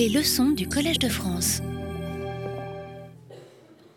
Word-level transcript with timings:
Les 0.00 0.08
leçons 0.08 0.52
du 0.52 0.66
Collège 0.66 0.98
de 0.98 1.10
France. 1.10 1.60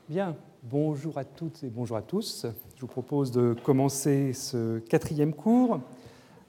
Bien, 0.10 0.36
bonjour 0.62 1.18
à 1.18 1.24
toutes 1.24 1.64
et 1.64 1.70
bonjour 1.70 1.96
à 1.96 2.02
tous. 2.02 2.46
Je 2.76 2.82
vous 2.82 2.88
propose 2.88 3.32
de 3.32 3.56
commencer 3.64 4.34
ce 4.34 4.80
quatrième 4.80 5.34
cours. 5.34 5.80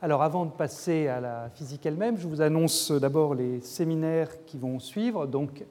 Alors 0.02 0.24
avant 0.24 0.44
de 0.44 0.50
passer 0.50 1.06
à 1.06 1.20
la 1.20 1.50
physique 1.50 1.86
elle-même, 1.86 2.18
je 2.18 2.26
vous 2.26 2.40
annonce 2.42 2.90
d'abord 2.90 3.36
les 3.36 3.60
séminaires 3.60 4.44
qui 4.44 4.58
vont 4.58 4.80
suivre. 4.80 5.28
Donc 5.28 5.64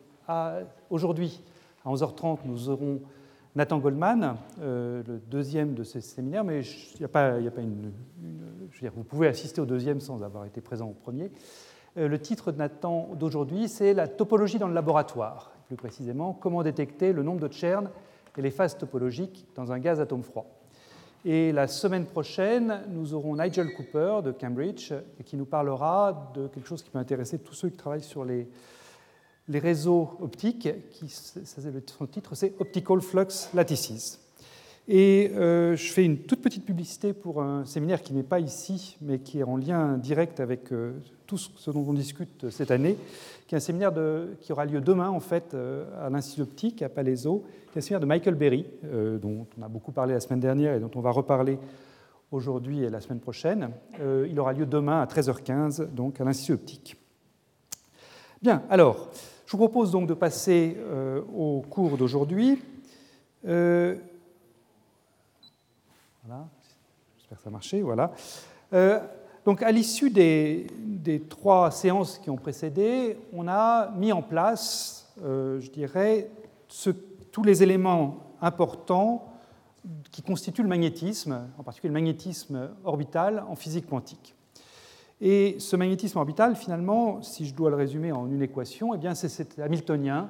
aujourd'hui, 0.89 1.43
à 1.83 1.89
11h30, 1.89 2.37
nous 2.45 2.69
aurons 2.69 3.01
Nathan 3.53 3.79
Goldman, 3.79 4.37
euh, 4.61 5.03
le 5.05 5.19
deuxième 5.29 5.73
de 5.73 5.83
ces 5.83 5.99
séminaires, 5.99 6.45
mais 6.45 6.61
il 6.61 7.03
a 7.03 7.07
a 7.07 7.09
pas 7.09 7.37
une, 7.37 7.91
je 8.71 8.75
veux 8.77 8.79
dire, 8.79 8.93
vous 8.95 9.03
pouvez 9.03 9.27
assister 9.27 9.59
au 9.59 9.65
deuxième 9.65 9.99
sans 9.99 10.23
avoir 10.23 10.45
été 10.45 10.61
présent 10.61 10.87
au 10.87 10.93
premier. 10.93 11.31
Euh, 11.97 12.07
le 12.07 12.19
titre 12.19 12.51
de 12.51 12.57
Nathan 12.57 13.09
d'aujourd'hui, 13.15 13.67
c'est 13.67 13.93
la 13.93 14.07
topologie 14.07 14.57
dans 14.57 14.67
le 14.67 14.73
laboratoire. 14.73 15.51
Plus 15.67 15.75
précisément, 15.75 16.33
comment 16.33 16.63
détecter 16.63 17.13
le 17.13 17.23
nombre 17.23 17.47
de 17.47 17.53
Chern 17.53 17.89
et 18.37 18.41
les 18.41 18.51
phases 18.51 18.77
topologiques 18.77 19.45
dans 19.55 19.71
un 19.71 19.79
gaz 19.79 19.99
atome 19.99 20.23
froid. 20.23 20.45
Et 21.25 21.51
la 21.51 21.67
semaine 21.67 22.05
prochaine, 22.05 22.81
nous 22.89 23.13
aurons 23.13 23.37
Nigel 23.37 23.73
Cooper 23.75 24.19
de 24.23 24.31
Cambridge 24.31 24.91
qui 25.23 25.37
nous 25.37 25.45
parlera 25.45 26.31
de 26.33 26.47
quelque 26.47 26.67
chose 26.67 26.83
qui 26.83 26.89
peut 26.89 26.99
intéresser 26.99 27.39
tous 27.39 27.53
ceux 27.53 27.69
qui 27.69 27.77
travaillent 27.77 28.01
sur 28.01 28.25
les, 28.25 28.49
les 29.47 29.59
réseaux 29.59 30.17
optiques. 30.19 30.67
Qui, 30.89 31.07
son 31.09 32.07
titre, 32.07 32.35
c'est 32.35 32.53
Optical 32.59 32.99
Flux 33.01 33.49
Lattices. 33.53 34.22
Et 34.87 35.31
euh, 35.35 35.77
je 35.77 35.91
fais 35.91 36.03
une 36.03 36.17
toute 36.17 36.41
petite 36.41 36.65
publicité 36.65 37.13
pour 37.13 37.41
un 37.41 37.63
séminaire 37.63 38.01
qui 38.01 38.13
n'est 38.13 38.21
pas 38.23 38.39
ici, 38.39 38.97
mais 39.01 39.19
qui 39.19 39.39
est 39.39 39.43
en 39.43 39.55
lien 39.55 39.97
direct 39.97 40.41
avec 40.41 40.73
euh, 40.73 40.93
tout 41.25 41.37
ce 41.37 41.71
dont 41.71 41.85
on 41.87 41.93
discute 41.93 42.49
cette 42.49 42.69
année, 42.69 42.97
qui 43.47 43.55
est 43.55 43.57
un 43.57 43.61
séminaire 43.61 43.93
qui 44.41 44.51
aura 44.51 44.65
lieu 44.65 44.81
demain, 44.81 45.09
en 45.09 45.21
fait, 45.21 45.53
euh, 45.53 45.85
à 46.05 46.09
l'Institut 46.09 46.41
optique, 46.41 46.81
à 46.81 46.89
Palaiso, 46.89 47.45
qui 47.71 47.77
est 47.77 47.79
un 47.79 47.81
séminaire 47.81 48.01
de 48.01 48.05
Michael 48.05 48.35
Berry, 48.35 48.65
dont 49.21 49.47
on 49.57 49.61
a 49.61 49.69
beaucoup 49.69 49.93
parlé 49.93 50.13
la 50.13 50.19
semaine 50.19 50.41
dernière 50.41 50.75
et 50.75 50.79
dont 50.79 50.91
on 50.95 51.01
va 51.01 51.11
reparler 51.11 51.57
aujourd'hui 52.31 52.83
et 52.83 52.89
la 52.89 52.99
semaine 52.99 53.19
prochaine. 53.19 53.69
il 53.99 54.39
aura 54.39 54.53
lieu 54.53 54.65
demain 54.65 55.01
à 55.01 55.05
13h15, 55.05 55.91
donc 55.91 56.19
à 56.19 56.23
l'Institut 56.23 56.53
optique. 56.53 56.97
Bien, 58.41 58.63
alors, 58.69 59.09
je 59.45 59.51
vous 59.51 59.57
propose 59.57 59.91
donc 59.91 60.07
de 60.07 60.13
passer 60.13 60.77
au 61.35 61.63
cours 61.67 61.97
d'aujourd'hui. 61.97 62.59
J'espère 66.25 67.37
que 67.37 67.43
ça 67.43 67.49
a 67.49 67.51
marché. 67.51 67.81
Voilà. 67.81 68.11
Euh, 68.71 68.99
donc, 69.45 69.61
à 69.61 69.71
l'issue 69.71 70.09
des, 70.09 70.67
trois 71.29 71.69
séances 71.71 72.17
qui 72.17 72.29
ont 72.29 72.37
précédé, 72.37 73.17
on 73.33 73.47
a 73.47 73.91
mis 73.97 74.13
en 74.13 74.21
place, 74.21 75.11
euh, 75.21 75.59
je 75.59 75.69
dirais, 75.69 76.29
tous 77.31 77.43
les 77.43 77.61
éléments 77.61 78.19
importants 78.41 79.33
qui 80.11 80.21
constituent 80.21 80.63
le 80.63 80.69
magnétisme, 80.69 81.49
en 81.57 81.63
particulier 81.63 81.89
le 81.89 81.99
magnétisme 81.99 82.69
orbital 82.85 83.43
en 83.49 83.55
physique 83.55 83.87
quantique. 83.87 84.33
Et 85.19 85.57
ce 85.59 85.75
magnétisme 85.75 86.17
orbital, 86.17 86.55
finalement, 86.55 87.21
si 87.21 87.45
je 87.45 87.53
dois 87.53 87.69
le 87.69 87.75
résumer 87.75 88.13
en 88.13 88.27
une 88.27 88.41
équation, 88.41 88.93
eh 88.93 89.15
c'est 89.15 89.29
cet 89.29 89.59
hamiltonien 89.59 90.29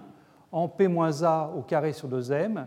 en 0.52 0.68
P-A 0.68 1.52
au 1.56 1.62
carré 1.62 1.94
sur 1.94 2.10
2m, 2.10 2.66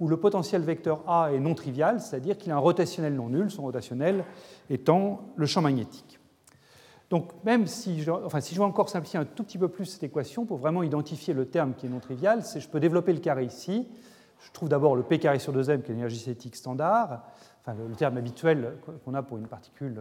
où 0.00 0.08
le 0.08 0.16
potentiel 0.16 0.62
vecteur 0.62 1.04
A 1.06 1.32
est 1.32 1.38
non 1.38 1.54
trivial, 1.54 2.00
c'est-à-dire 2.00 2.38
qu'il 2.38 2.50
a 2.50 2.56
un 2.56 2.58
rotationnel 2.58 3.14
non 3.14 3.28
nul, 3.28 3.50
son 3.50 3.62
rotationnel 3.62 4.24
étant 4.70 5.20
le 5.36 5.46
champ 5.46 5.60
magnétique. 5.60 6.18
Donc 7.10 7.32
même 7.44 7.66
si 7.66 8.00
je, 8.02 8.10
enfin, 8.10 8.38
veux 8.38 8.62
encore 8.62 8.88
simplifier 8.88 9.18
un 9.18 9.24
tout 9.24 9.44
petit 9.44 9.58
peu 9.58 9.68
plus 9.68 9.84
cette 9.84 10.04
équation 10.04 10.46
pour 10.46 10.58
vraiment 10.58 10.82
identifier 10.82 11.34
le 11.34 11.44
terme 11.44 11.74
qui 11.74 11.86
est 11.86 11.88
non 11.90 11.98
trivial, 11.98 12.42
c'est 12.44 12.60
je 12.60 12.68
peux 12.68 12.80
développer 12.80 13.12
le 13.12 13.18
carré 13.18 13.44
ici. 13.44 13.86
Je 14.38 14.50
trouve 14.52 14.70
d'abord 14.70 14.96
le 14.96 15.02
P 15.02 15.18
carré 15.18 15.38
sur 15.38 15.52
2m 15.52 15.82
qui 15.82 15.90
est 15.90 15.94
l'énergie 15.94 16.18
cinétique 16.18 16.56
standard, 16.56 17.22
le 17.66 17.94
terme 17.94 18.16
habituel 18.16 18.76
qu'on 19.04 19.12
a 19.12 19.22
pour 19.22 19.36
une 19.36 19.46
particule 19.46 20.00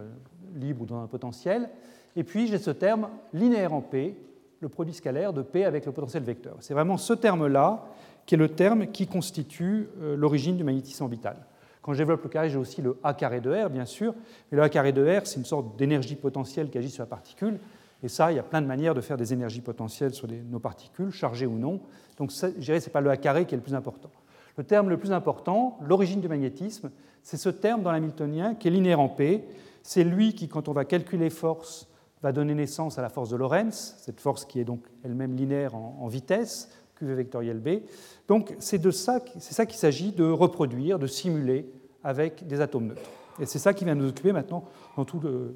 libre 0.55 0.83
ou 0.83 0.85
dans 0.85 1.01
un 1.01 1.07
potentiel. 1.07 1.69
Et 2.15 2.23
puis 2.23 2.47
j'ai 2.47 2.57
ce 2.57 2.71
terme 2.71 3.09
linéaire 3.33 3.73
en 3.73 3.81
P, 3.81 4.15
le 4.61 4.69
produit 4.69 4.93
scalaire 4.93 5.33
de 5.33 5.41
P 5.41 5.65
avec 5.65 5.85
le 5.85 5.91
potentiel 5.91 6.23
vecteur. 6.23 6.55
C'est 6.59 6.73
vraiment 6.73 6.97
ce 6.97 7.13
terme-là 7.13 7.85
qui 8.29 8.35
est 8.35 8.37
le 8.37 8.49
terme 8.49 8.85
qui 8.85 9.07
constitue 9.07 9.89
euh, 10.03 10.15
l'origine 10.15 10.55
du 10.55 10.63
magnétisme 10.63 11.01
orbital. 11.01 11.35
Quand 11.81 11.93
je 11.93 11.97
développe 11.97 12.21
le 12.21 12.29
carré, 12.29 12.51
j'ai 12.51 12.59
aussi 12.59 12.79
le 12.79 12.99
A 13.03 13.15
carré 13.15 13.41
de 13.41 13.51
R, 13.51 13.71
bien 13.71 13.85
sûr, 13.85 14.13
mais 14.51 14.57
le 14.57 14.61
A 14.61 14.69
carré 14.69 14.91
de 14.91 15.01
R, 15.03 15.25
c'est 15.25 15.37
une 15.37 15.45
sorte 15.45 15.75
d'énergie 15.79 16.13
potentielle 16.13 16.69
qui 16.69 16.77
agit 16.77 16.91
sur 16.91 17.01
la 17.01 17.07
particule, 17.07 17.57
et 18.03 18.07
ça, 18.07 18.31
il 18.31 18.35
y 18.35 18.39
a 18.39 18.43
plein 18.43 18.61
de 18.61 18.67
manières 18.67 18.93
de 18.93 19.01
faire 19.01 19.17
des 19.17 19.33
énergies 19.33 19.61
potentielles 19.61 20.13
sur 20.13 20.27
nos 20.27 20.59
particules, 20.59 21.09
chargées 21.09 21.47
ou 21.47 21.57
non. 21.57 21.81
Donc, 22.19 22.31
je 22.31 22.49
dirais 22.59 22.79
ce 22.79 22.85
n'est 22.85 22.91
pas 22.91 23.01
le 23.01 23.09
A 23.09 23.17
carré 23.17 23.47
qui 23.47 23.55
est 23.55 23.57
le 23.57 23.63
plus 23.63 23.73
important. 23.73 24.11
Le 24.57 24.63
terme 24.63 24.89
le 24.89 24.97
plus 24.97 25.11
important, 25.11 25.79
l'origine 25.81 26.21
du 26.21 26.27
magnétisme, 26.27 26.91
c'est 27.23 27.37
ce 27.37 27.49
terme 27.49 27.81
dans 27.81 27.91
l'hamiltonien 27.91 28.53
qui 28.53 28.67
est 28.67 28.71
linéaire 28.71 28.99
en 28.99 29.09
P. 29.09 29.43
C'est 29.81 30.03
lui 30.03 30.35
qui, 30.35 30.47
quand 30.49 30.69
on 30.69 30.73
va 30.73 30.85
calculer 30.85 31.31
force, 31.31 31.87
va 32.21 32.31
donner 32.31 32.53
naissance 32.53 32.99
à 32.99 33.01
la 33.01 33.09
force 33.09 33.31
de 33.31 33.37
Lorentz, 33.37 33.95
cette 33.97 34.19
force 34.19 34.45
qui 34.45 34.59
est 34.59 34.65
donc 34.65 34.83
elle-même 35.03 35.35
linéaire 35.35 35.73
en 35.73 36.07
vitesse, 36.07 36.69
QV 36.99 37.15
vectoriel 37.15 37.59
B. 37.59 37.81
Donc 38.27 38.55
c'est 38.59 38.91
ça, 38.91 39.19
ça 39.39 39.65
qu'il 39.65 39.77
s'agit 39.77 40.11
de 40.11 40.25
reproduire, 40.25 40.99
de 40.99 41.07
simuler 41.07 41.69
avec 42.03 42.45
des 42.47 42.61
atomes 42.61 42.87
neutres. 42.87 43.09
Et 43.39 43.45
c'est 43.45 43.59
ça 43.59 43.73
qui 43.73 43.85
vient 43.85 43.95
nous 43.95 44.09
occuper 44.09 44.31
maintenant 44.31 44.65
dans 44.97 45.05
tout 45.05 45.19
le, 45.19 45.55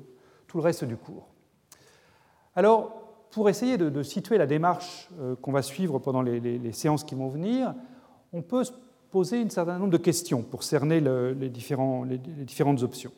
reste 0.55 0.83
du 0.83 0.95
cours. 0.95 1.27
Alors, 2.55 2.93
pour 3.31 3.49
essayer 3.49 3.77
de, 3.77 4.03
situer 4.03 4.37
la 4.37 4.45
démarche 4.45 5.09
euh, 5.19 5.35
qu'on 5.35 5.51
va 5.51 5.63
suivre 5.63 5.97
pendant 5.97 6.21
les, 6.21 6.71
séances 6.71 7.03
qui 7.03 7.15
vont 7.15 7.27
venir, 7.27 7.73
on 8.31 8.43
peut 8.43 8.63
se 8.63 8.71
poser 9.09 9.41
un 9.41 9.49
certain 9.49 9.79
nombre 9.79 9.91
de 9.91 9.97
questions 9.97 10.43
pour 10.43 10.61
cerner 10.63 10.99
les 10.99 11.49
différentes 11.49 12.83
options. 12.83 13.11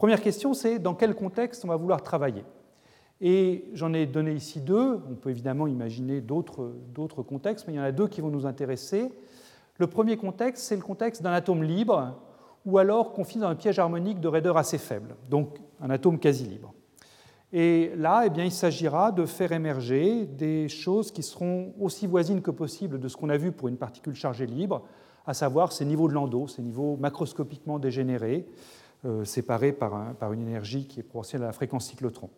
Première 0.00 0.22
question, 0.22 0.54
c'est 0.54 0.78
dans 0.78 0.94
quel 0.94 1.14
contexte 1.14 1.64
on 1.64 1.68
va 1.68 1.76
vouloir 1.76 2.02
travailler? 2.02 2.44
Et 3.20 3.64
j'en 3.74 3.92
ai 3.92 4.06
donné 4.06 4.32
ici 4.32 4.60
deux. 4.60 5.00
On 5.10 5.14
peut 5.14 5.30
évidemment 5.30 5.66
imaginer 5.66 6.20
d'autres 6.20 7.22
contextes, 7.26 7.66
mais 7.66 7.74
il 7.74 7.76
y 7.76 7.80
en 7.80 7.84
a 7.84 7.92
deux 7.92 8.08
qui 8.08 8.20
vont 8.20 8.30
nous 8.30 8.46
intéresser. 8.46 9.10
Le 9.78 9.86
premier 9.86 10.16
contexte, 10.16 10.64
c'est 10.64 10.76
le 10.76 10.82
contexte 10.82 11.22
d'un 11.22 11.32
atome 11.32 11.62
libre, 11.62 12.18
ou 12.66 12.78
alors 12.78 13.12
confiné 13.12 13.42
dans 13.42 13.48
un 13.48 13.54
piège 13.54 13.78
harmonique 13.78 14.20
de 14.20 14.28
raideur 14.28 14.56
assez 14.56 14.78
faible, 14.78 15.16
donc 15.28 15.58
un 15.80 15.90
atome 15.90 16.18
quasi 16.18 16.44
libre. 16.44 16.74
Et 17.52 17.92
là, 17.96 18.22
eh 18.26 18.30
bien, 18.30 18.44
il 18.44 18.52
s'agira 18.52 19.10
de 19.10 19.26
faire 19.26 19.52
émerger 19.52 20.24
des 20.26 20.68
choses 20.68 21.10
qui 21.10 21.22
seront 21.22 21.74
aussi 21.80 22.06
voisines 22.06 22.42
que 22.42 22.50
possible 22.50 23.00
de 23.00 23.08
ce 23.08 23.16
qu'on 23.16 23.28
a 23.28 23.36
vu 23.36 23.50
pour 23.50 23.68
une 23.68 23.76
particule 23.76 24.14
chargée 24.14 24.46
libre, 24.46 24.82
à 25.26 25.34
savoir 25.34 25.72
ces 25.72 25.84
niveaux 25.84 26.08
de 26.08 26.14
Landau, 26.14 26.46
ces 26.46 26.62
niveaux 26.62 26.96
macroscopiquement 26.96 27.78
dégénérés, 27.78 28.46
euh, 29.04 29.24
séparés 29.24 29.72
par, 29.72 30.14
par, 30.14 30.32
une 30.32 30.42
énergie 30.42 30.86
qui 30.86 31.00
est 31.00 31.02
proportionnelle 31.02 31.44
à 31.44 31.48
la 31.48 31.52
fréquence 31.52 31.86
cyclotron. 31.86 32.30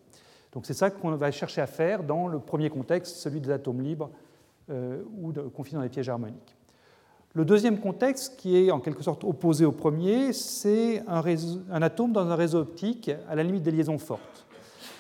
Donc 0.53 0.67
c'est 0.67 0.75
ça 0.75 0.91
qu'on 0.91 1.15
va 1.17 1.31
chercher 1.31 1.61
à 1.61 1.67
faire 1.67 2.03
dans 2.03 2.29
le 2.29 2.39
premier 2.39 2.71
contexte, 2.71 3.17
celui 3.17 3.41
des 3.41 3.51
atomes 3.51 3.81
libres 3.81 4.11
euh, 4.71 5.03
ou 5.21 5.33
confinés 5.51 5.79
dans 5.79 5.83
les 5.83 5.89
pièges 5.89 6.09
harmoniques. 6.09 6.57
Le 7.35 7.47
deuxième 7.47 7.81
contexte, 7.81 8.37
qui 8.37 8.57
est 8.57 8.71
en 8.71 8.79
quelque 8.79 9.03
sorte 9.03 9.25
opposé 9.25 9.65
au 9.65 9.73
premier, 9.73 10.35
c'est 10.35 11.03
un, 11.09 11.23
un, 11.71 11.83
atome 11.83 12.13
dans 12.13 12.27
un 12.27 12.37
réseau 12.37 12.59
optique 12.59 13.11
à 13.29 13.35
la 13.35 13.43
limite 13.43 13.63
des 13.63 13.71
liaisons 13.71 13.97
fortes. 13.97 14.47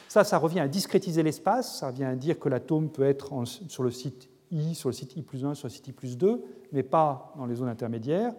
Ça, 0.09 0.25
ça 0.25 0.39
revient 0.39 0.61
à 0.61 0.69
discrétiser 0.69 1.23
l'espace, 1.23 1.81
ça 1.81 1.89
revient 1.89 2.05
à 2.05 2.15
dire 2.15 2.39
que 2.39 2.49
l'atome 2.49 2.89
peut 2.89 3.05
être 3.05 3.31
sur 3.69 3.83
le 3.83 3.91
site 3.91 4.31
I, 4.51 4.75
sur 4.75 4.89
le 4.89 4.95
site 4.95 5.17
I 5.17 5.23
plus 5.23 5.45
1, 5.45 5.55
sur 5.55 5.69
le 5.69 5.73
site 5.73 5.89
I 5.89 5.93
plus 5.93 6.17
2, 6.17 6.43
mais 6.73 6.83
pas 6.83 7.35
dans 7.37 7.45
les 7.45 7.55
zones 7.55 7.69
intermédiaires. 7.69 8.33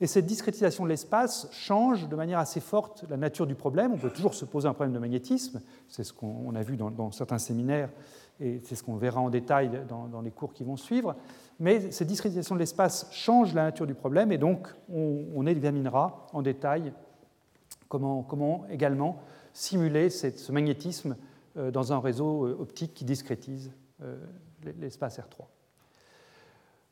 Et 0.00 0.06
cette 0.06 0.24
discrétisation 0.24 0.84
de 0.84 0.88
l'espace 0.88 1.48
change 1.52 2.08
de 2.08 2.16
manière 2.16 2.38
assez 2.38 2.60
forte 2.60 3.04
la 3.10 3.18
nature 3.18 3.46
du 3.46 3.54
problème. 3.54 3.92
On 3.92 3.98
peut 3.98 4.10
toujours 4.10 4.32
se 4.32 4.46
poser 4.46 4.66
un 4.66 4.72
problème 4.72 4.94
de 4.94 4.98
magnétisme, 4.98 5.60
c'est 5.88 6.04
ce 6.04 6.14
qu'on 6.14 6.54
a 6.54 6.62
vu 6.62 6.76
dans, 6.76 7.10
certains 7.12 7.38
séminaires 7.38 7.90
et 8.40 8.60
c'est 8.64 8.74
ce 8.74 8.82
qu'on 8.82 8.96
verra 8.96 9.20
en 9.20 9.28
détail 9.28 9.70
dans, 9.88 10.22
les 10.22 10.30
cours 10.30 10.54
qui 10.54 10.64
vont 10.64 10.78
suivre. 10.78 11.14
Mais 11.58 11.90
cette 11.90 12.08
discrétisation 12.08 12.54
de 12.54 12.60
l'espace 12.60 13.06
change 13.10 13.52
la 13.52 13.64
nature 13.64 13.86
du 13.86 13.94
problème 13.94 14.32
et 14.32 14.38
donc 14.38 14.68
on, 14.90 15.46
examinera 15.46 16.26
en 16.32 16.40
détail 16.40 16.94
comment, 17.88 18.64
également 18.70 19.20
simuler 19.52 20.08
ce 20.08 20.52
magnétisme 20.52 21.16
euh, 21.58 21.70
dans 21.70 21.92
un 21.92 22.00
réseau 22.00 22.46
euh, 22.46 22.56
optique 22.58 22.94
qui 22.94 23.04
discrétise 23.04 23.72
euh, 24.02 24.16
l'espace 24.78 25.20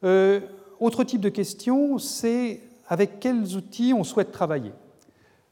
R3. 0.02 0.42
autre 0.80 1.04
type 1.04 1.20
de 1.20 1.28
question, 1.28 1.98
c'est 1.98 2.60
avec 2.88 3.20
quels 3.20 3.56
outils 3.56 3.94
on 3.94 4.04
souhaite 4.04 4.32
travailler. 4.32 4.72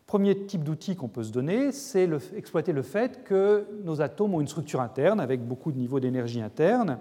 Premier 0.06 0.46
type 0.46 0.64
d'outil 0.64 0.96
qu'on 0.96 1.08
peut 1.08 1.24
se 1.24 1.32
donner, 1.32 1.72
c'est 1.72 2.08
exploiter 2.34 2.72
le 2.72 2.82
fait 2.82 3.24
que 3.24 3.66
nos 3.84 4.00
atomes 4.00 4.34
ont 4.34 4.40
une 4.40 4.48
structure 4.48 4.80
interne 4.80 5.20
avec 5.20 5.46
beaucoup 5.46 5.72
de 5.72 5.78
niveaux 5.78 6.00
d'énergie 6.00 6.40
interne. 6.40 6.98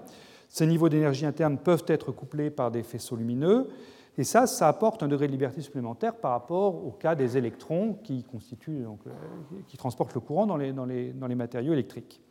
Ces 0.49 0.65
niveaux 0.65 0.89
d'énergie 0.89 1.25
interne 1.25 1.57
peuvent 1.57 1.85
être 1.87 2.11
couplés 2.11 2.49
par 2.49 2.71
des 2.71 2.83
faisceaux 2.83 3.15
lumineux, 3.15 3.69
et 4.17 4.23
ça, 4.23 4.47
ça 4.47 4.67
apporte 4.67 5.03
un 5.03 5.07
degré 5.07 5.27
de 5.27 5.33
liberté 5.33 5.61
supplémentaire 5.61 6.15
par 6.15 6.31
rapport 6.31 6.85
au 6.85 6.91
cas 6.91 7.15
des 7.15 7.37
électrons 7.37 7.97
qui, 8.01 8.23
constituent, 8.23 8.83
donc, 8.83 8.99
euh, 9.07 9.11
qui 9.67 9.75
transportent 9.75 10.13
le 10.13 10.21
courant 10.21 10.45
dans 10.47 10.55
les, 10.55 10.71
dans 10.71 10.85
les, 10.85 11.11
dans 11.11 11.27
les 11.27 11.35
matériaux 11.35 11.73
électriques. 11.73 12.21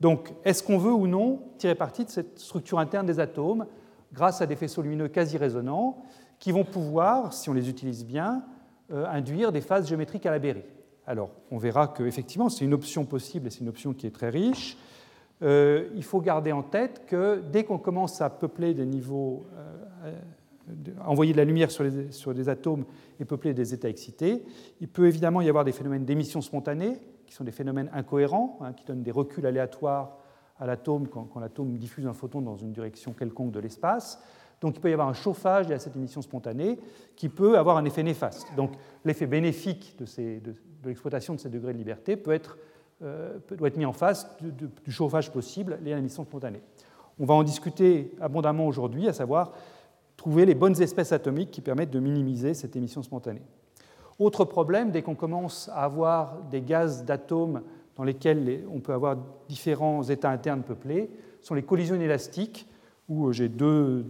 Donc, 0.00 0.34
est-ce 0.44 0.62
qu'on 0.62 0.76
veut 0.76 0.92
ou 0.92 1.06
non 1.06 1.40
tirer 1.56 1.74
parti 1.74 2.04
de 2.04 2.10
cette 2.10 2.38
structure 2.38 2.78
interne 2.78 3.06
des 3.06 3.20
atomes 3.20 3.66
grâce 4.12 4.42
à 4.42 4.46
des 4.46 4.54
faisceaux 4.54 4.82
lumineux 4.82 5.08
quasi 5.08 5.38
résonants 5.38 6.04
qui 6.44 6.52
vont 6.52 6.64
pouvoir, 6.64 7.32
si 7.32 7.48
on 7.48 7.54
les 7.54 7.70
utilise 7.70 8.04
bien, 8.04 8.44
euh, 8.92 9.06
induire 9.06 9.50
des 9.50 9.62
phases 9.62 9.88
géométriques 9.88 10.26
à 10.26 10.30
la 10.30 10.38
Berry 10.38 10.62
Alors, 11.06 11.30
on 11.50 11.56
verra 11.56 11.88
qu'effectivement, 11.88 12.50
c'est 12.50 12.66
une 12.66 12.74
option 12.74 13.06
possible 13.06 13.46
et 13.46 13.50
c'est 13.50 13.60
une 13.60 13.70
option 13.70 13.94
qui 13.94 14.06
est 14.06 14.10
très 14.10 14.28
riche. 14.28 14.76
Euh, 15.40 15.88
il 15.94 16.04
faut 16.04 16.20
garder 16.20 16.52
en 16.52 16.62
tête 16.62 17.06
que 17.06 17.42
dès 17.50 17.64
qu'on 17.64 17.78
commence 17.78 18.20
à 18.20 18.28
peupler 18.28 18.74
des 18.74 18.84
niveaux, 18.84 19.46
euh, 20.04 20.20
envoyer 21.06 21.32
de 21.32 21.38
la 21.38 21.46
lumière 21.46 21.70
sur, 21.70 21.82
les, 21.82 22.34
des 22.34 22.48
atomes 22.50 22.84
et 23.18 23.24
peupler 23.24 23.54
des 23.54 23.72
états 23.72 23.88
excités, 23.88 24.44
il 24.82 24.88
peut 24.88 25.06
évidemment 25.06 25.40
y 25.40 25.48
avoir 25.48 25.64
des 25.64 25.72
phénomènes 25.72 26.04
d'émission 26.04 26.42
spontanée, 26.42 27.00
qui 27.24 27.32
sont 27.32 27.44
des 27.44 27.52
phénomènes 27.52 27.88
incohérents, 27.94 28.58
hein, 28.60 28.74
qui 28.74 28.84
donnent 28.84 29.02
des 29.02 29.12
reculs 29.12 29.46
aléatoires 29.46 30.18
à 30.58 30.66
l'atome 30.66 31.08
quand, 31.08 31.30
l'atome 31.40 31.78
diffuse 31.78 32.06
un 32.06 32.12
photon 32.12 32.42
dans 32.42 32.56
une 32.58 32.72
direction 32.72 33.14
quelconque 33.14 33.52
de 33.52 33.60
l'espace. 33.60 34.22
Donc 34.64 34.76
il 34.76 34.80
peut 34.80 34.88
y 34.88 34.94
avoir 34.94 35.08
un 35.08 35.12
chauffage 35.12 35.70
à 35.70 35.78
cette 35.78 35.94
émission 35.94 36.22
spontanée 36.22 36.78
qui 37.16 37.28
peut 37.28 37.58
avoir 37.58 37.76
un 37.76 37.84
effet 37.84 38.02
néfaste. 38.02 38.46
Donc 38.56 38.72
l'effet 39.04 39.26
bénéfique 39.26 39.94
de, 39.98 40.54
l'exploitation 40.86 41.34
de 41.34 41.38
ces 41.38 41.50
degrés 41.50 41.74
de 41.74 41.78
liberté 41.78 42.16
peut 42.16 42.32
être, 42.32 42.56
euh, 43.02 43.38
doit 43.58 43.68
être 43.68 43.76
mis 43.76 43.84
en 43.84 43.92
face 43.92 44.26
du 44.40 44.90
chauffage 44.90 45.30
possible 45.30 45.78
lié 45.84 45.92
à 45.92 45.96
l'émission 45.96 46.24
spontanée. 46.24 46.62
On 47.20 47.26
va 47.26 47.34
en 47.34 47.42
discuter 47.42 48.12
abondamment 48.22 48.66
aujourd'hui, 48.66 49.06
à 49.06 49.12
savoir 49.12 49.52
trouver 50.16 50.46
les 50.46 50.54
bonnes 50.54 50.80
espèces 50.80 51.12
atomiques 51.12 51.50
qui 51.50 51.60
permettent 51.60 51.90
de 51.90 52.00
minimiser 52.00 52.54
cette 52.54 52.74
émission 52.74 53.02
spontanée. 53.02 53.42
Autre 54.18 54.46
problème, 54.46 54.90
dès 54.90 55.02
qu'on 55.02 55.14
commence 55.14 55.68
à 55.74 55.84
avoir 55.84 56.40
des 56.44 56.62
gaz 56.62 57.04
d'atomes 57.04 57.60
dans 57.96 58.04
lesquels 58.04 58.64
on 58.72 58.80
peut 58.80 58.94
avoir 58.94 59.18
différents 59.46 60.04
états 60.04 60.30
internes 60.30 60.62
peuplés, 60.62 61.10
sont 61.42 61.52
les 61.52 61.64
collisions 61.64 61.96
inélastiques, 61.96 62.66
où 63.08 63.32
j'ai 63.32 63.48
deux, 63.48 64.04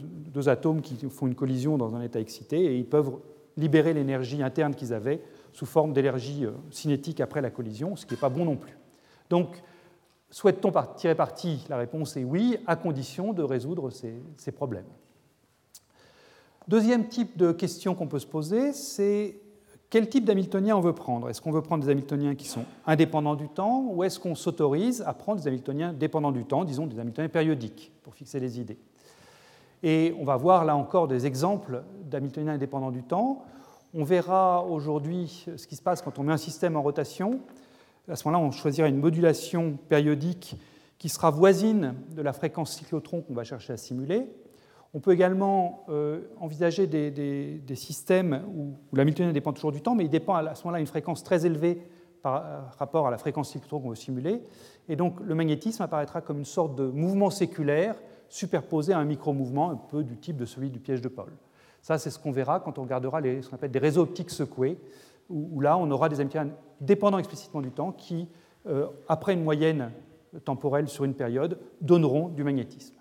atomes 0.47 0.83
qui 0.83 0.97
font 1.11 1.27
une 1.27 1.35
collision 1.35 1.77
dans 1.77 1.95
un 1.95 2.03
état 2.03 2.21
excité 2.21 2.65
et 2.65 2.77
ils 2.77 2.87
peuvent 2.87 3.13
libérer 3.57 3.95
l'énergie 3.95 4.43
interne 4.43 4.75
qu'ils 4.75 4.93
avaient 4.93 5.21
sous 5.53 5.67
forme 5.67 5.93
d'énergie 5.93 6.45
euh, 6.45 6.53
cinétique 6.71 7.21
après 7.21 7.41
la 7.41 7.51
collision, 7.51 7.95
ce 7.95 8.05
qui 8.05 8.15
n'est 8.15 8.21
pas 8.21 8.29
bon 8.29 8.45
non 8.45 8.57
plus. 8.57 8.77
Donc, 9.31 9.63
souhaite-t-on 10.31 10.73
tirer 10.97 11.15
parti? 11.15 11.65
La 11.69 11.77
réponse 11.77 12.17
est 12.17 12.25
oui, 12.25 12.57
à 12.67 12.75
condition 12.75 13.33
de 13.33 13.43
résoudre 13.43 13.91
ces 13.91 14.53
problèmes. 14.53 14.87
Deuxième 16.67 17.09
type 17.09 17.37
de 17.37 17.53
question 17.53 17.95
qu'on 17.95 18.09
peut 18.09 18.19
se 18.19 18.27
poser, 18.27 18.73
c'est 18.73 19.37
quel 19.95 20.09
type 20.09 20.25
d'Hamiltonien 20.25 20.77
on 20.77 20.81
veut 20.81 20.93
prendre? 20.93 21.31
Est-ce 21.31 21.41
qu'on 21.41 21.53
veut 21.53 21.63
prendre 21.63 21.85
des 21.85 21.91
Hamiltoniens 21.93 22.35
qui 22.35 22.49
sont 22.49 22.65
indépendants 22.85 23.37
du 23.37 23.49
temps 23.49 23.87
ou 23.93 24.03
est-ce 24.03 24.19
qu'on 24.19 24.35
s'autorise 24.35 25.05
à 25.07 25.15
prendre 25.15 25.41
des 25.41 25.47
Hamiltoniens 25.47 25.93
dépendants 25.93 26.33
du 26.33 26.45
temps, 26.45 26.65
disons 26.65 26.89
des 26.89 26.99
Hamiltoniens 26.99 27.29
périodiques, 27.29 27.93
pour 28.03 28.13
fixer 28.13 28.41
les 28.41 28.59
idées? 28.59 28.77
Et 29.85 30.13
on 30.19 30.25
va 30.25 30.37
voir 30.37 30.65
là 30.65 30.75
encore 30.75 31.07
des 31.07 31.27
exemples 31.27 31.85
d'Hamiltoniens 32.11 32.55
indépendants 32.55 32.91
du 32.91 33.05
temps. 33.05 33.45
On 33.95 34.03
verra 34.03 34.65
aujourd'hui 34.65 35.47
ce 35.57 35.65
qui 35.65 35.77
se 35.77 35.83
passe 35.83 36.03
quand 36.03 36.19
on 36.19 36.25
met 36.25 36.33
un 36.33 36.39
système 36.39 36.77
en 36.77 36.83
rotation. 36.83 37.39
À 38.09 38.17
ce 38.17 38.27
moment-là, 38.27 38.45
on 38.45 38.51
choisira 38.51 38.89
une 38.89 38.99
modulation 38.99 39.79
périodique 39.89 40.57
qui 40.99 41.09
sera 41.09 41.31
voisine 41.31 41.95
de 42.17 42.23
la 42.23 42.33
fréquence 42.33 42.75
cyclotron 42.75 43.23
qu'on 43.23 43.35
va 43.35 43.45
chercher 43.45 43.75
à 43.75 43.77
simuler. 43.77 44.27
On 44.97 45.01
peut 45.01 45.11
également 45.11 45.85
euh, 45.89 46.21
envisager 46.39 46.87
des, 46.87 47.75
systèmes 47.75 48.45
où, 48.55 48.75
l'Hamiltonien 48.97 49.33
dépend 49.33 49.53
toujours 49.53 49.73
du 49.73 49.83
temps, 49.83 49.97
mais 49.97 50.05
il 50.05 50.11
dépend 50.11 50.35
à 50.35 50.55
ce 50.55 50.63
moment-là 50.63 50.79
d'une 50.79 50.87
fréquence 50.87 51.25
très 51.25 51.45
élevée 51.45 51.83
par 52.23 52.37
euh, 52.37 52.61
rapport 52.79 53.09
à 53.09 53.11
la 53.11 53.19
fréquence 53.19 53.51
cyclotron 53.51 53.81
qu'on 53.81 53.89
veut 53.89 53.97
simuler. 53.97 54.41
Et 54.89 54.95
donc 54.95 55.19
le 55.21 55.35
magnétisme 55.35 55.83
apparaîtra 55.83 56.21
comme 56.21 56.39
une 56.39 56.45
sorte 56.45 56.77
de 56.77 56.85
mouvement 56.85 57.31
séculaire 57.31 57.97
superposé 58.29 58.93
à 58.93 58.99
un 58.99 59.05
micro-mouvement 59.05 59.71
un 59.71 59.77
peu 59.77 60.05
du 60.05 60.17
type 60.17 60.37
de 60.37 60.45
celui 60.45 60.71
du 60.71 60.79
piège 60.79 61.01
de 61.01 61.09
Paul. 61.09 61.33
Ça, 61.83 61.99
c'est 61.99 62.11
ce 62.11 62.19
qu'on 62.19 62.33
verra 62.33 62.61
quand 62.61 62.79
on 62.79 62.83
regardera 62.83 63.21
les, 63.21 63.43
ce 63.43 63.51
qu'on 63.51 63.57
appelle 63.57 63.73
des 63.73 63.81
réseaux 63.81 64.03
optiques 64.03 64.31
secoués, 64.31 64.79
où, 65.29 65.61
là, 65.61 65.77
on 65.77 65.91
aura 65.91 66.09
des 66.09 66.21
Hamiltoniens 66.21 66.53
dépendants 66.81 67.19
explicitement 67.19 67.61
du 67.61 67.71
temps 67.71 67.93
qui, 67.93 68.29
euh, 68.67 68.87
après 69.09 69.35
une 69.35 69.43
moyenne 69.43 69.91
temporelle 70.45 70.89
sur 70.89 71.05
une 71.05 71.15
période, 71.15 71.59
donneront 71.81 72.29
du 72.29 72.45
magnétisme. 72.45 72.95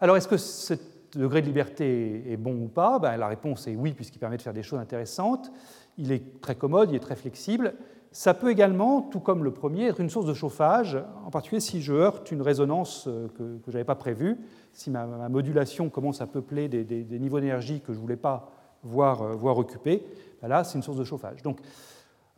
Alors, 0.00 0.16
est-ce 0.16 0.28
que 0.28 0.36
ce 0.36 0.74
degré 1.14 1.40
de 1.40 1.46
liberté 1.46 2.24
est 2.30 2.36
bon 2.36 2.64
ou 2.64 2.68
pas? 2.68 2.98
Ben, 2.98 3.16
La 3.16 3.28
réponse 3.28 3.66
est 3.66 3.76
oui, 3.76 3.92
puisqu'il 3.92 4.18
permet 4.18 4.36
de 4.36 4.42
faire 4.42 4.52
des 4.52 4.62
choses 4.62 4.78
intéressantes. 4.78 5.50
Il 5.98 6.12
est 6.12 6.40
très 6.40 6.56
commode, 6.56 6.90
il 6.90 6.96
est 6.96 7.00
très 7.00 7.16
flexible. 7.16 7.74
Ça 8.10 8.32
peut 8.32 8.50
également, 8.50 9.02
tout 9.02 9.20
comme 9.20 9.42
le 9.42 9.50
premier, 9.52 9.86
être 9.86 10.00
une 10.00 10.10
source 10.10 10.26
de 10.26 10.34
chauffage, 10.34 10.96
en 11.26 11.30
particulier 11.30 11.60
si 11.60 11.82
je 11.82 11.92
heurte 11.92 12.30
une 12.30 12.42
résonance 12.42 13.06
euh, 13.08 13.26
que, 13.36 13.58
je 13.66 13.72
n'avais 13.72 13.84
pas 13.84 13.96
prévue, 13.96 14.38
si 14.72 14.90
ma, 14.90 15.28
modulation 15.28 15.88
commence 15.88 16.20
à 16.20 16.26
peupler 16.28 16.68
des, 16.68 17.18
niveaux 17.18 17.40
d'énergie 17.40 17.80
que 17.80 17.92
je 17.92 17.98
ne 17.98 18.02
voulais 18.02 18.16
pas 18.16 18.48
voir, 18.84 19.22
euh, 19.22 19.32
voir 19.32 19.58
occupés, 19.58 20.04
ben 20.40 20.46
là, 20.46 20.62
c'est 20.62 20.78
une 20.78 20.82
source 20.84 20.96
de 20.96 21.02
chauffage. 21.02 21.42
Donc, 21.42 21.58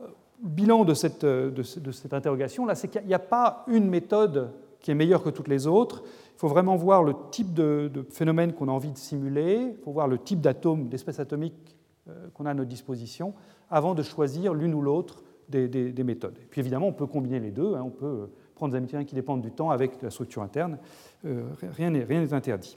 le 0.01 0.07
euh, 0.07 0.11
bilan 0.41 0.85
de 0.87 0.95
cette, 0.95 1.27
de 1.27 1.93
cette 1.93 2.15
interrogation, 2.15 2.65
là, 2.65 2.75
c'est 2.75 2.89
qu'il 2.89 3.05
n'y 3.05 3.15
a 3.15 3.19
pas 3.19 3.65
une 3.69 3.87
méthode 3.87 4.53
qui 4.81 4.93
est 4.93 4.95
meilleure 4.95 5.23
que 5.23 5.31
toutes 5.31 5.49
les 5.49 5.67
autres. 5.67 6.05
Il 6.37 6.39
faut 6.39 6.49
vraiment 6.49 6.77
voir 6.77 7.03
le 7.03 7.15
type 7.31 7.55
de, 7.55 7.91
phénomène 8.11 8.53
qu'on 8.53 8.69
a 8.69 8.73
envie 8.73 8.93
de 8.93 8.99
simuler, 8.99 9.73
il 9.73 9.83
faut 9.83 9.91
voir 9.91 10.07
le 10.07 10.19
type 10.19 10.43
d'atomes, 10.43 10.89
d'espèces 10.89 11.19
atomiques 11.19 11.77
euh, 12.11 12.29
qu'on 12.35 12.45
a 12.45 12.51
à 12.51 12.55
notre 12.55 12.69
disposition, 12.69 13.33
avant 13.71 13.95
de 13.95 14.03
choisir 14.03 14.53
l'une 14.53 14.75
ou 14.75 14.83
l'autre 14.83 15.23
des, 15.49 16.05
méthodes. 16.05 16.37
Et 16.43 16.47
puis 16.47 16.61
évidemment, 16.61 16.89
on 16.89 16.93
peut 16.93 17.07
combiner 17.07 17.41
les 17.41 17.53
deux, 17.53 17.75
hein. 17.75 17.83
on 17.83 17.91
peut 17.91 18.05
euh, 18.05 18.27
prendre 18.55 18.73
des 18.73 18.77
Hamiltoniens 18.77 19.07
qui 19.07 19.15
dépendent 19.15 19.41
du 19.41 19.51
temps 19.51 19.71
avec 19.71 20.03
la 20.03 20.11
structure 20.11 20.43
interne, 20.43 20.77
euh, 21.25 21.45
rien 21.63 21.89
n'est 21.89 22.33
interdit. 22.35 22.77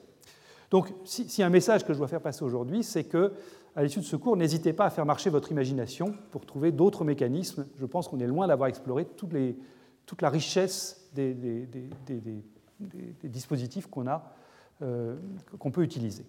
Donc, 0.71 0.93
si, 1.03 1.27
si, 1.27 1.43
un 1.43 1.49
message 1.49 1.85
que 1.85 1.91
je 1.91 1.97
dois 1.97 2.07
faire 2.07 2.21
passer 2.21 2.45
aujourd'hui, 2.45 2.81
c'est 2.81 3.03
que, 3.03 3.33
à 3.75 3.83
l'issue 3.83 3.99
de 3.99 4.05
ce 4.05 4.15
cours, 4.15 4.37
n'hésitez 4.37 4.71
pas 4.71 4.85
à 4.85 4.89
faire 4.89 5.05
marcher 5.05 5.29
votre 5.29 5.51
imagination 5.51 6.13
pour 6.31 6.45
trouver 6.45 6.71
d'autres 6.71 7.03
mécanismes. 7.03 7.67
Je 7.75 7.85
pense 7.85 8.07
qu'on 8.07 8.19
est 8.19 8.27
loin 8.27 8.47
d'avoir 8.47 8.69
exploré 8.69 9.05
toute 9.05 10.21
la 10.21 10.29
richesse 10.29 11.09
des, 11.13 11.35
dispositifs 13.23 13.87
qu'on 13.87 14.07
a, 14.07 14.23
euh, 14.81 15.17
qu'on 15.57 15.71
peut 15.71 15.83
utiliser. 15.83 16.25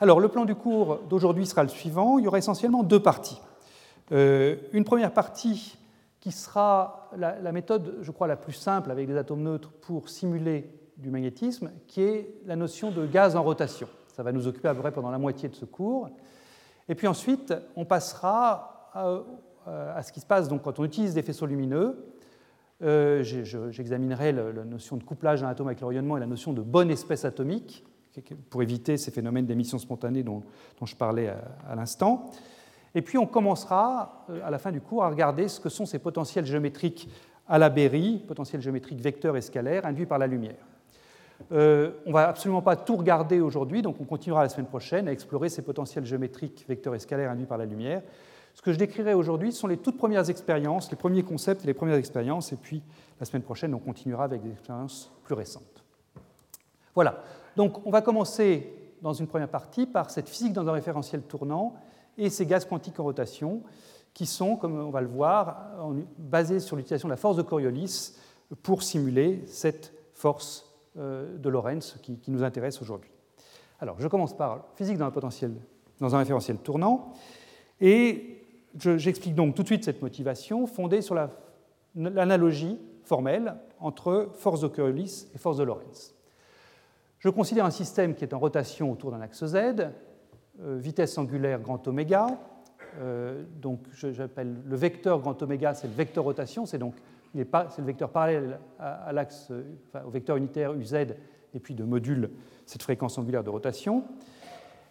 Alors, 0.00 0.20
le 0.20 0.28
plan 0.28 0.44
du 0.44 0.54
cours 0.54 1.00
d'aujourd'hui 1.08 1.46
sera 1.46 1.62
le 1.62 1.68
suivant. 1.68 2.18
Il 2.18 2.24
y 2.24 2.28
aura 2.28 2.38
essentiellement 2.38 2.82
deux 2.82 3.00
parties. 3.00 3.40
Euh, 4.12 4.56
une 4.72 4.84
première 4.84 5.12
partie 5.12 5.78
qui 6.20 6.32
sera 6.32 7.10
la, 7.16 7.52
méthode, 7.52 7.98
je 8.02 8.10
crois, 8.10 8.26
la 8.26 8.36
plus 8.36 8.52
simple 8.52 8.90
avec 8.90 9.06
des 9.06 9.16
atomes 9.16 9.42
neutres 9.42 9.72
pour 9.80 10.08
simuler 10.08 10.70
du 10.98 11.10
magnétisme, 11.10 11.70
qui 11.86 12.02
est 12.02 12.34
la 12.44 12.56
notion 12.56 12.90
de 12.90 13.06
gaz 13.06 13.36
en 13.36 13.42
rotation. 13.42 13.88
Ça 14.08 14.22
va 14.22 14.32
nous 14.32 14.46
occuper 14.46 14.68
à 14.68 14.74
peu 14.74 14.80
près 14.80 14.92
pendant 14.92 15.10
la 15.10 15.18
moitié 15.18 15.48
de 15.48 15.54
ce 15.54 15.64
cours. 15.64 16.10
Et 16.88 16.94
puis 16.94 17.06
ensuite, 17.06 17.54
on 17.76 17.84
passera 17.84 18.90
à, 18.92 19.20
à 19.94 20.02
ce 20.02 20.12
qui 20.12 20.20
se 20.20 20.26
passe 20.26 20.48
donc, 20.48 20.62
quand 20.62 20.78
on 20.78 20.84
utilise 20.84 21.14
des 21.14 21.22
faisceaux 21.22 21.46
lumineux 21.46 22.15
euh, 22.82 23.22
j'examinerai 23.22 24.32
la 24.32 24.64
notion 24.64 24.96
de 24.96 25.02
couplage 25.02 25.40
d'un 25.40 25.48
atome 25.48 25.68
avec 25.68 25.80
le 25.80 25.86
rayonnement 25.86 26.16
et 26.16 26.20
la 26.20 26.26
notion 26.26 26.52
de 26.52 26.62
bonne 26.62 26.90
espèce 26.90 27.24
atomique, 27.24 27.84
pour 28.50 28.62
éviter 28.62 28.96
ces 28.96 29.10
phénomènes 29.10 29.46
d'émission 29.46 29.78
spontanée 29.78 30.22
dont, 30.22 30.42
je 30.84 30.94
parlais 30.94 31.28
à, 31.68 31.74
l'instant. 31.74 32.30
Et 32.94 33.02
puis 33.02 33.18
on 33.18 33.26
commencera, 33.26 34.24
euh, 34.30 34.40
à 34.44 34.50
la 34.50 34.58
fin 34.58 34.72
du 34.72 34.80
cours, 34.80 35.04
à 35.04 35.08
regarder 35.08 35.48
ce 35.48 35.60
que 35.60 35.68
sont 35.68 35.84
ces 35.84 35.98
potentiels 35.98 36.46
géométriques 36.46 37.10
à 37.46 37.58
la 37.58 37.68
Berry, 37.68 38.22
potentiels 38.26 38.62
géométriques 38.62 39.00
vecteurs 39.00 39.36
et 39.36 39.42
scalaires 39.42 39.86
induits 39.86 40.06
par 40.06 40.18
la 40.18 40.26
lumière. 40.26 40.56
Euh, 41.52 41.92
on 42.06 42.08
ne 42.08 42.14
va 42.14 42.28
absolument 42.28 42.62
pas 42.62 42.76
tout 42.76 42.96
regarder 42.96 43.40
aujourd'hui, 43.40 43.82
donc 43.82 43.96
on 44.00 44.04
continuera 44.04 44.42
la 44.42 44.48
semaine 44.48 44.66
prochaine 44.66 45.08
à 45.08 45.12
explorer 45.12 45.50
ces 45.50 45.62
potentiels 45.62 46.06
géométriques 46.06 46.64
vecteurs 46.66 46.94
et 46.94 46.98
scalaires 46.98 47.30
induits 47.30 47.46
par 47.46 47.58
la 47.58 47.66
lumière. 47.66 48.02
Ce 48.56 48.62
que 48.62 48.72
je 48.72 48.78
décrirai 48.78 49.12
aujourd'hui 49.12 49.52
sont 49.52 49.66
les 49.66 49.76
toutes 49.76 49.98
premières 49.98 50.30
expériences, 50.30 50.90
les 50.90 50.96
premiers 50.96 51.22
concepts 51.22 51.62
et 51.62 51.66
les 51.66 51.74
premières 51.74 51.96
expériences, 51.96 52.54
et 52.54 52.56
puis 52.56 52.82
la 53.20 53.26
semaine 53.26 53.42
prochaine, 53.42 53.74
on 53.74 53.78
continuera 53.78 54.24
avec 54.24 54.42
des 54.42 54.50
expériences 54.50 55.12
plus 55.24 55.34
récentes. 55.34 55.84
Voilà, 56.94 57.22
donc 57.54 57.86
on 57.86 57.90
va 57.90 58.00
commencer 58.00 58.72
dans 59.02 59.12
une 59.12 59.26
première 59.26 59.50
partie 59.50 59.84
par 59.84 60.10
cette 60.10 60.30
physique 60.30 60.54
dans 60.54 60.66
un 60.66 60.72
référentiel 60.72 61.20
tournant 61.20 61.76
et 62.16 62.30
ces 62.30 62.46
gaz 62.46 62.64
quantiques 62.64 62.98
en 62.98 63.04
rotation, 63.04 63.62
qui 64.14 64.24
sont, 64.24 64.56
comme 64.56 64.80
on 64.80 64.88
va 64.88 65.02
le 65.02 65.08
voir, 65.08 65.76
basés 66.16 66.58
sur 66.58 66.76
l'utilisation 66.76 67.08
de 67.08 67.12
la 67.12 67.18
force 67.18 67.36
de 67.36 67.42
Coriolis 67.42 68.14
pour 68.62 68.82
simuler 68.82 69.44
cette 69.46 69.92
force 70.14 70.72
euh, 70.96 71.36
de 71.36 71.50
Lorentz 71.50 71.98
qui, 72.02 72.18
nous 72.28 72.42
intéresse 72.42 72.80
aujourd'hui. 72.80 73.10
Alors, 73.80 74.00
je 74.00 74.08
commence 74.08 74.34
par 74.34 74.64
physique 74.76 74.96
dans 74.96 75.04
un, 75.04 75.10
potentiel, 75.10 75.52
dans 76.00 76.14
un 76.14 76.18
référentiel 76.20 76.56
tournant. 76.56 77.12
Et 77.82 78.35
J'explique 78.78 79.34
donc 79.34 79.54
tout 79.54 79.62
de 79.62 79.68
suite 79.68 79.84
cette 79.84 80.02
motivation 80.02 80.66
fondée 80.66 81.00
sur 81.00 81.14
l'analogie 81.94 82.78
formelle 83.04 83.54
entre 83.80 84.30
force 84.34 84.60
de 84.60 84.68
Coriolis 84.68 85.28
et 85.34 85.38
force 85.38 85.56
de 85.56 85.64
Lorentz. 85.64 86.14
Je 87.18 87.28
considère 87.28 87.64
un 87.64 87.70
système 87.70 88.14
qui 88.14 88.24
est 88.24 88.34
en 88.34 88.38
rotation 88.38 88.92
autour 88.92 89.10
d'un 89.10 89.20
axe 89.20 89.44
Z, 89.44 89.56
euh, 89.56 90.76
vitesse 90.78 91.16
angulaire 91.16 91.60
grand 91.60 91.86
oméga. 91.88 92.26
Euh, 93.00 93.44
donc 93.60 93.80
j'appelle 93.92 94.56
le 94.64 94.76
vecteur 94.76 95.20
grand 95.20 95.40
oméga, 95.42 95.74
c'est 95.74 95.88
le 95.88 95.94
vecteur 95.94 96.24
rotation, 96.24 96.66
c'est 96.66 96.78
donc 96.78 96.94
c'est 97.34 97.78
le 97.78 97.84
vecteur 97.84 98.10
parallèle 98.10 98.58
à, 98.78 99.12
au 100.06 100.10
vecteur 100.10 100.36
unitaire 100.36 100.72
UZ 100.72 100.94
et 100.94 101.60
puis 101.60 101.74
de 101.74 101.84
module 101.84 102.30
cette 102.64 102.82
fréquence 102.82 103.18
angulaire 103.18 103.44
de 103.44 103.50
rotation. 103.50 104.04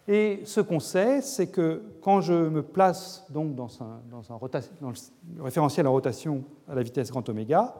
Et 0.07 0.41
ce 0.45 0.61
qu'on 0.61 0.79
sait, 0.79 1.21
c'est 1.21 1.47
que 1.47 1.81
quand 2.01 2.21
je 2.21 2.33
me 2.33 2.61
place 2.61 3.25
donc 3.29 3.55
dans, 3.55 3.69
un, 3.81 4.01
le 4.11 5.41
référentiel 5.41 5.87
en 5.87 5.91
rotation 5.91 6.43
à 6.67 6.75
la 6.75 6.83
vitesse 6.83 7.09
grand 7.09 7.27
oméga, 7.27 7.75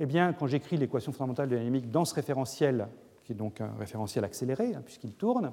eh 0.00 0.06
bien, 0.06 0.32
quand 0.32 0.46
j'écris 0.46 0.78
l'équation 0.78 1.12
fondamentale 1.12 1.48
de 1.48 1.56
dynamique 1.56 1.90
dans 1.90 2.04
ce 2.04 2.14
référentiel, 2.14 2.88
qui 3.24 3.32
est 3.32 3.34
donc 3.34 3.60
un 3.60 3.72
référentiel 3.78 4.24
accéléré, 4.24 4.74
hein, 4.74 4.82
puisqu'il 4.82 5.12
tourne, 5.12 5.52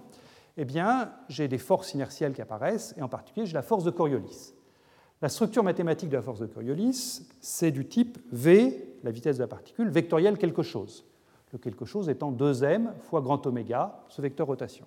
eh 0.56 0.64
bien, 0.64 1.12
j'ai 1.28 1.50
des 1.50 1.58
forces 1.58 1.94
inertielles 1.94 2.34
qui 2.34 2.42
apparaissent, 2.42 2.94
et 2.98 3.02
en 3.02 3.10
particulier, 3.10 3.46
j'ai 3.46 3.54
la 3.54 3.62
force 3.62 3.84
de 3.84 3.92
Coriolis. 3.92 4.54
La 5.22 5.28
structure 5.28 5.64
mathématique 5.64 6.10
de 6.10 6.16
la 6.16 6.22
force 6.22 6.40
de 6.40 6.46
Coriolis, 6.46 7.28
c'est 7.42 7.72
du 7.72 7.88
type 7.88 8.20
V, 8.32 8.96
la 9.04 9.12
vitesse 9.12 9.38
de 9.38 9.42
la 9.42 9.48
particule, 9.48 9.90
vectorielle 9.90 10.38
quelque 10.38 10.64
chose. 10.64 11.06
Le 11.52 11.58
quelque 11.58 11.86
chose 11.86 12.08
étant 12.10 12.32
2m 12.32 12.94
fois 13.02 13.22
grand 13.22 13.46
oméga, 13.48 14.04
ce 14.10 14.22
vecteur 14.22 14.48
rotation. 14.48 14.86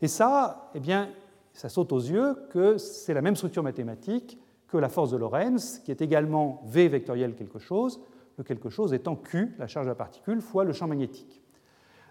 Et 0.00 0.08
ça, 0.08 0.70
eh 0.74 0.80
bien, 0.80 1.10
ça 1.52 1.68
saute 1.68 1.92
aux 1.92 1.98
yeux 1.98 2.36
que 2.50 2.78
c'est 2.78 3.14
la 3.14 3.22
même 3.22 3.36
structure 3.36 3.62
mathématique 3.62 4.38
que 4.68 4.76
la 4.76 4.88
force 4.88 5.10
de 5.10 5.16
Lorentz, 5.16 5.80
qui 5.80 5.90
est 5.90 6.02
également 6.02 6.62
V 6.66 6.88
vectoriel 6.88 7.34
quelque 7.34 7.58
chose, 7.58 8.00
le 8.36 8.44
quelque 8.44 8.68
chose 8.68 8.92
étant 8.92 9.16
Q, 9.16 9.54
la 9.58 9.66
charge 9.66 9.86
de 9.86 9.90
la 9.90 9.96
particule, 9.96 10.40
fois 10.40 10.64
le 10.64 10.72
champ 10.72 10.86
magnétique. 10.86 11.42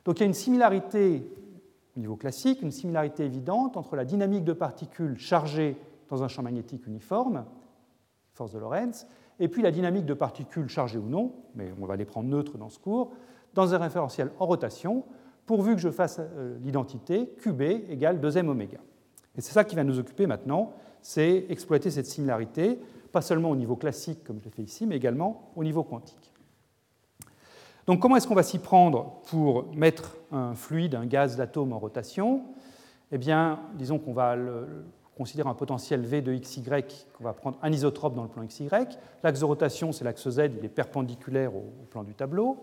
Donc 0.06 0.18
il 0.18 0.22
y 0.22 0.24
a 0.24 0.28
une 0.28 0.34
similarité 0.34 1.32
au 1.96 2.00
niveau 2.00 2.16
classique, 2.16 2.62
une 2.62 2.72
similarité 2.72 3.26
évidente 3.26 3.78
entre 3.78 3.96
la 3.96 4.06
dynamique 4.06 4.44
de 4.44 4.54
particules 4.54 5.18
chargées 5.18 5.78
dans 6.10 6.24
un 6.24 6.28
champ 6.28 6.44
magnétique 6.44 6.86
uniforme, 6.88 7.46
force 8.34 8.54
de 8.54 8.60
Lorentz, 8.60 9.08
et 9.40 9.48
puis 9.48 9.62
la 9.62 9.72
dynamique 9.72 10.06
de 10.06 10.14
particules 10.14 10.68
chargées 10.68 11.00
ou 11.00 11.08
non, 11.08 11.34
mais 11.56 11.72
on 11.82 11.86
va 11.86 11.96
les 11.96 12.06
prendre 12.06 12.30
neutres 12.30 12.58
dans 12.58 12.70
ce 12.70 12.80
cours, 12.80 13.12
dans 13.54 13.74
un 13.74 13.78
référentiel 13.78 14.32
en 14.40 14.46
rotation, 14.46 15.04
pourvu 15.48 15.76
que 15.76 15.82
je 15.82 15.90
fasse 15.90 16.20
euh, 16.20 16.56
l'identité 16.62 17.34
QB 17.42 17.62
égale 17.90 18.20
2m 18.20 18.50
oméga. 18.50 18.78
Et 19.36 19.42
c'est 19.42 19.54
ça 19.54 19.64
qui 19.64 19.76
va 19.76 19.84
nous 19.84 19.98
occuper 19.98 20.28
maintenant, 20.28 20.74
c'est 21.02 21.46
exploiter 21.50 21.90
cette 21.90 22.06
similarité, 22.06 22.80
pas 23.12 23.22
seulement 23.22 23.50
au 23.50 23.56
niveau 23.56 23.76
classique 23.76 24.24
comme 24.24 24.40
je 24.40 24.46
l'ai 24.46 24.52
fait 24.52 24.62
ici, 24.62 24.86
mais 24.86 24.98
également 24.98 25.52
au 25.56 25.64
niveau 25.64 25.84
quantique. 25.84 26.34
Donc 27.88 28.02
comment 28.02 28.18
est-ce 28.18 28.28
qu'on 28.28 28.36
va 28.36 28.44
s'y 28.44 28.60
prendre 28.60 29.22
pour 29.28 29.74
mettre 29.74 30.18
un 30.32 30.54
fluide, 30.54 30.96
un 30.96 31.06
gaz 31.06 31.38
d'atome 31.38 31.72
en 31.72 31.80
rotation? 31.80 32.42
Eh 33.14 33.18
bien, 33.18 33.62
disons 33.76 33.98
qu'on 34.00 34.12
va 34.12 34.36
considérer 35.16 35.48
un 35.48 35.54
potentiel 35.54 36.02
V 36.02 36.22
de 36.22 36.36
XY, 36.36 36.64
qu'on 37.18 37.24
va 37.24 37.32
prendre 37.32 37.58
un 37.62 37.72
isotrope 37.72 38.14
dans 38.14 38.24
le 38.24 38.30
plan 38.30 38.46
XY. 38.46 38.68
L'axe 39.24 39.40
de 39.40 39.46
rotation, 39.46 39.94
c'est 39.94 40.04
l'axe 40.04 40.30
Z, 40.30 40.50
il 40.60 40.66
est 40.66 40.70
perpendiculaire 40.70 41.56
au 41.56 41.72
plan 41.90 42.04
du 42.04 42.14
tableau. 42.14 42.58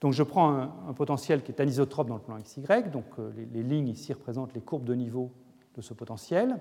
Donc 0.00 0.14
je 0.14 0.22
prends 0.22 0.50
un, 0.88 0.94
potentiel 0.94 1.42
qui 1.42 1.52
est 1.52 1.60
anisotrope 1.60 2.08
dans 2.08 2.14
le 2.14 2.20
plan 2.20 2.38
XY, 2.38 2.90
donc 2.90 3.04
euh, 3.18 3.30
les, 3.52 3.62
lignes 3.62 3.88
ici 3.88 4.12
représentent 4.12 4.54
les 4.54 4.60
courbes 4.60 4.84
de 4.84 4.94
niveau 4.94 5.30
de 5.76 5.82
ce 5.82 5.92
potentiel, 5.92 6.58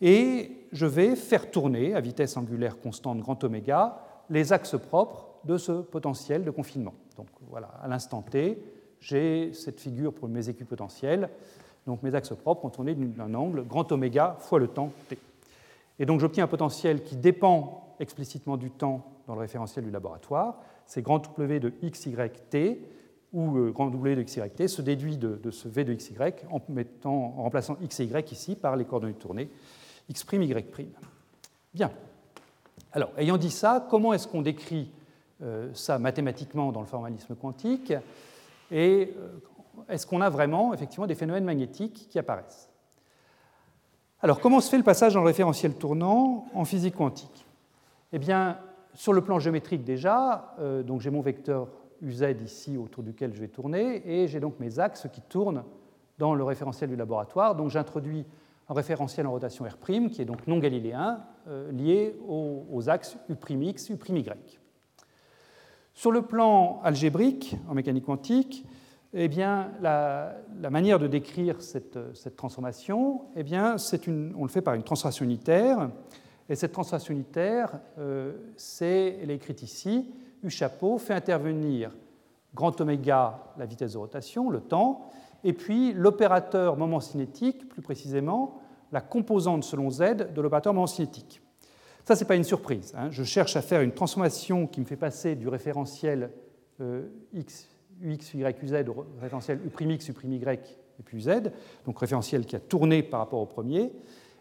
et 0.00 0.66
je 0.72 0.86
vais 0.86 1.16
faire 1.16 1.50
tourner 1.50 1.94
à 1.94 2.00
vitesse 2.00 2.36
angulaire 2.36 2.80
constante 2.80 3.18
grand 3.20 3.42
oméga 3.44 3.98
les 4.30 4.52
axes 4.52 4.78
propres 4.78 5.28
de 5.44 5.58
ce 5.58 5.82
potentiel 5.82 6.44
de 6.44 6.50
confinement. 6.50 6.94
Donc 7.16 7.28
voilà, 7.48 7.68
à 7.82 7.88
l'instant 7.88 8.22
t, 8.22 8.58
j'ai 9.00 9.52
cette 9.52 9.80
figure 9.80 10.12
pour 10.12 10.28
mes 10.28 10.48
équipotentiels. 10.48 11.30
Donc 11.86 12.02
mes 12.02 12.14
axes 12.14 12.34
propres 12.34 12.64
ont 12.64 12.70
tourné 12.70 12.94
d'un 12.94 13.32
angle 13.34 13.64
grand 13.64 13.90
oméga 13.92 14.36
fois 14.40 14.58
le 14.58 14.68
temps 14.68 14.90
t. 15.08 15.18
Et 15.98 16.06
donc 16.06 16.20
j'obtiens 16.20 16.44
un 16.44 16.48
potentiel 16.48 17.02
qui 17.02 17.16
dépend 17.16 17.94
explicitement 18.00 18.56
du 18.56 18.70
temps 18.70 19.06
dans 19.26 19.34
le 19.34 19.40
référentiel 19.40 19.84
du 19.84 19.90
laboratoire, 19.90 20.60
c'est 20.86 21.02
grand 21.02 21.18
W 21.18 21.60
de 21.60 21.72
XYT, 21.82 22.78
où 23.32 23.56
euh, 23.58 23.70
grand 23.70 23.88
W 23.88 24.16
de 24.16 24.22
XYT 24.22 24.68
se 24.68 24.82
déduit 24.82 25.16
de, 25.16 25.50
ce 25.50 25.68
V 25.68 25.84
de 25.84 25.92
XY 25.92 26.14
en, 26.50 26.60
en 27.04 27.42
remplaçant 27.42 27.76
XY 27.86 28.10
ici 28.30 28.56
par 28.56 28.76
les 28.76 28.84
coordonnées 28.84 29.14
tournées 29.14 29.50
X', 30.08 30.24
Y'. 30.32 30.86
Bien. 31.74 31.90
Alors, 32.92 33.10
ayant 33.18 33.36
dit 33.36 33.50
ça, 33.50 33.86
comment 33.90 34.12
est-ce 34.12 34.28
qu'on 34.28 34.42
décrit 34.42 34.90
euh, 35.42 35.68
ça 35.74 35.98
mathématiquement 35.98 36.72
dans 36.72 36.80
le 36.80 36.86
formalisme 36.86 37.34
quantique 37.34 37.92
Et 38.70 39.12
euh, 39.16 39.28
est-ce 39.88 40.06
qu'on 40.06 40.20
a 40.20 40.30
vraiment 40.30 40.72
effectivement 40.72 41.06
des 41.06 41.14
phénomènes 41.14 41.44
magnétiques 41.44 42.08
qui 42.08 42.18
apparaissent? 42.18 42.70
Alors, 44.22 44.40
comment 44.40 44.60
se 44.60 44.70
fait 44.70 44.78
le 44.78 44.82
passage 44.82 45.12
dans 45.12 45.20
le 45.20 45.26
référentiel 45.26 45.74
tournant 45.74 46.46
en 46.54 46.64
physique 46.64 46.94
quantique? 46.94 47.44
Eh 48.12 48.18
bien, 48.18 48.58
sur 48.96 49.12
le 49.12 49.20
plan 49.20 49.38
géométrique 49.38 49.84
déjà, 49.84 50.54
euh, 50.58 50.82
donc 50.82 51.02
j'ai 51.02 51.10
mon 51.10 51.20
vecteur 51.20 51.68
UZ 52.00 52.24
ici 52.42 52.76
autour 52.76 53.02
duquel 53.02 53.34
je 53.34 53.40
vais 53.40 53.48
tourner, 53.48 54.02
et 54.04 54.26
j'ai 54.26 54.40
donc 54.40 54.58
mes 54.58 54.78
axes 54.78 55.06
qui 55.12 55.20
tournent 55.20 55.64
dans 56.18 56.34
le 56.34 56.42
référentiel 56.42 56.88
du 56.88 56.96
laboratoire. 56.96 57.54
Donc 57.54 57.70
j'introduis 57.70 58.24
un 58.68 58.74
référentiel 58.74 59.26
en 59.26 59.32
rotation 59.32 59.64
R', 59.64 60.10
qui 60.10 60.22
est 60.22 60.24
donc 60.24 60.46
non 60.46 60.58
galiléen, 60.58 61.20
euh, 61.46 61.70
lié 61.72 62.16
aux, 62.26 62.88
axes 62.88 63.16
U'X, 63.28 63.90
U'Y. 63.90 64.26
Sur 65.94 66.10
le 66.10 66.22
plan 66.22 66.80
algébrique, 66.82 67.56
en 67.68 67.74
mécanique 67.74 68.04
quantique, 68.04 68.66
eh 69.12 69.28
bien, 69.28 69.72
la, 69.80 70.36
manière 70.70 70.98
de 70.98 71.06
décrire 71.06 71.62
cette, 71.62 72.36
transformation, 72.36 73.22
eh 73.36 73.42
bien, 73.42 73.76
une, 74.06 74.34
on 74.36 74.42
le 74.42 74.50
fait 74.50 74.62
par 74.62 74.74
une 74.74 74.82
transformation 74.82 75.24
unitaire 75.24 75.90
et 76.48 76.54
cette 76.54 76.72
transformation 76.72 77.12
unitaire, 77.12 77.80
euh, 77.98 78.34
c'est, 78.56 79.18
elle 79.22 79.30
est 79.30 79.36
écrite 79.36 79.62
ici, 79.62 80.12
U 80.42 80.50
chapeau 80.50 80.98
fait 80.98 81.14
intervenir 81.14 81.90
grand 82.54 82.80
oméga, 82.80 83.52
la 83.58 83.66
vitesse 83.66 83.92
de 83.92 83.98
rotation, 83.98 84.50
le 84.50 84.60
temps, 84.60 85.10
et 85.44 85.52
puis 85.52 85.92
l'opérateur 85.92 86.76
moment 86.76 87.00
cinétique, 87.00 87.68
plus 87.68 87.82
précisément, 87.82 88.60
la 88.92 89.00
composante 89.00 89.64
selon 89.64 89.90
z 89.90 90.16
de 90.34 90.40
l'opérateur 90.40 90.72
moment 90.72 90.86
cinétique. 90.86 91.42
Ça, 92.04 92.14
ce 92.14 92.22
n'est 92.22 92.28
pas 92.28 92.36
une 92.36 92.44
surprise. 92.44 92.94
Hein. 92.96 93.10
Je 93.10 93.24
cherche 93.24 93.56
à 93.56 93.62
faire 93.62 93.80
une 93.80 93.92
transformation 93.92 94.66
qui 94.66 94.80
me 94.80 94.86
fait 94.86 94.96
passer 94.96 95.34
du 95.34 95.48
référentiel 95.48 96.30
euh, 96.80 97.08
x, 97.32 97.68
ux, 98.00 98.34
y, 98.34 98.62
uz 98.62 98.88
au 98.88 99.06
référentiel 99.20 99.60
u'x, 99.66 100.08
u'y 100.08 100.40
et 100.98 101.02
puis 101.04 101.22
z, 101.22 101.30
donc 101.84 101.98
référentiel 101.98 102.46
qui 102.46 102.56
a 102.56 102.60
tourné 102.60 103.02
par 103.02 103.20
rapport 103.20 103.40
au 103.40 103.46
premier, 103.46 103.92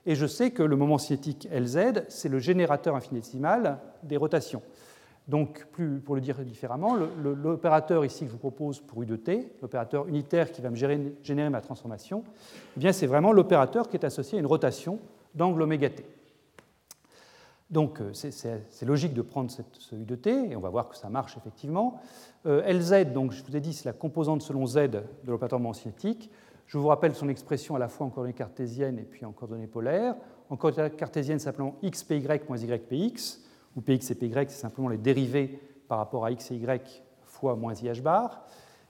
et 0.06 0.16
je 0.16 0.26
sais 0.26 0.52
que 0.52 0.64
le 0.64 0.76
moment 0.76 0.98
cinétique 0.98 1.48
Lz, 1.52 2.04
c'est 2.10 2.30
le 2.30 2.40
générateur 2.40 2.96
infinitésimal 2.96 3.80
des 4.04 4.18
rotations. 4.18 4.62
Donc, 5.28 5.66
pour 6.06 6.14
le 6.14 6.22
dire 6.22 6.38
différemment, 6.46 6.96
l'opérateur 6.96 8.06
ici 8.06 8.22
que 8.22 8.28
je 8.28 8.34
vous 8.34 8.38
propose 8.38 8.80
pour 8.80 9.02
U 9.02 9.08
de 9.08 9.16
t, 9.16 9.52
l'opérateur 9.62 10.08
unitaire 10.08 10.52
qui 10.52 10.62
va 10.62 10.70
me 10.70 10.76
générer, 10.76 11.50
ma 11.50 11.62
transformation, 11.62 12.24
eh 12.80 12.94
c'est 12.94 13.08
vraiment 13.08 13.32
l'opérateur 13.32 13.90
qui 13.90 13.98
est 13.98 14.06
associé 14.06 14.38
à 14.38 14.42
une 14.42 14.46
rotation 14.46 15.00
d'angle 15.34 15.64
oméga 15.64 15.90
t. 15.90 16.06
Donc 17.72 18.00
euh, 18.00 18.14
c'est 18.14 18.86
logique 18.86 19.16
de 19.16 19.24
prendre 19.24 19.50
ce 19.50 19.96
U 19.96 20.06
de 20.06 20.16
t, 20.16 20.52
et 20.52 20.56
on 20.56 20.62
va 20.62 20.70
voir 20.70 20.90
que 20.90 20.96
ça 20.96 21.10
marche 21.10 21.36
effectivement. 21.38 22.00
Euh, 22.46 22.62
Lz, 22.72 23.12
donc 23.12 23.32
je 23.32 23.44
vous 23.44 23.56
ai 23.56 23.60
dit, 23.62 23.74
c'est 23.74 23.86
la 23.86 23.94
composante 23.94 24.44
selon 24.44 24.68
z 24.68 24.76
de 24.76 25.02
l'opérateur 25.26 25.60
moment 25.60 25.74
cinétique. 25.74 26.30
Je 26.68 26.78
vous 26.78 26.88
rappelle 26.88 27.14
son 27.14 27.30
expression 27.30 27.76
à 27.76 27.80
la 27.80 27.88
fois 27.88 28.08
en 28.08 28.10
coordonnées 28.10 28.34
cartésiennes 28.34 29.00
et 29.00 29.04
puis 29.04 29.26
en 29.26 29.32
coordonnées 29.32 29.68
polaires. 29.68 30.16
En 30.50 30.58
coordonnées 30.58 30.90
cartésiennes, 30.92 31.40
simplement 31.40 31.76
xpy 31.84 32.26
moins 32.48 32.58
ypx, 32.58 33.44
où 33.76 33.82
px 33.82 34.12
et 34.12 34.16
py, 34.16 34.32
c'est 34.34 34.50
simplement 34.50 34.90
les 34.90 34.98
dérivés 34.98 35.60
par 35.88 36.00
rapport 36.00 36.26
à 36.26 36.32
x 36.32 36.52
et 36.52 36.56
y 36.56 37.04
fois 37.24 37.56
moins 37.56 37.74
i 37.76 38.02
bar. 38.02 38.46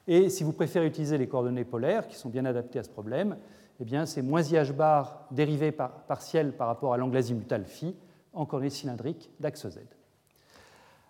Et 0.07 0.29
si 0.29 0.43
vous 0.43 0.53
préférez 0.53 0.87
utiliser 0.87 1.17
les 1.17 1.27
coordonnées 1.27 1.65
polaires, 1.65 2.07
qui 2.07 2.15
sont 2.15 2.29
bien 2.29 2.45
adaptées 2.45 2.79
à 2.79 2.83
ce 2.83 2.89
problème, 2.89 3.37
eh 3.79 3.83
bien 3.83 4.05
c'est 4.05 4.21
moins 4.21 4.41
i 4.41 4.71
bar 4.71 5.27
dérivé 5.31 5.71
par, 5.71 5.91
partiel 6.03 6.53
par 6.53 6.67
rapport 6.67 6.93
à 6.93 6.97
l'angle 6.97 7.17
azimutale 7.17 7.65
phi 7.65 7.95
en 8.33 8.45
coordonnées 8.45 8.69
cylindriques 8.69 9.31
d'axe 9.39 9.67
z. 9.67 9.79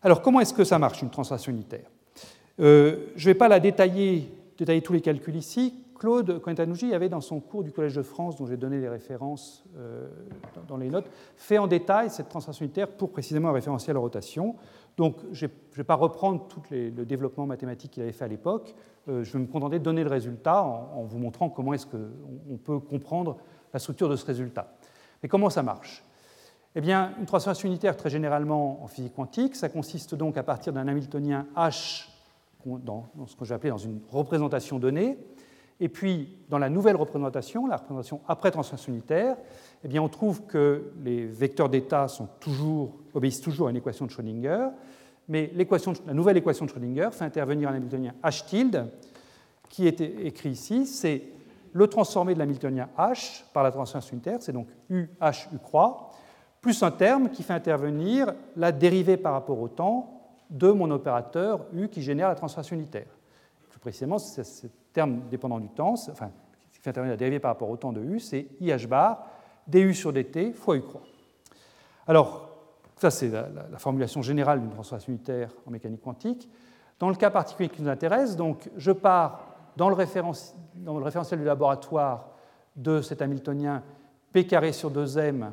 Alors 0.01 0.21
comment 0.21 0.39
est-ce 0.39 0.53
que 0.53 0.63
ça 0.63 0.79
marche, 0.79 1.01
une 1.01 1.09
translation 1.09 1.51
unitaire? 1.51 1.89
Euh, 2.59 3.07
Je 3.15 3.27
ne 3.27 3.33
vais 3.33 3.37
pas 3.37 3.47
la 3.47 3.59
détailler, 3.59 4.31
détailler 4.57 4.81
tous 4.81 4.93
les 4.93 5.01
calculs 5.01 5.35
ici. 5.35 5.84
Claude 5.97 6.39
Cointanouji 6.39 6.93
avait 6.93 7.09
dans 7.09 7.21
son 7.21 7.39
cours 7.39 7.63
du 7.63 7.71
Collège 7.71 7.95
de 7.95 8.01
France, 8.01 8.35
dont 8.35 8.45
j'ai 8.45 8.57
donné 8.57 8.79
les 8.79 8.89
références 8.89 9.63
euh, 9.77 10.07
dans 10.67 10.77
les 10.77 10.89
notes, 10.89 11.09
fait 11.37 11.57
en 11.57 11.67
détail 11.67 12.09
cette 12.09 12.29
translation 12.29 12.65
unitaire 12.65 12.89
pour 12.89 13.11
précisément 13.11 13.49
un 13.49 13.53
référentiel 13.53 13.97
rotation. 13.97 14.55
Donc 14.97 15.17
je 15.31 15.45
ne 15.45 15.51
vais 15.75 15.83
pas 15.83 15.95
reprendre 15.95 16.47
tout 16.47 16.61
le 16.71 17.05
développement 17.05 17.45
mathématique 17.45 17.91
qu'il 17.91 18.03
avait 18.03 18.11
fait 18.11 18.25
à 18.25 18.29
l'époque, 18.29 18.75
euh, 19.07 19.23
je 19.23 19.33
vais 19.33 19.39
me 19.39 19.47
contenter 19.47 19.79
de 19.79 19.83
donner 19.83 20.03
le 20.03 20.09
résultat 20.09 20.63
en, 20.63 21.03
vous 21.03 21.19
montrant 21.19 21.49
comment 21.49 21.73
est-ce 21.73 21.85
qu'on 21.85 22.57
peut 22.57 22.79
comprendre 22.79 23.37
la 23.73 23.79
structure 23.79 24.09
de 24.09 24.15
ce 24.15 24.25
résultat. 24.25 24.75
Mais 25.21 25.29
comment 25.29 25.49
ça 25.49 25.63
marche? 25.63 26.03
Eh 26.75 26.81
bien, 26.81 27.13
une 27.19 27.25
transformation 27.25 27.67
unitaire, 27.69 27.95
très 27.95 28.09
généralement 28.09 28.83
en 28.83 28.87
physique 28.87 29.15
quantique, 29.15 29.55
ça 29.55 29.69
consiste 29.69 30.13
donc 30.13 30.37
à 30.37 30.43
partir 30.43 30.73
d'un 30.73 30.87
Hamiltonien 30.87 31.47
H 31.55 32.09
dans, 32.65 33.07
dans 33.15 33.27
ce 33.27 33.35
que 33.35 33.45
j'ai 33.45 33.53
appelé 33.53 33.69
dans 33.69 33.77
une 33.77 34.01
représentation 34.09 34.79
donnée, 34.79 35.17
et 35.79 35.89
puis, 35.89 36.37
dans 36.49 36.57
la 36.57 36.69
nouvelle 36.69 36.95
représentation, 36.95 37.67
la 37.67 37.77
représentation 37.77 38.21
après 38.27 38.51
transformation 38.51 38.93
unitaire, 38.93 39.35
eh 39.83 39.87
bien, 39.87 40.01
on 40.01 40.07
trouve 40.07 40.43
que 40.43 40.91
les 41.03 41.25
vecteurs 41.25 41.69
d'état 41.69 42.07
obéissent 43.13 43.41
toujours 43.41 43.67
à 43.67 43.71
une 43.71 43.77
équation 43.77 44.05
de 44.05 44.11
Schrödinger, 44.11 44.69
mais 45.27 45.51
la 45.55 46.13
nouvelle 46.13 46.37
équation 46.37 46.65
de 46.65 46.69
Schrödinger 46.69 47.09
fait 47.11 47.25
intervenir 47.25 47.69
un 47.69 47.75
Hamiltonien 47.75 48.13
H 48.23 48.45
tilde, 48.45 48.87
qui 49.67 49.87
est 49.87 49.99
écrit 49.99 50.49
ici, 50.49 50.85
c'est 50.85 51.23
le 51.73 51.87
transformé 51.87 52.33
de 52.33 52.39
l'Hamiltonien 52.39 52.87
H 52.97 53.43
par 53.51 53.63
la 53.63 53.71
transformation 53.71 54.13
unitaire, 54.13 54.37
c'est 54.39 54.53
donc 54.53 54.67
U, 54.89 55.09
H, 55.19 55.53
U 55.53 55.57
croix, 55.57 56.11
plus 56.61 56.81
un 56.83 56.91
terme 56.91 57.29
qui 57.29 57.43
fait 57.43 57.53
intervenir 57.53 58.33
la 58.55 58.71
dérivée 58.71 59.17
par 59.17 59.33
rapport 59.33 59.59
au 59.59 59.67
temps 59.67 60.21
de 60.49 60.71
mon 60.71 60.89
opérateur 60.89 61.65
U 61.73 61.89
qui 61.89 62.01
génère 62.01 62.29
la 62.29 62.35
transformation 62.35 62.77
unitaire. 62.77 63.07
Plus 63.69 63.79
précisément, 63.79 64.19
ce 64.19 64.67
terme 64.95 65.23
dépendant 65.29 65.59
du 65.59 65.67
temps, 65.67 65.95
enfin, 66.09 66.31
qui 66.71 66.79
fait 66.79 66.89
intervenir 66.89 67.13
la 67.13 67.17
dérivée 67.17 67.39
par 67.39 67.51
rapport 67.51 67.69
au 67.69 67.75
temps 67.75 67.91
de 67.91 68.01
U, 68.01 68.19
c'est 68.19 68.47
IH 68.61 68.87
bar 68.87 69.27
du 69.67 69.93
sur 69.93 70.13
dt 70.13 70.53
fois 70.53 70.77
U 70.77 70.81
croix. 70.81 71.01
Alors, 72.07 72.49
ça 72.95 73.11
c'est 73.11 73.29
la, 73.29 73.77
formulation 73.77 74.21
générale 74.21 74.61
d'une 74.61 74.69
transformation 74.69 75.11
unitaire 75.11 75.51
en 75.67 75.71
mécanique 75.71 76.01
quantique. 76.01 76.49
Dans 76.97 77.09
le 77.09 77.15
cas 77.15 77.29
particulier 77.29 77.67
qui 77.67 77.81
nous 77.81 77.89
intéresse, 77.89 78.37
donc, 78.37 78.69
je 78.77 78.93
pars 78.93 79.43
dans 79.75 79.89
le, 79.89 79.97
dans 80.75 80.97
le 80.97 81.03
référentiel 81.03 81.39
du 81.41 81.45
laboratoire 81.45 82.29
de 82.77 83.01
cet 83.01 83.21
Hamiltonien 83.21 83.83
P 84.31 84.47
carré 84.47 84.71
sur 84.71 84.91
2m 84.91 85.51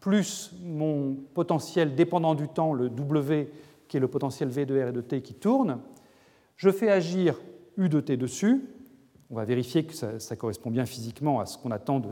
plus 0.00 0.54
mon 0.62 1.14
potentiel 1.34 1.94
dépendant 1.94 2.34
du 2.34 2.48
temps, 2.48 2.72
le 2.72 2.88
W, 2.88 3.52
qui 3.86 3.98
est 3.98 4.00
le 4.00 4.08
potentiel 4.08 4.48
V 4.48 4.64
de 4.64 4.82
R 4.82 4.88
et 4.88 4.92
de 4.92 5.02
T 5.02 5.20
qui 5.20 5.34
tourne. 5.34 5.78
Je 6.56 6.70
fais 6.70 6.90
agir 6.90 7.38
U 7.76 7.88
de 7.88 8.00
T 8.00 8.16
dessus. 8.16 8.64
On 9.30 9.36
va 9.36 9.44
vérifier 9.44 9.84
que 9.84 9.94
ça, 9.94 10.36
correspond 10.36 10.70
bien 10.70 10.84
physiquement 10.84 11.40
à 11.40 11.46
ce 11.46 11.56
qu'on 11.56 11.70
attend 11.70 12.00
de, 12.00 12.08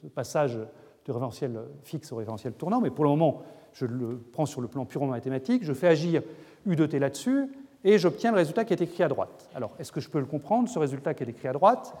ce 0.00 0.06
passage 0.08 0.58
du 1.04 1.10
référentiel 1.10 1.58
fixe 1.82 2.12
au 2.12 2.16
référentiel 2.16 2.52
tournant, 2.52 2.80
mais 2.80 2.90
pour 2.90 3.04
le 3.04 3.10
moment, 3.10 3.42
je 3.72 3.86
le 3.86 4.18
prends 4.32 4.44
sur 4.44 4.60
le 4.60 4.68
plan 4.68 4.84
purement 4.84 5.08
mathématique. 5.08 5.64
Je 5.64 5.72
fais 5.72 5.88
agir 5.88 6.22
U 6.66 6.76
de 6.76 6.84
T 6.84 6.98
là-dessus 6.98 7.48
et 7.84 7.98
j'obtiens 7.98 8.30
le 8.30 8.36
résultat 8.36 8.64
qui 8.64 8.74
est 8.74 8.82
écrit 8.82 9.02
à 9.02 9.08
droite. 9.08 9.48
Alors, 9.54 9.74
est-ce 9.78 9.92
que 9.92 10.00
je 10.00 10.10
peux 10.10 10.18
le 10.18 10.26
comprendre, 10.26 10.68
ce 10.68 10.78
résultat 10.78 11.14
qui 11.14 11.22
est 11.22 11.28
écrit 11.28 11.48
à 11.48 11.52
droite? 11.52 11.94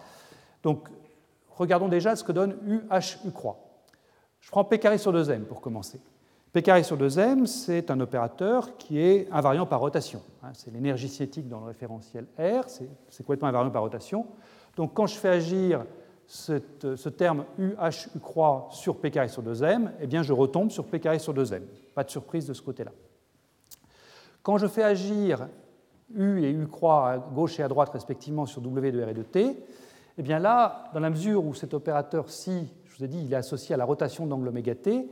Donc, 0.62 0.88
regardons 1.48 1.88
déjà 1.88 2.16
ce 2.16 2.24
que 2.24 2.32
donne 2.32 2.56
UH 2.66 3.26
U 3.26 3.30
croix. 3.30 3.58
Je 4.40 4.50
prends 4.50 4.64
P 4.64 4.78
carré 4.78 4.98
sur 4.98 5.12
2m 5.12 5.44
pour 5.44 5.60
commencer. 5.60 6.00
P 6.52 6.62
carré 6.62 6.82
sur 6.82 6.96
2m, 6.96 7.46
c'est 7.46 7.90
un 7.90 8.00
opérateur 8.00 8.76
qui 8.78 8.98
est 8.98 9.28
invariant 9.30 9.66
par 9.66 9.80
rotation. 9.80 10.22
Hein. 10.42 10.50
C'est 10.54 10.72
l'énergie 10.72 11.08
cinétique 11.08 11.48
dans 11.48 11.60
le 11.60 11.66
référentiel 11.66 12.26
R, 12.38 12.64
c'est 12.68 13.24
complètement 13.24 13.48
invariant 13.48 13.70
par 13.70 13.82
rotation. 13.82 14.26
Donc 14.76 14.94
quand 14.94 15.06
je 15.06 15.16
fais 15.16 15.28
agir 15.28 15.84
ce 16.26 17.08
terme 17.08 17.44
UH 17.58 18.08
U 18.16 18.20
croix 18.20 18.68
sur 18.70 18.98
P 18.98 19.10
carré 19.10 19.28
sur 19.28 19.42
2m, 19.42 19.90
eh 20.00 20.06
bien 20.06 20.22
je 20.22 20.32
retombe 20.32 20.70
sur 20.70 20.86
P 20.86 21.00
carré 21.00 21.18
sur 21.18 21.34
2m. 21.34 21.62
Pas 21.94 22.04
de 22.04 22.10
surprise 22.10 22.46
de 22.46 22.54
ce 22.54 22.62
côté-là. 22.62 22.92
Quand 24.42 24.58
je 24.58 24.66
fais 24.66 24.82
agir 24.82 25.48
U 26.14 26.42
et 26.42 26.50
U 26.50 26.66
croix 26.66 27.10
à 27.10 27.18
gauche 27.18 27.60
et 27.60 27.62
à 27.62 27.68
droite 27.68 27.90
respectivement 27.90 28.46
sur 28.46 28.62
W 28.62 28.92
de 28.92 29.02
R 29.02 29.08
et 29.10 29.14
de 29.14 29.22
T, 29.22 29.56
eh 30.16 30.22
bien 30.22 30.38
là, 30.38 30.84
dans 30.94 31.00
la 31.00 31.10
mesure 31.10 31.44
où 31.44 31.54
cet 31.54 31.74
opérateur 31.74 32.30
ci 32.30 32.68
vous 32.98 33.04
ai 33.04 33.08
dit, 33.08 33.22
il 33.24 33.32
est 33.32 33.36
associé 33.36 33.74
à 33.74 33.78
la 33.78 33.84
rotation 33.84 34.26
d'angle 34.26 34.48
oméga 34.48 34.74
t, 34.74 35.08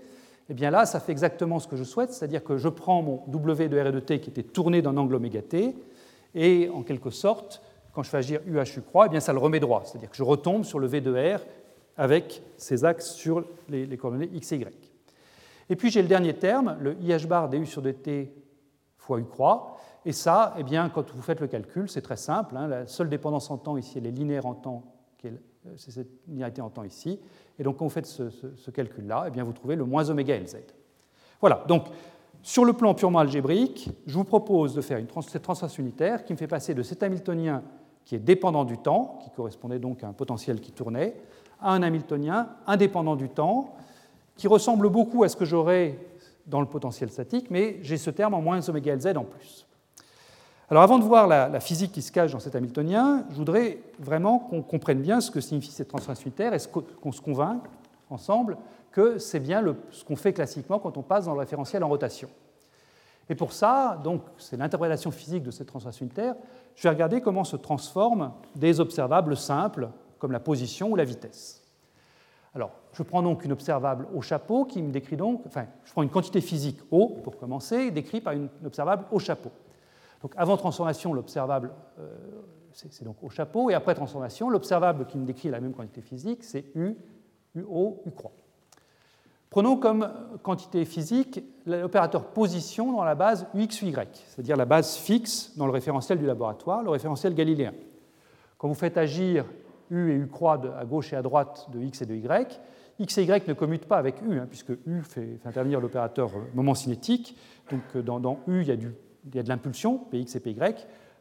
eh 0.49 0.55
bien 0.55 0.71
là, 0.71 0.87
ça 0.87 1.01
fait 1.01 1.13
exactement 1.13 1.59
ce 1.59 1.67
que 1.67 1.77
je 1.77 1.85
souhaite, 1.85 2.13
c'est-à-dire 2.13 2.45
que 2.45 2.57
je 2.57 2.69
prends 2.69 3.03
mon 3.03 3.23
W 3.29 3.69
de 3.69 3.81
R 3.81 3.87
et 3.87 3.93
de 3.93 4.01
T 4.01 4.21
qui 4.21 4.31
était 4.31 4.43
tourné 4.43 4.83
d'un 4.83 4.97
angle 4.97 5.17
oméga 5.17 5.43
t, 5.43 5.75
et 6.35 6.69
en 6.73 6.83
quelque 6.83 7.11
sorte, 7.11 7.63
quand 7.93 8.03
je 8.03 8.11
fais 8.11 8.19
agir 8.19 8.41
UHU 8.47 8.83
croix, 8.83 9.07
eh 9.07 9.09
bien 9.09 9.21
ça 9.21 9.33
le 9.33 9.39
remet 9.39 9.59
droit, 9.59 9.83
c'est-à-dire 9.85 10.11
que 10.11 10.17
je 10.17 10.23
retombe 10.23 10.65
sur 10.65 10.79
le 10.79 10.87
V 10.87 11.01
de 11.01 11.13
R 11.13 11.41
avec 11.97 12.43
ses 12.57 12.85
axes 12.85 13.15
sur 13.15 13.45
les, 13.69 13.97
coordonnées 13.97 14.31
x 14.35 14.53
et 14.53 14.57
y. 14.59 14.69
Et 15.69 15.77
puis 15.77 15.91
j'ai 15.91 16.03
le 16.03 16.09
dernier 16.09 16.35
terme, 16.35 16.77
le 16.81 16.97
IH 17.01 17.27
bar 17.27 17.49
du 17.49 17.67
sur 17.67 17.83
dt 17.83 18.31
fois 18.99 19.19
U 19.19 19.25
croix, 19.25 19.77
et 20.05 20.13
ça, 20.13 20.55
eh 20.57 20.63
bien, 20.63 20.89
quand 20.89 21.11
vous 21.11 21.23
faites 21.23 21.41
le 21.41 21.49
calcul, 21.49 21.89
c'est 21.89 22.03
très 22.03 22.17
simple, 22.17 22.57
hein, 22.57 22.69
la 22.69 22.87
seule 22.87 23.09
dépendance 23.09 23.51
en 23.51 23.59
temps 23.59 23.77
ici, 23.77 23.99
elle 23.99 24.07
est 24.07 24.13
linéaire 24.13 24.47
en 24.47 24.55
temps, 24.55 24.85
c'est 25.77 25.91
cette 25.91 26.11
linéarité 26.29 26.61
en 26.61 26.71
temps 26.71 26.85
ici, 26.85 27.19
et 27.59 27.63
donc, 27.63 27.77
quand 27.77 27.85
vous 27.87 27.91
faites 27.91 28.07
ce, 28.07 28.71
calcul-là, 28.71 29.29
eh 29.35 29.43
vous 29.43 29.53
trouvez 29.53 29.77
le 29.77 29.85
moins 29.85 30.09
oméga 30.11 30.39
Lz. 30.39 30.57
Voilà, 31.41 31.65
donc, 31.69 31.87
sur 32.43 32.65
le 32.65 32.73
plan 32.73 32.95
purement 32.95 33.19
algébrique, 33.19 33.91
je 34.07 34.15
vous 34.15 34.25
propose 34.25 34.75
de 34.75 34.81
faire 34.81 35.01
cette 35.23 35.43
transformation 35.43 35.83
unitaire 35.83 36.25
qui 36.25 36.33
me 36.33 36.39
fait 36.39 36.47
passer 36.47 36.75
de 36.75 36.83
cet 36.83 37.03
Hamiltonien 37.03 37.63
qui 38.05 38.15
est 38.15 38.21
dépendant 38.21 38.65
du 38.65 38.79
temps, 38.79 39.19
qui 39.23 39.31
correspondait 39.31 39.81
donc 39.81 40.05
à 40.05 40.09
un 40.09 40.13
potentiel 40.13 40.61
qui 40.61 40.71
tournait, 40.71 41.17
à 41.61 41.73
un 41.73 41.83
Hamiltonien 41.83 42.51
indépendant 42.67 43.17
du 43.17 43.29
temps, 43.29 43.75
qui 44.37 44.47
ressemble 44.47 44.89
beaucoup 44.89 45.25
à 45.25 45.29
ce 45.29 45.35
que 45.35 45.45
j'aurais 45.45 45.99
dans 46.47 46.61
le 46.61 46.67
potentiel 46.67 47.11
statique, 47.11 47.51
mais 47.51 47.79
j'ai 47.83 47.97
ce 47.97 48.11
terme 48.11 48.35
en 48.35 48.41
moins 48.41 48.67
oméga 48.69 48.95
Lz 48.95 49.17
en 49.17 49.25
plus. 49.25 49.66
Alors 50.69 50.83
avant 50.83 50.99
de 50.99 51.05
voir 51.05 51.29
la, 51.29 51.61
physique 51.61 51.93
qui 51.93 52.03
se 52.03 52.11
cache 52.11 52.33
dans 52.33 52.41
cet 52.41 52.57
Hamiltonien, 52.57 53.25
je 53.31 53.37
voudrais 53.37 53.79
vraiment 54.01 54.41
qu'on 54.41 54.63
comprenne 54.63 55.01
bien 55.01 55.21
ce 55.21 55.31
que 55.31 55.41
signifie 55.41 55.71
cette 55.71 55.87
transformation 55.89 56.27
unitaire 56.27 56.55
et 56.55 56.59
qu'on 57.01 57.13
se 57.13 57.21
convainque 57.21 57.65
ensemble 58.11 58.57
que 58.91 59.19
c'est 59.19 59.39
bien 59.39 59.65
ce 59.91 60.05
qu'on 60.05 60.17
fait 60.17 60.33
classiquement 60.33 60.81
quand 60.81 60.97
on 60.97 61.03
passe 61.03 61.27
dans 61.27 61.35
le 61.35 61.39
référentiel 61.39 61.85
en 61.85 61.89
rotation. 61.89 62.29
Et 63.29 63.37
pour 63.37 63.53
ça, 63.53 64.01
donc, 64.03 64.23
c'est 64.39 64.57
l'interprétation 64.57 65.11
physique 65.11 65.45
de 65.45 65.51
cette 65.51 65.69
transformation 65.69 66.05
unitaire, 66.05 66.35
je 66.75 66.83
vais 66.83 66.91
regarder 66.91 67.21
comment 67.21 67.45
se 67.45 67.57
transforment 67.57 68.33
des 68.55 68.81
observables 68.81 69.37
simples 69.37 69.89
comme 70.19 70.33
la 70.33 70.41
position 70.41 70.91
ou 70.91 70.97
la 70.97 71.05
vitesse. 71.05 71.63
Alors, 72.55 72.71
je 72.93 73.03
prends 73.03 73.23
donc 73.23 73.45
une 73.45 73.53
observable 73.53 74.09
au 74.15 74.23
chapeau 74.23 74.65
qui 74.65 74.83
me 74.83 74.91
décrit 74.91 75.17
donc, 75.17 75.43
enfin, 75.47 75.67
je 75.85 75.93
prends 75.93 76.03
une 76.03 76.11
quantité 76.11 76.41
physique 76.41 76.79
O 76.91 77.09
pour 77.23 77.37
commencer, 77.37 77.91
décrite 77.91 78.25
par 78.25 78.33
une 78.33 78.49
observable 78.65 79.05
au 79.13 79.19
chapeau. 79.19 79.51
Donc 80.23 80.33
avant 80.37 80.57
transformation, 80.57 81.13
l'observable, 81.13 81.73
euh, 81.99 82.15
c'est 82.73 83.05
donc 83.05 83.17
au 83.23 83.29
chapeau, 83.29 83.71
et 83.71 83.75
après 83.75 83.95
transformation, 83.95 84.51
l'observable 84.51 85.07
qui 85.07 85.19
me 85.19 85.25
décrit 85.25 85.49
la 85.49 85.61
même 85.61 85.73
quantité 85.73 86.01
physique, 86.01 86.45
c'est 86.45 86.65
U, 86.75 86.97
UO, 87.55 88.03
U 88.07 88.11
croix. 88.11 88.33
Prenons 89.51 89.77
comme 89.77 90.11
quantité 90.43 90.85
physique 90.85 91.41
l'opérateur 91.65 92.27
position 92.27 92.93
dans 92.93 93.05
la 93.05 93.15
base 93.15 93.47
UX, 93.55 93.83
UY, 93.83 93.95
c'est-à-dire 94.27 94.57
la 94.57 94.65
base 94.65 94.97
fixe 94.97 95.57
dans 95.57 95.67
le 95.67 95.73
référentiel 95.73 96.19
du 96.19 96.27
laboratoire, 96.27 96.83
le 96.83 96.91
référentiel 96.91 97.35
galiléen. 97.35 97.73
Quand 98.59 98.69
vous 98.69 98.75
faites 98.75 98.99
agir 98.99 99.47
U 99.91 100.11
et 100.11 100.15
U 100.15 100.27
croix 100.27 100.61
à 100.79 100.85
gauche 100.85 101.13
et 101.13 101.17
à 101.17 101.23
droite 101.23 101.69
de 101.73 101.81
X 101.81 102.03
et 102.03 102.07
de 102.07 102.15
Y, 102.15 102.61
X 102.99 103.19
et 103.19 103.23
Y 103.23 103.47
ne 103.47 103.53
commutent 103.53 103.87
pas 103.87 103.99
avec 103.99 104.21
U, 104.23 104.39
hein, 104.39 104.47
puisque 104.49 104.73
U 104.87 105.03
fait, 105.03 105.39
intervenir 105.45 105.81
l'opérateur 105.81 106.31
moment 106.55 106.75
cinétique. 106.75 107.37
Donc 107.71 107.83
euh, 107.95 108.03
dans 108.03 108.41
U, 108.49 108.63
il 108.63 108.69
y 108.69 108.73
a 108.73 108.77
du 108.77 108.93
il 109.27 109.35
y 109.35 109.39
a 109.39 109.43
de 109.43 109.49
l'impulsion, 109.49 109.99
Px 109.99 110.37
et 110.37 110.41
Py. 110.41 110.57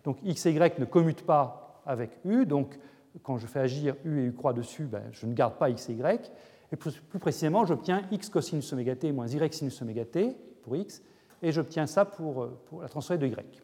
Donc 0.03 0.17
x 0.23 0.45
et 0.45 0.51
y 0.51 0.79
ne 0.79 0.85
commutent 0.85 1.25
pas 1.25 1.81
avec 1.85 2.11
u, 2.23 2.45
donc 2.45 2.77
quand 3.23 3.37
je 3.37 3.47
fais 3.47 3.59
agir 3.59 3.95
u 4.03 4.21
et 4.21 4.25
u 4.25 4.33
croix 4.33 4.53
dessus, 4.53 4.85
ben, 4.85 5.03
je 5.11 5.25
ne 5.25 5.33
garde 5.33 5.55
pas 5.55 5.69
x 5.69 5.89
et 5.89 5.93
y. 5.93 6.31
Et 6.71 6.75
plus, 6.75 7.01
précisément, 7.19 7.65
j'obtiens 7.65 8.03
x 8.11 8.29
cosinus 8.29 8.71
oméga 8.73 8.95
t 8.95 9.11
moins 9.11 9.27
y 9.27 9.53
sinus 9.53 9.81
oméga 9.81 10.05
t 10.05 10.35
pour 10.63 10.75
x, 10.75 11.01
et 11.41 11.51
j'obtiens 11.51 11.87
ça 11.87 12.05
pour, 12.05 12.47
la 12.81 12.87
transformée 12.87 13.19
de 13.19 13.27
y. 13.27 13.63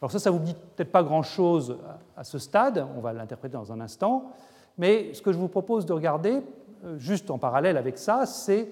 Alors 0.00 0.10
ça, 0.10 0.18
ça 0.18 0.30
vous 0.30 0.38
dit 0.38 0.54
peut-être 0.54 0.92
pas 0.92 1.02
grand-chose 1.02 1.78
à, 2.16 2.24
ce 2.24 2.38
stade, 2.38 2.86
on 2.96 3.00
va 3.00 3.12
l'interpréter 3.12 3.54
dans 3.54 3.72
un 3.72 3.80
instant, 3.80 4.30
mais 4.76 5.14
ce 5.14 5.22
que 5.22 5.32
je 5.32 5.38
vous 5.38 5.48
propose 5.48 5.86
de 5.86 5.92
regarder, 5.94 6.42
euh, 6.84 6.98
juste 6.98 7.30
en 7.30 7.38
parallèle 7.38 7.78
avec 7.78 7.96
ça, 7.96 8.26
c'est 8.26 8.68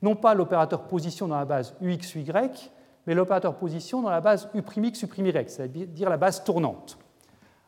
non 0.00 0.14
pas 0.14 0.34
l'opérateur 0.34 0.84
position 0.84 1.26
dans 1.26 1.38
la 1.38 1.44
base 1.44 1.74
ux, 1.80 2.14
y, 2.14 2.70
mais 3.06 3.14
l'opérateur 3.14 3.56
position 3.56 4.02
dans 4.02 4.10
la 4.10 4.20
base 4.20 4.48
U'X, 4.54 5.02
U'Y, 5.02 5.32
c'est-à-dire 5.46 6.10
la 6.10 6.16
base 6.16 6.44
tournante. 6.44 6.98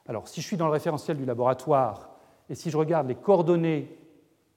Alors, 0.07 0.29
si 0.29 0.41
je 0.41 0.47
suis 0.47 0.57
dans 0.57 0.67
le 0.67 0.73
référentiel 0.73 1.17
du 1.17 1.25
laboratoire 1.25 2.11
et 2.49 2.55
si 2.55 2.71
je 2.71 2.77
regarde 2.77 3.09
les 3.09 3.15
coordonnées 3.17 3.99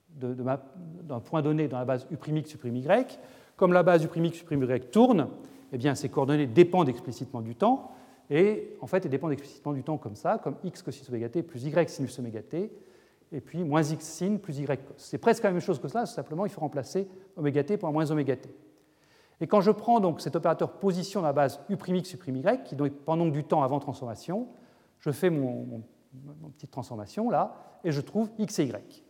d'un 0.08 1.20
point 1.20 1.42
donné 1.42 1.68
dans 1.68 1.78
la 1.78 1.84
base 1.84 2.06
U'X, 2.10 2.56
U'Y, 2.64 2.86
comme 3.56 3.72
la 3.72 3.82
base 3.82 4.04
U'X, 4.04 4.90
tourne, 4.90 5.28
eh 5.72 5.78
bien, 5.78 5.94
ces 5.94 6.08
coordonnées 6.08 6.46
dépendent 6.46 6.88
explicitement 6.88 7.40
du 7.40 7.54
temps, 7.54 7.92
et 8.30 8.76
en 8.80 8.86
fait, 8.86 9.04
elles 9.04 9.10
dépendent 9.10 9.32
explicitement 9.32 9.72
du 9.72 9.82
temps 9.82 9.98
comme 9.98 10.14
ça, 10.14 10.38
comme 10.38 10.54
x 10.62 10.82
cos 10.82 10.92
oméga 11.08 11.28
t 11.28 11.42
plus 11.42 11.64
y 11.64 11.88
sinus 11.88 12.18
oméga 12.20 12.42
t, 12.42 12.70
et 13.32 13.40
puis 13.40 13.64
moins 13.64 13.82
x 13.82 14.04
sin 14.04 14.36
plus 14.36 14.60
y 14.60 14.66
cos. 14.66 14.94
C'est 14.96 15.18
presque 15.18 15.42
la 15.42 15.50
même 15.50 15.60
chose 15.60 15.80
que 15.80 15.88
cela, 15.88 16.06
simplement 16.06 16.46
il 16.46 16.50
faut 16.50 16.60
remplacer 16.60 17.08
oméga 17.36 17.64
t 17.64 17.76
par 17.76 17.92
moins 17.92 18.08
oméga 18.10 18.36
t. 18.36 18.48
Et 19.40 19.46
quand 19.46 19.60
je 19.60 19.70
prends 19.70 20.00
donc 20.00 20.20
cet 20.20 20.36
opérateur 20.36 20.72
position 20.72 21.20
à 21.20 21.24
la 21.24 21.32
base 21.32 21.60
U'X, 21.70 22.14
U'Y, 22.14 22.42
qui 22.64 22.76
dépend 22.76 23.16
donc 23.16 23.32
du 23.32 23.44
temps 23.44 23.62
avant 23.62 23.80
transformation, 23.80 24.48
je 24.98 25.10
fais 25.10 25.30
mon, 25.30 25.82
petite 26.56 26.70
transformation 26.70 27.30
là, 27.30 27.54
et 27.84 27.92
je 27.92 28.00
trouve 28.00 28.30
X 28.38 28.58
et 28.58 28.64
Y. 28.64 29.02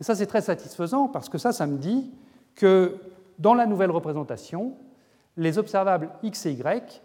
Et 0.00 0.04
ça, 0.04 0.14
c'est 0.14 0.26
très 0.26 0.40
satisfaisant 0.40 1.08
parce 1.08 1.28
que 1.28 1.38
ça, 1.38 1.52
ça 1.52 1.66
me 1.66 1.78
dit 1.78 2.12
que 2.54 2.98
dans 3.38 3.54
la 3.54 3.66
nouvelle 3.66 3.90
représentation, 3.90 4.74
les 5.36 5.58
observables 5.58 6.10
X 6.22 6.46
et 6.46 6.52
Y 6.52 7.02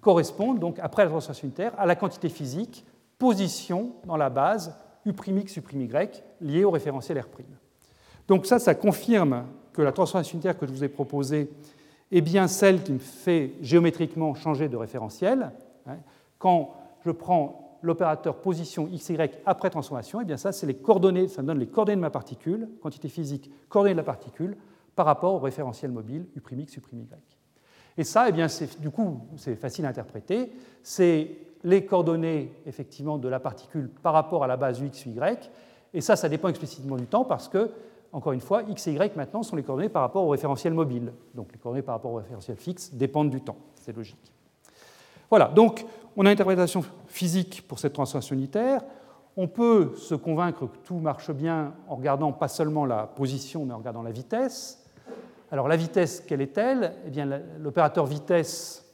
correspondent 0.00 0.58
donc, 0.58 0.78
après 0.80 1.04
la 1.04 1.10
transformation 1.10 1.46
unitaire, 1.46 1.72
à 1.78 1.86
la 1.86 1.94
quantité 1.94 2.28
physique 2.28 2.84
position 3.18 3.92
dans 4.04 4.16
la 4.16 4.30
base 4.30 4.76
U'X, 5.06 5.56
U'Y 5.56 5.90
liée 6.40 6.64
au 6.64 6.70
référentiel 6.70 7.20
R'. 7.20 7.28
Donc 8.26 8.46
ça, 8.46 8.58
ça 8.58 8.74
confirme 8.74 9.44
que 9.72 9.82
la 9.82 9.92
transformation 9.92 10.34
unitaire 10.34 10.58
que 10.58 10.66
je 10.66 10.72
vous 10.72 10.84
ai 10.84 10.88
proposée 10.88 11.50
est 12.14 12.20
bien 12.20 12.46
celle 12.46 12.82
qui 12.82 12.92
me 12.92 12.98
fait 12.98 13.54
géométriquement 13.60 14.34
changer 14.34 14.68
de 14.68 14.76
référentiel. 14.76 15.50
Hein. 15.86 15.96
Quand 16.38 16.74
je 17.04 17.10
prends 17.10 17.78
l'opérateur 17.82 18.40
position 18.40 18.86
xy 18.86 19.18
après 19.44 19.68
transformation, 19.68 20.20
et 20.20 20.22
eh 20.22 20.26
bien 20.26 20.36
ça, 20.36 20.52
c'est 20.52 20.66
les 20.66 20.74
coordonnées, 20.74 21.28
ça 21.28 21.42
me 21.42 21.48
donne 21.48 21.58
les 21.58 21.66
coordonnées 21.66 21.96
de 21.96 22.00
ma 22.00 22.10
particule, 22.10 22.68
quantité 22.80 23.08
physique, 23.08 23.50
coordonnées 23.68 23.94
de 23.94 23.98
la 23.98 24.04
particule, 24.04 24.56
par 24.94 25.06
rapport 25.06 25.34
au 25.34 25.38
référentiel 25.40 25.90
mobile 25.90 26.26
U'X, 26.36 26.76
U'Y. 26.76 27.06
Et 27.98 28.04
ça, 28.04 28.28
eh 28.28 28.32
bien, 28.32 28.46
du 28.78 28.90
coup, 28.90 29.20
c'est 29.36 29.56
facile 29.56 29.84
à 29.84 29.88
interpréter. 29.88 30.52
C'est 30.82 31.30
les 31.64 31.84
coordonnées 31.84 32.52
effectivement 32.64 33.18
de 33.18 33.28
la 33.28 33.40
particule 33.40 33.90
par 34.02 34.12
rapport 34.12 34.44
à 34.44 34.46
la 34.46 34.56
base 34.56 34.80
Ux, 34.80 35.06
Y. 35.06 35.50
Et 35.92 36.00
ça, 36.00 36.14
ça 36.14 36.28
dépend 36.28 36.48
explicitement 36.48 36.96
du 36.96 37.06
temps 37.06 37.24
parce 37.24 37.48
que, 37.48 37.70
encore 38.14 38.32
une 38.32 38.40
fois, 38.40 38.62
X 38.62 38.86
et 38.86 38.92
Y 38.92 39.16
maintenant 39.16 39.42
sont 39.42 39.56
les 39.56 39.64
coordonnées 39.64 39.88
par 39.88 40.02
rapport 40.02 40.24
au 40.24 40.28
référentiel 40.28 40.72
mobile. 40.72 41.12
Donc 41.34 41.52
les 41.52 41.58
coordonnées 41.58 41.82
par 41.82 41.96
rapport 41.96 42.12
au 42.12 42.16
référentiel 42.18 42.56
fixe 42.56 42.94
dépendent 42.94 43.28
du 43.28 43.40
temps. 43.40 43.56
C'est 43.74 43.94
logique. 43.94 44.32
Voilà, 45.28 45.46
donc 45.48 45.84
on 46.16 46.24
a 46.24 46.28
une 46.28 46.34
interprétation 46.34 46.84
physique 47.08 47.66
pour 47.66 47.80
cette 47.80 47.92
transformation 47.92 48.36
unitaire. 48.36 48.82
On 49.36 49.48
peut 49.48 49.96
se 49.96 50.14
convaincre 50.14 50.68
que 50.68 50.76
tout 50.84 50.98
marche 50.98 51.32
bien 51.32 51.74
en 51.88 51.96
regardant 51.96 52.30
pas 52.30 52.46
seulement 52.46 52.86
la 52.86 53.08
position, 53.08 53.66
mais 53.66 53.74
en 53.74 53.78
regardant 53.78 54.02
la 54.02 54.12
vitesse. 54.12 54.86
Alors 55.50 55.66
la 55.66 55.76
vitesse, 55.76 56.20
quelle 56.20 56.40
est-elle? 56.40 56.94
Eh 57.08 57.10
bien, 57.10 57.28
l'opérateur 57.58 58.06
vitesse, 58.06 58.92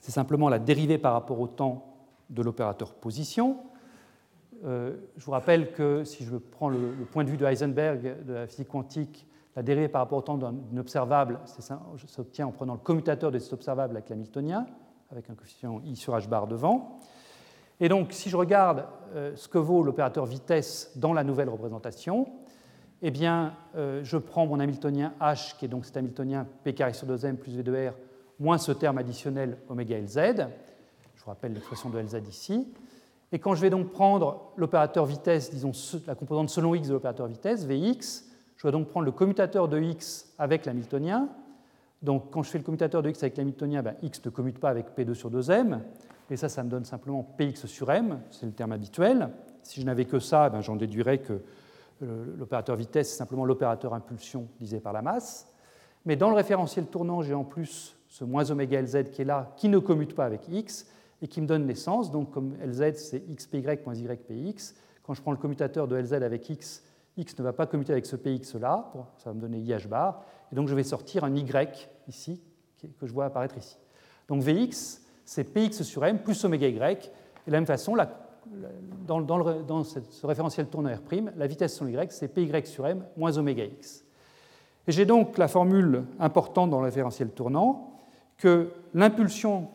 c'est 0.00 0.12
simplement 0.12 0.48
la 0.48 0.60
dérivée 0.60 0.98
par 0.98 1.14
rapport 1.14 1.40
au 1.40 1.48
temps 1.48 1.96
de 2.30 2.42
l'opérateur 2.42 2.94
position. 2.94 3.56
Euh, 4.64 4.96
je 5.16 5.24
vous 5.24 5.32
rappelle 5.32 5.72
que 5.72 6.04
si 6.04 6.24
je 6.24 6.36
prends 6.36 6.68
le, 6.68 6.78
point 7.10 7.24
de 7.24 7.30
vue 7.30 7.36
de 7.36 7.44
Heisenberg 7.44 8.24
de 8.24 8.32
la 8.32 8.46
physique 8.46 8.68
quantique, 8.68 9.26
la 9.54 9.62
dérivée 9.62 9.88
par 9.88 10.02
rapport 10.02 10.18
au 10.18 10.22
temps 10.22 10.36
d'un 10.36 10.54
observable 10.76 11.40
s'obtient 12.06 12.46
en 12.46 12.52
prenant 12.52 12.74
le 12.74 12.80
commutateur 12.80 13.30
de 13.30 13.38
cet 13.38 13.52
observable 13.54 13.96
avec 13.96 14.10
l'hamiltonien, 14.10 14.66
avec 15.10 15.30
un 15.30 15.34
coefficient 15.34 15.80
i 15.84 15.96
sur 15.96 16.14
h 16.14 16.28
bar 16.28 16.46
devant. 16.46 16.98
Et 17.80 17.88
donc, 17.88 18.12
si 18.12 18.30
je 18.30 18.36
regarde 18.36 18.84
euh, 19.14 19.34
ce 19.36 19.48
que 19.48 19.58
vaut 19.58 19.82
l'opérateur 19.82 20.26
vitesse 20.26 20.92
dans 20.96 21.12
la 21.12 21.24
nouvelle 21.24 21.48
représentation, 21.48 22.26
eh 23.02 23.10
bien, 23.10 23.54
euh, 23.76 24.00
je 24.02 24.16
prends 24.16 24.46
mon 24.46 24.60
hamiltonien 24.60 25.14
h, 25.20 25.56
qui 25.56 25.66
est 25.66 25.68
donc 25.68 25.84
cet 25.84 25.96
hamiltonien 25.96 26.46
p 26.64 26.74
carré 26.74 26.94
sur 26.94 27.06
2m 27.06 27.36
plus 27.36 27.56
v 27.56 27.62
de 27.62 27.88
r, 27.88 27.92
moins 28.38 28.58
ce 28.58 28.72
terme 28.72 28.98
additionnel 28.98 29.58
oméga 29.68 29.98
lz. 29.98 30.16
Je 31.14 31.22
vous 31.22 31.30
rappelle 31.30 31.52
l'expression 31.52 31.90
de 31.90 31.98
lz 31.98 32.14
ici. 32.28 32.66
Et 33.36 33.38
quand 33.38 33.54
je 33.54 33.60
vais 33.60 33.68
donc 33.68 33.90
prendre 33.90 34.50
l'opérateur 34.56 35.04
vitesse, 35.04 35.50
disons 35.50 35.72
la 36.06 36.14
composante 36.14 36.48
selon 36.48 36.74
x 36.74 36.88
de 36.88 36.94
l'opérateur 36.94 37.26
vitesse, 37.26 37.66
Vx, 37.66 38.24
je 38.56 38.66
vais 38.66 38.72
donc 38.72 38.88
prendre 38.88 39.04
le 39.04 39.12
commutateur 39.12 39.68
de 39.68 39.78
x 39.78 40.32
avec 40.38 40.64
l'hamiltonien. 40.64 41.28
Donc 42.00 42.30
quand 42.30 42.42
je 42.42 42.48
fais 42.48 42.56
le 42.56 42.64
commutateur 42.64 43.02
de 43.02 43.10
x 43.10 43.22
avec 43.22 43.36
l'hamiltonien, 43.36 43.82
ben, 43.82 43.94
x 44.00 44.24
ne 44.24 44.30
commute 44.30 44.58
pas 44.58 44.70
avec 44.70 44.96
P2 44.96 45.12
sur 45.12 45.30
2m. 45.30 45.80
Et 46.30 46.38
ça, 46.38 46.48
ça 46.48 46.64
me 46.64 46.70
donne 46.70 46.86
simplement 46.86 47.22
Px 47.36 47.66
sur 47.66 47.90
m, 47.90 48.20
c'est 48.30 48.46
le 48.46 48.52
terme 48.52 48.72
habituel. 48.72 49.28
Si 49.62 49.82
je 49.82 49.84
n'avais 49.84 50.06
que 50.06 50.18
ça, 50.18 50.48
ben, 50.48 50.62
j'en 50.62 50.76
déduirais 50.76 51.18
que 51.18 51.42
l'opérateur 52.00 52.74
vitesse, 52.76 53.10
c'est 53.10 53.18
simplement 53.18 53.44
l'opérateur 53.44 53.92
impulsion 53.92 54.48
divisé 54.56 54.80
par 54.80 54.94
la 54.94 55.02
masse. 55.02 55.52
Mais 56.06 56.16
dans 56.16 56.30
le 56.30 56.36
référentiel 56.36 56.86
tournant, 56.86 57.20
j'ai 57.20 57.34
en 57.34 57.44
plus 57.44 57.98
ce 58.08 58.24
moins 58.24 58.50
oméga 58.50 58.80
Lz 58.80 59.10
qui 59.12 59.20
est 59.20 59.26
là, 59.26 59.52
qui 59.58 59.68
ne 59.68 59.78
commute 59.78 60.14
pas 60.14 60.24
avec 60.24 60.48
x, 60.48 60.86
et 61.22 61.28
qui 61.28 61.40
me 61.40 61.46
donne 61.46 61.66
l'essence. 61.66 62.10
Donc, 62.10 62.30
comme 62.30 62.54
Lz, 62.64 62.94
c'est 62.96 63.20
xpy 63.34 63.64
moins 63.84 63.94
ypx, 63.94 64.74
quand 65.02 65.14
je 65.14 65.22
prends 65.22 65.32
le 65.32 65.38
commutateur 65.38 65.88
de 65.88 65.96
Lz 65.96 66.12
avec 66.14 66.48
x, 66.48 66.82
x 67.16 67.38
ne 67.38 67.44
va 67.44 67.52
pas 67.52 67.66
commuter 67.66 67.92
avec 67.92 68.06
ce 68.06 68.16
px-là, 68.16 68.92
ça 69.18 69.30
va 69.30 69.34
me 69.34 69.40
donner 69.40 69.58
ih 69.58 69.74
bar, 69.88 70.22
et 70.52 70.54
donc 70.54 70.68
je 70.68 70.74
vais 70.74 70.82
sortir 70.82 71.24
un 71.24 71.34
y 71.34 71.46
ici, 72.08 72.42
que 72.98 73.06
je 73.06 73.12
vois 73.12 73.26
apparaître 73.26 73.56
ici. 73.56 73.78
Donc 74.28 74.42
Vx, 74.42 75.00
c'est 75.24 75.44
px 75.44 75.82
sur 75.82 76.04
m 76.04 76.18
plus 76.18 76.44
oméga 76.44 76.68
y, 76.68 76.76
et 76.76 76.96
de 77.46 77.52
la 77.52 77.58
même 77.58 77.66
façon, 77.66 77.96
dans, 79.06 79.20
dans, 79.20 79.84
ce 79.84 80.26
référentiel 80.26 80.66
tournant 80.66 80.90
R', 80.90 81.00
la 81.36 81.46
vitesse 81.46 81.74
sur 81.74 81.88
y, 81.88 82.06
c'est 82.10 82.28
py 82.28 82.50
sur 82.66 82.86
m 82.86 83.04
moins 83.16 83.36
oméga 83.38 83.64
x. 83.64 84.04
Et 84.86 84.92
j'ai 84.92 85.04
donc 85.04 85.38
la 85.38 85.48
formule 85.48 86.04
importante 86.20 86.70
dans 86.70 86.78
le 86.78 86.84
référentiel 86.84 87.30
tournant 87.30 87.92
que 88.36 88.70
l'impulsion 88.94 89.68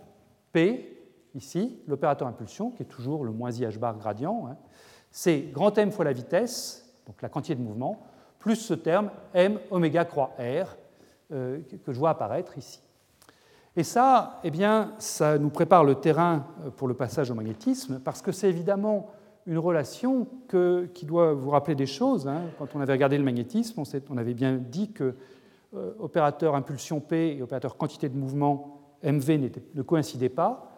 P 0.53 0.90
ici, 1.35 1.79
l'opérateur 1.87 2.27
impulsion, 2.27 2.71
qui 2.71 2.83
est 2.83 2.87
toujours 2.87 3.23
le 3.23 3.31
moins 3.31 3.51
IH 3.51 3.77
bar 3.77 3.97
gradient, 3.97 4.47
hein, 4.49 4.57
c'est 5.11 5.51
grand 5.51 5.77
M 5.77 5.91
fois 5.91 6.05
la 6.05 6.13
vitesse, 6.13 6.89
donc 7.05 7.21
la 7.21 7.29
quantité 7.29 7.55
de 7.55 7.61
mouvement, 7.61 8.01
plus 8.39 8.55
ce 8.55 8.73
terme 8.73 9.11
M 9.33 9.59
oméga 9.69 10.05
croix 10.05 10.31
R, 10.39 10.77
euh, 11.31 11.59
que 11.85 11.91
je 11.91 11.99
vois 11.99 12.11
apparaître 12.11 12.57
ici. 12.57 12.81
Et 13.75 13.83
ça, 13.83 14.39
eh 14.43 14.51
bien, 14.51 14.93
ça 14.97 15.37
nous 15.37 15.49
prépare 15.49 15.83
le 15.83 15.95
terrain 15.95 16.47
euh, 16.65 16.69
pour 16.69 16.87
le 16.87 16.93
passage 16.93 17.31
au 17.31 17.35
magnétisme, 17.35 17.99
parce 17.99 18.21
que 18.21 18.31
c'est 18.31 18.49
évidemment 18.49 19.09
une 19.47 19.57
relation 19.57 20.27
qui 20.93 21.05
doit 21.05 21.33
vous 21.33 21.49
rappeler 21.49 21.73
des 21.73 21.87
choses. 21.87 22.27
Hein. 22.27 22.43
Quand 22.59 22.75
on 22.75 22.81
avait 22.81 22.93
regardé 22.93 23.17
le 23.17 23.23
magnétisme, 23.23 23.81
on, 24.09 24.17
avait 24.17 24.35
bien 24.35 24.57
dit 24.57 24.91
que 24.91 25.15
euh, 25.73 25.93
opérateur 25.99 26.53
impulsion 26.53 26.99
P 26.99 27.37
et 27.37 27.41
opérateur 27.41 27.75
quantité 27.75 28.07
de 28.07 28.15
mouvement 28.15 28.81
MV 29.03 29.49
ne 29.73 29.81
coïncidaient 29.81 30.29
pas. 30.29 30.70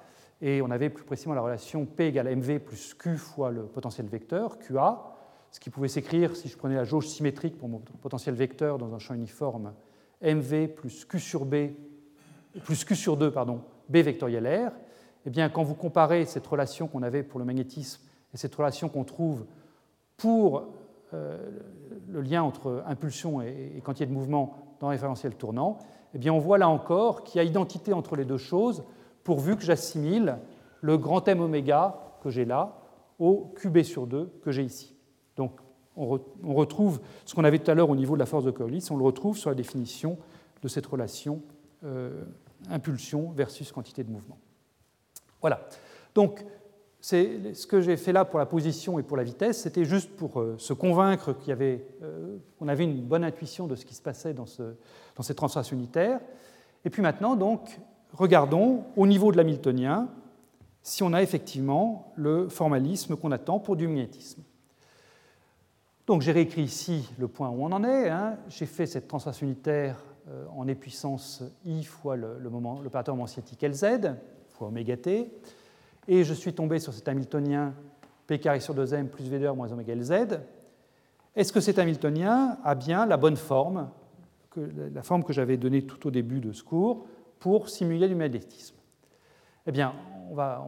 Et 0.45 0.61
on 0.61 0.69
avait 0.71 0.89
plus 0.89 1.05
précisément 1.05 1.35
la 1.35 1.41
relation 1.41 1.85
P 1.85 2.07
égale 2.07 2.27
mv 2.35 2.59
plus 2.59 2.93
Q 2.93 3.15
fois 3.15 3.49
le 3.49 3.63
potentiel 3.63 4.07
vecteur, 4.07 4.59
QA, 4.59 5.01
ce 5.51 5.59
qui 5.61 5.69
pouvait 5.69 5.87
s'écrire, 5.87 6.35
si 6.35 6.49
je 6.49 6.57
prenais 6.57 6.75
la 6.75 6.83
jauge 6.83 7.07
symétrique 7.07 7.57
pour 7.57 7.69
mon 7.69 7.79
potentiel 7.79 8.35
vecteur 8.35 8.77
dans 8.77 8.93
un 8.93 8.99
champ 8.99 9.13
uniforme, 9.13 9.71
mv 10.21 10.67
plus 10.67 11.05
Q 11.05 11.19
sur 11.19 11.45
B, 11.45 11.69
plus 12.61 12.83
Q 12.83 12.93
sur 12.93 13.15
2, 13.15 13.31
pardon, 13.31 13.61
B 13.87 13.97
vectoriel 13.97 14.45
R. 14.45 14.71
Eh 15.25 15.29
bien, 15.29 15.47
quand 15.47 15.63
vous 15.63 15.75
comparez 15.75 16.25
cette 16.25 16.45
relation 16.45 16.89
qu'on 16.89 17.03
avait 17.03 17.23
pour 17.23 17.39
le 17.39 17.45
magnétisme 17.45 18.01
et 18.33 18.37
cette 18.37 18.53
relation 18.53 18.89
qu'on 18.89 19.05
trouve 19.05 19.45
pour 20.17 20.73
euh, 21.13 21.37
le 22.09 22.19
lien 22.19 22.43
entre 22.43 22.83
impulsion 22.85 23.41
et, 23.41 23.81
quantité 23.81 24.07
de 24.07 24.11
mouvement 24.11 24.57
dans 24.81 24.89
référentiel 24.89 25.35
tournant, 25.35 25.77
eh 26.13 26.17
bien, 26.17 26.33
on 26.33 26.39
voit 26.39 26.57
là 26.57 26.67
encore 26.67 27.23
qu'il 27.23 27.37
y 27.37 27.39
a 27.39 27.45
identité 27.45 27.93
entre 27.93 28.17
les 28.17 28.25
deux 28.25 28.37
choses 28.37 28.83
pourvu 29.23 29.55
que 29.55 29.63
j'assimile 29.63 30.37
le 30.81 30.97
grand 30.97 31.27
M 31.27 31.41
oméga 31.41 31.95
que 32.23 32.29
j'ai 32.29 32.45
là 32.45 32.79
au 33.19 33.53
QB 33.55 33.83
sur 33.83 34.07
2 34.07 34.31
que 34.43 34.51
j'ai 34.51 34.63
ici. 34.63 34.95
Donc 35.37 35.59
on, 35.95 36.19
retrouve 36.53 36.99
ce 37.25 37.35
qu'on 37.35 37.43
avait 37.43 37.59
tout 37.59 37.69
à 37.69 37.73
l'heure 37.73 37.89
au 37.89 37.95
niveau 37.95 38.15
de 38.15 38.19
la 38.19 38.25
force 38.25 38.43
de 38.43 38.51
Coriolis, 38.51 38.87
on 38.89 38.97
le 38.97 39.03
retrouve 39.03 39.37
sur 39.37 39.49
la 39.49 39.55
définition 39.55 40.17
de 40.61 40.67
cette 40.67 40.85
relation 40.85 41.41
euh, 41.83 42.23
impulsion 42.69 43.31
versus 43.31 43.71
quantité 43.71 44.03
de 44.03 44.11
mouvement. 44.11 44.37
Voilà. 45.41 45.67
Donc 46.15 46.45
ce 47.01 47.67
que 47.67 47.81
j'ai 47.81 47.97
fait 47.97 48.13
là 48.13 48.23
pour 48.23 48.39
la 48.39 48.45
position 48.45 48.97
et 48.97 49.03
pour 49.03 49.17
la 49.17 49.23
vitesse, 49.23 49.63
c'était 49.63 49.83
juste 49.83 50.15
pour 50.15 50.39
euh, 50.39 50.55
se 50.57 50.71
convaincre 50.71 51.33
qu'on 51.33 51.51
avait, 51.51 51.85
euh, 52.01 52.37
une 52.59 53.01
bonne 53.01 53.25
intuition 53.25 53.67
de 53.67 53.75
ce 53.75 53.85
qui 53.85 53.93
se 53.93 54.01
passait 54.01 54.33
dans, 54.33 54.45
ce, 54.45 54.63
dans 55.15 55.23
cette. 55.23 55.39
Et 56.85 56.89
puis 56.89 57.01
maintenant, 57.01 57.35
donc, 57.35 57.77
regardons 58.13 58.83
au 58.95 59.07
niveau 59.07 59.31
de 59.31 59.37
l'hamiltonien 59.37 60.07
si 60.81 61.01
on 61.01 61.13
a 61.13 61.21
effectivement 61.21 62.11
le 62.15 62.49
formalisme 62.49 63.15
qu'on 63.15 63.31
attend 63.31 63.59
pour 63.59 63.75
du 63.75 63.87
magnétisme. 63.87 64.43
Donc 66.05 66.21
j'ai 66.21 66.33
réécrit 66.33 66.63
ici 66.63 67.09
le 67.17 67.29
point 67.29 67.49
où 67.49 67.63
on 67.63 67.71
en 67.71 67.83
est. 67.83 68.09
Hein. 68.09 68.37
J'ai 68.49 68.65
fait 68.65 68.85
cette 68.85 69.07
transformation 69.07 69.47
unitaire 69.47 69.97
euh, 70.29 70.45
en 70.55 70.67
E 70.67 70.73
puissance 70.73 71.41
i 71.65 71.83
fois 71.83 72.17
l'opérateur 72.17 73.15
moment 73.15 73.27
sciatique 73.27 73.61
Lz 73.61 74.15
fois 74.49 74.67
oméga 74.67 74.97
t. 74.97 75.31
Et 76.07 76.23
je 76.25 76.33
suis 76.33 76.53
tombé 76.53 76.79
sur 76.79 76.93
cet 76.93 77.07
hamiltonien 77.07 77.73
p 78.27 78.39
carré 78.39 78.59
sur 78.59 78.75
2m 78.75 79.07
plus 79.07 79.29
v 79.29 79.39
2 79.39 79.53
moins 79.53 79.71
oméga 79.71 79.95
Lz. 79.95 80.39
Est-ce 81.35 81.53
que 81.53 81.61
cet 81.61 81.79
hamiltonien 81.79 82.57
a 82.63 82.75
bien 82.75 83.05
la 83.05 83.17
bonne 83.17 83.37
forme, 83.37 83.89
la 84.55 85.01
forme 85.01 85.23
que 85.23 85.33
j'avais 85.33 85.57
donnée 85.57 85.83
tout 85.83 86.07
au 86.07 86.11
début 86.11 86.41
de 86.41 86.51
ce 86.51 86.63
cours 86.63 87.07
pour 87.43 87.67
simuler 87.67 88.07
du 88.07 88.15
magnétisme 88.15 88.77
Eh 89.67 89.71
bien, 89.73 89.93
on 90.31 90.33
va, 90.33 90.65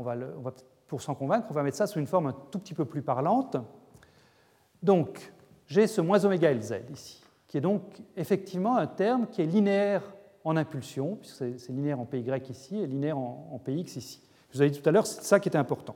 pour 0.88 1.02
s'en 1.02 1.16
convaincre, 1.16 1.48
on 1.50 1.54
va 1.54 1.64
mettre 1.64 1.78
ça 1.78 1.88
sous 1.88 2.00
une 2.00 2.06
forme 2.06 2.28
un 2.28 2.36
tout 2.52 2.60
petit 2.60 2.74
peu 2.74 2.84
plus 2.84 3.02
parlante. 3.02 3.56
Donc, 4.84 5.32
j'ai 5.68 5.88
ce 5.88 6.02
moins 6.02 6.26
oméga 6.26 6.54
Lz 6.54 6.74
ici, 6.92 7.24
qui 7.48 7.58
est 7.58 7.62
donc 7.62 8.02
effectivement 8.18 8.76
un 8.76 8.88
terme 8.88 9.28
qui 9.28 9.42
est 9.42 9.46
linéaire 9.46 10.02
en 10.44 10.58
impulsion, 10.58 11.16
puisque 11.16 11.58
c'est 11.58 11.70
linéaire 11.70 12.02
en 12.02 12.06
PY 12.06 12.30
ici 12.50 12.78
et 12.78 12.88
linéaire 12.88 13.18
en, 13.18 13.58
PX 13.64 13.96
ici. 13.96 14.22
Je 14.50 14.58
vous 14.58 14.62
avais 14.62 14.70
dit 14.70 14.82
tout 14.82 14.90
à 14.90 14.92
l'heure, 14.92 15.08
c'est 15.08 15.24
ça 15.24 15.40
qui 15.40 15.48
était 15.48 15.58
important. 15.58 15.96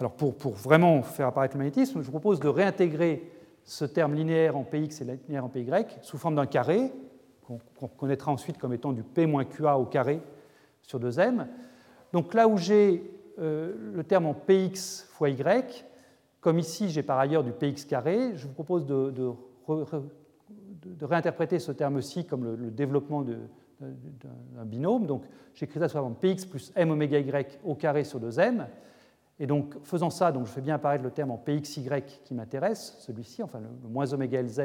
Alors, 0.00 0.14
pour, 0.14 0.34
pour, 0.36 0.54
vraiment 0.54 1.00
faire 1.02 1.28
apparaître 1.28 1.54
le 1.54 1.58
magnétisme, 1.58 2.00
je 2.00 2.06
vous 2.06 2.10
propose 2.10 2.40
de 2.40 2.48
réintégrer 2.48 3.30
ce 3.62 3.84
terme 3.84 4.14
linéaire 4.14 4.56
en 4.56 4.64
Px 4.64 5.00
et 5.00 5.04
linéaire 5.04 5.44
en 5.44 5.48
Py 5.48 5.64
sous 6.00 6.18
forme 6.18 6.34
d'un 6.34 6.46
carré, 6.46 6.90
qu'on 7.78 7.88
connaîtra 7.88 8.32
ensuite 8.32 8.58
comme 8.58 8.72
étant 8.72 8.92
du 8.92 9.02
P-QA 9.02 9.78
au 9.78 9.84
carré 9.84 10.20
sur 10.82 11.00
2m. 11.00 11.46
Donc 12.12 12.34
là 12.34 12.48
où 12.48 12.56
j'ai 12.56 13.10
euh, 13.38 13.74
le 13.94 14.04
terme 14.04 14.26
en 14.26 14.34
Px 14.34 15.06
fois 15.10 15.30
y, 15.30 15.84
comme 16.40 16.58
ici 16.58 16.90
j'ai 16.90 17.02
par 17.02 17.18
ailleurs 17.18 17.44
du 17.44 17.52
Px 17.52 17.84
carré, 17.84 18.32
je 18.34 18.46
vous 18.46 18.52
propose 18.52 18.84
de, 18.84 19.32
réinterpréter 21.00 21.58
ce 21.58 21.72
terme-ci 21.72 22.26
comme 22.26 22.56
le, 22.56 22.70
développement 22.70 23.22
d'un 23.22 24.64
binôme. 24.64 25.06
Donc 25.06 25.22
j'écris 25.54 25.80
ça 25.80 25.88
sous 25.88 25.96
forme 25.96 26.14
px 26.14 26.44
plus 26.44 26.72
m 26.74 26.90
oméga 26.90 27.18
y 27.18 27.46
au 27.64 27.74
carré 27.74 28.04
sur 28.04 28.20
2m. 28.20 28.66
Et 29.38 29.46
donc, 29.46 29.74
faisant 29.82 30.10
ça, 30.10 30.30
donc, 30.30 30.46
je 30.46 30.52
fais 30.52 30.60
bien 30.60 30.74
apparaître 30.76 31.02
le 31.02 31.10
terme 31.10 31.30
en 31.32 31.36
pxy 31.36 31.88
qui 32.24 32.34
m'intéresse, 32.34 32.96
celui-ci, 33.00 33.42
enfin 33.42 33.60
le, 33.60 33.88
moins 33.88 34.12
oméga 34.12 34.40
lz 34.40 34.60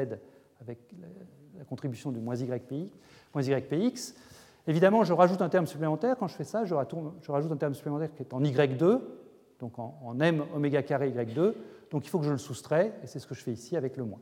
avec 0.60 0.78
la, 1.58 1.64
contribution 1.64 2.12
du 2.12 2.20
moins 2.20 2.36
moins 3.34 3.42
ypx. 3.42 4.14
Évidemment, 4.66 5.04
je 5.04 5.12
rajoute 5.12 5.42
un 5.42 5.48
terme 5.48 5.66
supplémentaire. 5.66 6.16
Quand 6.18 6.28
je 6.28 6.34
fais 6.34 6.44
ça, 6.44 6.64
je, 6.64 6.74
rajoute 6.74 7.52
un 7.52 7.56
terme 7.56 7.74
supplémentaire 7.74 8.12
qui 8.14 8.22
est 8.22 8.34
en 8.34 8.42
y2, 8.42 9.00
donc 9.60 9.78
en, 9.78 10.16
m 10.20 10.44
oméga 10.54 10.82
carré 10.82 11.10
y2. 11.10 11.54
Donc 11.90 12.04
il 12.04 12.10
faut 12.10 12.18
que 12.18 12.26
je 12.26 12.32
le 12.32 12.38
soustrais, 12.38 12.92
et 13.02 13.06
c'est 13.06 13.18
ce 13.18 13.26
que 13.26 13.34
je 13.34 13.42
fais 13.42 13.52
ici 13.52 13.76
avec 13.76 13.96
le 13.96 14.04
moins. 14.04 14.20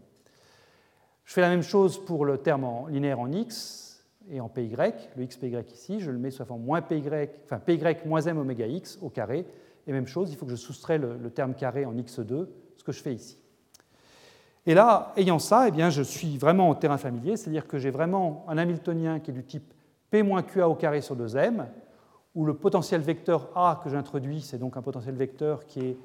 Je 1.24 1.32
fais 1.32 1.40
la 1.40 1.48
même 1.48 1.62
chose 1.62 2.02
pour 2.04 2.24
le 2.24 2.38
terme 2.38 2.62
en 2.62 2.86
linéaire 2.86 3.18
en 3.18 3.30
x 3.32 4.04
et 4.30 4.40
en 4.40 4.48
py. 4.48 4.68
Le 5.16 5.22
x 5.24 5.36
py 5.36 5.56
ici, 5.72 5.98
je 6.00 6.12
le 6.12 6.18
mets 6.18 6.30
sous 6.30 6.40
la 6.40 6.46
forme 6.46 6.62
moins 6.62 6.80
py, 6.80 7.02
enfin 7.44 7.58
py 7.58 7.80
moins 8.06 8.22
m 8.22 8.38
oméga 8.38 8.66
x 8.66 8.98
au 9.02 9.10
carré. 9.10 9.46
Et 9.86 9.92
même 9.92 10.06
chose, 10.06 10.30
il 10.30 10.36
faut 10.36 10.46
que 10.46 10.52
je 10.52 10.56
soustrais 10.56 10.98
le, 10.98 11.30
terme 11.30 11.54
carré 11.54 11.84
en 11.84 11.94
x2, 11.94 12.46
ce 12.76 12.84
que 12.84 12.92
je 12.92 13.02
fais 13.02 13.14
ici. 13.14 13.38
Et 14.66 14.74
là, 14.74 15.12
ayant 15.16 15.38
ça, 15.38 15.68
eh 15.68 15.70
bien, 15.70 15.90
je 15.90 16.02
suis 16.02 16.38
vraiment 16.38 16.68
en 16.68 16.74
terrain 16.74 16.98
familier, 16.98 17.36
c'est-à-dire 17.36 17.68
que 17.68 17.78
j'ai 17.78 17.90
vraiment 17.90 18.44
un 18.48 18.58
Hamiltonien 18.58 19.20
qui 19.20 19.30
est 19.30 19.34
du 19.34 19.44
type 19.44 19.72
P 20.10 20.24
QA 20.52 20.68
au 20.68 20.74
carré 20.74 21.00
sur 21.00 21.16
2m, 21.16 21.66
où 22.34 22.44
le 22.44 22.54
potentiel 22.54 23.00
vecteur 23.00 23.48
A 23.54 23.80
que 23.82 23.90
j'introduis, 23.90 24.40
c'est 24.40 24.58
donc 24.58 24.76
un 24.76 24.82
potentiel 24.82 25.14
vecteur 25.14 25.66
qui 25.66 25.80
est 25.80 25.96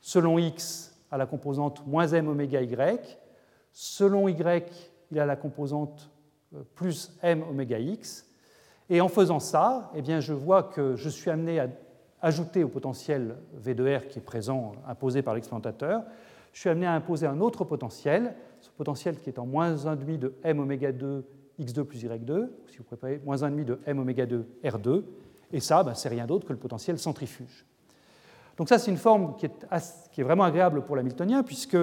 selon 0.00 0.38
x 0.38 0.96
à 1.10 1.18
la 1.18 1.26
composante 1.26 1.84
moins 1.86 2.06
m 2.06 2.28
oméga 2.28 2.62
y, 2.62 3.18
selon 3.72 4.28
y, 4.28 4.62
il 5.10 5.18
a 5.18 5.26
la 5.26 5.36
composante 5.36 6.10
euh, 6.54 6.62
plus 6.74 7.12
m 7.22 7.42
oméga 7.50 7.78
x, 7.78 8.26
et 8.90 9.00
en 9.00 9.08
faisant 9.08 9.40
ça, 9.40 9.90
eh 9.94 10.02
bien, 10.02 10.20
je 10.20 10.32
vois 10.32 10.62
que 10.62 10.94
je 10.94 11.08
suis 11.08 11.30
amené 11.30 11.58
à 11.58 11.68
ajouter 12.22 12.62
au 12.62 12.68
potentiel 12.68 13.36
V 13.54 13.74
de 13.74 13.96
R 13.96 14.06
qui 14.06 14.18
est 14.18 14.22
présent, 14.22 14.72
imposé 14.86 15.22
par 15.22 15.34
l'expérimentateur, 15.34 16.04
je 16.54 16.60
suis 16.60 16.70
amené 16.70 16.86
à 16.86 16.94
imposer 16.94 17.26
un 17.26 17.40
autre 17.40 17.64
potentiel, 17.64 18.34
ce 18.60 18.70
potentiel 18.70 19.18
qui 19.18 19.28
est 19.28 19.38
en 19.38 19.44
moins 19.44 19.74
1,5 19.74 20.18
de 20.18 20.34
m 20.44 20.60
oméga 20.60 20.92
2 20.92 21.24
x2 21.60 21.82
plus 21.82 22.04
y2, 22.04 22.48
si 22.70 22.78
vous 22.78 22.84
préférez, 22.84 23.20
moins 23.24 23.36
1,5 23.36 23.64
de 23.64 23.80
m 23.84 23.98
oméga 23.98 24.24
2 24.24 24.46
R2, 24.64 25.02
et 25.52 25.60
ça, 25.60 25.82
ben, 25.82 25.94
c'est 25.94 26.08
rien 26.08 26.26
d'autre 26.26 26.46
que 26.46 26.52
le 26.52 26.58
potentiel 26.58 26.98
centrifuge. 26.98 27.66
Donc 28.56 28.68
ça, 28.68 28.78
c'est 28.78 28.90
une 28.90 28.96
forme 28.96 29.34
qui 29.36 29.46
est, 29.46 30.22
vraiment 30.22 30.44
agréable 30.44 30.84
pour 30.84 30.94
l'hamiltonien, 30.94 31.42
puisque 31.42 31.76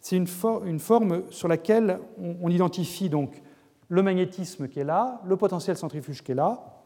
c'est 0.00 0.16
une, 0.16 0.28
une, 0.64 0.78
forme 0.78 1.24
sur 1.30 1.48
laquelle 1.48 1.98
on, 2.16 2.36
on, 2.40 2.48
identifie 2.50 3.08
donc 3.08 3.42
le 3.88 4.02
magnétisme 4.02 4.68
qui 4.68 4.78
est 4.78 4.84
là, 4.84 5.20
le 5.26 5.36
potentiel 5.36 5.76
centrifuge 5.76 6.22
qui 6.22 6.32
est 6.32 6.36
là, 6.36 6.82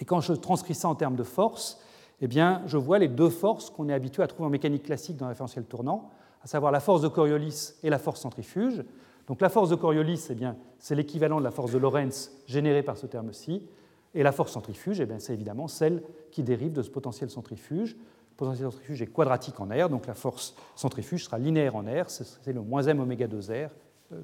et 0.00 0.04
quand 0.04 0.20
je 0.20 0.32
transcris 0.32 0.76
ça 0.76 0.88
en 0.88 0.94
termes 0.94 1.16
de 1.16 1.24
force, 1.24 1.80
eh 2.20 2.28
bien, 2.28 2.62
je 2.66 2.76
vois 2.76 3.00
les 3.00 3.08
deux 3.08 3.30
forces 3.30 3.68
qu'on 3.68 3.88
est 3.88 3.92
habitué 3.92 4.22
à 4.22 4.28
trouver 4.28 4.46
en 4.46 4.50
mécanique 4.50 4.84
classique 4.84 5.16
dans 5.16 5.26
le 5.26 5.30
référentiel 5.30 5.64
tournant, 5.64 6.12
à 6.42 6.46
savoir 6.46 6.72
la 6.72 6.80
force 6.80 7.02
de 7.02 7.08
Coriolis 7.08 7.74
et 7.82 7.90
la 7.90 7.98
force 7.98 8.20
centrifuge. 8.20 8.82
Donc 9.26 9.40
la 9.40 9.48
force 9.48 9.70
de 9.70 9.76
Coriolis, 9.76 10.28
eh 10.30 10.36
c'est 10.78 10.94
l'équivalent 10.94 11.38
de 11.38 11.44
la 11.44 11.50
force 11.50 11.72
de 11.72 11.78
Lorentz 11.78 12.32
générée 12.46 12.82
par 12.82 12.96
ce 12.96 13.06
terme-ci, 13.06 13.66
et 14.14 14.22
la 14.22 14.32
force 14.32 14.52
centrifuge, 14.52 15.00
eh 15.00 15.08
c'est 15.18 15.32
évidemment 15.32 15.68
celle 15.68 16.02
qui 16.30 16.42
dérive 16.42 16.72
de 16.72 16.82
ce 16.82 16.90
potentiel 16.90 17.30
centrifuge. 17.30 17.94
Le 17.94 18.36
potentiel 18.36 18.70
centrifuge 18.70 19.00
est 19.02 19.06
quadratique 19.06 19.58
en 19.60 19.66
R, 19.66 19.88
donc 19.88 20.06
la 20.06 20.14
force 20.14 20.54
centrifuge 20.74 21.24
sera 21.24 21.38
linéaire 21.38 21.76
en 21.76 21.82
R, 21.82 22.10
c'est 22.10 22.52
le 22.52 22.60
moins 22.60 22.82
m 22.82 23.00
oméga 23.00 23.26
2 23.26 23.38
R 23.38 23.70
euh, 24.12 24.22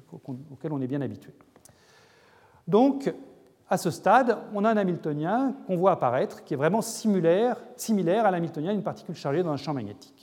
auquel 0.51 0.73
on 0.73 0.81
est 0.81 0.87
bien 0.87 1.01
habitué. 1.01 1.33
Donc, 2.67 3.11
à 3.69 3.77
ce 3.77 3.91
stade, 3.91 4.37
on 4.53 4.65
a 4.65 4.69
un 4.69 4.77
Hamiltonien 4.77 5.55
qu'on 5.65 5.77
voit 5.77 5.91
apparaître 5.91 6.43
qui 6.43 6.55
est 6.55 6.57
vraiment 6.57 6.81
similaire, 6.81 7.57
similaire 7.77 8.25
à 8.25 8.31
l'Hamiltonien 8.31 8.73
d'une 8.73 8.83
particule 8.83 9.15
chargée 9.15 9.43
dans 9.43 9.51
un 9.51 9.57
champ 9.57 9.73
magnétique. 9.73 10.18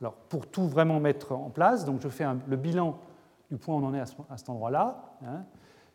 Alors, 0.00 0.14
pour 0.14 0.46
tout 0.46 0.66
vraiment 0.66 1.00
mettre 1.00 1.32
en 1.32 1.50
place, 1.50 1.84
donc 1.84 2.00
je 2.00 2.08
fais 2.08 2.24
le 2.46 2.56
bilan 2.56 2.98
du 3.50 3.58
point 3.58 3.74
où 3.74 3.78
on 3.78 3.86
en 3.86 3.94
est 3.94 4.00
à, 4.00 4.36
cet 4.36 4.48
endroit-là. 4.48 5.16
Hein. 5.24 5.44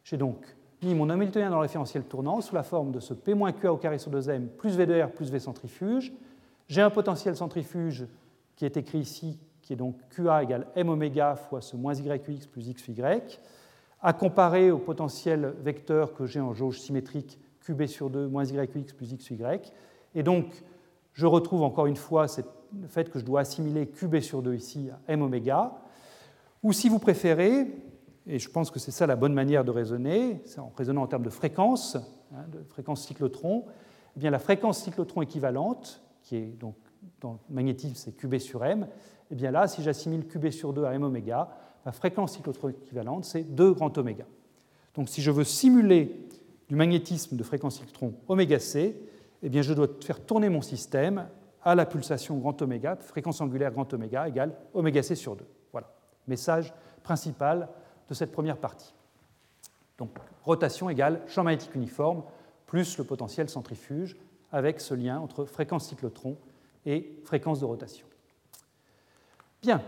J'ai 0.04 0.18
donc 0.18 0.46
mis 0.84 0.94
mon 0.94 1.10
Hamiltonien 1.10 1.50
dans 1.50 1.56
le 1.56 1.64
référentiel 1.64 2.04
tournant 2.04 2.42
sous 2.42 2.54
la 2.54 2.64
forme 2.64 2.92
de 2.92 3.00
ce 3.00 3.14
P-QA 3.14 3.74
au 3.74 3.78
carré 3.78 3.98
sur 3.98 4.12
2m 4.12 4.48
plus 4.48 4.76
V 4.78 4.86
de 4.86 5.02
R 5.02 5.10
plus 5.10 5.32
V 5.32 5.40
centrifuge. 5.40 6.14
J'ai 6.68 6.82
un 6.82 6.90
potentiel 6.90 7.36
centrifuge 7.36 8.06
qui 8.56 8.66
est 8.66 8.78
écrit 8.78 9.00
ici, 9.00 9.40
qui 9.62 9.74
est 9.74 9.76
donc 9.76 9.96
QA 10.10 10.44
égale 10.44 10.68
M 10.76 10.90
oméga 10.90 11.36
fois 11.36 11.62
ce 11.62 11.76
moins 11.76 11.94
YUX 11.94 12.48
plus 12.52 12.70
XY 12.72 13.02
à 14.02 14.14
comparer 14.14 14.70
au 14.70 14.78
potentiel 14.78 15.56
vecteur 15.64 16.14
que 16.14 16.28
j'ai 16.28 16.40
en 16.40 16.54
jauge 16.54 16.80
symétrique 16.80 17.40
QB 17.66 17.86
sur 17.88 18.12
2 18.12 18.28
moins 18.28 18.46
YX 18.46 18.94
plus 18.94 19.16
XY. 19.16 19.38
Et 20.14 20.22
donc, 20.22 20.64
je 21.14 21.26
retrouve 21.26 21.64
encore 21.64 21.88
une 21.88 21.96
fois 21.96 22.28
le 22.80 22.88
fait 22.88 23.10
que 23.10 23.20
je 23.20 23.26
dois 23.26 23.42
assimiler 23.42 23.88
QB 23.88 24.20
sur 24.20 24.42
2 24.42 24.56
ici 24.56 24.90
à 24.92 25.12
M 25.12 25.22
oméga. 25.22 25.74
Ou 26.64 26.74
si 26.74 26.90
vous 26.90 27.00
préférez, 27.00 27.68
et 28.28 28.40
je 28.40 28.50
pense 28.50 28.72
que 28.72 28.80
c'est 28.80 28.92
ça 28.92 29.06
la 29.06 29.16
bonne 29.16 29.34
manière 29.34 29.64
de 29.64 29.72
raisonner, 29.72 30.42
c'est 30.46 30.60
en 30.60 30.72
raisonnant 30.76 31.04
en 31.04 31.08
termes 31.08 31.24
de 31.24 31.30
fréquence, 31.30 31.96
hein, 32.34 32.46
de 32.52 32.64
fréquence 32.64 33.06
cyclotron, 33.06 33.66
eh 34.16 34.20
bien 34.20 34.32
la 34.32 34.40
fréquence 34.40 34.84
cyclotron 34.84 35.22
équivalente, 35.22 36.02
qui 36.24 36.38
est 36.38 36.60
donc 36.60 36.76
dans 37.22 37.34
le 37.34 37.56
magnétisme 37.56 37.96
c'est 37.96 38.14
QB 38.14 38.38
sur 38.38 38.66
M, 38.66 38.88
eh 39.32 39.36
bien 39.36 39.52
là, 39.52 39.68
si 39.68 39.84
j'assimile 39.84 40.26
QB 40.28 40.50
sur 40.50 40.74
2 40.74 40.86
à 40.86 40.94
M 40.94 41.04
oméga, 41.04 41.50
la 41.86 41.92
fréquence 41.92 42.34
cyclotron 42.34 42.70
équivalente, 42.70 43.26
c'est 43.26 43.44
2 43.44 43.74
grand 43.74 43.96
oméga. 43.98 44.26
Donc 44.96 45.10
si 45.10 45.22
je 45.22 45.30
veux 45.30 45.44
simuler 45.44 46.28
du 46.68 46.76
magnétisme 46.76 47.36
de 47.36 47.44
fréquence 47.44 47.76
cyclotron 47.76 48.16
oméga 48.28 48.60
c, 48.60 49.00
eh 49.44 49.50
bien 49.50 49.62
je 49.62 49.74
dois 49.74 49.88
faire 50.04 50.20
tourner 50.20 50.50
mon 50.50 50.62
système 50.62 51.28
à 51.66 51.76
la 51.76 51.86
pulsation 51.86 52.38
grand 52.38 52.62
oméga, 52.62 52.96
fréquence 52.96 53.42
angulaire 53.42 53.72
grand 53.72 53.92
oméga 53.94 54.28
égale 54.28 54.56
oméga 54.74 55.04
c 55.04 55.16
sur 55.16 55.36
2. 55.36 55.46
Voilà, 55.72 55.88
message 56.28 56.74
principal 57.04 57.68
de 58.08 58.14
cette 58.14 58.32
première 58.32 58.58
partie. 58.58 58.94
Donc 59.98 60.12
rotation 60.44 60.90
égale 60.90 61.22
champ 61.28 61.44
magnétique 61.44 61.76
uniforme 61.76 62.24
plus 62.68 62.98
le 62.98 63.04
potentiel 63.04 63.50
centrifuge 63.50 64.16
avec 64.52 64.80
ce 64.80 64.94
lien 64.94 65.20
entre 65.20 65.46
fréquence 65.46 65.88
cyclotron 65.88 66.38
et 66.86 67.20
fréquence 67.26 67.60
de 67.60 67.66
rotation. 67.66 68.06
Bien, 69.62 69.82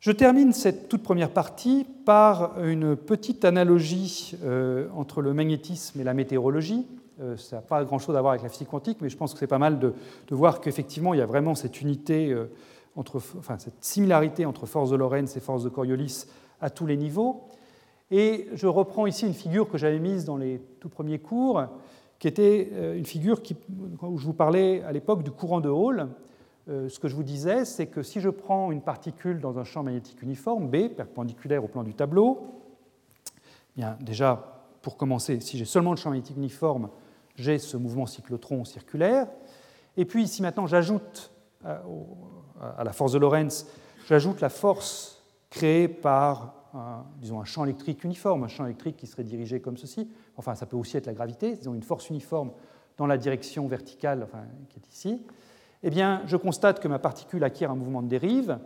je 0.00 0.12
termine 0.12 0.52
cette 0.52 0.90
toute 0.90 1.02
première 1.02 1.30
partie 1.30 1.86
par 2.04 2.62
une 2.62 2.94
petite 2.94 3.46
analogie 3.46 4.36
euh, 4.44 4.88
entre 4.94 5.22
le 5.22 5.32
magnétisme 5.32 5.98
et 5.98 6.04
la 6.04 6.12
météorologie. 6.12 6.86
Euh, 7.20 7.36
ça 7.36 7.56
n'a 7.56 7.62
pas 7.62 7.84
grand-chose 7.84 8.16
à 8.16 8.20
voir 8.20 8.32
avec 8.32 8.42
la 8.42 8.48
physique 8.48 8.68
quantique, 8.68 8.98
mais 9.00 9.08
je 9.08 9.16
pense 9.16 9.32
que 9.32 9.38
c'est 9.38 9.46
pas 9.46 9.58
mal 9.58 9.78
de, 9.78 9.94
voir 10.30 10.60
qu'effectivement, 10.60 11.14
il 11.14 11.18
y 11.18 11.22
a 11.22 11.26
vraiment 11.26 11.54
cette 11.54 11.80
unité, 11.80 12.32
euh, 12.32 12.46
enfin, 12.96 13.58
cette 13.58 13.82
similarité 13.82 14.46
entre 14.46 14.66
force 14.66 14.90
de 14.90 14.96
Lorentz 14.96 15.36
et 15.36 15.40
force 15.40 15.62
de 15.62 15.68
Coriolis 15.68 16.26
à 16.60 16.70
tous 16.70 16.86
les 16.86 16.96
niveaux. 16.96 17.44
Et 18.10 18.48
je 18.54 18.66
reprends 18.66 19.06
ici 19.06 19.26
une 19.26 19.34
figure 19.34 19.68
que 19.68 19.78
j'avais 19.78 19.98
mise 19.98 20.24
dans 20.24 20.36
les 20.36 20.60
tout 20.80 20.88
premiers 20.88 21.18
cours, 21.18 21.64
qui 22.18 22.28
était 22.28 22.70
une 22.96 23.06
figure 23.06 23.40
où 24.02 24.18
je 24.18 24.24
vous 24.24 24.34
parlais 24.34 24.82
à 24.82 24.92
l'époque 24.92 25.22
du 25.22 25.30
courant 25.30 25.60
de 25.60 25.68
Hall. 25.68 26.08
Euh, 26.68 26.88
ce 26.88 26.98
que 26.98 27.08
je 27.08 27.14
vous 27.14 27.22
disais, 27.22 27.64
c'est 27.64 27.86
que 27.86 28.02
si 28.02 28.20
je 28.20 28.30
prends 28.30 28.72
une 28.72 28.80
particule 28.80 29.40
dans 29.40 29.58
un 29.58 29.64
champ 29.64 29.82
magnétique 29.82 30.22
uniforme, 30.22 30.68
B, 30.68 30.88
perpendiculaire 30.88 31.62
au 31.62 31.68
plan 31.68 31.82
du 31.82 31.94
tableau, 31.94 32.46
eh 33.76 33.80
bien 33.80 33.98
déjà, 34.00 34.62
pour 34.80 34.96
commencer, 34.96 35.40
si 35.40 35.58
j'ai 35.58 35.66
seulement 35.66 35.90
le 35.90 35.96
champ 35.96 36.10
magnétique 36.10 36.36
uniforme, 36.36 36.88
j'ai 37.36 37.58
ce 37.58 37.76
mouvement 37.76 38.06
cyclotron 38.06 38.64
circulaire. 38.64 39.28
Et 39.96 40.04
puis, 40.04 40.28
si 40.28 40.42
maintenant 40.42 40.66
j'ajoute 40.66 41.30
euh, 41.64 41.78
à 42.76 42.84
la 42.84 42.92
force 42.92 43.12
de 43.12 43.18
Lorentz, 43.18 43.66
j'ajoute 44.06 44.40
la 44.40 44.48
force 44.48 45.22
créée 45.50 45.88
par 45.88 46.54
un, 46.74 47.04
disons, 47.18 47.40
un 47.40 47.44
champ 47.44 47.64
électrique 47.64 48.04
uniforme, 48.04 48.44
un 48.44 48.48
champ 48.48 48.64
électrique 48.64 48.96
qui 48.96 49.06
serait 49.06 49.24
dirigé 49.24 49.60
comme 49.60 49.76
ceci, 49.76 50.10
enfin 50.36 50.54
ça 50.54 50.66
peut 50.66 50.76
aussi 50.76 50.96
être 50.96 51.06
la 51.06 51.14
gravité, 51.14 51.54
disons 51.54 51.74
une 51.74 51.82
force 51.82 52.10
uniforme 52.10 52.50
dans 52.96 53.06
la 53.06 53.16
direction 53.16 53.66
verticale 53.66 54.26
qui 54.68 54.78
est 54.78 54.88
ici, 54.92 55.22
eh 55.84 55.90
bien, 55.90 56.22
je 56.26 56.36
constate 56.36 56.80
que 56.80 56.88
ma 56.88 56.98
particule 56.98 57.44
acquiert 57.44 57.70
un 57.70 57.76
mouvement 57.76 58.02
de 58.02 58.08
dérive, 58.08 58.58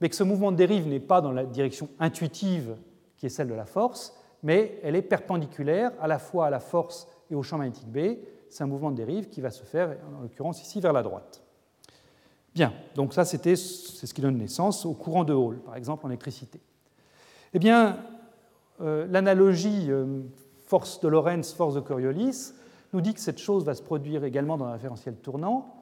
mais 0.00 0.08
que 0.08 0.16
ce 0.16 0.24
mouvement 0.24 0.50
de 0.50 0.56
dérive 0.56 0.88
n'est 0.88 1.00
pas 1.00 1.20
dans 1.20 1.30
la 1.30 1.44
direction 1.44 1.88
intuitive 2.00 2.76
qui 3.16 3.26
est 3.26 3.30
celle 3.30 3.48
de 3.48 3.54
la 3.54 3.66
force, 3.66 4.14
mais 4.42 4.78
elle 4.82 4.96
est 4.96 5.02
perpendiculaire 5.02 5.92
à 6.00 6.08
la 6.08 6.18
fois 6.18 6.46
à 6.46 6.50
la 6.50 6.60
force 6.60 7.06
et 7.30 7.34
au 7.34 7.42
champ 7.42 7.58
magnétique 7.58 7.88
B. 7.88 8.18
C'est 8.48 8.64
un 8.64 8.66
mouvement 8.66 8.90
de 8.90 8.96
dérive 8.96 9.28
qui 9.28 9.40
va 9.40 9.50
se 9.50 9.64
faire, 9.64 9.96
en 10.18 10.22
l'occurrence 10.22 10.62
ici, 10.62 10.80
vers 10.80 10.92
la 10.92 11.02
droite. 11.02 11.42
Bien, 12.54 12.72
donc 12.94 13.12
ça, 13.12 13.26
c'est 13.26 13.54
ce 13.54 14.14
qui 14.14 14.20
donne 14.22 14.38
naissance 14.38 14.86
au 14.86 14.94
courant 14.94 15.24
de 15.24 15.34
Hall, 15.34 15.58
par 15.58 15.76
exemple 15.76 16.06
en 16.06 16.08
électricité. 16.08 16.58
Eh 17.52 17.58
bien, 17.58 17.98
euh, 18.80 19.06
l'analogie 19.10 19.90
euh, 19.90 20.22
force 20.64 21.00
de 21.00 21.08
Lorentz, 21.08 21.52
force 21.52 21.74
de 21.74 21.80
Coriolis, 21.80 22.52
nous 22.92 23.02
dit 23.02 23.12
que 23.12 23.20
cette 23.20 23.38
chose 23.38 23.64
va 23.64 23.74
se 23.74 23.82
produire 23.82 24.24
également 24.24 24.56
dans 24.56 24.64
un 24.64 24.72
référentiel 24.72 25.16
tournant, 25.16 25.74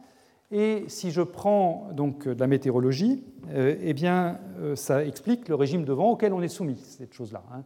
et 0.51 0.85
si 0.89 1.11
je 1.11 1.23
prends 1.23 1.91
donc 1.93 2.27
de 2.27 2.41
la 2.41 2.47
météorologie, 2.47 3.25
euh, 3.51 3.77
eh 3.81 3.95
bien, 3.95 4.41
ça 4.75 5.05
explique 5.05 5.49
le 5.49 5.55
régime 5.55 5.85
de 5.85 5.93
vent 5.93 6.11
auquel 6.11 6.33
on 6.33 6.43
est 6.43 6.49
soumis, 6.49 6.77
cette 6.77 7.15
chose-là. 7.15 7.43
Hein. 7.53 7.63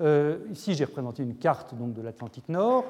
Euh, 0.00 0.38
ici, 0.50 0.74
j'ai 0.74 0.84
représenté 0.84 1.22
une 1.22 1.36
carte 1.36 1.74
donc, 1.74 1.94
de 1.94 2.02
l'Atlantique 2.02 2.48
Nord. 2.48 2.84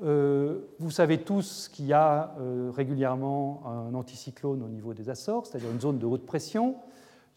vous 0.00 0.90
savez 0.90 1.18
tous 1.18 1.68
qu'il 1.72 1.86
y 1.86 1.92
a 1.92 2.34
régulièrement 2.74 3.62
un 3.66 3.94
anticyclone 3.94 4.62
au 4.62 4.68
niveau 4.68 4.92
des 4.92 5.08
Açores, 5.08 5.46
c'est-à-dire 5.46 5.70
une 5.70 5.80
zone 5.80 5.98
de 5.98 6.06
haute 6.06 6.26
pression. 6.26 6.76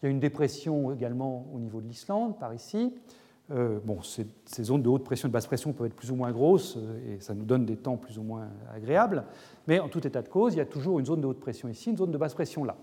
Il 0.02 0.06
y 0.06 0.08
a 0.08 0.10
une 0.10 0.20
dépression 0.20 0.92
également 0.92 1.46
au 1.54 1.58
niveau 1.58 1.80
de 1.80 1.86
l'Islande, 1.86 2.38
par 2.38 2.52
ici. 2.52 2.94
bon, 3.48 4.02
ces, 4.02 4.26
ces, 4.44 4.64
zones 4.64 4.82
de 4.82 4.88
haute 4.88 5.04
pression 5.04 5.28
et 5.28 5.30
de 5.30 5.32
basse 5.32 5.46
pression 5.46 5.72
peuvent 5.72 5.86
être 5.86 5.96
plus 5.96 6.10
ou 6.10 6.16
moins 6.16 6.32
grosses 6.32 6.76
et 7.08 7.20
ça 7.20 7.34
nous 7.34 7.44
donne 7.44 7.64
des 7.64 7.76
temps 7.76 7.96
plus 7.96 8.18
ou 8.18 8.22
moins 8.22 8.48
agréables. 8.74 9.24
Mais 9.66 9.80
en 9.80 9.88
tout 9.88 10.06
état 10.06 10.22
de 10.22 10.28
cause, 10.28 10.54
il 10.54 10.58
y 10.58 10.60
a 10.60 10.66
toujours 10.66 10.98
une 10.98 11.06
zone 11.06 11.20
de 11.20 11.26
haute 11.26 11.40
pression 11.40 11.68
ici, 11.68 11.90
une 11.90 11.96
zone 11.96 12.10
de 12.10 12.18
basse 12.18 12.34
pression 12.34 12.64
là. 12.64 12.76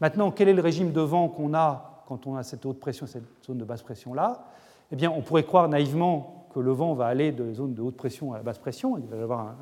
Maintenant, 0.00 0.30
quel 0.30 0.48
est 0.48 0.54
le 0.54 0.62
régime 0.62 0.92
de 0.92 1.00
vent 1.00 1.28
qu'on 1.28 1.54
a 1.54 2.04
quand 2.06 2.26
on 2.26 2.36
a 2.36 2.42
cette 2.42 2.64
haute 2.64 2.78
pression, 2.78 3.06
cette 3.06 3.24
zone 3.44 3.58
de 3.58 3.64
basse 3.64 3.82
pression 3.82 4.14
là? 4.14 4.44
Eh 4.90 4.96
bien, 4.96 5.10
on 5.10 5.20
pourrait 5.20 5.44
croire 5.44 5.68
naïvement 5.68 6.46
que 6.54 6.60
le 6.60 6.72
vent 6.72 6.94
va 6.94 7.06
aller 7.06 7.30
de 7.30 7.52
zone 7.52 7.74
de 7.74 7.82
haute 7.82 7.96
pression 7.96 8.32
à 8.32 8.38
la 8.38 8.42
basse 8.42 8.58
pression. 8.58 8.96
Il 8.96 9.06
va 9.06 9.16
y 9.16 9.20
avoir 9.20 9.54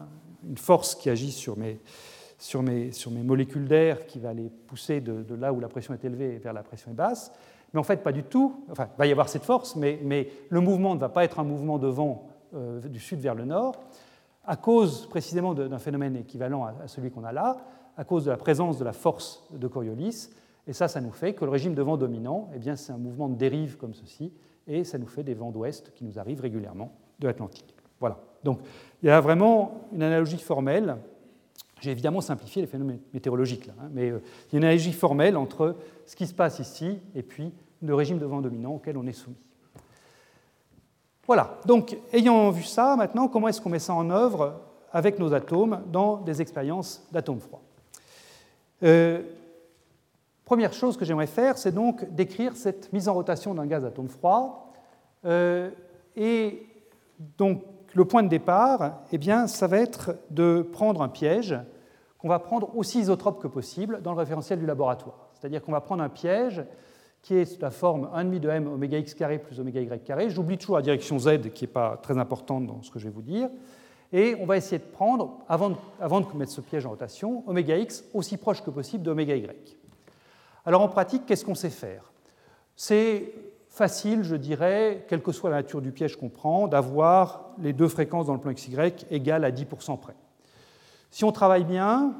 une 0.49 0.57
force 0.57 0.95
qui 0.95 1.11
agit 1.11 1.33
sur 1.33 1.57
mes, 1.57 1.81
molécules 3.25 3.67
d'air 3.67 4.07
qui 4.07 4.21
va 4.21 4.33
les 4.33 4.49
pousser 4.49 5.01
de, 5.01 5.35
là 5.35 5.53
où 5.53 5.59
la 5.59 5.69
pression 5.69 5.95
est 5.95 6.05
élevée 6.05 6.39
vers 6.39 6.53
la 6.53 6.63
pression 6.63 6.93
est 6.93 6.95
basse. 6.95 7.33
Mais 7.75 7.81
en 7.81 7.83
fait, 7.83 8.05
pas 8.05 8.13
du 8.13 8.23
tout. 8.23 8.65
Enfin, 8.71 8.89
il 8.95 8.99
va 8.99 9.07
y 9.07 9.11
avoir 9.11 9.29
cette 9.29 9.43
force, 9.43 9.75
mais, 9.75 9.99
mais 10.03 10.31
le 10.49 10.61
mouvement 10.61 10.95
ne 10.95 11.01
va 11.01 11.09
pas 11.09 11.25
être 11.25 11.41
un 11.41 11.45
mouvement 11.45 11.79
de 11.79 11.89
vent 11.89 12.29
euh, 12.55 12.81
du 12.81 13.01
sud 13.01 13.19
vers 13.19 13.35
le 13.35 13.45
nord, 13.45 13.75
à 14.45 14.55
cause 14.55 15.09
précisément 15.09 15.55
d'un 15.55 15.79
phénomène 15.79 16.15
équivalent 16.15 16.65
à, 16.65 16.75
à 16.85 16.89
celui 16.89 17.11
qu'on 17.11 17.25
a 17.25 17.33
là, 17.33 17.57
à 17.97 18.05
cause 18.05 18.25
de 18.27 18.31
la 18.31 18.37
présence 18.37 18.79
de 18.79 18.85
la 18.85 18.93
force 18.93 19.45
de 19.51 19.67
Coriolis. 19.67 20.29
Et 20.69 20.73
ça, 20.73 20.87
ça 20.87 21.01
nous 21.01 21.11
fait 21.11 21.35
que 21.35 21.45
le 21.45 21.51
régime 21.51 21.75
de 21.75 21.83
vent 21.83 21.97
dominant, 21.97 22.49
eh 22.55 22.59
bien, 22.61 22.77
c'est 22.77 22.93
un 22.93 22.99
mouvement 22.99 23.29
de 23.29 23.35
dérive 23.35 23.77
comme 23.77 23.95
ceci, 23.95 24.33
et 24.67 24.85
ça 24.85 24.99
nous 24.99 25.07
fait 25.07 25.23
des 25.23 25.35
vents 25.35 25.51
d'ouest 25.51 25.93
qui 25.95 26.05
nous 26.05 26.19
arrivent 26.19 26.41
régulièrement 26.41 26.93
de 27.19 27.27
l'Atlantique. 27.27 27.75
Voilà. 28.01 28.19
Donc, 28.45 28.61
il 29.03 29.07
y 29.07 29.11
a 29.11 29.21
vraiment 29.21 29.89
une 29.93 30.03
analogie 30.03 30.39
formelle. 30.39 30.97
J'ai 31.81 31.91
évidemment 31.91 32.21
simplifié 32.21 32.63
les 32.63 32.69
phénomènes 32.69 33.01
météorologiques, 33.13 33.67
là, 33.67 33.75
hein, 33.81 33.89
mais 33.93 34.11
euh, 34.11 34.21
il 34.49 34.55
y 34.55 34.57
a 34.57 34.59
une 34.59 34.65
analogie 34.65 34.93
formelle 34.93 35.37
entre 35.37 35.77
ce 36.07 36.17
qui 36.17 36.27
se 36.27 36.35
passe 36.35 36.59
ici 36.59 36.99
et 37.15 37.23
puis 37.23 37.53
le 37.83 37.95
régime 37.95 38.19
de 38.19 38.25
vent 38.25 38.41
dominant 38.41 38.75
auquel 38.75 38.97
on 38.97 39.07
est 39.07 39.13
soumis. 39.13 39.37
Voilà. 41.27 41.59
Donc, 41.67 41.97
ayant 42.13 42.51
vu 42.51 42.63
ça, 42.63 42.97
maintenant, 42.97 43.29
comment 43.29 43.49
est-ce 43.49 43.61
qu'on 43.61 43.71
met 43.71 43.79
ça 43.79 43.95
en 43.95 44.11
œuvre 44.11 44.61
avec 44.93 45.19
nos 45.19 45.35
atomes 45.35 45.83
dans 45.93 46.19
des 46.19 46.41
expériences 46.41 47.07
d'atomes 47.13 47.41
froids? 47.41 47.63
Euh, 48.83 49.23
Première 50.47 50.73
chose 50.73 50.97
que 50.97 51.05
j'aimerais 51.05 51.27
faire, 51.27 51.59
c'est 51.59 51.73
donc 51.73 52.09
décrire 52.15 52.55
cette 52.55 52.93
mise 52.93 53.09
en 53.09 53.15
rotation 53.15 53.53
d'un 53.53 53.67
gaz 53.67 53.85
atome 53.85 54.09
froid. 54.09 54.73
Euh, 55.25 55.71
et 56.15 56.69
donc, 57.37 57.65
le 57.95 58.05
point 58.05 58.23
de 58.23 58.29
départ, 58.29 59.01
eh 59.11 59.19
bien, 59.19 59.49
ça 59.49 59.67
va 59.67 59.79
être 59.79 60.17
de 60.31 60.63
prendre 60.73 61.03
un 61.03 61.09
piège 61.09 61.59
qu'on 62.19 62.29
va 62.29 62.39
prendre 62.39 62.77
aussi 62.77 63.01
isotrope 63.01 63.43
que 63.43 63.49
possible 63.49 64.01
dans 64.03 64.13
le 64.13 64.19
référentiel 64.19 64.61
du 64.61 64.67
laboratoire. 64.67 65.31
C'est-à-dire 65.35 65.61
qu'on 65.63 65.73
va 65.73 65.81
prendre 65.81 66.05
un 66.05 66.09
piège 66.09 66.65
qui 67.23 67.35
est 67.35 67.45
sous 67.45 67.61
la 67.61 67.73
forme 67.73 68.09
1,5 68.15 68.39
de 68.39 68.49
m 68.49 68.69
oméga 68.69 68.99
x 68.99 69.15
carré 69.15 69.41
plus 69.41 69.59
oméga 69.59 69.81
y 69.81 70.01
carré. 70.05 70.31
J'oublie 70.31 70.59
toujours 70.59 70.77
la 70.77 70.83
direction 70.83 71.19
z 71.19 71.51
qui 71.55 71.65
n'est 71.65 71.73
pas 71.73 71.99
très 72.01 72.19
importante 72.19 72.69
dans 72.69 72.83
ce 72.83 72.93
que 72.93 73.01
je 73.01 73.07
vais 73.07 73.15
vous 73.15 73.21
dire. 73.21 73.49
Et 74.13 74.37
on 74.41 74.47
va 74.47 74.57
essayer 74.57 74.79
de 74.79 74.85
prendre, 74.85 75.41
avant 75.49 75.71
de, 75.71 76.37
mettre 76.37 76.53
ce 76.53 76.61
piège 76.61 76.87
en 76.87 76.91
rotation, 76.91 77.43
oméga 77.49 77.77
x 77.77 78.05
aussi 78.15 78.37
proche 78.37 78.63
que 78.63 78.71
possible 78.71 79.03
de 79.03 79.13
y. 79.21 79.77
Alors 80.67 80.83
en 80.83 80.89
pratique, 80.89 81.25
qu'est-ce 81.27 81.45
qu'on 81.45 81.55
sait 81.55 81.71
faire? 81.71 82.13
C'est 82.75 83.33
facile, 83.69 84.25
je 84.25 84.35
dirais, 84.35 85.07
quelle 85.09 85.23
que 85.23 85.31
soit 85.31 85.49
la 85.49 85.57
nature 85.57 85.81
du 85.81 85.93
piège 85.93 86.17
qu'on 86.17 86.29
prend, 86.29 86.67
d'avoir 86.67 87.51
les 87.59 87.73
deux 87.73 87.89
fréquences 87.89 88.27
dans 88.27 88.35
le 88.35 88.41
plan 88.41 88.53
XY 88.53 88.77
égales 89.11 89.45
à 89.45 89.53
10% 89.53 89.99
près. 90.01 90.17
Si 91.11 91.25
on 91.25 91.31
travaille 91.31 91.65
bien, 91.65 92.15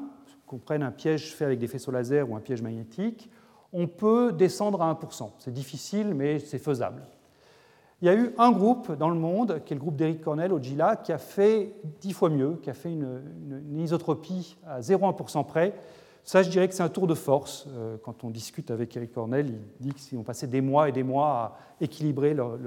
qu'on 0.45 0.59
prenne 0.59 0.81
un 0.81 0.91
piège 0.91 1.35
fait 1.35 1.43
avec 1.43 1.59
des 1.59 1.67
faisceaux 1.67 1.91
laser 1.91 2.29
ou 2.29 2.35
un 2.35 2.39
piège 2.39 2.61
magnétique, 2.61 3.29
on 3.73 3.87
peut 3.87 4.31
descendre 4.31 4.81
à 4.81 4.93
1%. 4.93 5.31
C'est 5.39 5.53
difficile, 5.53 6.13
mais 6.13 6.39
c'est 6.39 6.57
faisable. 6.57 7.03
Il 8.01 8.05
y 8.05 8.09
a 8.09 8.15
eu 8.15 8.33
un 8.37 8.51
groupe 8.51 8.95
dans 8.95 9.09
le 9.09 9.19
monde, 9.19 9.61
qui 9.65 9.73
est 9.73 9.75
le 9.75 9.81
groupe 9.81 9.97
d'Eric 9.97 10.21
Cornell 10.21 10.53
au 10.53 10.59
GILA, 10.59 10.95
qui 10.95 11.11
a 11.11 11.17
fait 11.17 11.73
10 11.99 12.13
fois 12.13 12.29
mieux, 12.29 12.59
qui 12.61 12.69
a 12.69 12.73
fait 12.73 12.91
une 12.91 13.79
isotropie 13.79 14.55
à 14.65 14.79
0,1% 14.79 15.45
près, 15.45 15.73
ça, 16.27 16.43
je 16.43 16.49
dirais 16.49 16.67
que 16.67 16.73
c'est 16.73 16.83
un 16.83 16.89
tour 16.89 17.07
de 17.07 17.13
force. 17.13 17.67
Euh, 17.69 17.95
quand 18.03 18.25
on 18.25 18.29
discute 18.29 18.69
avec 18.69 18.97
Eric 18.97 19.13
Cornell, 19.13 19.47
il 19.79 19.87
dit 19.87 19.93
qu'ils 19.93 20.17
ont 20.17 20.23
passé 20.23 20.45
des 20.45 20.59
mois 20.59 20.89
et 20.89 20.91
des 20.91 21.01
mois 21.01 21.29
à 21.29 21.57
équilibrer 21.79 22.33
leur, 22.33 22.57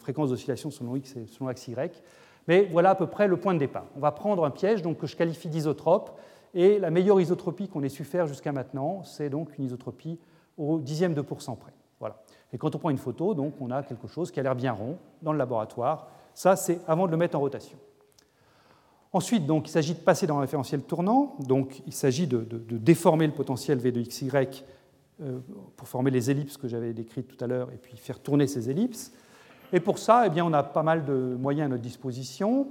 fréquence 0.00 0.30
d'oscillation 0.30 0.72
selon 0.72 0.96
X 0.96 1.14
et 1.14 1.26
selon 1.28 1.48
Y. 1.48 2.02
Mais 2.48 2.68
voilà 2.72 2.90
à 2.90 2.94
peu 2.96 3.06
près 3.06 3.28
le 3.28 3.36
point 3.36 3.54
de 3.54 3.60
départ. 3.60 3.84
On 3.94 4.00
va 4.00 4.10
prendre 4.10 4.44
un 4.44 4.50
piège 4.50 4.82
donc, 4.82 4.98
que 4.98 5.06
je 5.06 5.14
qualifie 5.14 5.48
d'isotrope. 5.48 6.18
Et 6.54 6.80
la 6.80 6.90
meilleure 6.90 7.20
isotropie 7.20 7.68
qu'on 7.68 7.84
ait 7.84 7.88
su 7.88 8.02
faire 8.02 8.26
jusqu'à 8.26 8.50
maintenant, 8.50 9.04
c'est 9.04 9.30
donc 9.30 9.56
une 9.58 9.66
isotropie 9.66 10.18
au 10.58 10.80
dixième 10.80 11.14
de 11.14 11.20
pourcent 11.20 11.54
près. 11.54 11.72
Voilà. 12.00 12.16
Et 12.52 12.58
quand 12.58 12.74
on 12.74 12.80
prend 12.80 12.90
une 12.90 12.98
photo, 12.98 13.32
donc, 13.34 13.54
on 13.60 13.70
a 13.70 13.84
quelque 13.84 14.08
chose 14.08 14.32
qui 14.32 14.40
a 14.40 14.42
l'air 14.42 14.56
bien 14.56 14.72
rond 14.72 14.98
dans 15.22 15.30
le 15.30 15.38
laboratoire. 15.38 16.08
Ça, 16.34 16.56
c'est 16.56 16.80
avant 16.88 17.06
de 17.06 17.12
le 17.12 17.16
mettre 17.16 17.36
en 17.36 17.40
rotation. 17.40 17.78
Ensuite, 19.14 19.46
donc, 19.46 19.68
il 19.68 19.70
s'agit 19.70 19.94
de 19.94 20.00
passer 20.00 20.26
dans 20.26 20.38
un 20.38 20.40
référentiel 20.40 20.82
tournant. 20.82 21.36
Donc, 21.38 21.82
il 21.86 21.92
s'agit 21.92 22.26
de, 22.26 22.44
déformer 22.68 23.28
le 23.28 23.32
potentiel 23.32 23.78
V 23.78 23.92
de 23.92 24.02
XY 24.02 24.28
euh, 25.22 25.38
pour 25.76 25.86
former 25.86 26.10
les 26.10 26.32
ellipses 26.32 26.56
que 26.56 26.66
j'avais 26.66 26.92
décrites 26.92 27.28
tout 27.28 27.42
à 27.42 27.46
l'heure 27.46 27.70
et 27.72 27.76
puis 27.76 27.96
faire 27.96 28.18
tourner 28.18 28.48
ces 28.48 28.70
ellipses. 28.70 29.12
Et 29.72 29.78
pour 29.78 29.98
ça, 29.98 30.24
eh 30.26 30.30
bien, 30.30 30.44
on 30.44 30.52
a 30.52 30.64
pas 30.64 30.82
mal 30.82 31.04
de 31.04 31.36
moyens 31.38 31.66
à 31.66 31.68
notre 31.68 31.82
disposition. 31.82 32.66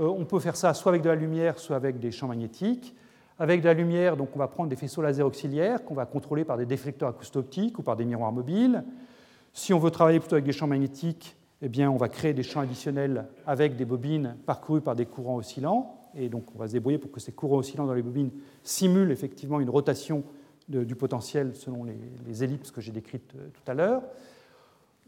Euh, 0.00 0.08
on 0.08 0.24
peut 0.24 0.40
faire 0.40 0.56
ça 0.56 0.74
soit 0.74 0.90
avec 0.90 1.02
de 1.02 1.08
la 1.08 1.14
lumière, 1.14 1.60
soit 1.60 1.76
avec 1.76 2.00
des 2.00 2.10
champs 2.10 2.26
magnétiques. 2.26 2.92
Avec 3.38 3.60
de 3.60 3.66
la 3.66 3.74
lumière, 3.74 4.16
donc, 4.16 4.30
on 4.34 4.40
va 4.40 4.48
prendre 4.48 4.68
des 4.68 4.76
faisceaux 4.76 5.02
laser 5.02 5.24
auxiliaires 5.24 5.84
qu'on 5.84 5.94
va 5.94 6.04
contrôler 6.04 6.44
par 6.44 6.56
des 6.56 6.66
déflecteurs 6.66 7.10
acousto-optiques 7.10 7.78
ou 7.78 7.84
par 7.84 7.94
des 7.94 8.04
miroirs 8.04 8.32
mobiles. 8.32 8.82
Si 9.52 9.72
on 9.72 9.78
veut 9.78 9.92
travailler 9.92 10.18
plutôt 10.18 10.34
avec 10.34 10.46
des 10.46 10.52
champs 10.52 10.66
magnétiques, 10.66 11.36
eh 11.62 11.86
on 11.86 11.96
va 11.96 12.08
créer 12.08 12.34
des 12.34 12.42
champs 12.42 12.60
additionnels 12.60 13.26
avec 13.46 13.76
des 13.76 13.84
bobines 13.84 14.36
parcourues 14.44 14.82
par 14.82 14.94
des 14.94 15.06
courants 15.06 15.36
oscillants. 15.36 15.96
Et 16.14 16.28
donc, 16.28 16.44
on 16.54 16.58
va 16.58 16.68
se 16.68 16.72
débrouiller 16.72 16.98
pour 16.98 17.10
que 17.10 17.20
ces 17.20 17.32
courants 17.32 17.58
oscillants 17.58 17.86
dans 17.86 17.94
les 17.94 18.02
bobines 18.02 18.30
simulent 18.62 19.10
effectivement 19.10 19.60
une 19.60 19.70
rotation 19.70 20.24
du 20.68 20.96
potentiel 20.96 21.54
selon 21.54 21.84
les, 21.84 22.44
ellipses 22.44 22.70
que 22.70 22.80
j'ai 22.80 22.90
décrites 22.90 23.34
euh, 23.36 23.48
tout 23.54 23.70
à 23.70 23.74
l'heure. 23.74 24.02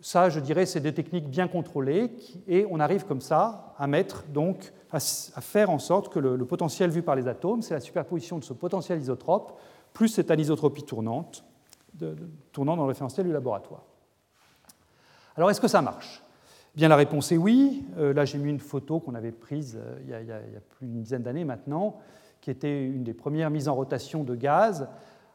Ça, 0.01 0.29
je 0.29 0.39
dirais, 0.39 0.67
c'est 0.67 0.79
des 0.79 0.95
techniques 0.95 1.29
bien 1.29 1.49
contrôlées 1.49 2.13
et 2.47 2.65
on 2.71 2.79
arrive 2.79 3.05
comme 3.05 3.21
ça 3.21 3.75
à 3.77 3.89
mettre 3.89 4.25
donc 4.29 4.73
à, 4.93 5.01
faire 5.01 5.71
en 5.71 5.81
sorte 5.81 6.13
que 6.13 6.21
le, 6.21 6.45
potentiel 6.45 6.91
vu 6.91 7.03
par 7.03 7.17
les 7.17 7.27
atomes, 7.27 7.63
c'est 7.63 7.75
la 7.75 7.81
superposition 7.81 8.39
de 8.39 8.45
ce 8.45 8.53
potentiel 8.53 9.01
isotrope 9.01 9.59
plus 9.93 10.07
cette 10.07 10.31
anisotropie 10.31 10.85
tournante, 10.85 11.45
tournant 12.53 12.77
dans 12.77 12.85
le 12.85 12.89
référentiel 12.89 13.27
du 13.27 13.33
laboratoire. 13.33 13.83
Alors, 15.35 15.51
est-ce 15.51 15.61
que 15.61 15.67
ça 15.67 15.83
marche? 15.83 16.23
Bien, 16.79 16.87
la 16.87 16.95
réponse 16.95 17.33
est 17.33 17.37
oui. 17.37 17.85
Euh, 17.99 18.15
là, 18.15 18.25
j'ai 18.25 18.39
mis 18.39 18.51
une 18.51 18.61
photo 18.61 19.01
qu'on 19.01 19.17
avait 19.17 19.33
prise 19.33 19.81
euh, 19.83 19.99
il, 20.05 20.29
y 20.29 20.33
a, 20.33 20.61
plus 20.77 20.87
d'une 20.87 21.03
dizaine 21.03 21.25
d'années 21.25 21.45
maintenant, 21.45 21.99
qui 22.41 22.53
était 22.53 22.85
une 22.85 23.03
des 23.03 23.15
premières 23.15 23.51
mises 23.51 23.67
en 23.67 23.75
rotation 23.75 24.23
de 24.23 24.37
gaz. 24.37 24.87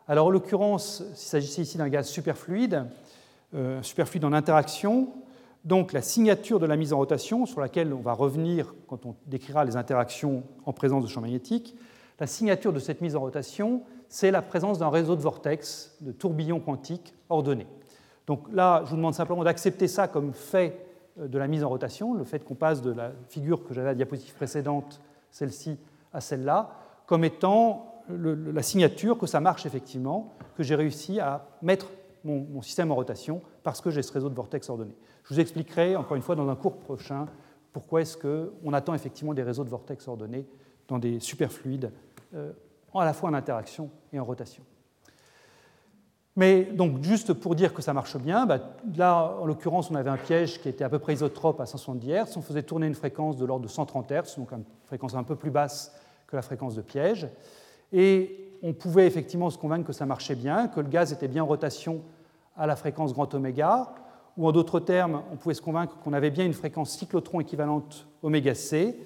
Alors, 0.08 0.28
en 0.28 0.30
l'occurrence, 0.30 1.04
il 1.12 1.18
s'agissait 1.18 1.64
ici 1.64 1.78
d'un 1.78 1.90
gaz 1.90 2.08
superfluide, 2.08 2.86
euh, 3.56 3.82
superfluide 3.82 4.24
en 4.24 4.32
interaction. 4.32 5.10
Donc, 5.66 5.92
la 5.92 6.02
signature 6.02 6.62
de 6.62 6.66
la 6.66 6.78
mise 6.78 6.94
en 6.94 6.98
rotation, 6.98 7.46
sur 7.46 7.60
laquelle 7.60 7.92
on 7.92 8.00
va 8.00 8.14
revenir 8.14 8.74
quand 8.88 9.06
on 9.06 9.14
décrira 9.28 9.66
les 9.66 9.76
interactions 9.76 10.44
en 10.66 10.72
présence 10.72 11.04
de 11.04 11.10
champs 11.10 11.20
magnétiques, 11.20 11.76
la 12.22 12.28
signature 12.28 12.72
de 12.72 12.80
cette 12.80 13.02
mise 13.02 13.18
en 13.18 13.20
rotation, 13.20 13.82
c'est 14.08 14.32
la 14.32 14.42
présence 14.42 14.80
d'un 14.80 14.90
réseau 14.90 15.18
de 15.18 15.22
vortex, 15.22 15.98
de 16.00 16.14
tourbillons 16.14 16.62
quantiques 16.62 17.14
ordonnés. 17.28 17.68
Donc 18.28 18.46
là, 18.54 18.84
je 18.86 18.92
vous 18.92 18.96
demande 18.96 19.14
simplement 19.14 19.44
d'accepter 19.44 19.90
ça 19.90 20.08
comme 20.08 20.32
fait 20.32 20.93
de 21.18 21.38
la 21.38 21.48
mise 21.48 21.64
en 21.64 21.70
rotation, 21.70 22.14
le 22.14 22.24
fait 22.24 22.44
qu'on 22.44 22.56
passe 22.56 22.82
de 22.82 22.92
la 22.92 23.12
figure 23.30 23.64
que 23.64 23.74
j'avais 23.74 23.90
à 23.90 23.92
la 23.92 23.96
diapositive 23.96 24.34
précédente, 24.34 25.02
celle-ci, 25.30 25.78
à 26.12 26.22
celle-là, 26.22 26.72
comme 27.06 27.24
étant 27.24 28.04
la 28.10 28.64
signature 28.64 29.18
que 29.18 29.28
ça 29.28 29.40
marche 29.40 29.66
effectivement, 29.66 30.34
que 30.56 30.64
j'ai 30.64 30.76
réussi 30.76 31.20
à 31.20 31.46
mettre 31.62 31.88
mon, 32.24 32.62
système 32.62 32.92
en 32.92 32.96
rotation 32.96 33.42
parce 33.64 33.82
que 33.82 33.90
j'ai 33.90 34.02
ce 34.02 34.12
réseau 34.12 34.30
de 34.30 34.36
vortex 34.36 34.70
ordonné. 34.70 34.96
Je 35.24 35.34
vous 35.34 35.40
expliquerai 35.40 35.96
encore 35.96 36.16
une 36.16 36.22
fois 36.22 36.36
dans 36.36 36.50
un 36.50 36.56
cours 36.56 36.78
prochain 36.78 37.28
pourquoi 37.72 38.02
est-ce 38.02 38.18
qu'on 38.18 38.74
attend 38.74 38.94
effectivement 38.94 39.34
des 39.34 39.44
réseaux 39.44 39.64
de 39.64 39.70
vortex 39.70 40.08
ordonnés 40.08 40.46
dans 40.88 41.00
des 41.00 41.20
superfluides, 41.20 41.92
euh, 42.34 42.52
à 42.94 43.06
la 43.06 43.14
fois 43.14 43.30
en 43.30 43.34
interaction 43.34 43.90
et 44.12 44.20
en 44.20 44.24
rotation. 44.24 44.64
Mais 46.36 46.64
donc, 46.64 47.04
juste 47.04 47.34
pour 47.34 47.54
dire 47.54 47.74
que 47.74 47.82
ça 47.82 47.94
marche 47.94 48.18
bien, 48.18 48.46
bah, 48.46 48.60
là, 48.96 49.38
en 49.40 49.46
l'occurrence, 49.46 49.92
on 49.92 49.96
avait 49.96 50.10
un 50.10 50.18
piège 50.18 50.60
qui 50.60 50.70
était 50.70 50.84
à 50.84 50.90
peu 50.90 50.98
près 50.98 51.14
isotrope 51.14 51.60
à 51.62 51.66
170 51.66 52.12
Hz. 52.12 52.38
On 52.38 52.42
faisait 52.42 52.64
tourner 52.64 52.88
une 52.88 52.96
fréquence 52.96 53.38
de 53.38 53.46
l'ordre 53.46 53.64
de 53.64 53.70
130 53.70 54.12
Hz, 54.12 54.38
donc 54.38 54.52
une 54.52 54.64
fréquence 54.86 55.14
un 55.14 55.24
peu 55.24 55.36
plus 55.36 55.52
basse 55.52 55.94
que 56.26 56.36
la 56.36 56.42
fréquence 56.42 56.74
de 56.76 56.82
piège. 56.82 57.28
Et 57.92 58.58
on 58.64 58.74
pouvait 58.74 59.06
effectivement 59.06 59.52
se 59.52 59.58
convaincre 59.58 59.86
que 59.86 59.94
ça 59.94 60.08
marchait 60.08 60.36
bien, 60.36 60.68
que 60.68 60.80
le 60.80 60.88
gaz 60.88 61.14
était 61.14 61.28
bien 61.28 61.44
en 61.44 61.48
rotation 61.48 62.02
à 62.58 62.66
la 62.66 62.76
fréquence 62.76 63.14
grand 63.14 63.32
oméga, 63.36 63.94
ou 64.36 64.48
en 64.48 64.52
d'autres 64.52 64.80
termes, 64.80 65.22
on 65.32 65.36
pouvait 65.36 65.54
se 65.54 65.62
convaincre 65.62 65.98
qu'on 66.04 66.14
avait 66.14 66.32
bien 66.32 66.46
une 66.46 66.54
fréquence 66.54 66.98
cyclotron 66.98 67.42
équivalente 67.42 68.08
oméga 68.24 68.56
c, 68.56 68.98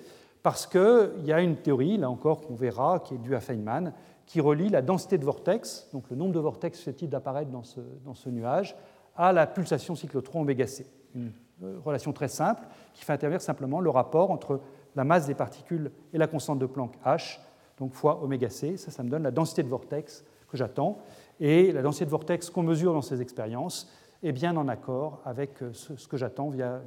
parce 0.43 0.65
qu'il 0.65 1.25
y 1.25 1.34
a 1.34 1.41
une 1.41 1.57
théorie, 1.57 1.97
là 1.97 2.09
encore, 2.09 2.41
qu'on 2.41 2.55
verra, 2.55 2.99
qui 2.99 3.15
est 3.15 3.17
due 3.17 3.36
à 3.36 3.41
Feynman, 3.41 3.91
qui 4.28 4.41
relie 4.41 4.69
la 4.69 4.82
densité 4.82 5.17
de 5.17 5.25
vortex, 5.25 5.88
donc 5.93 6.09
le 6.11 6.15
nombre 6.15 6.34
de 6.34 6.39
vortex 6.39 6.78
susceptibles 6.78 7.11
d'apparaître 7.11 7.49
dans 7.49 7.63
ce, 7.63 8.30
nuage, 8.30 8.75
à 9.15 9.32
la 9.32 9.47
pulsation 9.47 9.95
cyclotron 9.95 10.41
oméga 10.41 10.67
c. 10.67 10.86
Une 11.15 11.32
euh, 11.63 11.80
relation 11.84 12.13
très 12.13 12.28
simple 12.28 12.67
qui 12.93 13.03
fait 13.03 13.13
intervenir 13.13 13.41
simplement 13.41 13.80
le 13.80 13.89
rapport 13.89 14.30
entre 14.30 14.59
la 14.95 15.05
masse 15.05 15.25
des 15.25 15.34
particules 15.34 15.91
et 16.13 16.17
la 16.17 16.28
constante 16.28 16.59
de 16.59 16.65
Planck 16.65 16.93
h, 17.05 17.39
donc 17.80 17.93
fois 17.93 18.21
oméga 18.21 18.49
c. 18.49 18.75
Ça, 18.75 18.91
ça 18.91 19.01
me 19.01 19.09
donne 19.09 19.23
la 19.23 19.32
densité 19.32 19.63
de 19.63 19.69
vortex 19.69 20.25
que 20.49 20.57
j'attends. 20.57 20.99
Et 21.39 21.71
la 21.71 21.82
densité 21.82 22.05
de 22.05 22.11
vortex 22.11 22.49
qu'on 22.49 22.63
mesure 22.63 22.93
dans 22.93 23.01
ces 23.01 23.21
expériences 23.21 23.89
est 24.23 24.34
bien 24.34 24.57
en 24.57 24.67
accord 24.67 25.21
avec 25.23 25.63
euh, 25.63 25.71
ce, 25.71 26.07
que 26.07 26.17
j'attends 26.17 26.49
via, 26.49 26.82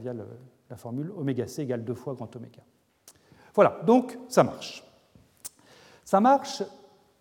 la 0.69 0.77
formule 0.77 1.11
oméga 1.17 1.47
c 1.47 1.63
égale 1.63 1.85
2 1.85 1.95
fois 1.95 2.15
grand 2.15 2.35
oméga. 2.37 2.61
Voilà, 3.55 3.81
donc 3.87 4.19
ça 4.29 4.45
marche. 4.45 4.85
Ça 6.05 6.21
marche 6.21 6.63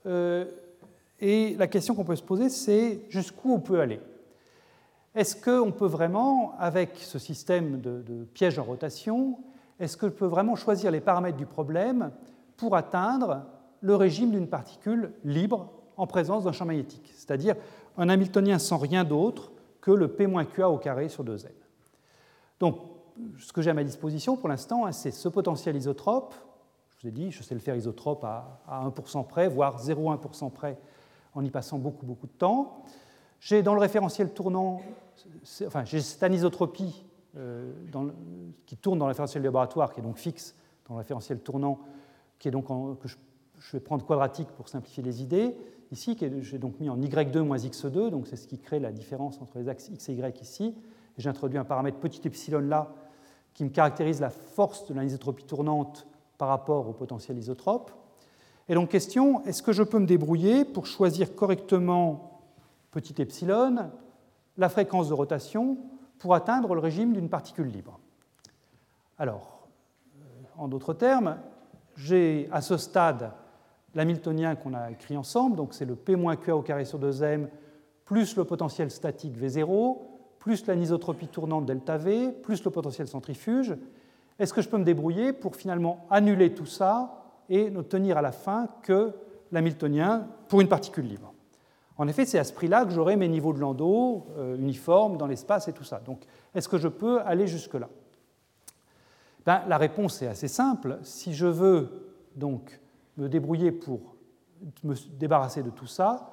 et 0.05 1.55
la 1.57 1.67
question 1.67 1.95
qu'on 1.95 2.05
peut 2.05 2.15
se 2.15 2.23
poser, 2.23 2.49
c'est 2.49 3.01
jusqu'où 3.09 3.53
on 3.53 3.59
peut 3.59 3.79
aller 3.79 3.99
Est-ce 5.15 5.35
qu'on 5.35 5.71
peut 5.71 5.87
vraiment, 5.87 6.53
avec 6.57 6.97
ce 6.97 7.19
système 7.19 7.81
de, 7.81 8.25
piège 8.33 8.59
en 8.59 8.63
rotation, 8.63 9.37
est-ce 9.79 9.97
que 9.97 10.09
je 10.09 10.25
vraiment 10.25 10.55
choisir 10.55 10.91
les 10.91 11.01
paramètres 11.01 11.37
du 11.37 11.45
problème 11.45 12.11
pour 12.57 12.75
atteindre 12.75 13.45
le 13.81 13.95
régime 13.95 14.31
d'une 14.31 14.47
particule 14.47 15.13
libre 15.23 15.71
en 15.95 16.07
présence 16.07 16.43
d'un 16.43 16.51
champ 16.51 16.65
magnétique, 16.65 17.11
c'est-à-dire 17.15 17.55
un 17.97 18.09
Hamiltonien 18.09 18.59
sans 18.59 18.77
rien 18.77 19.03
d'autre 19.03 19.51
que 19.81 19.91
le 19.91 20.07
P-QA 20.07 20.69
au 20.69 20.77
carré 20.77 21.09
sur 21.09 21.23
2N. 21.23 21.47
Donc, 22.59 22.77
ce 23.37 23.51
que 23.51 23.61
j'ai 23.61 23.69
à 23.69 23.73
ma 23.73 23.83
disposition 23.83 24.37
pour 24.37 24.49
l'instant, 24.49 24.85
hein, 24.85 24.91
c'est 24.91 25.11
ce 25.11 25.27
potentiel 25.29 25.75
isotrope, 25.75 26.33
je 26.99 27.03
vous 27.03 27.07
ai 27.07 27.11
dit, 27.11 27.31
je 27.31 27.41
sais 27.41 27.55
le 27.55 27.61
faire 27.61 27.77
isotrope 27.77 28.25
à, 28.25 28.59
1% 28.69 29.25
près, 29.25 29.47
voire 29.47 29.81
0,1% 29.81 30.51
près, 30.51 30.77
en 31.33 31.45
y 31.45 31.49
passant 31.49 31.79
beaucoup, 31.79 32.05
beaucoup 32.05 32.27
de 32.27 32.33
temps. 32.33 32.83
J'ai 33.39 33.63
dans 33.63 33.73
le 33.73 33.79
référentiel 33.79 34.33
tournant, 34.33 34.81
enfin, 35.65 35.85
j'ai 35.85 36.01
cette 36.01 36.21
anisotropie 36.23 37.05
euh, 37.37 37.71
qui 38.65 38.75
tourne 38.75 38.99
dans 38.99 39.05
le 39.05 39.11
référentiel 39.11 39.43
laboratoire, 39.43 39.93
qui 39.93 40.01
est 40.01 40.03
donc 40.03 40.17
fixe 40.17 40.55
dans 40.89 40.95
le 40.95 40.97
référentiel 40.97 41.39
tournant, 41.39 41.79
qui 42.37 42.49
est 42.49 42.51
donc 42.51 42.67
que 42.67 43.07
je, 43.07 43.15
vais 43.71 43.79
prendre 43.79 44.05
quadratique 44.05 44.49
pour 44.49 44.67
simplifier 44.67 45.01
les 45.01 45.21
idées. 45.21 45.55
Ici, 45.91 46.17
j'ai 46.41 46.57
donc 46.57 46.81
mis 46.81 46.89
en 46.89 46.97
y2 46.99 47.39
moins 47.39 47.57
x2, 47.57 48.09
donc 48.09 48.27
c'est 48.27 48.35
ce 48.35 48.45
qui 48.45 48.59
crée 48.59 48.79
la 48.79 48.91
différence 48.91 49.41
entre 49.41 49.57
les 49.57 49.69
axes 49.69 49.87
x 49.87 50.09
et 50.09 50.13
y 50.15 50.41
ici. 50.41 50.75
J'ai 51.17 51.29
introduit 51.29 51.57
un 51.57 51.63
paramètre 51.63 51.97
petit 51.97 52.27
epsilon 52.27 52.59
là, 52.59 52.93
qui 53.53 53.63
me 53.63 53.69
caractérise 53.69 54.19
la 54.19 54.29
force 54.29 54.85
de 54.87 54.93
l'anisotropie 54.93 55.45
tournante 55.45 56.08
par 56.39 56.47
rapport 56.47 56.87
au 56.87 56.93
potentiel 56.93 57.37
isotrope. 57.37 57.91
Et 58.67 58.73
donc 58.73 58.89
question, 58.89 59.45
est-ce 59.45 59.61
que 59.61 59.73
je 59.73 59.83
peux 59.83 59.99
me 59.99 60.07
débrouiller 60.07 60.65
pour 60.65 60.87
choisir 60.87 61.35
correctement 61.35 62.41
petit 62.91 63.21
epsilon, 63.21 63.91
la 64.57 64.69
fréquence 64.69 65.09
de 65.09 65.13
rotation, 65.13 65.77
pour 66.17 66.33
atteindre 66.33 66.73
le 66.73 66.79
régime 66.79 67.13
d'une 67.13 67.29
particule 67.29 67.67
libre? 67.67 67.99
Alors, 69.17 69.67
euh, 70.17 70.23
en 70.57 70.67
d'autres 70.69 70.93
termes, 70.93 71.37
j'ai 71.95 72.47
à 72.51 72.61
ce 72.61 72.77
stade 72.77 73.31
l'hamiltonien 73.93 74.55
qu'on 74.55 74.73
a 74.73 74.91
écrit 74.91 75.17
ensemble, 75.17 75.57
donc 75.57 75.73
c'est 75.73 75.85
le 75.85 75.95
P-QA 75.95 76.55
au 76.55 76.61
carré 76.61 76.85
sur 76.85 76.99
2m 76.99 77.49
plus 78.05 78.37
le 78.37 78.45
potentiel 78.45 78.89
statique 78.91 79.37
V0, 79.37 79.97
plus 80.39 80.65
l'anisotropie 80.67 81.27
tournante 81.27 81.65
delta 81.65 81.97
V, 81.97 82.31
plus 82.31 82.63
le 82.63 82.71
potentiel 82.71 83.07
centrifuge, 83.07 83.75
est-ce 84.39 84.53
que 84.53 84.61
je 84.61 84.69
peux 84.69 84.77
me 84.77 84.85
débrouiller 84.85 85.33
pour 85.33 85.55
finalement 85.55 86.07
annuler 86.09 86.53
tout 86.53 86.65
ça 86.65 87.23
et 87.49 87.69
n'obtenir 87.69 88.17
à 88.17 88.21
la 88.21 88.31
fin 88.31 88.69
que 88.81 89.13
l'hamiltonien 89.51 90.27
pour 90.47 90.61
une 90.61 90.69
particule 90.69 91.05
libre? 91.05 91.33
En 91.97 92.07
effet, 92.07 92.25
c'est 92.25 92.39
à 92.39 92.45
ce 92.45 92.53
prix-là 92.53 92.85
que 92.85 92.91
j'aurai 92.91 93.17
mes 93.17 93.27
niveaux 93.27 93.51
de 93.51 93.59
Landau 93.59 94.27
euh, 94.37 94.55
uniformes 94.55 95.17
dans 95.17 95.27
l'espace 95.27 95.67
et 95.67 95.73
tout 95.73 95.83
ça. 95.83 95.99
Donc, 95.99 96.23
est-ce 96.55 96.69
que 96.69 96.77
je 96.77 96.87
peux 96.87 97.19
aller 97.21 97.45
jusque-là? 97.45 97.89
Ben, 99.45 99.63
La 99.67 99.77
réponse 99.77 100.21
est 100.21 100.27
assez 100.27 100.47
simple. 100.47 100.99
Si 101.03 101.33
je 101.33 101.45
veux 101.45 102.13
donc 102.37 102.79
me 103.17 103.27
débrouiller 103.27 103.73
pour 103.73 104.15
me 104.83 104.95
débarrasser 105.17 105.61
de 105.61 105.69
tout 105.69 105.87
ça, 105.87 106.31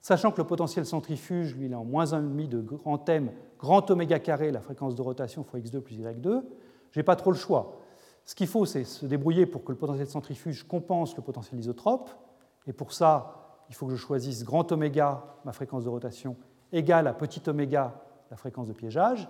sachant 0.00 0.32
que 0.32 0.40
le 0.40 0.46
potentiel 0.46 0.86
centrifuge, 0.86 1.54
lui, 1.56 1.66
il 1.66 1.72
est 1.72 1.76
en 1.76 1.84
moins 1.84 2.06
1,5 2.06 2.48
de 2.48 2.60
grand 2.62 3.06
M, 3.10 3.30
grand 3.58 3.90
oméga 3.90 4.18
carré, 4.18 4.50
la 4.50 4.62
fréquence 4.62 4.94
de 4.94 5.02
rotation 5.02 5.44
fois 5.44 5.60
x2 5.60 5.80
plus 5.80 5.98
y2, 6.00 6.42
je 6.92 7.00
n'ai 7.00 7.02
pas 7.04 7.16
trop 7.16 7.30
le 7.30 7.36
choix. 7.36 7.80
Ce 8.24 8.34
qu'il 8.34 8.46
faut, 8.46 8.64
c'est 8.64 8.84
se 8.84 9.04
débrouiller 9.04 9.46
pour 9.46 9.64
que 9.64 9.72
le 9.72 9.78
potentiel 9.78 10.06
centrifuge 10.06 10.62
compense 10.62 11.16
le 11.16 11.22
potentiel 11.22 11.58
isotrope. 11.58 12.10
Et 12.66 12.72
pour 12.72 12.92
ça, 12.92 13.58
il 13.68 13.74
faut 13.74 13.86
que 13.86 13.92
je 13.92 13.96
choisisse 13.96 14.44
grand 14.44 14.70
oméga, 14.70 15.24
ma 15.44 15.52
fréquence 15.52 15.84
de 15.84 15.88
rotation, 15.88 16.36
égale 16.72 17.08
à 17.08 17.14
petit 17.14 17.42
oméga, 17.48 17.94
la 18.30 18.36
fréquence 18.36 18.68
de 18.68 18.72
piégeage. 18.72 19.28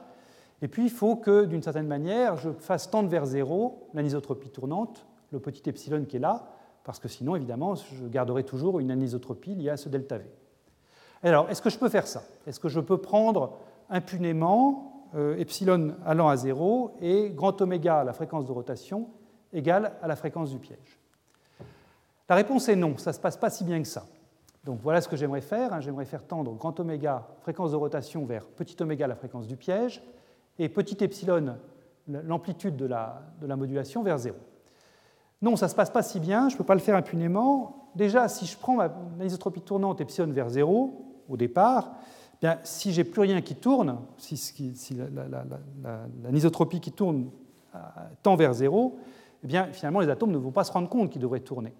Et 0.60 0.68
puis, 0.68 0.84
il 0.84 0.90
faut 0.90 1.16
que, 1.16 1.44
d'une 1.44 1.62
certaine 1.62 1.86
manière, 1.86 2.36
je 2.36 2.50
fasse 2.50 2.90
tendre 2.90 3.08
vers 3.08 3.24
zéro 3.24 3.88
l'anisotropie 3.94 4.50
tournante, 4.50 5.06
le 5.30 5.40
petit 5.40 5.68
epsilon 5.68 6.04
qui 6.04 6.16
est 6.16 6.20
là, 6.20 6.48
parce 6.84 6.98
que 6.98 7.08
sinon, 7.08 7.34
évidemment, 7.36 7.74
je 7.74 8.06
garderai 8.06 8.44
toujours 8.44 8.78
une 8.78 8.90
anisotropie 8.90 9.54
liée 9.54 9.70
à 9.70 9.76
ce 9.76 9.88
delta 9.88 10.18
V. 10.18 10.24
Alors, 11.22 11.48
est-ce 11.48 11.62
que 11.62 11.70
je 11.70 11.78
peux 11.78 11.88
faire 11.88 12.06
ça? 12.06 12.22
Est-ce 12.46 12.60
que 12.60 12.68
je 12.68 12.80
peux 12.80 12.98
prendre 12.98 13.58
impunément 13.88 14.91
epsilon 15.38 15.94
allant 16.06 16.28
à 16.28 16.36
0 16.36 16.96
et 17.00 17.30
grand 17.30 17.60
oméga, 17.60 18.04
la 18.04 18.12
fréquence 18.12 18.46
de 18.46 18.52
rotation, 18.52 19.08
égale 19.52 19.92
à 20.02 20.06
la 20.06 20.16
fréquence 20.16 20.50
du 20.50 20.58
piège 20.58 20.98
La 22.28 22.36
réponse 22.36 22.68
est 22.68 22.76
non, 22.76 22.96
ça 22.96 23.10
ne 23.10 23.14
se 23.14 23.20
passe 23.20 23.36
pas 23.36 23.50
si 23.50 23.64
bien 23.64 23.80
que 23.82 23.88
ça. 23.88 24.06
Donc 24.64 24.78
voilà 24.80 25.00
ce 25.00 25.08
que 25.08 25.16
j'aimerais 25.16 25.40
faire. 25.40 25.72
Hein. 25.72 25.80
J'aimerais 25.80 26.04
faire 26.04 26.24
tendre 26.24 26.54
grand 26.54 26.78
oméga, 26.78 27.26
fréquence 27.40 27.72
de 27.72 27.76
rotation, 27.76 28.24
vers 28.24 28.46
petit 28.46 28.76
oméga, 28.80 29.06
la 29.06 29.16
fréquence 29.16 29.46
du 29.46 29.56
piège, 29.56 30.02
et 30.58 30.68
petit 30.68 31.02
epsilon, 31.02 31.56
l'amplitude 32.06 32.76
de 32.76 32.86
la, 32.86 33.22
de 33.40 33.46
la 33.46 33.56
modulation, 33.56 34.02
vers 34.02 34.18
0. 34.18 34.36
Non, 35.40 35.56
ça 35.56 35.66
ne 35.66 35.70
se 35.70 35.74
passe 35.74 35.90
pas 35.90 36.02
si 36.02 36.20
bien, 36.20 36.48
je 36.48 36.54
ne 36.54 36.58
peux 36.58 36.64
pas 36.64 36.74
le 36.74 36.80
faire 36.80 36.96
impunément. 36.96 37.90
Déjà, 37.96 38.28
si 38.28 38.46
je 38.46 38.56
prends 38.56 38.76
ma 38.76 38.92
anisotropie 39.20 39.60
tournante 39.60 40.00
epsilon 40.00 40.32
vers 40.32 40.48
0 40.48 41.24
au 41.28 41.36
départ, 41.36 41.90
si 42.64 42.92
j'ai 42.92 43.04
plus 43.04 43.20
rien 43.20 43.40
qui 43.40 43.54
tourne, 43.54 43.98
si, 44.18 44.36
si 44.36 44.96
l'anisotropie 46.24 46.80
qui 46.80 46.92
tourne 46.92 47.30
euh, 47.74 47.78
tend 48.22 48.36
vers 48.36 48.52
zéro, 48.52 48.98
eh 49.44 49.46
bien, 49.46 49.66
finalement, 49.72 50.00
les 50.00 50.08
atomes 50.08 50.32
ne 50.32 50.38
vont 50.38 50.50
pas 50.50 50.64
se 50.64 50.72
rendre 50.72 50.88
compte 50.88 51.10
qu'ils 51.10 51.20
devraient 51.20 51.40
tourner. 51.40 51.72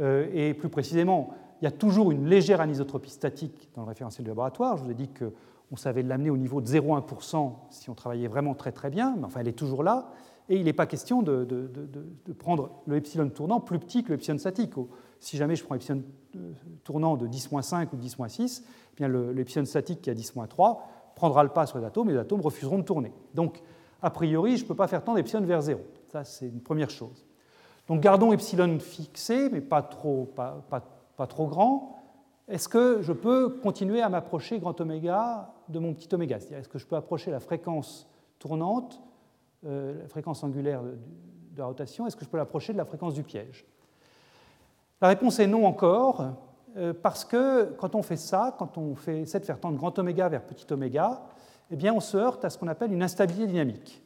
Euh, 0.00 0.28
et 0.32 0.54
plus 0.54 0.68
précisément, 0.68 1.30
il 1.60 1.64
y 1.64 1.68
a 1.68 1.70
toujours 1.70 2.10
une 2.10 2.26
légère 2.26 2.60
anisotropie 2.60 3.10
statique 3.10 3.70
dans 3.74 3.82
le 3.82 3.88
référentiel 3.88 4.24
du 4.24 4.30
laboratoire. 4.30 4.76
Je 4.76 4.84
vous 4.84 4.90
ai 4.90 4.94
dit 4.94 5.08
qu'on 5.08 5.76
savait 5.76 6.02
l'amener 6.02 6.30
au 6.30 6.36
niveau 6.36 6.60
de 6.60 6.66
0,1% 6.66 7.52
si 7.70 7.90
on 7.90 7.94
travaillait 7.94 8.28
vraiment 8.28 8.54
très 8.54 8.72
très 8.72 8.90
bien, 8.90 9.14
mais 9.16 9.24
enfin, 9.24 9.40
elle 9.40 9.48
est 9.48 9.52
toujours 9.52 9.82
là. 9.82 10.10
Et 10.48 10.56
il 10.56 10.64
n'est 10.64 10.72
pas 10.72 10.86
question 10.86 11.22
de, 11.22 11.44
de, 11.44 12.32
prendre 12.32 12.70
le 12.86 12.96
epsilon 12.96 13.28
tournant 13.28 13.60
plus 13.60 13.78
petit 13.78 14.02
que 14.02 14.12
l'epsilon 14.12 14.38
statique. 14.38 14.72
Si 15.20 15.36
jamais 15.36 15.54
je 15.54 15.64
prends 15.64 15.74
l'epsilon 15.74 16.02
euh, 16.34 16.52
tournant 16.82 17.16
de 17.16 17.28
10-5 17.28 17.88
ou 17.92 17.96
10-6, 17.96 18.62
eh 18.98 19.08
l'epsilon 19.08 19.64
statique 19.64 20.02
qui 20.02 20.10
a 20.10 20.14
10-3 20.14 20.78
prendra 21.14 21.42
le 21.42 21.50
pas 21.50 21.66
sur 21.66 21.78
les 21.78 21.84
atomes 21.84 22.10
et 22.10 22.12
les 22.12 22.18
atomes 22.18 22.40
refuseront 22.40 22.78
de 22.78 22.84
tourner. 22.84 23.12
Donc, 23.34 23.62
a 24.02 24.10
priori, 24.10 24.56
je 24.56 24.64
ne 24.64 24.68
peux 24.68 24.74
pas 24.74 24.88
faire 24.88 25.04
tendre 25.04 25.18
epsilon 25.18 25.42
vers 25.42 25.62
0. 25.62 25.80
Ça, 26.08 26.24
c'est 26.24 26.48
une 26.48 26.60
première 26.60 26.90
chose. 26.90 27.26
Donc, 27.88 28.00
gardons 28.00 28.32
epsilon 28.32 28.78
fixé, 28.78 29.48
mais 29.50 29.60
pas 29.60 29.82
trop, 29.82 30.26
pas, 30.36 31.26
trop 31.28 31.46
grand. 31.46 31.98
Est-ce 32.48 32.68
que 32.68 33.00
je 33.02 33.12
peux 33.12 33.60
continuer 33.60 34.02
à 34.02 34.08
m'approcher 34.08 34.58
grand 34.58 34.80
oméga 34.80 35.52
de 35.68 35.78
mon 35.78 35.94
petit 35.94 36.12
oméga? 36.14 36.38
C'est-à-dire, 36.38 36.58
est-ce 36.58 36.68
que 36.68 36.78
je 36.78 36.86
peux 36.86 36.96
approcher 36.96 37.30
la 37.30 37.40
fréquence 37.40 38.08
tournante, 38.38 39.00
euh, 39.64 40.02
la 40.02 40.08
fréquence 40.08 40.42
angulaire 40.42 40.82
de 40.82 41.58
la 41.58 41.66
rotation? 41.66 42.06
Est-ce 42.06 42.16
que 42.16 42.24
je 42.24 42.30
peux 42.30 42.36
l'approcher 42.36 42.72
de 42.72 42.78
la 42.78 42.84
fréquence 42.84 43.14
du 43.14 43.22
piège? 43.22 43.64
La 45.00 45.08
réponse 45.08 45.38
est 45.38 45.46
non 45.46 45.66
encore. 45.66 46.51
Euh, 46.76 46.94
parce 47.00 47.24
que 47.24 47.72
quand 47.76 47.94
on 47.94 48.02
fait 48.02 48.16
ça, 48.16 48.54
quand 48.58 48.78
on 48.78 48.94
essaie 49.08 49.40
de 49.40 49.44
faire 49.44 49.60
tendre 49.60 49.76
grand 49.76 49.98
oméga 49.98 50.28
vers 50.28 50.42
petit 50.42 50.66
oméga, 50.72 51.22
eh 51.70 51.76
bien 51.76 51.92
on 51.92 52.00
se 52.00 52.16
heurte 52.16 52.44
à 52.44 52.50
ce 52.50 52.56
qu'on 52.56 52.68
appelle 52.68 52.92
une 52.92 53.02
instabilité 53.02 53.46
dynamique. 53.46 54.02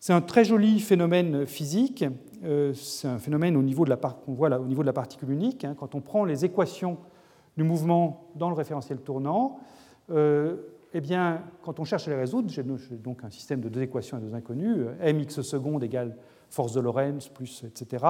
C'est 0.00 0.12
un 0.12 0.20
très 0.20 0.44
joli 0.44 0.80
phénomène 0.80 1.46
physique, 1.46 2.04
euh, 2.42 2.74
c'est 2.74 3.06
un 3.06 3.18
phénomène 3.18 3.56
au 3.56 3.62
niveau 3.62 3.84
de 3.84 3.90
la, 3.90 3.96
qu'on 3.96 4.32
voit 4.32 4.48
là, 4.48 4.60
au 4.60 4.64
niveau 4.64 4.82
de 4.82 4.86
la 4.86 4.92
particule 4.92 5.30
unique. 5.30 5.64
Hein. 5.64 5.76
quand 5.78 5.94
on 5.94 6.00
prend 6.00 6.24
les 6.24 6.44
équations 6.44 6.98
du 7.56 7.62
mouvement 7.62 8.30
dans 8.34 8.48
le 8.48 8.56
référentiel 8.56 8.98
tournant, 8.98 9.60
euh, 10.10 10.56
eh 10.92 11.00
bien, 11.00 11.42
quand 11.62 11.78
on 11.78 11.84
cherche 11.84 12.08
à 12.08 12.10
les 12.10 12.16
résoudre, 12.16 12.48
j'ai 12.50 12.64
donc 12.64 13.22
un 13.22 13.30
système 13.30 13.60
de 13.60 13.68
deux 13.68 13.82
équations 13.82 14.16
à 14.16 14.20
deux 14.20 14.34
inconnues, 14.34 14.86
mx 15.00 15.40
seconde 15.40 15.84
égale 15.84 16.16
force 16.52 16.74
de 16.74 16.80
Lorentz 16.80 17.28
plus, 17.28 17.64
etc. 17.64 18.04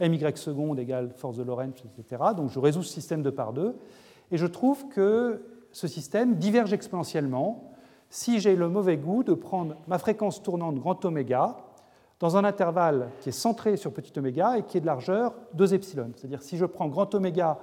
my 0.00 0.36
seconde 0.36 0.78
égale 0.78 1.10
force 1.10 1.36
de 1.36 1.42
Lorentz, 1.42 1.82
etc. 1.98 2.22
Donc 2.36 2.50
je 2.50 2.60
résous 2.60 2.84
ce 2.84 2.92
système 2.92 3.22
de 3.22 3.30
par 3.30 3.52
deux, 3.52 3.76
et 4.30 4.36
je 4.36 4.46
trouve 4.46 4.88
que 4.88 5.42
ce 5.72 5.88
système 5.88 6.36
diverge 6.36 6.72
exponentiellement 6.72 7.72
si 8.08 8.38
j'ai 8.38 8.54
le 8.54 8.68
mauvais 8.68 8.96
goût 8.96 9.24
de 9.24 9.34
prendre 9.34 9.76
ma 9.88 9.98
fréquence 9.98 10.42
tournante 10.42 10.76
grand 10.76 11.04
oméga 11.04 11.56
dans 12.20 12.36
un 12.36 12.44
intervalle 12.44 13.08
qui 13.20 13.30
est 13.30 13.32
centré 13.32 13.76
sur 13.76 13.92
petit 13.92 14.16
oméga 14.18 14.58
et 14.58 14.62
qui 14.62 14.78
est 14.78 14.80
de 14.80 14.86
largeur 14.86 15.34
2 15.54 15.74
epsilon. 15.74 16.12
C'est-à-dire 16.14 16.42
si 16.42 16.56
je 16.56 16.66
prends 16.66 16.88
grand 16.88 17.12
oméga 17.14 17.58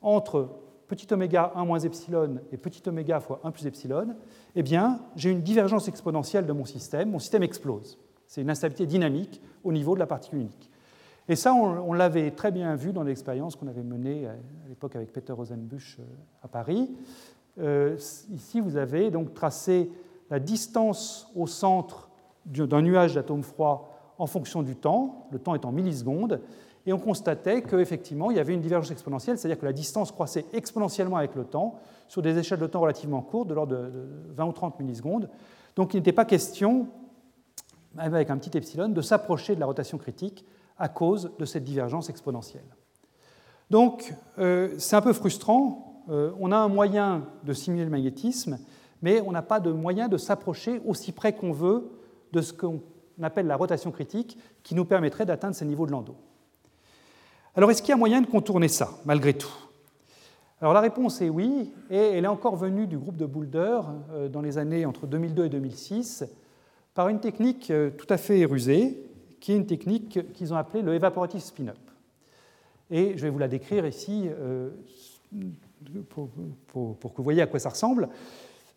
entre 0.00 0.48
petit 0.86 1.12
oméga 1.12 1.52
1 1.56 1.64
moins 1.64 1.80
epsilon 1.80 2.38
et 2.52 2.56
petit 2.56 2.88
oméga 2.88 3.18
fois 3.18 3.40
1 3.42 3.50
plus 3.50 3.66
epsilon, 3.66 4.14
eh 4.54 4.62
bien, 4.62 5.00
j'ai 5.16 5.30
une 5.30 5.42
divergence 5.42 5.88
exponentielle 5.88 6.46
de 6.46 6.52
mon 6.52 6.64
système. 6.64 7.10
Mon 7.10 7.18
système 7.18 7.42
explose. 7.42 7.98
C'est 8.26 8.42
une 8.42 8.50
instabilité 8.50 8.86
dynamique 8.86 9.40
au 9.64 9.72
niveau 9.72 9.94
de 9.94 10.00
la 10.00 10.06
particule 10.06 10.40
unique. 10.40 10.70
Et 11.28 11.34
ça, 11.34 11.54
on, 11.54 11.92
l'avait 11.92 12.30
très 12.30 12.52
bien 12.52 12.76
vu 12.76 12.92
dans 12.92 13.02
l'expérience 13.02 13.56
qu'on 13.56 13.66
avait 13.66 13.82
menée 13.82 14.26
à 14.26 14.68
l'époque 14.68 14.94
avec 14.94 15.12
Peter 15.12 15.32
Rosenbusch 15.32 15.98
euh, 15.98 16.04
à 16.42 16.48
Paris. 16.48 16.88
Euh, 17.58 17.96
ici, 18.30 18.60
vous 18.60 18.76
avez 18.76 19.10
donc 19.10 19.34
tracé 19.34 19.90
la 20.30 20.38
distance 20.38 21.30
au 21.34 21.48
centre 21.48 22.10
d'un 22.44 22.82
nuage 22.82 23.14
d'atomes 23.14 23.42
froids 23.42 23.90
en 24.18 24.26
fonction 24.26 24.62
du 24.62 24.76
temps, 24.76 25.26
le 25.32 25.40
temps 25.40 25.54
en 25.60 25.72
millisecondes, 25.72 26.40
et 26.86 26.92
on 26.92 26.98
constatait 26.98 27.62
qu'effectivement, 27.62 28.30
il 28.30 28.36
y 28.36 28.40
avait 28.40 28.54
une 28.54 28.60
divergence 28.60 28.92
exponentielle, 28.92 29.36
c'est-à-dire 29.36 29.58
que 29.58 29.66
la 29.66 29.72
distance 29.72 30.12
croissait 30.12 30.46
exponentiellement 30.52 31.16
avec 31.16 31.34
le 31.34 31.44
temps, 31.44 31.80
sur 32.06 32.22
des 32.22 32.38
échelles 32.38 32.60
de 32.60 32.66
temps 32.68 32.80
relativement 32.80 33.20
courtes, 33.20 33.48
de 33.48 33.54
l'ordre 33.54 33.76
de 33.76 33.90
20 34.36 34.44
ou 34.44 34.52
30 34.52 34.78
millisecondes. 34.78 35.28
Donc 35.74 35.94
il 35.94 35.96
n'était 35.96 36.12
pas 36.12 36.24
question, 36.24 36.86
avec 37.98 38.30
un 38.30 38.38
petit 38.38 38.56
epsilon, 38.56 38.88
de 38.88 39.00
s'approcher 39.00 39.54
de 39.54 39.60
la 39.60 39.66
rotation 39.66 39.98
critique 39.98 40.44
à 40.78 40.88
cause 40.88 41.30
de 41.38 41.44
cette 41.44 41.64
divergence 41.64 42.10
exponentielle. 42.10 42.66
Donc 43.70 44.14
euh, 44.38 44.74
c'est 44.78 44.96
un 44.96 45.02
peu 45.02 45.12
frustrant, 45.12 46.04
euh, 46.08 46.30
on 46.38 46.52
a 46.52 46.56
un 46.56 46.68
moyen 46.68 47.24
de 47.44 47.52
simuler 47.52 47.84
le 47.84 47.90
magnétisme, 47.90 48.58
mais 49.02 49.20
on 49.20 49.32
n'a 49.32 49.42
pas 49.42 49.60
de 49.60 49.72
moyen 49.72 50.08
de 50.08 50.16
s'approcher 50.16 50.80
aussi 50.86 51.12
près 51.12 51.34
qu'on 51.34 51.52
veut 51.52 51.90
de 52.32 52.40
ce 52.40 52.52
qu'on 52.52 52.80
appelle 53.22 53.46
la 53.46 53.56
rotation 53.56 53.90
critique, 53.90 54.38
qui 54.62 54.74
nous 54.74 54.84
permettrait 54.84 55.26
d'atteindre 55.26 55.54
ces 55.54 55.64
niveaux 55.64 55.86
de 55.86 55.92
Landau. 55.92 56.16
Alors 57.54 57.70
est-ce 57.70 57.82
qu'il 57.82 57.90
y 57.90 57.94
a 57.94 57.96
moyen 57.96 58.20
de 58.20 58.26
contourner 58.26 58.68
ça, 58.68 58.90
malgré 59.04 59.34
tout? 59.34 59.52
Alors 60.60 60.72
la 60.72 60.80
réponse 60.80 61.20
est 61.20 61.28
oui, 61.28 61.72
et 61.90 61.96
elle 61.96 62.24
est 62.24 62.28
encore 62.28 62.56
venue 62.56 62.86
du 62.86 62.98
groupe 62.98 63.16
de 63.16 63.26
Boulder 63.26 63.80
euh, 64.12 64.28
dans 64.28 64.40
les 64.40 64.58
années 64.58 64.86
entre 64.86 65.06
2002 65.06 65.46
et 65.46 65.48
2006 65.48 66.24
par 66.96 67.08
une 67.08 67.20
technique 67.20 67.70
euh, 67.70 67.90
tout 67.90 68.06
à 68.08 68.16
fait 68.16 68.44
rusée, 68.46 68.98
qui 69.38 69.52
est 69.52 69.56
une 69.56 69.66
technique 69.66 70.32
qu'ils 70.32 70.52
ont 70.52 70.56
appelée 70.56 70.82
le 70.82 70.94
evaporative 70.94 71.40
spin-up. 71.40 71.76
Et 72.90 73.16
je 73.16 73.22
vais 73.22 73.30
vous 73.30 73.38
la 73.38 73.48
décrire 73.48 73.86
ici 73.86 74.24
euh, 74.28 74.70
pour, 76.08 76.30
que 76.32 77.16
vous 77.18 77.22
voyez 77.22 77.42
à 77.42 77.46
quoi 77.46 77.60
ça 77.60 77.68
ressemble. 77.68 78.08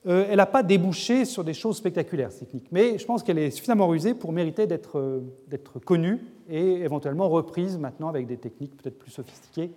elle 0.05 0.35
n'a 0.35 0.45
pas 0.45 0.63
débouché 0.63 1.23
sur 1.23 1.43
des 1.43 1.53
choses 1.53 1.77
spectaculaires, 1.77 2.31
cette 2.31 2.49
technique, 2.49 2.67
mais 2.71 2.97
je 2.97 3.05
pense 3.05 3.23
qu'elle 3.23 3.37
est 3.37 3.51
suffisamment 3.51 3.87
rusée 3.87 4.13
pour 4.13 4.33
mériter 4.33 4.67
d'être 4.67 5.79
connue 5.85 6.19
et 6.49 6.81
éventuellement 6.81 7.29
reprise 7.29 7.77
maintenant 7.77 8.09
avec 8.09 8.27
des 8.27 8.37
techniques 8.37 8.75
peut-être 8.75 8.99
plus 8.99 9.11
sophistiquées 9.11 9.71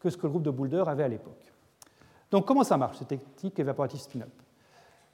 que 0.00 0.08
ce 0.08 0.16
que 0.16 0.22
le 0.22 0.30
groupe 0.30 0.44
de 0.44 0.50
Boulder 0.50 0.84
avait 0.86 1.04
à 1.04 1.08
l'époque. 1.08 1.52
Donc 2.30 2.46
comment 2.46 2.64
ça 2.64 2.78
marche, 2.78 2.98
cette 2.98 3.08
technique 3.08 3.58
évaporative 3.58 4.00
spin-up? 4.00 4.43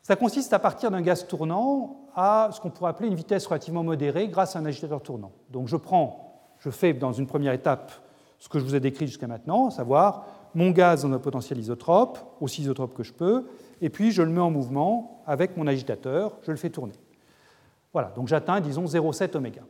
Ça 0.03 0.17
consiste 0.17 0.53
à 0.53 0.59
partir 0.59 0.91
d'un 0.91 1.03
gaz 1.03 1.27
tournant 1.27 2.09
à 2.15 2.51
ce 2.53 2.61
qu'on 2.61 2.71
pourrait 2.71 2.91
appeler 2.91 3.09
une 3.09 3.15
vitesse 3.15 3.47
relativement 3.47 3.85
modérée 3.85 4.29
grâce 4.29 4.57
à 4.57 4.59
un 4.59 4.67
agitateur 4.67 5.03
tournant. 5.03 5.33
Donc 5.51 5.69
je 5.69 5.77
prends, 5.77 6.55
je 6.59 6.71
fais 6.71 6.93
dans 6.93 7.13
une 7.13 7.27
première 7.27 7.53
étape 7.53 7.93
ce 8.39 8.49
que 8.49 8.59
je 8.59 8.65
vous 8.65 8.75
ai 8.75 8.81
décrit 8.81 9.07
jusqu'à 9.07 9.27
maintenant, 9.27 9.69
à 9.69 9.71
savoir 9.71 10.25
mon 10.55 10.71
gaz 10.71 11.03
dans 11.03 11.13
un 11.13 11.19
potentiel 11.19 11.59
isotrope, 11.59 12.19
aussi 12.41 12.63
isotrope 12.63 12.95
que 12.95 13.03
je 13.03 13.13
peux, 13.13 13.47
et 13.81 13.91
puis 13.91 14.11
je 14.11 14.23
le 14.23 14.31
mets 14.31 14.41
en 14.41 14.51
mouvement 14.51 15.23
avec 15.27 15.57
mon 15.57 15.67
agitateur, 15.67 16.39
je 16.43 16.51
le 16.51 16.57
fais 16.57 16.71
tourner. 16.71 16.95
Voilà, 17.93 18.09
donc 18.17 18.29
j'atteins, 18.29 18.61
disons, 18.61 18.85
0,7 18.85 19.37
oméga. 19.37 19.63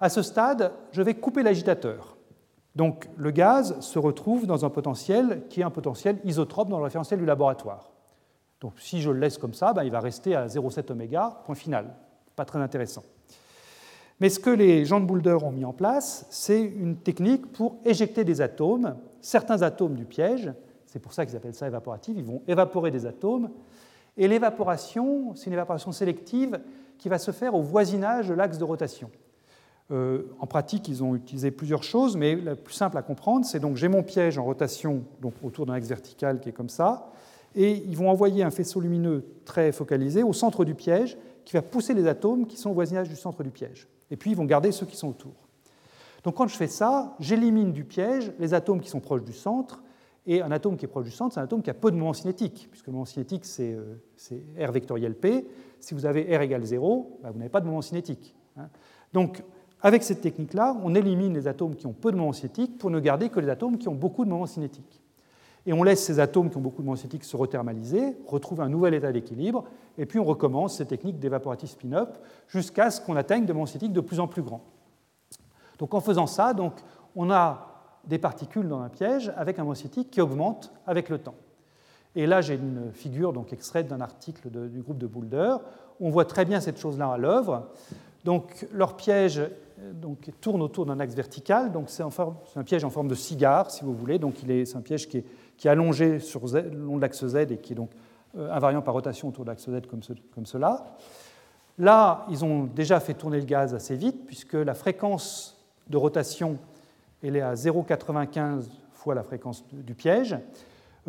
À 0.00 0.08
ce 0.08 0.22
stade, 0.22 0.72
je 0.90 1.00
vais 1.00 1.14
couper 1.14 1.42
l'agitateur. 1.42 2.16
Donc 2.74 3.08
le 3.16 3.30
gaz 3.30 3.78
se 3.80 3.98
retrouve 3.98 4.46
dans 4.46 4.64
un 4.64 4.70
potentiel 4.70 5.44
qui 5.48 5.60
est 5.60 5.64
un 5.64 5.70
potentiel 5.70 6.18
isotrope 6.24 6.68
dans 6.68 6.78
le 6.78 6.84
référentiel 6.84 7.20
du 7.20 7.26
laboratoire. 7.26 7.91
Donc 8.62 8.74
si 8.78 9.02
je 9.02 9.10
le 9.10 9.18
laisse 9.18 9.36
comme 9.36 9.54
ça, 9.54 9.72
ben, 9.72 9.82
il 9.82 9.90
va 9.90 10.00
rester 10.00 10.34
à 10.36 10.46
0,7 10.46 10.90
oméga, 10.92 11.42
point 11.44 11.56
final. 11.56 11.94
Pas 12.36 12.44
très 12.44 12.60
intéressant. 12.60 13.02
Mais 14.20 14.28
ce 14.28 14.38
que 14.38 14.50
les 14.50 14.84
gens 14.84 15.00
de 15.00 15.04
Boulder 15.04 15.36
ont 15.42 15.50
mis 15.50 15.64
en 15.64 15.72
place, 15.72 16.26
c'est 16.30 16.62
une 16.62 16.96
technique 16.96 17.50
pour 17.50 17.78
éjecter 17.84 18.22
des 18.22 18.40
atomes, 18.40 18.96
certains 19.20 19.62
atomes 19.62 19.94
du 19.94 20.04
piège, 20.04 20.52
c'est 20.86 21.00
pour 21.00 21.12
ça 21.12 21.26
qu'ils 21.26 21.36
appellent 21.36 21.56
ça 21.56 21.66
évaporative, 21.66 22.16
ils 22.16 22.24
vont 22.24 22.40
évaporer 22.46 22.92
des 22.92 23.04
atomes, 23.04 23.50
et 24.16 24.28
l'évaporation, 24.28 25.34
c'est 25.34 25.46
une 25.46 25.54
évaporation 25.54 25.90
sélective 25.90 26.60
qui 26.98 27.08
va 27.08 27.18
se 27.18 27.32
faire 27.32 27.54
au 27.56 27.62
voisinage 27.62 28.28
de 28.28 28.34
l'axe 28.34 28.58
de 28.58 28.64
rotation. 28.64 29.10
Euh, 29.90 30.22
en 30.38 30.46
pratique, 30.46 30.86
ils 30.86 31.02
ont 31.02 31.16
utilisé 31.16 31.50
plusieurs 31.50 31.82
choses, 31.82 32.16
mais 32.16 32.36
la 32.36 32.54
plus 32.54 32.74
simple 32.74 32.98
à 32.98 33.02
comprendre, 33.02 33.44
c'est 33.44 33.58
donc 33.58 33.76
j'ai 33.76 33.88
mon 33.88 34.04
piège 34.04 34.38
en 34.38 34.44
rotation 34.44 35.02
donc 35.20 35.34
autour 35.42 35.66
d'un 35.66 35.74
axe 35.74 35.88
vertical 35.88 36.38
qui 36.38 36.50
est 36.50 36.52
comme 36.52 36.68
ça, 36.68 37.10
et 37.54 37.72
ils 37.72 37.96
vont 37.96 38.10
envoyer 38.10 38.42
un 38.42 38.50
faisceau 38.50 38.80
lumineux 38.80 39.24
très 39.44 39.72
focalisé 39.72 40.22
au 40.22 40.32
centre 40.32 40.64
du 40.64 40.74
piège 40.74 41.18
qui 41.44 41.54
va 41.54 41.62
pousser 41.62 41.94
les 41.94 42.06
atomes 42.06 42.46
qui 42.46 42.56
sont 42.56 42.70
au 42.70 42.74
voisinage 42.74 43.08
du 43.08 43.16
centre 43.16 43.42
du 43.42 43.50
piège. 43.50 43.88
Et 44.10 44.16
puis 44.16 44.30
ils 44.30 44.36
vont 44.36 44.44
garder 44.44 44.72
ceux 44.72 44.86
qui 44.86 44.96
sont 44.96 45.08
autour. 45.08 45.34
Donc 46.24 46.36
quand 46.36 46.46
je 46.46 46.56
fais 46.56 46.68
ça, 46.68 47.16
j'élimine 47.18 47.72
du 47.72 47.84
piège 47.84 48.32
les 48.38 48.54
atomes 48.54 48.80
qui 48.80 48.88
sont 48.88 49.00
proches 49.00 49.24
du 49.24 49.32
centre, 49.32 49.82
et 50.26 50.40
un 50.40 50.52
atome 50.52 50.76
qui 50.76 50.84
est 50.84 50.88
proche 50.88 51.04
du 51.04 51.10
centre, 51.10 51.34
c'est 51.34 51.40
un 51.40 51.44
atome 51.44 51.62
qui 51.62 51.70
a 51.70 51.74
peu 51.74 51.90
de 51.90 51.96
moment 51.96 52.12
cinétique, 52.12 52.68
puisque 52.70 52.86
le 52.86 52.92
moment 52.92 53.04
cinétique, 53.04 53.44
c'est 53.44 53.72
euh, 53.72 54.66
R 54.66 54.70
vectoriel 54.70 55.16
P. 55.16 55.46
Si 55.80 55.94
vous 55.94 56.06
avez 56.06 56.36
R 56.36 56.42
égale 56.42 56.64
0, 56.64 57.18
bah, 57.22 57.30
vous 57.32 57.38
n'avez 57.38 57.50
pas 57.50 57.60
de 57.60 57.66
moment 57.66 57.82
cinétique. 57.82 58.36
Hein. 58.56 58.68
Donc 59.12 59.42
avec 59.80 60.04
cette 60.04 60.20
technique-là, 60.20 60.76
on 60.84 60.94
élimine 60.94 61.34
les 61.34 61.48
atomes 61.48 61.74
qui 61.74 61.88
ont 61.88 61.92
peu 61.92 62.12
de 62.12 62.16
moments 62.16 62.32
cinétiques 62.32 62.78
pour 62.78 62.90
ne 62.90 63.00
garder 63.00 63.30
que 63.30 63.40
les 63.40 63.48
atomes 63.48 63.78
qui 63.78 63.88
ont 63.88 63.94
beaucoup 63.94 64.24
de 64.24 64.30
moments 64.30 64.46
cinétiques. 64.46 65.01
Et 65.66 65.72
on 65.72 65.82
laisse 65.82 66.04
ces 66.04 66.18
atomes 66.18 66.50
qui 66.50 66.56
ont 66.56 66.60
beaucoup 66.60 66.82
de 66.82 66.96
cinétiques 66.96 67.24
se 67.24 67.36
rethermaliser, 67.36 68.16
retrouver 68.26 68.64
un 68.64 68.68
nouvel 68.68 68.94
état 68.94 69.12
d'équilibre, 69.12 69.64
et 69.96 70.06
puis 70.06 70.18
on 70.18 70.24
recommence 70.24 70.76
ces 70.76 70.86
techniques 70.86 71.18
d'évaporative 71.18 71.68
spin-up 71.68 72.18
jusqu'à 72.48 72.90
ce 72.90 73.00
qu'on 73.00 73.16
atteigne 73.16 73.44
des 73.44 73.54
cinétiques 73.66 73.92
de 73.92 74.00
plus 74.00 74.18
en 74.18 74.26
plus 74.26 74.42
grands. 74.42 74.64
Donc 75.78 75.94
en 75.94 76.00
faisant 76.00 76.26
ça, 76.26 76.52
donc, 76.54 76.74
on 77.14 77.30
a 77.30 77.68
des 78.04 78.18
particules 78.18 78.68
dans 78.68 78.80
un 78.80 78.88
piège 78.88 79.32
avec 79.36 79.58
un 79.58 79.74
cinétique 79.74 80.10
qui 80.10 80.20
augmente 80.20 80.72
avec 80.86 81.08
le 81.08 81.18
temps. 81.18 81.34
Et 82.14 82.26
là, 82.26 82.40
j'ai 82.40 82.54
une 82.54 82.92
figure 82.92 83.32
donc, 83.32 83.52
extraite 83.52 83.88
d'un 83.88 84.00
article 84.00 84.50
du 84.50 84.82
groupe 84.82 84.98
de 84.98 85.06
Boulder. 85.06 85.56
On 86.00 86.10
voit 86.10 86.24
très 86.24 86.44
bien 86.44 86.60
cette 86.60 86.78
chose-là 86.78 87.12
à 87.12 87.18
l'œuvre. 87.18 87.68
Donc 88.24 88.66
leur 88.72 88.96
piège 88.96 89.42
donc, 89.94 90.30
tourne 90.40 90.62
autour 90.62 90.86
d'un 90.86 91.00
axe 91.00 91.14
vertical. 91.14 91.72
Donc 91.72 91.88
c'est 91.88 92.02
un 92.02 92.64
piège 92.64 92.84
en 92.84 92.90
forme 92.90 93.08
de 93.08 93.14
cigare, 93.14 93.70
si 93.70 93.84
vous 93.84 93.94
voulez. 93.94 94.18
Donc 94.18 94.34
c'est 94.46 94.76
un 94.76 94.80
piège 94.80 95.08
qui 95.08 95.18
est, 95.18 95.68
allongé 95.68 96.18
sur 96.18 96.42
l'axe 97.00 97.26
Z 97.26 97.36
et 97.36 97.58
qui 97.58 97.72
est 97.72 97.76
donc 97.76 97.90
euh, 98.36 98.52
invariant 98.52 98.82
par 98.82 98.94
rotation 98.94 99.28
autour 99.28 99.44
de 99.44 99.50
l'axe 99.50 99.68
Z 99.68 99.86
comme, 99.88 100.00
comme, 100.34 100.46
cela. 100.46 100.96
Là, 101.78 102.26
ils 102.30 102.44
ont 102.44 102.64
déjà 102.64 103.00
fait 103.00 103.14
tourner 103.14 103.38
le 103.38 103.46
gaz 103.46 103.74
assez 103.74 103.96
vite, 103.96 104.26
puisque 104.26 104.54
la 104.54 104.74
fréquence 104.74 105.58
de 105.88 105.96
rotation 105.96 106.58
elle 107.22 107.36
est 107.36 107.40
à 107.40 107.54
0,95 107.54 108.64
fois 108.92 109.14
la 109.14 109.22
fréquence 109.22 109.64
du 109.72 109.94
piège. 109.94 110.36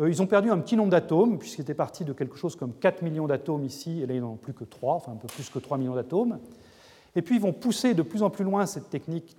Euh, 0.00 0.08
ils 0.08 0.22
ont 0.22 0.26
perdu 0.26 0.50
un 0.50 0.58
petit 0.58 0.76
nombre 0.76 0.90
d'atomes, 0.90 1.38
puisqu'ils 1.38 1.62
étaient 1.62 1.74
partis 1.74 2.04
de 2.04 2.12
quelque 2.12 2.36
chose 2.36 2.56
comme 2.56 2.72
4 2.72 3.02
millions 3.02 3.26
d'atomes 3.26 3.64
ici, 3.64 4.02
et 4.02 4.06
là 4.06 4.14
ils 4.14 4.20
n'en 4.20 4.32
ont 4.32 4.36
plus 4.36 4.52
que 4.52 4.64
3, 4.64 4.94
enfin 4.94 5.12
un 5.12 5.16
peu 5.16 5.28
plus 5.28 5.48
que 5.50 5.58
3 5.58 5.78
millions 5.78 5.94
d'atomes. 5.94 6.38
Et 7.16 7.22
puis 7.22 7.36
ils 7.36 7.40
vont 7.40 7.52
pousser 7.52 7.94
de 7.94 8.02
plus 8.02 8.22
en 8.22 8.30
plus 8.30 8.44
loin 8.44 8.66
cette 8.66 8.90
technique 8.90 9.36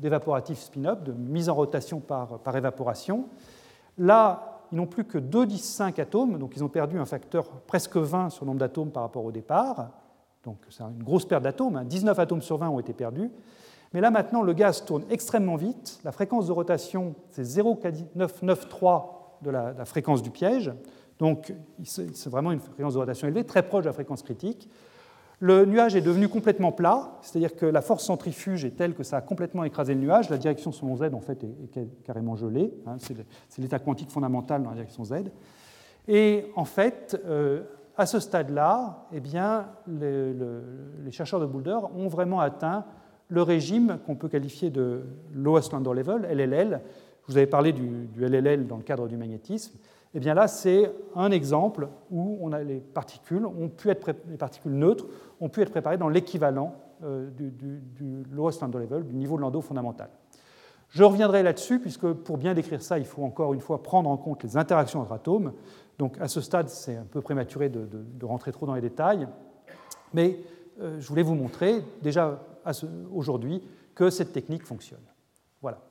d'évaporatif 0.00 0.58
spin-up, 0.58 1.04
de 1.04 1.12
mise 1.12 1.48
en 1.48 1.54
rotation 1.54 2.00
par, 2.00 2.40
évaporation. 2.56 3.28
Là, 3.98 4.62
ils 4.72 4.76
n'ont 4.76 4.86
plus 4.86 5.04
que 5.04 5.18
2 5.18 5.46
10 5.46 5.58
5 5.58 5.98
atomes, 6.00 6.38
donc 6.38 6.54
ils 6.56 6.64
ont 6.64 6.68
perdu 6.68 6.98
un 6.98 7.04
facteur 7.04 7.48
presque 7.66 7.96
20 7.96 8.30
sur 8.30 8.44
le 8.44 8.48
nombre 8.48 8.58
d'atomes 8.58 8.90
par 8.90 9.04
rapport 9.04 9.24
au 9.24 9.30
départ. 9.30 9.90
Donc 10.42 10.58
c'est 10.68 10.82
une 10.82 11.02
grosse 11.02 11.26
perte 11.26 11.44
d'atomes, 11.44 11.84
19 11.84 12.18
hein. 12.18 12.22
atomes 12.22 12.42
sur 12.42 12.56
20 12.56 12.68
ont 12.70 12.80
été 12.80 12.92
perdus. 12.92 13.30
Mais 13.92 14.00
là 14.00 14.10
maintenant, 14.10 14.42
le 14.42 14.52
gaz 14.52 14.84
tourne 14.84 15.04
extrêmement 15.10 15.56
vite. 15.56 16.00
La 16.04 16.10
fréquence 16.10 16.48
de 16.48 16.52
rotation, 16.52 17.14
c'est 17.30 17.44
0,993 17.44 19.00
de 19.42 19.50
la, 19.50 19.84
fréquence 19.84 20.22
du 20.22 20.30
piège. 20.30 20.72
Donc 21.18 21.54
c'est 21.84 22.28
vraiment 22.28 22.52
une 22.52 22.60
fréquence 22.60 22.94
de 22.94 22.98
rotation 22.98 23.28
élevée, 23.28 23.44
très 23.44 23.62
proche 23.62 23.84
de 23.84 23.88
la 23.88 23.92
fréquence 23.92 24.22
critique. 24.22 24.68
Le 25.38 25.66
nuage 25.66 25.94
est 25.94 26.00
devenu 26.00 26.28
complètement 26.28 26.72
plat, 26.72 27.18
c'est-à-dire 27.20 27.54
que 27.54 27.66
la 27.66 27.82
force 27.82 28.04
centrifuge 28.04 28.64
est 28.64 28.70
telle 28.70 28.94
que 28.94 29.02
ça 29.02 29.18
a 29.18 29.20
complètement 29.20 29.64
écrasé 29.64 29.94
le 29.94 30.00
nuage. 30.00 30.30
La 30.30 30.38
direction 30.38 30.72
selon 30.72 30.96
Z, 30.96 31.12
en 31.12 31.20
fait, 31.20 31.44
est, 31.44 32.04
carrément 32.04 32.36
gelée. 32.36 32.72
Hein. 32.86 32.96
c'est 32.98 33.60
l'état 33.60 33.78
quantique 33.78 34.10
fondamental 34.10 34.62
dans 34.62 34.70
la 34.70 34.76
direction 34.76 35.04
Z. 35.04 35.12
Et 36.08 36.46
en 36.56 36.64
fait, 36.64 37.20
euh, 37.26 37.64
à 37.98 38.06
ce 38.06 38.18
stade-là, 38.18 39.06
eh 39.12 39.20
bien, 39.20 39.68
les, 39.86 41.10
chercheurs 41.10 41.40
de 41.40 41.46
Boulder 41.46 41.78
ont 41.94 42.08
vraiment 42.08 42.40
atteint 42.40 42.86
le 43.28 43.42
régime 43.42 43.98
qu'on 44.06 44.14
peut 44.14 44.28
qualifier 44.28 44.70
de 44.70 45.04
lowest 45.34 45.70
Landau 45.72 45.92
level, 45.92 46.22
LLL. 46.22 46.80
Je 47.26 47.32
vous 47.32 47.36
avais 47.36 47.46
parlé 47.46 47.72
du, 47.72 48.06
du 48.06 48.26
LLL 48.26 48.66
dans 48.66 48.76
le 48.76 48.84
cadre 48.84 49.06
du 49.06 49.18
magnétisme. 49.18 49.76
Eh 50.16 50.18
bien 50.18 50.32
là, 50.32 50.48
c'est 50.48 50.90
un 51.14 51.30
exemple 51.30 51.88
où 52.10 52.38
on 52.40 52.50
a 52.52 52.62
les 52.62 52.80
particules, 52.80 53.44
ont 53.44 53.68
pu 53.68 53.90
être 53.90 54.14
les 54.30 54.38
particules 54.38 54.72
neutres 54.72 55.04
ont 55.42 55.50
pu 55.50 55.60
être 55.60 55.68
préparées 55.68 55.98
dans 55.98 56.08
l'équivalent 56.08 56.74
euh, 57.04 57.28
du, 57.28 57.50
du, 57.50 58.24
lowest 58.32 58.62
Landau 58.62 58.78
level, 58.78 59.04
du 59.04 59.12
niveau 59.12 59.36
de 59.36 59.42
Landau 59.42 59.60
fondamental. 59.60 60.08
Je 60.88 61.04
reviendrai 61.04 61.42
là-dessus, 61.42 61.80
puisque 61.80 62.10
pour 62.10 62.38
bien 62.38 62.54
décrire 62.54 62.80
ça, 62.80 62.98
il 62.98 63.04
faut 63.04 63.24
encore 63.24 63.52
une 63.52 63.60
fois 63.60 63.82
prendre 63.82 64.08
en 64.08 64.16
compte 64.16 64.42
les 64.42 64.56
interactions 64.56 65.02
entre 65.02 65.12
atomes. 65.12 65.52
Donc 65.98 66.18
à 66.18 66.28
ce 66.28 66.40
stade, 66.40 66.70
c'est 66.70 66.96
un 66.96 67.04
peu 67.04 67.20
prématuré 67.20 67.68
de, 67.68 68.24
rentrer 68.24 68.52
trop 68.52 68.64
dans 68.64 68.74
les 68.74 68.80
détails, 68.80 69.28
mais 70.14 70.40
euh, 70.80 70.98
je 70.98 71.06
voulais 71.08 71.22
vous 71.22 71.34
montrer 71.34 71.84
déjà 72.00 72.40
aujourd'hui 73.12 73.62
que 73.94 74.08
cette 74.08 74.32
technique 74.32 74.64
fonctionne. 74.64 75.04
Voilà. 75.60 75.82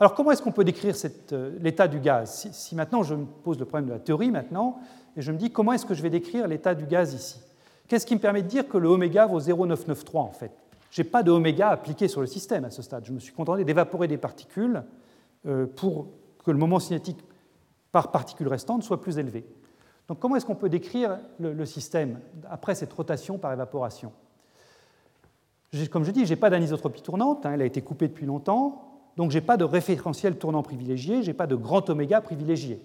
Alors 0.00 0.14
comment 0.14 0.30
est-ce 0.30 0.40
qu'on 0.40 0.50
peut 0.50 0.64
décrire 0.64 0.94
euh, 1.32 1.58
l'état 1.60 1.86
du 1.86 2.00
gaz? 2.00 2.48
Si, 2.52 2.74
maintenant 2.74 3.02
je 3.02 3.14
me 3.14 3.26
pose 3.26 3.58
le 3.58 3.66
problème 3.66 3.88
de 3.88 3.92
la 3.92 3.98
théorie 3.98 4.30
maintenant, 4.30 4.80
et 5.14 5.20
je 5.20 5.30
me 5.30 5.36
dis 5.36 5.50
comment 5.50 5.72
est-ce 5.72 5.84
que 5.84 5.92
je 5.92 6.02
vais 6.02 6.08
décrire 6.08 6.48
l'état 6.48 6.74
du 6.74 6.86
gaz 6.86 7.12
ici? 7.12 7.38
Qu'est-ce 7.86 8.06
qui 8.06 8.14
me 8.14 8.20
permet 8.20 8.42
de 8.42 8.48
dire 8.48 8.66
que 8.66 8.78
le 8.78 8.88
oméga 8.88 9.26
vaut 9.26 9.40
0,993 9.40 10.16
en 10.16 10.32
fait? 10.32 10.52
Je 10.90 11.02
n'ai 11.02 11.08
pas 11.08 11.22
de 11.22 11.30
oméga 11.30 11.68
appliqué 11.68 12.08
sur 12.08 12.22
le 12.22 12.26
système 12.26 12.64
à 12.64 12.70
ce 12.70 12.80
stade. 12.80 13.04
Je 13.04 13.12
me 13.12 13.18
suis 13.18 13.34
contenté 13.34 13.62
d'évaporer 13.64 14.08
des 14.08 14.16
particules 14.16 14.82
euh, 15.46 15.66
pour 15.66 16.06
que 16.44 16.50
le 16.50 16.56
moment 16.56 16.80
cinétique 16.80 17.18
par 17.92 18.10
particule 18.10 18.48
restante 18.48 18.82
soit 18.82 19.02
plus 19.02 19.18
élevé. 19.18 19.44
Donc 20.08 20.18
comment 20.18 20.36
est-ce 20.36 20.46
qu'on 20.46 20.54
peut 20.54 20.70
décrire 20.70 21.18
le, 21.38 21.64
système 21.66 22.20
après 22.48 22.74
cette 22.74 22.92
rotation 22.92 23.38
par 23.38 23.52
évaporation? 23.52 24.12
Comme 25.90 26.04
je 26.04 26.10
dis, 26.10 26.24
je 26.24 26.30
n'ai 26.30 26.40
pas 26.40 26.50
d'anisotropie 26.50 27.02
tournante, 27.02 27.44
hein, 27.44 27.52
elle 27.52 27.62
a 27.62 27.66
été 27.66 27.82
coupée 27.82 28.08
depuis 28.08 28.26
longtemps. 28.26 28.89
Donc 29.20 29.32
je 29.32 29.36
n'ai 29.36 29.44
pas 29.44 29.58
de 29.58 29.64
référentiel 29.64 30.38
tournant 30.38 30.62
privilégié, 30.62 31.22
je 31.22 31.26
n'ai 31.26 31.34
pas 31.34 31.46
de 31.46 31.54
grand 31.54 31.90
oméga 31.90 32.22
privilégié. 32.22 32.80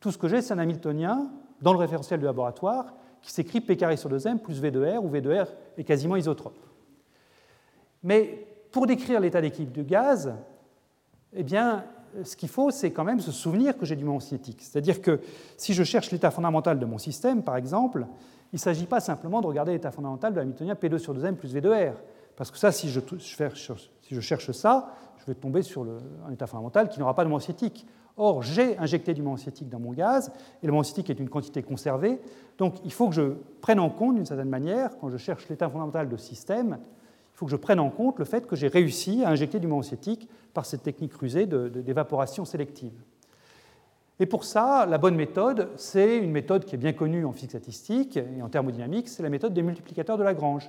Tout 0.00 0.10
ce 0.10 0.18
que 0.18 0.26
j'ai, 0.26 0.42
c'est 0.42 0.52
un 0.52 0.58
Hamiltonien 0.58 1.30
dans 1.62 1.72
le 1.72 1.78
référentiel 1.78 2.18
du 2.18 2.26
laboratoire 2.26 2.94
qui 3.22 3.30
s'écrit 3.30 3.60
P 3.60 3.76
carré 3.76 3.96
sur 3.96 4.10
2m 4.10 4.38
plus 4.38 4.60
V 4.60 4.72
de 4.72 4.84
R, 4.84 5.04
où 5.04 5.08
V 5.08 5.20
de 5.20 5.32
R 5.32 5.46
est 5.76 5.84
quasiment 5.84 6.16
isotrope. 6.16 6.58
Mais 8.02 8.44
pour 8.72 8.88
décrire 8.88 9.20
l'état 9.20 9.40
d'équilibre 9.40 9.72
du 9.72 9.84
gaz, 9.84 10.34
eh 11.32 11.44
bien, 11.44 11.84
ce 12.24 12.34
qu'il 12.34 12.48
faut, 12.48 12.72
c'est 12.72 12.90
quand 12.90 13.04
même 13.04 13.20
se 13.20 13.30
souvenir 13.30 13.78
que 13.78 13.86
j'ai 13.86 13.94
du 13.94 14.04
moment 14.04 14.18
cinétique. 14.18 14.62
C'est-à-dire 14.62 15.00
que 15.00 15.20
si 15.56 15.74
je 15.74 15.84
cherche 15.84 16.10
l'état 16.10 16.32
fondamental 16.32 16.80
de 16.80 16.86
mon 16.86 16.98
système, 16.98 17.44
par 17.44 17.54
exemple, 17.54 18.04
il 18.52 18.56
ne 18.56 18.60
s'agit 18.60 18.86
pas 18.86 18.98
simplement 18.98 19.40
de 19.40 19.46
regarder 19.46 19.70
l'état 19.70 19.92
fondamental 19.92 20.34
de 20.34 20.40
Hamiltonien 20.40 20.74
P2 20.74 20.98
sur 20.98 21.14
2m 21.14 21.36
plus 21.36 21.52
V 21.52 21.60
de 21.60 21.70
R. 21.70 21.94
Parce 22.34 22.50
que 22.50 22.58
ça, 22.58 22.72
si 22.72 22.88
je 22.90 24.20
cherche 24.20 24.50
ça, 24.50 24.92
je 25.28 25.34
vais 25.34 25.38
tomber 25.38 25.60
sur 25.62 25.86
un 26.26 26.32
état 26.32 26.46
fondamental 26.46 26.88
qui 26.88 26.98
n'aura 26.98 27.14
pas 27.14 27.22
de 27.22 27.28
moment 27.28 27.38
cinétique. 27.38 27.86
Or, 28.16 28.42
j'ai 28.42 28.78
injecté 28.78 29.12
du 29.12 29.22
moment 29.22 29.36
cinétique 29.36 29.68
dans 29.68 29.78
mon 29.78 29.92
gaz, 29.92 30.32
et 30.62 30.66
le 30.66 30.72
moment 30.72 30.82
cinétique 30.82 31.10
est 31.10 31.20
une 31.20 31.28
quantité 31.28 31.62
conservée, 31.62 32.18
donc 32.56 32.76
il 32.84 32.92
faut 32.92 33.08
que 33.08 33.14
je 33.14 33.34
prenne 33.60 33.78
en 33.78 33.90
compte, 33.90 34.16
d'une 34.16 34.24
certaine 34.24 34.48
manière, 34.48 34.98
quand 34.98 35.10
je 35.10 35.18
cherche 35.18 35.48
l'état 35.48 35.68
fondamental 35.68 36.08
de 36.08 36.16
système, 36.16 36.78
il 36.80 37.36
faut 37.36 37.44
que 37.44 37.52
je 37.52 37.56
prenne 37.56 37.78
en 37.78 37.90
compte 37.90 38.18
le 38.18 38.24
fait 38.24 38.46
que 38.46 38.56
j'ai 38.56 38.68
réussi 38.68 39.22
à 39.22 39.28
injecter 39.28 39.60
du 39.60 39.66
moment 39.68 39.82
cinétique 39.82 40.28
par 40.54 40.64
cette 40.64 40.82
technique 40.82 41.12
rusée 41.12 41.46
d'évaporation 41.46 42.44
sélective. 42.44 42.98
Et 44.18 44.26
pour 44.26 44.42
ça, 44.44 44.86
la 44.86 44.98
bonne 44.98 45.14
méthode, 45.14 45.68
c'est 45.76 46.16
une 46.16 46.32
méthode 46.32 46.64
qui 46.64 46.74
est 46.74 46.78
bien 46.78 46.94
connue 46.94 47.24
en 47.24 47.32
physique 47.32 47.50
statistique 47.50 48.16
et 48.16 48.42
en 48.42 48.48
thermodynamique, 48.48 49.08
c'est 49.08 49.22
la 49.22 49.28
méthode 49.28 49.52
des 49.52 49.62
multiplicateurs 49.62 50.18
de 50.18 50.24
Lagrange. 50.24 50.68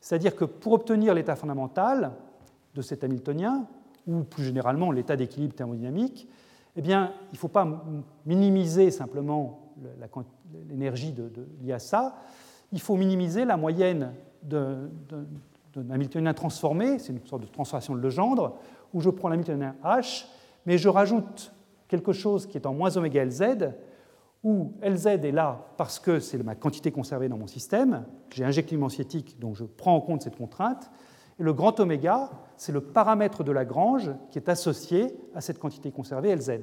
C'est-à-dire 0.00 0.36
que 0.36 0.44
pour 0.46 0.72
obtenir 0.72 1.12
l'état 1.12 1.36
fondamental 1.36 2.12
de 2.74 2.80
cet 2.80 3.04
Hamiltonien, 3.04 3.66
ou 4.08 4.24
plus 4.24 4.42
généralement 4.42 4.90
l'état 4.90 5.16
d'équilibre 5.16 5.54
thermodynamique, 5.54 6.28
eh 6.76 6.82
bien, 6.82 7.12
il 7.30 7.34
ne 7.34 7.38
faut 7.38 7.48
pas 7.48 7.84
minimiser 8.24 8.90
simplement 8.90 9.74
l'énergie 10.68 11.14
liée 11.62 11.72
à 11.72 11.78
ça, 11.78 12.16
il 12.72 12.80
faut 12.80 12.96
minimiser 12.96 13.44
la 13.44 13.56
moyenne 13.56 14.12
d'un 14.42 14.88
Hamiltonien 15.90 16.32
transformé, 16.34 16.98
c'est 16.98 17.12
une 17.12 17.24
sorte 17.26 17.42
de 17.42 17.48
transformation 17.48 17.94
de 17.94 18.00
Legendre, 18.00 18.56
où 18.94 19.00
je 19.00 19.10
prends 19.10 19.28
l'Hamiltonien 19.28 19.74
H, 19.84 20.26
mais 20.66 20.78
je 20.78 20.88
rajoute 20.88 21.52
quelque 21.86 22.12
chose 22.12 22.46
qui 22.46 22.56
est 22.56 22.66
en 22.66 22.74
moins 22.74 22.96
oméga 22.96 23.24
Lz, 23.24 23.72
où 24.44 24.72
Lz 24.82 25.06
est 25.06 25.32
là 25.32 25.66
parce 25.76 25.98
que 25.98 26.20
c'est 26.20 26.42
ma 26.42 26.54
quantité 26.54 26.92
conservée 26.92 27.28
dans 27.28 27.38
mon 27.38 27.46
système, 27.46 28.04
j'ai 28.32 28.44
injecté 28.44 28.78
cinétique, 28.88 29.38
donc 29.38 29.56
je 29.56 29.64
prends 29.64 29.96
en 29.96 30.00
compte 30.00 30.22
cette 30.22 30.36
contrainte, 30.36 30.90
et 31.38 31.42
le 31.42 31.52
grand 31.52 31.78
oméga, 31.80 32.30
c'est 32.56 32.72
le 32.72 32.80
paramètre 32.80 33.44
de 33.44 33.52
Lagrange 33.52 34.10
qui 34.30 34.38
est 34.38 34.48
associé 34.48 35.14
à 35.34 35.40
cette 35.40 35.58
quantité 35.58 35.90
conservée 35.90 36.34
Lz. 36.34 36.60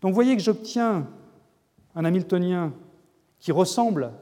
Donc 0.00 0.10
vous 0.10 0.14
voyez 0.14 0.36
que 0.36 0.42
j'obtiens 0.42 1.06
un 1.94 2.04
Hamiltonien 2.04 2.72
qui 3.38 3.52
ressemble 3.52 4.12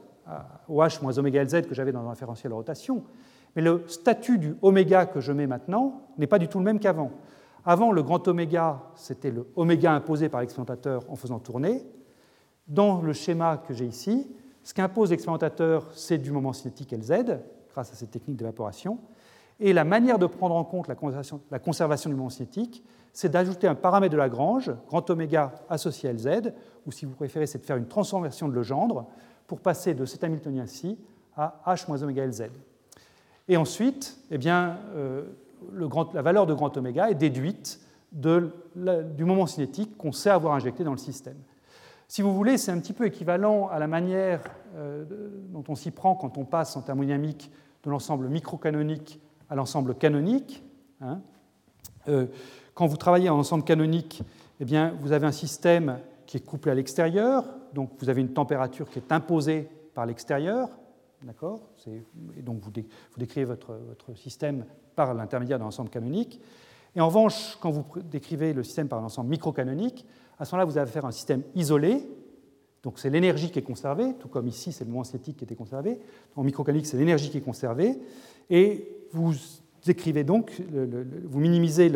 au 0.67 0.81
h 0.81 1.01
moins 1.01 1.17
oméga 1.17 1.43
Lz 1.43 1.67
que 1.67 1.75
j'avais 1.75 1.91
dans 1.91 2.05
un 2.05 2.09
référentiel 2.09 2.51
de 2.51 2.55
rotation, 2.55 3.03
mais 3.55 3.61
le 3.61 3.83
statut 3.87 4.37
du 4.37 4.55
oméga 4.61 5.05
que 5.05 5.19
je 5.19 5.31
mets 5.31 5.47
maintenant 5.47 6.01
n'est 6.17 6.27
pas 6.27 6.39
du 6.39 6.47
tout 6.47 6.57
le 6.57 6.63
même 6.63 6.79
qu'avant. 6.79 7.11
Avant, 7.65 7.91
le 7.91 8.03
grand 8.03 8.27
oméga, 8.27 8.81
c'était 8.95 9.31
le 9.31 9.47
oméga 9.55 9.93
imposé 9.93 10.27
par 10.27 10.41
l'expérimentateur 10.41 11.03
en 11.09 11.15
faisant 11.15 11.39
tourner. 11.39 11.85
Dans 12.67 13.01
le 13.01 13.13
schéma 13.13 13.57
que 13.57 13.73
j'ai 13.73 13.85
ici, 13.85 14.27
ce 14.63 14.73
qu'impose 14.73 15.11
l'expérimentateur, 15.11 15.87
c'est 15.93 16.17
du 16.17 16.31
moment 16.31 16.53
cinétique 16.53 16.91
Lz, 16.91 17.39
grâce 17.71 17.91
à 17.91 17.95
cette 17.95 18.11
technique 18.11 18.37
d'évaporation. 18.37 18.99
Et 19.59 19.73
la 19.73 19.83
manière 19.83 20.19
de 20.19 20.25
prendre 20.25 20.55
en 20.55 20.63
compte 20.63 20.87
la 20.87 21.59
conservation, 21.59 22.09
du 22.09 22.15
moment 22.15 22.29
cinétique, 22.29 22.83
c'est 23.13 23.29
d'ajouter 23.29 23.67
un 23.67 23.75
paramètre 23.75 24.11
de 24.11 24.17
Lagrange, 24.17 24.71
grand 24.87 25.07
oméga 25.09 25.53
associé 25.69 26.09
à 26.09 26.13
Lz, 26.13 26.51
ou 26.85 26.91
si 26.91 27.05
vous 27.05 27.13
préférez, 27.13 27.45
c'est 27.45 27.59
de 27.59 27.65
faire 27.65 27.77
une 27.77 27.87
transformation 27.87 28.47
de 28.47 28.53
Legendre 28.53 29.05
pour 29.47 29.59
passer 29.59 29.93
de 29.93 30.05
cet 30.05 30.23
Hamiltonien-ci 30.23 30.97
à 31.37 31.61
h 31.67 31.87
moins 31.87 32.01
oméga 32.01 32.25
Lz. 32.25 32.49
Et 33.47 33.57
ensuite, 33.57 34.17
eh 34.31 34.37
bien, 34.37 34.77
euh, 34.95 35.23
la 36.13 36.21
valeur 36.21 36.45
de 36.45 36.53
grand 36.53 36.75
oméga 36.77 37.09
est 37.09 37.15
déduite 37.15 37.79
du 38.11 39.25
moment 39.25 39.47
cinétique 39.47 39.97
qu'on 39.97 40.11
sait 40.11 40.29
avoir 40.29 40.53
injecté 40.53 40.83
dans 40.83 40.91
le 40.91 40.97
système. 40.97 41.37
Si 42.07 42.21
vous 42.21 42.33
voulez, 42.33 42.57
c'est 42.57 42.71
un 42.71 42.79
petit 42.79 42.93
peu 42.93 43.05
équivalent 43.05 43.69
à 43.69 43.79
la 43.79 43.87
manière 43.87 44.41
euh, 44.75 45.03
dont 45.49 45.63
on 45.67 45.75
s'y 45.75 45.89
prend 45.89 46.15
quand 46.15 46.37
on 46.37 46.45
passe 46.45 46.75
en 46.75 46.81
thermodynamique 46.81 47.51
de 47.83 47.89
l'ensemble 47.89 48.27
microcanonique 48.29 49.19
à 49.53 49.55
l'ensemble 49.55 49.93
canonique. 49.93 50.63
Hein. 50.99 51.21
Euh, 52.07 52.25
quand 52.73 52.87
vous 52.87 52.97
travaillez 52.97 53.29
en 53.29 53.37
ensemble 53.37 53.63
canonique, 53.63 54.23
eh 54.59 54.65
bien, 54.65 54.95
vous 54.99 55.11
avez 55.11 55.27
un 55.27 55.31
système 55.31 55.99
qui 56.25 56.37
est 56.37 56.39
couplé 56.39 56.71
à 56.71 56.73
l'extérieur, 56.73 57.45
donc 57.71 57.91
vous 57.99 58.09
avez 58.09 58.21
une 58.21 58.33
température 58.33 58.89
qui 58.89 58.97
est 58.97 59.11
imposée 59.11 59.69
par 59.93 60.07
l'extérieur, 60.07 60.69
d'accord? 61.21 61.59
Et 61.85 62.41
donc 62.41 62.61
vous, 62.61 62.71
décrivez 63.15 63.45
votre, 63.45 63.77
système 64.15 64.65
par 64.95 65.13
l'intermédiaire 65.13 65.59
d'un 65.59 65.65
ensemble 65.65 65.91
canonique. 65.91 66.41
Et 66.95 67.01
en 67.01 67.05
revanche, 67.05 67.55
quand 67.61 67.69
vous 67.69 67.85
décrivez 68.09 68.53
le 68.53 68.63
système 68.63 68.87
par 68.87 68.97
un 68.97 69.05
ensemble 69.05 69.29
microcanonique, 69.29 70.03
à 70.39 70.45
ce 70.45 70.55
moment-là, 70.55 70.65
vous 70.65 70.79
avez 70.79 70.89
affaire 70.89 71.05
à 71.05 71.09
un 71.09 71.11
système 71.11 71.43
isolé, 71.53 72.07
donc 72.83 72.99
c'est 72.99 73.09
l'énergie 73.09 73.49
qui 73.49 73.59
est 73.59 73.63
conservée, 73.63 74.13
tout 74.19 74.27
comme 74.27 74.47
ici 74.47 74.73
c'est 74.73 74.83
le 74.83 74.91
moment 74.91 75.05
cinétique 75.05 75.37
qui 75.37 75.45
était 75.45 75.55
conservé. 75.55 75.99
En 76.35 76.43
microcanonique, 76.43 76.85
c'est 76.85 76.97
l'énergie 76.97 77.29
qui 77.29 77.37
est 77.37 77.41
conservée. 77.41 77.97
Et 78.49 79.07
vous 79.13 79.33
écrivez 79.87 80.25
donc, 80.25 80.61
vous 81.23 81.39
minimisez, 81.39 81.91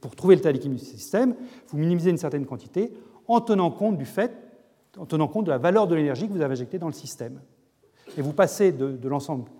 pour 0.00 0.14
trouver 0.14 0.38
tas 0.38 0.52
d'équilibre 0.52 0.78
du 0.78 0.86
système, 0.86 1.34
vous 1.68 1.78
minimisez 1.78 2.10
une 2.10 2.18
certaine 2.18 2.44
quantité 2.44 2.92
en 3.26 3.40
tenant 3.40 3.70
compte 3.70 3.96
du 3.96 4.04
fait, 4.04 4.32
en 4.98 5.06
tenant 5.06 5.26
compte 5.26 5.46
de 5.46 5.50
la 5.50 5.58
valeur 5.58 5.86
de 5.86 5.94
l'énergie 5.94 6.28
que 6.28 6.32
vous 6.34 6.42
avez 6.42 6.52
injectée 6.52 6.78
dans 6.78 6.86
le 6.86 6.92
système. 6.92 7.40
Et 8.18 8.22
vous 8.22 8.34
passez 8.34 8.72
de, 8.72 9.08
l'ensemble 9.08 9.50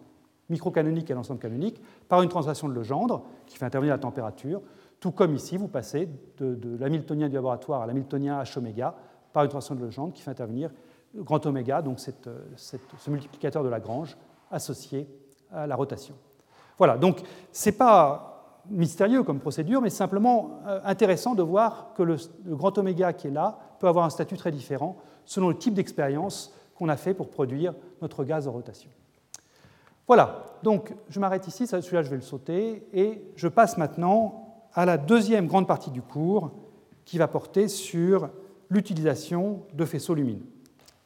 microcanonique 0.51 1.11
à 1.11 1.15
l'ensemble 1.15 1.41
canonique 1.41 1.81
par 2.07 2.21
une 2.21 2.29
translation 2.29 2.69
de 2.69 2.75
Legendre 2.75 3.25
qui 3.47 3.57
fait 3.57 3.65
intervenir 3.65 3.95
la 3.95 3.99
température, 3.99 4.61
tout 5.01 5.11
comme 5.11 5.35
ici, 5.35 5.57
vous 5.57 5.69
passez 5.69 6.09
de, 6.39 6.55
de 6.55 6.77
l'hamiltonien 6.77 7.29
du 7.29 7.35
laboratoire 7.35 7.81
à 7.81 7.87
l'hamiltonien 7.87 8.43
H 8.43 8.59
oméga 8.59 8.95
par 9.35 9.43
une 9.43 9.51
translation 9.51 9.75
de 9.75 9.85
Legendre 9.85 10.15
qui 10.15 10.23
fait 10.23 10.31
intervenir 10.31 10.71
grand 11.15 11.45
oméga, 11.45 11.83
donc 11.83 11.99
ce 11.99 13.11
multiplicateur 13.11 13.63
de 13.63 13.69
Lagrange 13.69 14.17
associé 14.51 15.07
à 15.53 15.67
la 15.67 15.77
rotation. 15.77 16.15
Voilà, 16.79 16.97
donc 16.97 17.21
ce 17.53 17.69
n'est 17.69 17.77
pas 17.77 18.63
mystérieux 18.71 19.23
comme 19.23 19.41
procédure, 19.41 19.83
mais 19.83 19.91
simplement 19.91 20.61
euh, 20.67 20.81
intéressant 20.85 21.35
de 21.35 21.43
voir 21.43 21.93
que 21.95 22.03
le, 22.03 22.17
grand 22.47 22.79
oméga 22.79 23.13
qui 23.13 23.27
est 23.27 23.33
là 23.33 23.59
peut 23.79 23.89
avoir 23.89 24.05
un 24.05 24.11
statut 24.11 24.37
très 24.37 24.51
différent 24.51 24.97
selon 25.25 25.49
le 25.49 25.59
type 25.59 25.75
d'expérience 25.75 26.55
qu'on 26.77 26.89
a 26.89 26.97
fait 26.97 27.15
pour 27.15 27.29
produire 27.29 27.75
notre 28.03 28.25
gaz 28.25 28.49
en 28.49 28.53
rotation. 28.53 28.91
Voilà, 30.07 30.45
donc 30.63 30.95
je 31.09 31.19
m'arrête 31.19 31.47
ici, 31.47 31.67
celui-là 31.67 32.03
je 32.03 32.11
vais 32.11 32.17
le 32.17 32.23
sauter, 32.23 32.87
et 32.93 33.23
je 33.37 33.49
passe 33.49 33.79
maintenant 33.79 34.69
à 34.75 34.85
la 34.85 34.97
deuxième 34.97 35.47
grande 35.47 35.67
partie 35.67 35.91
du 35.91 36.03
cours 36.03 36.51
qui 37.05 37.19
va 37.19 37.29
porter 37.29 37.69
sur 37.69 38.29
l'utilisation 38.75 39.63
de 39.73 39.85
faisceaux 39.85 40.15
lumineux. 40.15 40.47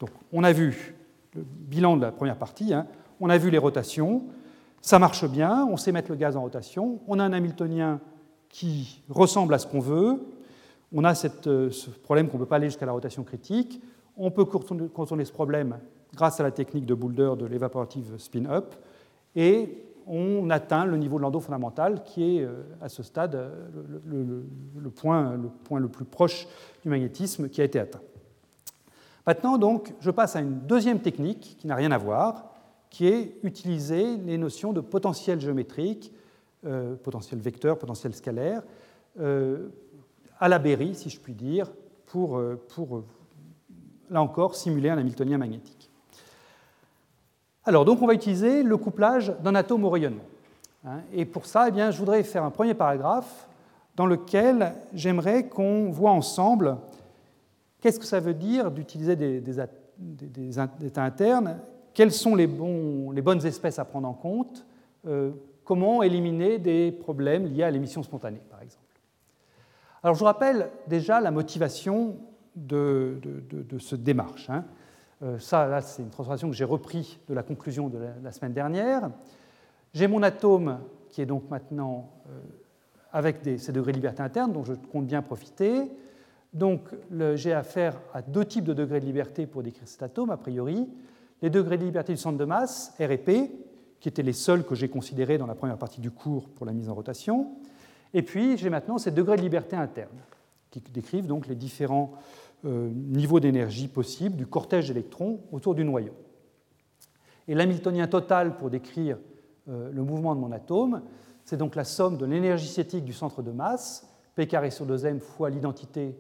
Donc 0.00 0.10
on 0.32 0.42
a 0.42 0.52
vu 0.52 0.96
le 1.34 1.44
bilan 1.44 1.96
de 1.96 2.02
la 2.02 2.10
première 2.10 2.38
partie, 2.38 2.72
hein. 2.74 2.86
on 3.20 3.28
a 3.28 3.38
vu 3.38 3.50
les 3.50 3.58
rotations, 3.58 4.24
ça 4.80 4.98
marche 4.98 5.28
bien, 5.28 5.68
on 5.70 5.76
sait 5.76 5.92
mettre 5.92 6.10
le 6.10 6.16
gaz 6.16 6.36
en 6.36 6.42
rotation, 6.42 7.00
on 7.06 7.18
a 7.18 7.24
un 7.24 7.32
Hamiltonien 7.32 8.00
qui 8.48 9.02
ressemble 9.10 9.54
à 9.54 9.58
ce 9.58 9.66
qu'on 9.66 9.80
veut, 9.80 10.24
on 10.92 11.04
a 11.04 11.14
ce 11.14 11.28
problème 12.02 12.28
qu'on 12.28 12.38
ne 12.38 12.42
peut 12.42 12.48
pas 12.48 12.56
aller 12.56 12.68
jusqu'à 12.68 12.86
la 12.86 12.92
rotation 12.92 13.22
critique. 13.22 13.82
On 14.16 14.30
peut 14.30 14.46
contourner 14.46 15.24
ce 15.24 15.32
problème 15.32 15.78
grâce 16.14 16.40
à 16.40 16.42
la 16.42 16.50
technique 16.50 16.86
de 16.86 16.94
Boulder 16.94 17.32
de 17.38 17.46
l'évaporative 17.46 18.16
spin-up, 18.16 18.74
et 19.36 19.84
on 20.08 20.48
atteint 20.50 20.86
le 20.86 20.96
niveau 20.96 21.18
de 21.18 21.22
Landau 21.22 21.40
fondamental 21.40 22.02
qui 22.02 22.38
est 22.38 22.42
euh, 22.42 22.62
à 22.80 22.88
ce 22.88 23.02
stade 23.02 23.34
euh, 23.34 24.42
le, 24.76 24.90
point, 24.90 25.36
le, 25.36 25.48
point, 25.48 25.80
le 25.80 25.88
plus 25.88 26.04
proche 26.04 26.46
du 26.82 26.88
magnétisme 26.88 27.48
qui 27.48 27.60
a 27.60 27.64
été 27.64 27.78
atteint. 27.78 28.00
Maintenant, 29.26 29.58
donc, 29.58 29.94
je 30.00 30.10
passe 30.10 30.36
à 30.36 30.40
une 30.40 30.60
deuxième 30.60 31.00
technique 31.00 31.56
qui 31.58 31.66
n'a 31.66 31.74
rien 31.74 31.92
à 31.92 31.98
voir, 31.98 32.46
qui 32.88 33.06
est 33.06 33.36
utiliser 33.42 34.16
les 34.16 34.38
notions 34.38 34.72
de 34.72 34.80
potentiel 34.80 35.38
géométrique, 35.40 36.12
euh, 36.64 36.94
potentiel 36.96 37.38
vecteur, 37.38 37.78
potentiel 37.78 38.14
scalaire, 38.14 38.62
à 40.38 40.48
la 40.48 40.60
Berry, 40.60 40.94
si 40.94 41.10
je 41.10 41.18
puis 41.18 41.34
dire, 41.34 41.72
pour, 42.06 42.40
pour 42.68 43.02
là 44.10 44.22
encore, 44.22 44.54
simuler 44.54 44.90
un 44.90 44.98
Hamiltonien 44.98 45.38
magnétique. 45.38 45.77
Alors, 47.68 47.84
donc, 47.84 48.00
on 48.00 48.06
va 48.06 48.14
utiliser 48.14 48.62
le 48.62 48.78
couplage 48.78 49.30
d'un 49.44 49.54
atome 49.54 49.84
au 49.84 49.90
rayonnement. 49.90 50.24
Hein. 50.86 51.00
Et 51.12 51.26
pour 51.26 51.44
ça, 51.44 51.68
eh 51.68 51.70
bien, 51.70 51.90
je 51.90 51.98
voudrais 51.98 52.22
faire 52.22 52.42
un 52.42 52.50
premier 52.50 52.72
paragraphe 52.72 53.46
dans 53.94 54.06
lequel 54.06 54.72
j'aimerais 54.94 55.50
qu'on 55.50 55.90
voit 55.90 56.12
ensemble 56.12 56.78
qu'est-ce 57.82 58.00
que 58.00 58.06
ça 58.06 58.20
veut 58.20 58.32
dire 58.32 58.70
d'utiliser 58.70 59.16
des, 59.16 59.60
états 59.60 61.04
internes, 61.04 61.58
quelles 61.92 62.10
sont 62.10 62.34
les, 62.34 62.46
bonnes 62.46 63.44
espèces 63.44 63.78
à 63.78 63.84
prendre 63.84 64.08
en 64.08 64.14
compte, 64.14 64.64
euh, 65.06 65.32
comment 65.62 66.02
éliminer 66.02 66.56
des 66.56 66.90
problèmes 66.90 67.44
liés 67.52 67.64
à 67.64 67.70
l'émission 67.70 68.02
spontanée, 68.02 68.40
par 68.48 68.62
exemple. 68.62 68.86
Alors, 70.02 70.14
je 70.14 70.20
vous 70.20 70.24
rappelle 70.24 70.70
déjà 70.86 71.20
la 71.20 71.30
motivation 71.30 72.16
de, 72.56 73.20
cette 73.78 74.02
démarche. 74.02 74.48
Hein. 74.48 74.64
Euh, 75.22 75.38
ça, 75.38 75.66
là, 75.66 75.80
c'est 75.80 76.02
une 76.02 76.10
transformation 76.10 76.48
que 76.48 76.54
j'ai 76.54 76.64
repris 76.64 77.18
de 77.28 77.34
la 77.34 77.42
conclusion 77.42 77.88
de 77.88 77.98
la, 78.22 78.32
semaine 78.32 78.52
dernière. 78.52 79.10
J'ai 79.92 80.06
mon 80.06 80.22
atome 80.22 80.78
qui 81.08 81.20
est 81.22 81.26
donc 81.26 81.50
maintenant 81.50 82.10
euh, 82.28 82.40
avec 83.12 83.38
ces 83.58 83.72
degrés 83.72 83.92
de 83.92 83.96
liberté 83.96 84.22
interne 84.22 84.52
dont 84.52 84.64
je 84.64 84.74
compte 84.74 85.06
bien 85.06 85.22
profiter. 85.22 85.90
Donc 86.52 86.80
j'ai 87.34 87.52
affaire 87.52 88.00
à 88.14 88.22
deux 88.22 88.44
types 88.44 88.64
de 88.64 88.72
degrés 88.72 89.00
de 89.00 89.06
liberté 89.06 89.46
pour 89.46 89.62
décrire 89.62 89.88
cet 89.88 90.02
atome, 90.02 90.30
a 90.30 90.36
priori. 90.36 90.88
Les 91.42 91.50
degrés 91.50 91.78
de 91.78 91.84
liberté 91.84 92.12
du 92.12 92.18
centre 92.18 92.38
de 92.38 92.44
masse, 92.44 92.94
R 92.98 93.10
et 93.10 93.18
P, 93.18 93.50
qui 94.00 94.08
étaient 94.08 94.22
les 94.22 94.32
seuls 94.32 94.64
que 94.64 94.74
j'ai 94.74 94.88
considérés 94.88 95.38
dans 95.38 95.46
la 95.46 95.54
première 95.54 95.78
partie 95.78 96.00
du 96.00 96.10
cours 96.10 96.48
pour 96.48 96.64
la 96.64 96.72
mise 96.72 96.88
en 96.88 96.94
rotation. 96.94 97.50
Et 98.14 98.22
puis 98.22 98.56
j'ai 98.56 98.70
maintenant 98.70 98.98
ces 98.98 99.10
degrés 99.10 99.36
de 99.36 99.42
liberté 99.42 99.76
interne, 99.76 100.16
qui 100.70 100.80
décrivent 100.80 101.26
donc 101.26 101.46
les 101.46 101.54
différents 101.54 102.12
niveau 102.64 103.40
d'énergie 103.40 103.88
possible 103.88 104.36
du 104.36 104.46
cortège 104.46 104.88
d'électrons 104.88 105.40
autour 105.52 105.74
du 105.74 105.84
noyau. 105.84 106.14
Et 107.46 107.54
l'hamiltonien 107.54 108.06
total 108.06 108.56
pour 108.56 108.70
décrire 108.70 109.16
euh, 109.68 109.90
le 109.90 110.02
mouvement 110.02 110.34
de 110.34 110.40
mon 110.40 110.52
atome, 110.52 111.02
c'est 111.44 111.56
donc 111.56 111.76
la 111.76 111.84
somme 111.84 112.18
de 112.18 112.26
l'énergie 112.26 112.66
cinétique 112.66 113.04
du 113.04 113.14
centre 113.14 113.42
de 113.42 113.50
masse, 113.50 114.06
P 114.34 114.46
carré 114.46 114.70
sur 114.70 114.86
2m 114.86 115.18
fois 115.18 115.50
l'identité 115.50 116.16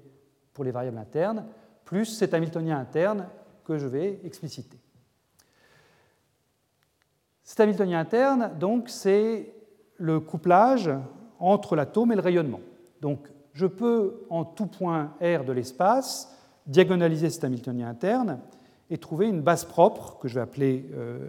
pour 0.54 0.64
les 0.64 0.70
variables 0.70 0.98
internes, 0.98 1.44
plus 1.84 2.06
cet 2.06 2.34
hamiltonien 2.34 2.78
interne 2.78 3.26
que 3.64 3.78
je 3.78 3.86
vais 3.86 4.20
expliciter. 4.24 4.78
Cet 7.44 7.60
hamiltonien 7.60 8.00
interne, 8.00 8.52
donc, 8.58 8.88
c'est 8.88 9.54
le 9.96 10.20
couplage 10.20 10.90
entre 11.38 11.76
l'atome 11.76 12.12
et 12.12 12.14
le 12.14 12.22
rayonnement. 12.22 12.60
Donc, 13.00 13.28
je 13.58 13.66
peux, 13.66 14.24
en 14.30 14.44
tout 14.44 14.66
point 14.66 15.14
R 15.20 15.44
de 15.44 15.52
l'espace, 15.52 16.32
diagonaliser 16.64 17.28
cet 17.28 17.42
Hamiltonien 17.42 17.88
interne 17.88 18.38
et 18.88 18.98
trouver 18.98 19.26
une 19.26 19.40
base 19.40 19.64
propre 19.64 20.16
que 20.20 20.28
je 20.28 20.36
vais 20.36 20.40
appeler 20.40 20.88
euh, 20.94 21.26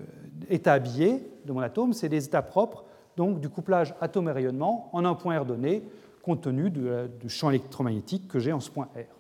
état 0.48 0.74
habillé 0.74 1.28
de 1.46 1.52
mon 1.52 1.62
atome. 1.62 1.92
C'est 1.92 2.08
des 2.08 2.24
états 2.24 2.44
propres 2.44 2.86
donc, 3.18 3.40
du 3.40 3.50
couplage 3.50 3.96
atome 4.00 4.30
et 4.30 4.32
rayonnement 4.32 4.92
en 4.94 5.06
un 5.06 5.16
point 5.16 5.40
R 5.40 5.46
donné, 5.46 5.84
compte 6.22 6.42
tenu 6.42 6.70
du 6.70 7.30
champ 7.30 7.50
électromagnétique 7.50 8.28
que 8.28 8.38
j'ai 8.38 8.54
en 8.54 8.60
ce 8.60 8.70
point 8.70 8.90
R. 8.96 9.16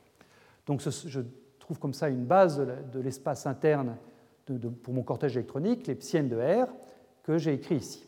Donc 0.67 0.81
je 0.81 1.19
trouve 1.57 1.79
comme 1.79 1.95
ça 1.95 2.09
une 2.09 2.25
base 2.25 2.59
de 2.93 2.99
l'espace 2.99 3.47
interne 3.47 3.95
pour 4.83 4.93
mon 4.93 5.01
cortège 5.01 5.35
électronique, 5.35 5.87
les 5.87 5.95
psi 5.95 6.21
de 6.21 6.37
R, 6.37 6.67
que 7.23 7.39
j'ai 7.39 7.55
écrit 7.55 7.77
ici. 7.77 8.05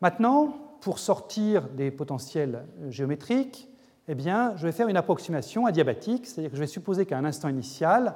Maintenant, 0.00 0.67
pour 0.80 0.98
sortir 0.98 1.68
des 1.68 1.90
potentiels 1.90 2.64
euh, 2.80 2.90
géométriques, 2.90 3.68
eh 4.08 4.14
bien, 4.14 4.56
je 4.56 4.66
vais 4.66 4.72
faire 4.72 4.88
une 4.88 4.96
approximation 4.96 5.66
adiabatique, 5.66 6.26
c'est-à-dire 6.26 6.50
que 6.50 6.56
je 6.56 6.62
vais 6.62 6.66
supposer 6.66 7.04
qu'à 7.04 7.18
un 7.18 7.24
instant 7.24 7.48
initial, 7.48 8.14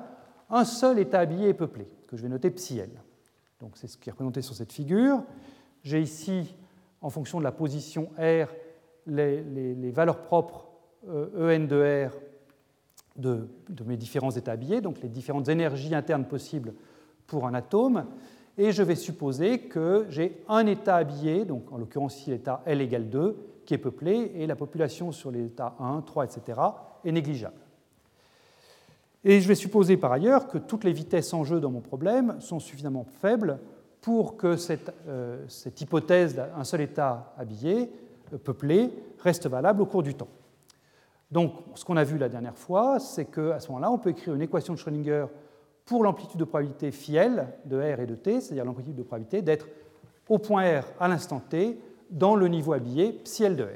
un 0.49 0.65
seul 0.65 0.99
état 0.99 1.21
habillé 1.21 1.49
est 1.49 1.55
peuplé, 1.55 1.87
que 2.09 2.17
je 2.17 2.23
vais 2.23 2.29
noter 2.29 2.51
psi 2.51 2.81
Donc 3.61 3.73
c'est 3.75 3.89
ce 3.89 3.99
qui 3.99 4.09
est 4.09 4.13
représenté 4.13 4.41
sur 4.41 4.55
cette 4.55 4.73
figure. 4.73 5.23
J'ai 5.83 6.01
ici, 6.01 6.55
en 7.03 7.11
fonction 7.11 7.39
de 7.39 7.45
la 7.45 7.53
position 7.53 8.11
R, 8.19 8.49
les, 9.07 9.91
valeurs 9.91 10.23
propres 10.23 10.69
euh, 11.09 11.57
En 11.57 11.65
de 11.65 12.07
R 12.09 12.13
de, 13.17 13.49
de, 13.69 13.85
mes 13.85 13.99
différents 13.99 14.31
états 14.31 14.53
habillés, 14.53 14.81
donc 14.81 15.03
les 15.03 15.09
différentes 15.09 15.49
énergies 15.49 15.95
internes 15.95 16.25
possibles 16.25 16.73
pour 17.27 17.47
un 17.47 17.53
atome 17.53 18.07
et 18.59 18.73
je 18.73 18.83
vais 18.83 18.95
supposer 18.95 19.61
que 19.61 20.07
j'ai 20.11 20.43
un 20.49 20.67
état 20.67 20.97
habillé, 20.97 21.45
donc 21.45 21.73
en 21.73 21.79
l'occurrence 21.79 22.19
ici 22.19 22.31
l'état 22.31 22.63
L 22.67 22.81
égale 22.81 23.09
2, 23.09 23.37
qui 23.65 23.75
est 23.75 23.79
peuplé, 23.79 24.33
et 24.35 24.47
la 24.47 24.57
population 24.57 25.13
sur 25.13 25.31
les 25.31 25.47
états 25.47 25.75
1, 25.79 26.03
3, 26.03 26.25
etc. 26.25 26.61
est 27.05 27.13
négligeable. 27.13 27.57
Et 29.25 29.41
je 29.41 29.49
vais 29.49 29.55
supposer 29.55 29.97
par 29.97 30.13
ailleurs 30.13 30.49
que 30.49 30.59
toutes 30.59 30.85
les 30.85 30.93
vitesses 30.93 31.33
en 31.33 31.45
jeu 31.45 31.61
dans 31.61 31.71
mon 31.71 31.81
problème 31.81 32.41
sont 32.41 32.59
suffisamment 32.59 33.05
faibles 33.05 33.59
pour 34.01 34.37
que 34.37 34.57
cette, 34.57 34.93
euh, 35.07 35.47
hypothèse 35.81 36.35
d'un 36.35 36.65
seul 36.65 36.81
état 36.81 37.33
habillé, 37.39 37.93
euh, 38.33 38.39
peuplé, 38.39 38.91
reste 39.21 39.47
valable 39.47 39.81
au 39.81 39.87
cours 39.87 40.03
du 40.03 40.15
temps. 40.15 40.29
Donc, 41.31 41.55
ce 41.77 41.85
qu'on 41.85 41.97
a 41.97 42.05
vu 42.05 42.19
la 42.19 42.29
dernière 42.29 42.59
fois, 42.59 42.99
c'est 42.99 43.27
qu'à 43.27 43.61
ce 43.61 43.69
moment-là, 43.69 43.91
on 43.91 43.99
peut 43.99 44.11
écrire 44.11 44.35
une 44.35 44.43
équation 44.43 44.75
de 44.75 44.79
Schrödinger 44.79 45.27
pour 45.85 46.05
l'amplitude 46.05 46.39
de 46.39 46.45
probabilité 46.45 46.91
phi 46.91 47.17
L 47.17 47.49
de 47.65 47.77
R 47.77 48.01
et 48.01 48.07
de 48.07 48.15
T, 48.15 48.41
c'est-à-dire 48.41 48.65
l'amplitude 48.65 48.95
de 48.95 49.03
probabilité 49.03 49.43
d'être 49.43 49.67
au 50.29 50.39
point 50.39 50.81
R 50.81 50.85
à 51.01 51.09
l'instant 51.09 51.41
T 51.41 51.79
dans 52.11 52.37
le 52.37 52.49
niveau 52.49 52.73
habillé 52.73 53.13
psi 53.25 53.45
L 53.45 53.57
de 53.57 53.65
R. 53.65 53.67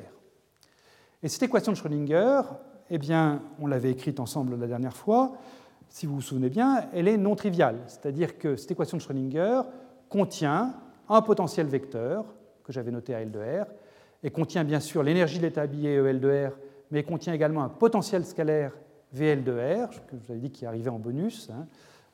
Et 1.22 1.28
cette 1.28 1.42
équation 1.42 1.72
de 1.72 1.76
Schrödinger, 1.76 2.42
eh 2.90 2.98
bien, 2.98 3.42
on 3.58 3.66
l'avait 3.66 3.90
écrite 3.90 4.20
ensemble 4.20 4.56
la 4.56 4.66
dernière 4.66 4.96
fois, 4.96 5.32
si 5.88 6.06
vous 6.06 6.16
vous 6.16 6.20
souvenez 6.20 6.50
bien, 6.50 6.88
elle 6.92 7.08
est 7.08 7.16
non 7.16 7.34
triviale, 7.34 7.78
c'est-à-dire 7.86 8.38
que 8.38 8.56
cette 8.56 8.70
équation 8.70 8.96
de 8.96 9.02
Schrödinger 9.02 9.62
contient 10.08 10.74
un 11.08 11.22
potentiel 11.22 11.66
vecteur 11.66 12.24
que 12.64 12.72
j'avais 12.72 12.90
noté 12.90 13.14
à 13.14 13.20
L 13.20 13.30
de 13.30 13.40
R, 13.40 13.66
et 14.22 14.30
contient 14.30 14.64
bien 14.64 14.80
sûr 14.80 15.02
l'énergie 15.02 15.38
de 15.38 15.42
l'état 15.42 15.62
habillé 15.62 15.94
EL 15.94 16.20
de 16.20 16.48
R, 16.48 16.52
mais 16.90 17.02
contient 17.02 17.32
également 17.32 17.62
un 17.62 17.68
potentiel 17.68 18.24
scalaire 18.24 18.72
VL 19.12 19.44
de 19.44 19.52
R, 19.52 19.90
que 20.06 20.16
je 20.16 20.24
vous 20.24 20.32
avais 20.32 20.40
dit 20.40 20.50
qui 20.50 20.66
arrivait 20.66 20.90
en 20.90 20.98
bonus, 20.98 21.50
hein, 21.50 21.66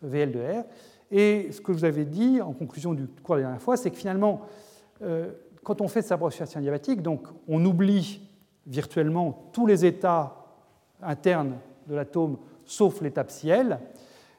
VL 0.03 0.33
de 0.33 0.41
R. 0.41 0.65
Et 1.11 1.53
ce 1.53 1.61
que 1.61 1.73
je 1.73 1.79
vous 1.79 1.85
avais 1.85 2.05
dit 2.05 2.41
en 2.41 2.53
conclusion 2.53 2.95
du 2.95 3.07
cours 3.23 3.37
la 3.37 3.43
dernière 3.43 3.61
fois, 3.63 3.77
c'est 3.77 3.91
que 3.91 3.97
finalement, 3.97 4.43
euh, 5.03 5.31
quand 5.63 5.81
on 5.81 5.89
fait 5.89 6.03
cette 6.03 6.13
approximation 6.13 6.61
diabatique, 6.61 7.03
donc 7.03 7.27
on 7.49 7.65
oublie 7.65 8.21
virtuellement 8.67 9.51
tous 9.53 9.67
les 9.67 9.85
états 9.85 10.35
internes 11.03 11.57
de 11.87 11.95
l'atome 11.95 12.39
sauf 12.65 13.01
l'état 13.01 13.25
psiel, 13.25 13.79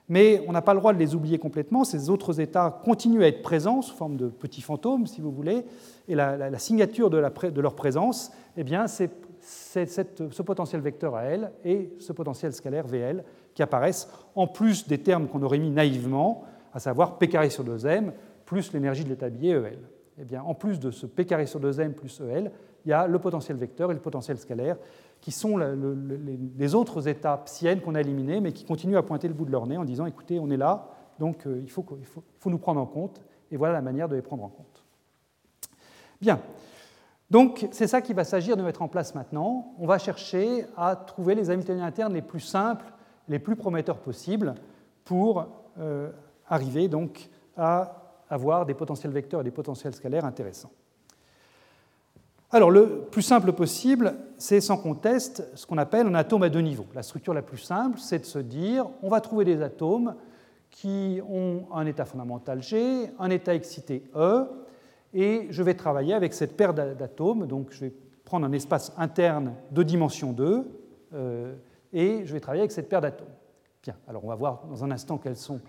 mais 0.10 0.44
on 0.48 0.52
n'a 0.52 0.62
pas 0.62 0.74
le 0.74 0.80
droit 0.80 0.94
de 0.94 1.00
les 1.00 1.16
oublier 1.16 1.38
complètement. 1.38 1.84
Ces 1.84 2.10
autres 2.10 2.40
états 2.40 2.82
continuent 2.84 3.24
à 3.24 3.28
être 3.28 3.42
présents 3.42 3.82
sous 3.82 3.96
forme 3.96 4.18
de 4.18 4.28
petits 4.28 4.62
fantômes, 4.62 5.08
si 5.08 5.22
vous 5.22 5.32
voulez, 5.32 5.66
et 6.08 6.16
la, 6.16 6.58
signature 6.60 7.10
de, 7.10 7.22
de, 7.50 7.62
leur 7.62 7.76
présence, 7.76 8.32
eh 8.58 8.64
bien, 8.64 8.88
c'est 8.88 9.12
ce 9.42 10.42
potentiel 10.42 10.82
vecteur 10.82 11.16
à 11.16 11.26
L 11.26 11.52
et 11.64 11.94
ce 12.00 12.14
potentiel 12.14 12.54
scalaire 12.54 12.88
VL 12.88 13.24
qui 13.54 13.64
apparaissent 13.64 14.10
en 14.36 14.48
plus 14.48 14.88
des 14.88 14.98
termes 14.98 15.28
qu'on 15.28 15.42
aurait 15.44 15.60
mis 15.60 15.70
naïvement, 15.70 16.44
à 16.74 16.80
savoir 16.80 17.18
P 17.18 17.30
carré 17.30 17.50
sur 17.50 17.64
2m 17.64 18.12
plus 18.46 18.74
l'énergie 18.74 19.04
de 19.04 19.10
l'état 19.10 19.30
billet 19.30 19.52
EL. 19.52 19.80
Eh 20.20 20.26
bien, 20.26 20.44
en 20.44 20.54
plus 20.54 20.80
de 20.80 20.92
ce 20.92 21.06
P 21.06 21.26
carré 21.26 21.46
sur 21.46 21.60
2m 21.60 21.94
plus 21.94 22.22
EL, 22.22 22.52
il 22.86 22.90
y 22.90 22.94
a 22.94 23.08
le 23.08 23.20
potentiel 23.20 23.58
vecteur 23.58 23.92
et 23.92 23.94
le 23.94 24.00
potentiel 24.00 24.38
scalaire, 24.38 24.78
qui 25.22 25.32
sont 25.32 25.58
les 25.58 26.76
autres 26.76 27.08
états 27.08 27.38
psiennes 27.38 27.80
qu'on 27.80 27.96
a 27.96 28.02
éliminés, 28.02 28.42
mais 28.42 28.52
qui 28.52 28.66
continuent 28.66 28.98
à 28.98 29.04
pointer 29.04 29.28
le 29.28 29.34
bout 29.34 29.46
de 29.46 29.52
leur 29.52 29.66
nez 29.68 29.78
en 29.78 29.86
disant 29.86 30.06
écoutez, 30.06 30.40
on 30.40 30.50
est 30.50 30.58
là, 30.58 30.90
donc 31.20 31.48
euh, 31.48 31.62
il 31.64 31.72
faut, 31.72 31.86
il 31.98 32.06
faut 32.06 32.50
nous 32.50 32.58
prendre 32.58 32.82
en 32.82 32.86
compte, 32.86 33.22
et 33.52 33.58
voilà 33.58 33.74
la 33.74 33.82
manière 33.82 34.10
de 34.10 34.16
les 34.16 34.22
prendre 34.22 34.44
en 34.44 34.50
compte. 34.50 34.84
Bien. 36.20 36.40
Donc, 37.30 37.68
c'est 37.72 37.88
ça 37.88 38.02
qu'il 38.02 38.16
va 38.16 38.24
s'agir 38.24 38.58
de 38.58 38.62
mettre 38.62 38.82
en 38.82 38.88
place 38.88 39.16
maintenant. 39.16 39.74
On 39.80 39.88
va 39.88 39.98
chercher 39.98 40.66
à 40.78 40.96
trouver 40.96 41.36
les 41.36 41.50
Hamiltoniens 41.50 41.86
internes 41.86 42.14
les 42.14 42.22
plus 42.22 42.40
simples 42.40 42.86
les 43.28 43.40
plus 43.40 43.56
prometteurs 43.56 44.00
possibles 44.00 44.56
pour 45.06 45.46
euh, 45.80 46.10
arriver 46.48 46.88
donc 46.88 47.30
à 47.58 48.04
avoir 48.30 48.66
des 48.66 48.74
potentiels 48.74 49.12
vecteurs 49.12 49.42
et 49.42 49.44
des 49.44 49.52
potentiels 49.52 49.94
scalaires 49.94 50.26
intéressants. 50.26 50.72
Alors, 52.52 52.70
le 52.70 53.08
plus 53.10 53.24
simple 53.24 53.52
possible, 53.54 54.14
c'est 54.38 54.62
sans 54.62 54.78
conteste 54.78 55.50
ce 55.56 55.66
qu'on 55.66 55.80
appelle 55.80 56.06
un 56.06 56.14
atome 56.14 56.44
à 56.44 56.50
deux 56.50 56.62
niveaux. 56.62 56.86
La 56.94 57.02
structure 57.02 57.34
la 57.34 57.42
plus 57.42 57.58
simple, 57.58 57.98
c'est 58.00 58.20
de 58.20 58.26
se 58.26 58.38
dire 58.38 58.88
on 59.02 59.10
va 59.10 59.22
trouver 59.22 59.44
des 59.44 59.62
atomes 59.64 60.16
qui 60.70 61.20
ont 61.28 61.66
un 61.74 61.88
état 61.88 62.06
fondamental 62.06 62.62
G, 62.62 63.10
un 63.18 63.30
état 63.32 63.56
excité 63.56 64.04
E, 64.16 64.46
et 65.16 65.48
je 65.50 65.64
vais 65.64 65.74
travailler 65.74 66.14
avec 66.14 66.34
cette 66.34 66.56
paire 66.56 66.76
d'atomes. 66.76 67.48
Donc, 67.48 67.68
je 67.72 67.86
vais 67.86 67.94
prendre 68.24 68.46
un 68.46 68.52
espace 68.52 68.94
interne 68.98 69.54
de 69.72 69.82
dimension 69.82 70.32
2, 70.32 70.68
euh, 71.14 71.56
et 71.94 72.26
je 72.26 72.34
vais 72.34 72.40
travailler 72.40 72.62
avec 72.62 72.72
cette 72.72 72.90
paire 72.90 73.02
d'atomes. 73.02 73.28
Bien, 73.84 73.96
alors 74.08 74.26
on 74.26 74.28
va 74.28 74.36
voir 74.36 74.66
dans 74.68 74.84
un 74.84 74.92
instant 74.92 75.18
quelles 75.18 75.38
sont 75.38 75.62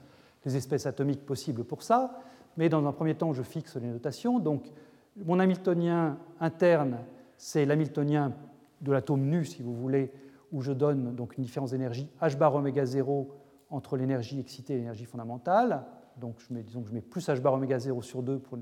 les 0.44 0.56
espèces 0.56 0.86
atomiques 0.86 1.24
possibles 1.24 1.64
pour 1.64 1.82
ça, 1.82 2.20
mais 2.56 2.68
dans 2.68 2.84
un 2.86 2.92
premier 2.92 3.14
temps, 3.14 3.32
je 3.32 3.42
fixe 3.42 3.76
les 3.76 3.88
notations. 3.88 4.38
Donc, 4.38 4.72
mon 5.16 5.38
Hamiltonien 5.38 6.18
interne, 6.40 6.98
c'est 7.36 7.64
l'Hamiltonien 7.64 8.32
de 8.80 8.92
l'atome 8.92 9.22
nu, 9.22 9.44
si 9.44 9.62
vous 9.62 9.74
voulez, 9.74 10.12
où 10.52 10.60
je 10.60 10.72
donne 10.72 11.14
donc 11.14 11.36
une 11.36 11.44
différence 11.44 11.72
d'énergie 11.72 12.08
h 12.20 12.36
bar 12.36 12.54
oméga 12.54 12.84
0 12.84 13.28
entre 13.70 13.96
l'énergie 13.96 14.38
excitée 14.38 14.74
et 14.74 14.76
l'énergie 14.76 15.04
fondamentale. 15.04 15.84
Donc 16.16 16.36
je 16.38 16.54
mets, 16.54 16.64
je 16.68 16.92
mets 16.92 17.00
plus 17.00 17.28
h 17.28 17.40
bar 17.40 17.54
oméga 17.54 17.78
0 17.78 18.02
sur 18.02 18.22
2 18.22 18.38
pour 18.38 18.56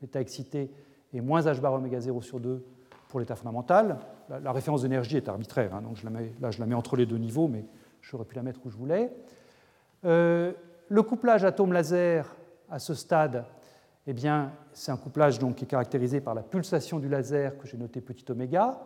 l'état 0.00 0.20
excité 0.20 0.70
et 1.12 1.20
moins 1.20 1.40
h 1.40 1.60
bar 1.60 1.72
oméga 1.74 2.00
0 2.00 2.22
sur 2.22 2.38
2 2.38 2.64
pour 3.16 3.20
l'état 3.20 3.34
fondamental. 3.34 3.96
La, 4.28 4.52
référence 4.52 4.82
d'énergie 4.82 5.16
est 5.16 5.26
arbitraire, 5.26 5.74
hein, 5.74 5.80
donc 5.80 5.96
là 6.02 6.50
je 6.50 6.60
la 6.60 6.66
mets 6.66 6.74
entre 6.74 6.96
les 6.96 7.06
deux 7.06 7.16
niveaux, 7.16 7.48
mais 7.48 7.64
j'aurais 8.02 8.26
pu 8.26 8.36
la 8.36 8.42
mettre 8.42 8.60
où 8.66 8.68
je 8.68 8.76
voulais. 8.76 9.10
Euh, 10.04 10.52
le 10.90 11.02
couplage 11.02 11.42
atome-laser 11.42 12.36
à 12.68 12.78
ce 12.78 12.92
stade 12.92 13.46
eh 14.06 14.12
bien, 14.12 14.52
c'est 14.74 14.92
un 14.92 14.98
couplage 14.98 15.38
donc, 15.38 15.54
qui 15.54 15.64
est 15.64 15.66
caractérisé 15.66 16.20
par 16.20 16.34
la 16.34 16.42
pulsation 16.42 16.98
du 16.98 17.08
laser 17.08 17.56
que 17.56 17.66
j'ai 17.66 17.78
noté 17.78 18.02
petit 18.02 18.30
oméga. 18.30 18.82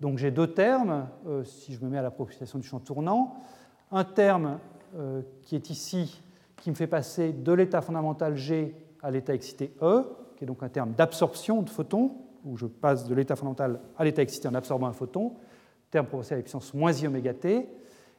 Donc 0.00 0.18
j'ai 0.18 0.30
deux 0.30 0.54
termes, 0.54 1.08
euh, 1.26 1.42
si 1.42 1.74
je 1.74 1.84
me 1.84 1.90
mets 1.90 1.98
à 1.98 2.02
la 2.02 2.12
propulsation 2.12 2.60
du 2.60 2.68
champ 2.68 2.78
tournant. 2.78 3.42
Un 3.90 4.04
terme 4.04 4.60
euh, 4.94 5.22
qui 5.42 5.56
est 5.56 5.68
ici, 5.68 6.22
qui 6.58 6.70
me 6.70 6.76
fait 6.76 6.86
passer 6.86 7.32
de 7.32 7.52
l'état 7.52 7.80
fondamental 7.80 8.36
G 8.36 8.72
à 9.02 9.10
l'état 9.10 9.34
excité 9.34 9.74
E, 9.82 10.04
qui 10.36 10.44
est 10.44 10.46
donc 10.46 10.62
un 10.62 10.68
terme 10.68 10.92
d'absorption 10.92 11.60
de 11.62 11.70
photons, 11.70 12.20
où 12.44 12.56
je 12.56 12.66
passe 12.66 13.06
de 13.06 13.14
l'état 13.14 13.36
fondamental 13.36 13.80
à 13.96 14.04
l'état 14.04 14.22
excité 14.22 14.48
en 14.48 14.54
absorbant 14.54 14.86
un 14.86 14.92
photon, 14.92 15.34
terme 15.90 16.06
proportionnel 16.06 16.44
à 16.44 16.58
la 16.58 16.78
moins 16.78 16.92
i 16.92 17.06
oméga 17.06 17.34
t. 17.34 17.68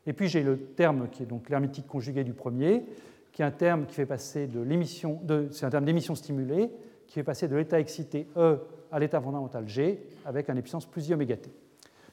Et 0.08 0.14
puis 0.14 0.28
j'ai 0.28 0.44
le 0.44 0.58
terme 0.58 1.10
qui 1.10 1.24
est 1.24 1.26
donc 1.26 1.50
l'hermétique 1.50 1.88
conjugué 1.88 2.24
du 2.24 2.34
premier, 2.34 2.86
qui 3.32 3.42
est 3.42 3.46
un 3.46 3.52
terme 3.52 3.86
qui 3.86 3.96
fait 3.96 4.06
passer 4.06 4.48
de 4.48 4.62
l'émission, 4.62 5.20
c'est 5.52 5.66
un 5.66 5.70
terme 5.70 5.86
d'émission 5.86 6.16
stimulée, 6.16 6.72
qui 7.08 7.16
fait 7.16 7.24
passer 7.24 7.48
de 7.48 7.56
l'état 7.56 7.80
excité 7.80 8.28
E 8.38 8.60
à 8.92 9.00
l'état 9.00 9.20
fondamental 9.20 9.68
G 9.68 10.00
avec 10.26 10.50
un 10.50 10.56
puissance 10.56 10.86
plus 10.86 11.10
i 11.10 11.14
oméga 11.14 11.36
t. 11.38 11.52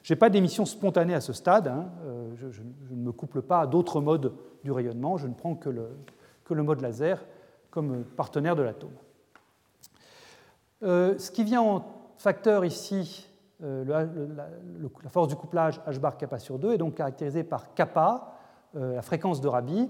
Je 0.01 0.13
n'ai 0.13 0.17
pas 0.17 0.29
d'émission 0.29 0.65
spontanée 0.65 1.13
à 1.13 1.21
ce 1.21 1.31
stade, 1.31 1.69
hein, 1.69 1.89
euh, 2.05 2.29
je, 2.35 2.61
ne 2.91 2.95
me 2.95 3.11
couple 3.13 3.41
pas 3.41 3.61
à 3.61 3.67
d'autres 3.67 4.01
modes 4.01 4.33
du 4.63 4.71
rayonnement, 4.71 5.17
je 5.17 5.27
ne 5.27 5.33
prends 5.33 5.55
que 5.55 5.69
le, 5.69 5.87
que 6.43 6.53
le 6.53 6.61
mode 6.61 6.81
laser 6.81 7.23
comme 7.71 8.03
partenaire 8.03 8.57
de 8.57 8.63
l'atome. 8.63 8.91
Euh, 10.83 11.17
ce 11.17 11.31
qui 11.31 11.45
vient 11.45 11.61
en 11.61 11.85
facteur 12.17 12.65
ici, 12.65 13.29
euh, 13.63 13.83
la, 13.83 15.09
force 15.09 15.27
du 15.27 15.35
couplage 15.35 15.79
h 15.87 15.99
bar 15.99 16.17
kappa 16.17 16.39
sur 16.39 16.59
2 16.59 16.73
est 16.73 16.77
donc 16.77 16.95
caractérisée 16.95 17.43
par 17.43 17.73
kappa, 17.73 18.29
la 18.75 19.03
fréquence 19.03 19.39
de 19.39 19.47
Rabi, 19.47 19.87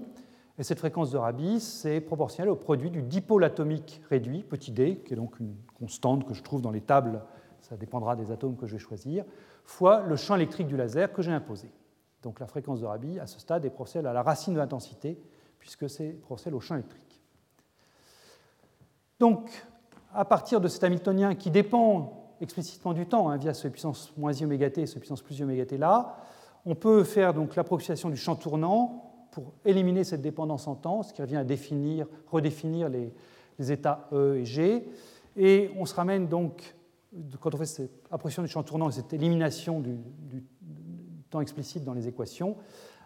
et 0.58 0.62
cette 0.62 0.78
fréquence 0.78 1.10
de 1.10 1.18
Rabi, 1.18 1.58
c'est 1.58 2.00
proportionnel 2.00 2.50
au 2.50 2.56
produit 2.56 2.90
du 2.90 3.02
dipôle 3.02 3.42
atomique 3.42 4.00
réduit, 4.08 4.44
petit 4.44 4.70
d, 4.70 5.02
qui 5.04 5.14
est 5.14 5.16
donc 5.16 5.40
une 5.40 5.56
constante 5.78 6.26
que 6.26 6.34
je 6.34 6.42
trouve 6.42 6.60
dans 6.60 6.70
les 6.70 6.80
tables, 6.80 7.22
ça 7.60 7.76
dépendra 7.76 8.14
des 8.14 8.30
atomes 8.30 8.56
que 8.56 8.66
je 8.66 8.72
vais 8.72 8.78
choisir, 8.78 9.24
fois 9.64 10.02
le 10.02 10.14
champ 10.16 10.36
électrique 10.36 10.68
du 10.68 10.76
laser 10.76 11.12
que 11.12 11.22
j'ai 11.22 11.32
imposé. 11.32 11.72
Donc 12.22 12.38
la 12.38 12.46
fréquence 12.46 12.80
de 12.80 12.86
Rabi, 12.86 13.18
à 13.18 13.26
ce 13.26 13.40
stade, 13.40 13.64
est 13.64 13.70
proportionnelle 13.70 14.06
à 14.06 14.12
la 14.12 14.22
racine 14.22 14.54
de 14.54 14.58
l'intensité, 14.58 15.18
puisque 15.58 15.90
c'est 15.90 16.10
proportionnel 16.10 16.56
au 16.56 16.60
champ 16.60 16.74
électrique. 16.76 17.20
Donc, 19.18 19.50
à 20.14 20.24
partir 20.24 20.60
de 20.60 20.68
cet 20.68 20.84
Hamiltonien 20.84 21.34
qui 21.34 21.50
dépend 21.50 22.34
explicitement 22.40 22.92
du 22.92 23.06
temps, 23.06 23.28
hein, 23.28 23.36
via 23.36 23.54
ce 23.54 23.68
puissance 23.68 24.12
moins 24.16 24.32
i 24.32 24.44
oméga 24.44 24.70
t 24.70 24.82
et 24.82 24.86
ce 24.86 24.98
puissance 24.98 25.22
plus 25.22 25.38
i 25.38 25.42
oméga 25.42 25.66
t 25.66 25.76
là, 25.76 26.16
on 26.66 26.74
peut 26.74 27.04
faire 27.04 27.34
donc 27.34 27.56
l'approximation 27.56 28.08
du 28.08 28.16
champ 28.16 28.36
tournant 28.36 29.26
pour 29.30 29.52
éliminer 29.64 30.04
cette 30.04 30.22
dépendance 30.22 30.66
en 30.68 30.76
temps, 30.76 31.02
ce 31.02 31.12
qui 31.12 31.20
revient 31.20 31.36
à 31.36 31.44
définir, 31.44 32.06
redéfinir 32.30 32.88
les, 32.88 33.12
états 33.70 34.08
E 34.12 34.36
et 34.36 34.44
G. 34.44 34.88
Et 35.36 35.70
on 35.76 35.86
se 35.86 35.94
ramène 35.94 36.28
donc, 36.28 36.74
quand 37.40 37.54
on 37.54 37.58
fait 37.58 37.66
cette 37.66 37.90
approximation 38.10 38.42
du 38.42 38.48
champ 38.48 38.62
tournant 38.62 38.88
et 38.88 38.92
cette 38.92 39.12
élimination 39.12 39.80
du, 39.80 39.98
temps 41.30 41.40
explicite 41.40 41.84
dans 41.84 41.94
les 41.94 42.06
équations, 42.06 42.56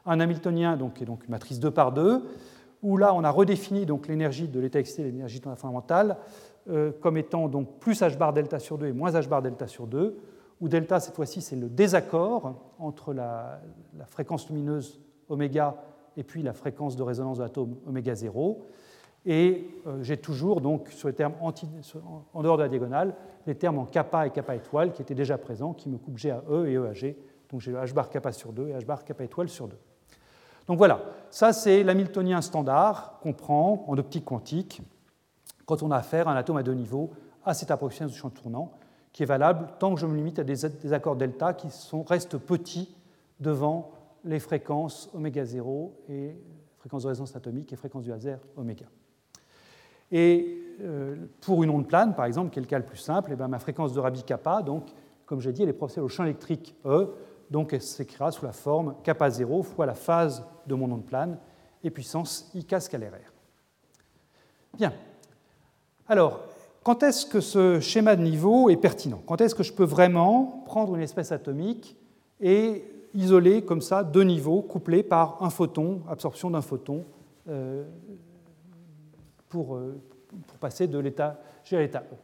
un 0.05 0.21
Hamiltonien 0.21 0.77
donc, 0.77 1.01
est 1.01 1.07
donc 1.07 1.25
une 1.25 1.31
matrice 1.31 1.59
2 1.61 1.71
par 1.71 1.93
2, 1.93 2.23
où 2.83 2.97
là 2.97 3.15
on 3.15 3.25
a 3.25 3.31
redéfini 3.31 3.87
donc 3.87 4.07
l'énergie 4.07 4.49
de 4.49 4.61
l'état 4.61 4.79
excité 4.79 5.03
l'énergie 5.05 5.41
fondamentale 5.57 6.17
euh, 6.71 6.93
comme 7.01 7.17
étant 7.17 7.49
donc 7.49 7.79
plus 7.81 8.03
h 8.03 8.19
bar 8.19 8.35
delta 8.35 8.59
sur 8.59 8.77
2 8.77 8.89
et 8.89 8.93
moins 8.93 9.13
h 9.13 9.27
bar 9.27 9.41
delta 9.41 9.67
sur 9.67 9.87
2, 9.87 10.19
où 10.61 10.69
delta 10.69 11.01
cette 11.01 11.15
fois-ci 11.15 11.41
c'est 11.41 11.57
le 11.57 11.71
désaccord 11.71 12.75
entre 12.79 13.15
la, 13.15 13.61
fréquence 14.07 14.51
lumineuse 14.51 15.01
oméga 15.31 15.77
et 16.19 16.25
puis 16.25 16.43
la 16.43 16.53
fréquence 16.53 16.95
de 16.95 17.03
résonance 17.03 17.39
de 17.39 17.43
l'atome 17.43 17.77
oméga 17.87 18.15
0. 18.15 18.67
Et 19.25 19.67
euh, 19.87 20.03
j'ai 20.03 20.19
toujours, 20.19 20.61
donc, 20.61 20.89
sur 20.89 21.09
les 21.09 21.15
termes 21.15 21.35
en 21.41 22.43
dehors 22.43 22.57
de 22.57 22.63
la 22.63 22.69
diagonale, 22.69 23.15
les 23.47 23.55
termes 23.55 23.79
en 23.79 23.85
kappa 23.87 24.27
et 24.27 24.31
kappa 24.31 24.55
étoile 24.55 24.93
qui 24.93 25.01
étaient 25.01 25.15
déjà 25.15 25.39
présents, 25.39 25.73
qui 25.73 25.89
me 25.89 25.97
coupent 25.97 26.19
G 26.19 26.31
à 26.31 26.43
E 26.51 26.67
et 26.67 26.75
E 26.75 26.87
à 26.87 26.93
G. 26.93 27.17
Donc 27.51 27.63
j'ai 27.63 27.73
h 27.73 27.95
bar 27.95 28.11
kappa 28.11 28.33
sur 28.33 28.53
2 28.53 28.69
et 28.69 28.73
h 28.75 28.85
bar 28.85 29.05
kappa 29.05 29.25
étoile 29.25 29.49
sur 29.49 29.69
2. 29.69 29.77
Donc 30.69 30.79
voilà, 30.79 31.01
ça 31.31 31.53
c'est 31.53 31.83
l'hamiltonien 31.83 32.41
standard 32.43 33.19
qu'on 33.23 33.33
prend 33.33 33.85
en 33.89 33.99
optique 33.99 34.27
quantique 34.27 34.83
quand 35.67 35.83
on 35.83 35.91
a 35.91 35.97
affaire 35.97 36.29
à 36.29 36.33
un 36.33 36.37
atome 36.37 36.59
à 36.59 36.63
deux 36.63 36.75
niveaux 36.75 37.11
à 37.45 37.55
cette 37.55 37.71
approximation 37.71 38.13
du 38.13 38.19
champ 38.19 38.31
tournant, 38.31 38.73
qui 39.13 39.23
est 39.23 39.27
valable 39.27 39.69
tant 39.79 39.95
que 39.95 40.01
je 40.01 40.07
me 40.07 40.15
limite 40.15 40.39
à 40.39 40.45
des, 40.45 40.93
accords 40.93 41.17
delta 41.17 41.55
qui 41.55 41.69
restent 42.07 42.37
petits 42.37 42.95
devant 43.41 43.91
les 44.25 44.39
fréquences 44.39 45.09
oméga 45.15 45.45
0 45.45 45.95
et 46.11 46.37
fréquence 46.77 47.05
de 47.05 47.09
résonance 47.09 47.35
atomique 47.35 47.73
et 47.73 47.77
fréquence 47.77 48.05
du 48.05 48.11
laser 48.11 48.39
oméga. 48.57 48.87
Et 50.11 50.59
euh, 50.81 51.17
pour 51.41 51.63
une 51.63 51.71
onde 51.71 51.87
plane, 51.87 52.15
par 52.15 52.27
exemple, 52.27 52.51
qui 52.51 52.59
est 52.59 52.63
le 52.63 52.69
cas 52.69 52.79
le 52.79 52.85
plus 52.85 52.99
simple, 52.99 53.31
eh 53.33 53.37
bien, 53.37 53.49
ma 53.49 53.59
fréquence 53.59 53.93
de 53.93 54.01
Rabi 54.01 54.23
kappa, 54.23 54.63
donc, 54.63 54.89
comme 55.27 55.41
j'ai 55.41 55.53
dit, 55.53 55.63
elle 55.63 55.69
est 55.69 55.73
proportionnelle 55.73 56.07
au 56.07 56.09
champ 56.09 56.25
électrique 56.25 56.75
E, 56.85 57.15
donc 57.51 57.73
elle 57.73 57.83
s'écrira 57.83 58.31
sous 58.31 58.45
la 58.45 58.53
forme 58.53 58.95
kappa 59.03 59.31
0 59.31 59.63
fois 59.63 59.87
la 59.87 59.95
phase 59.95 60.45
de 60.67 60.75
mon 60.75 60.91
onde 60.91 61.05
plane 61.05 61.39
et 61.83 61.91
puissance 61.91 62.51
IK 62.55 62.81
scalaire. 62.81 63.33
Bien. 64.77 64.93
Alors, 66.09 66.41
quand 66.83 67.03
est-ce 67.03 67.27
que 67.27 67.41
ce 67.41 67.81
schéma 67.81 68.17
de 68.17 68.23
niveau 68.23 68.71
est 68.71 68.77
pertinent? 68.77 69.23
Quand 69.27 69.41
est-ce 69.41 69.55
que 69.55 69.63
je 69.63 69.73
peux 69.73 69.85
vraiment 69.85 70.63
prendre 70.67 70.97
une 70.97 71.03
espèce 71.03 71.33
atomique 71.33 71.97
et 72.41 72.85
isolés 73.15 73.63
comme 73.63 73.81
ça, 73.81 74.05
deux 74.05 74.23
niveaux, 74.23 74.63
couplés 74.63 75.03
par 75.03 75.43
un 75.43 75.51
photon, 75.51 76.03
absorption 76.09 76.51
d'un 76.51 76.63
photon, 76.63 77.05
euh, 77.49 77.85
pour, 79.49 79.77
euh, 79.77 80.01
pour, 80.47 80.59
passer 80.59 80.87
de 80.87 80.99
l'état 80.99 81.41
G 81.65 81.77
à 81.77 81.81
l'état 81.81 82.05
E. 82.13 82.17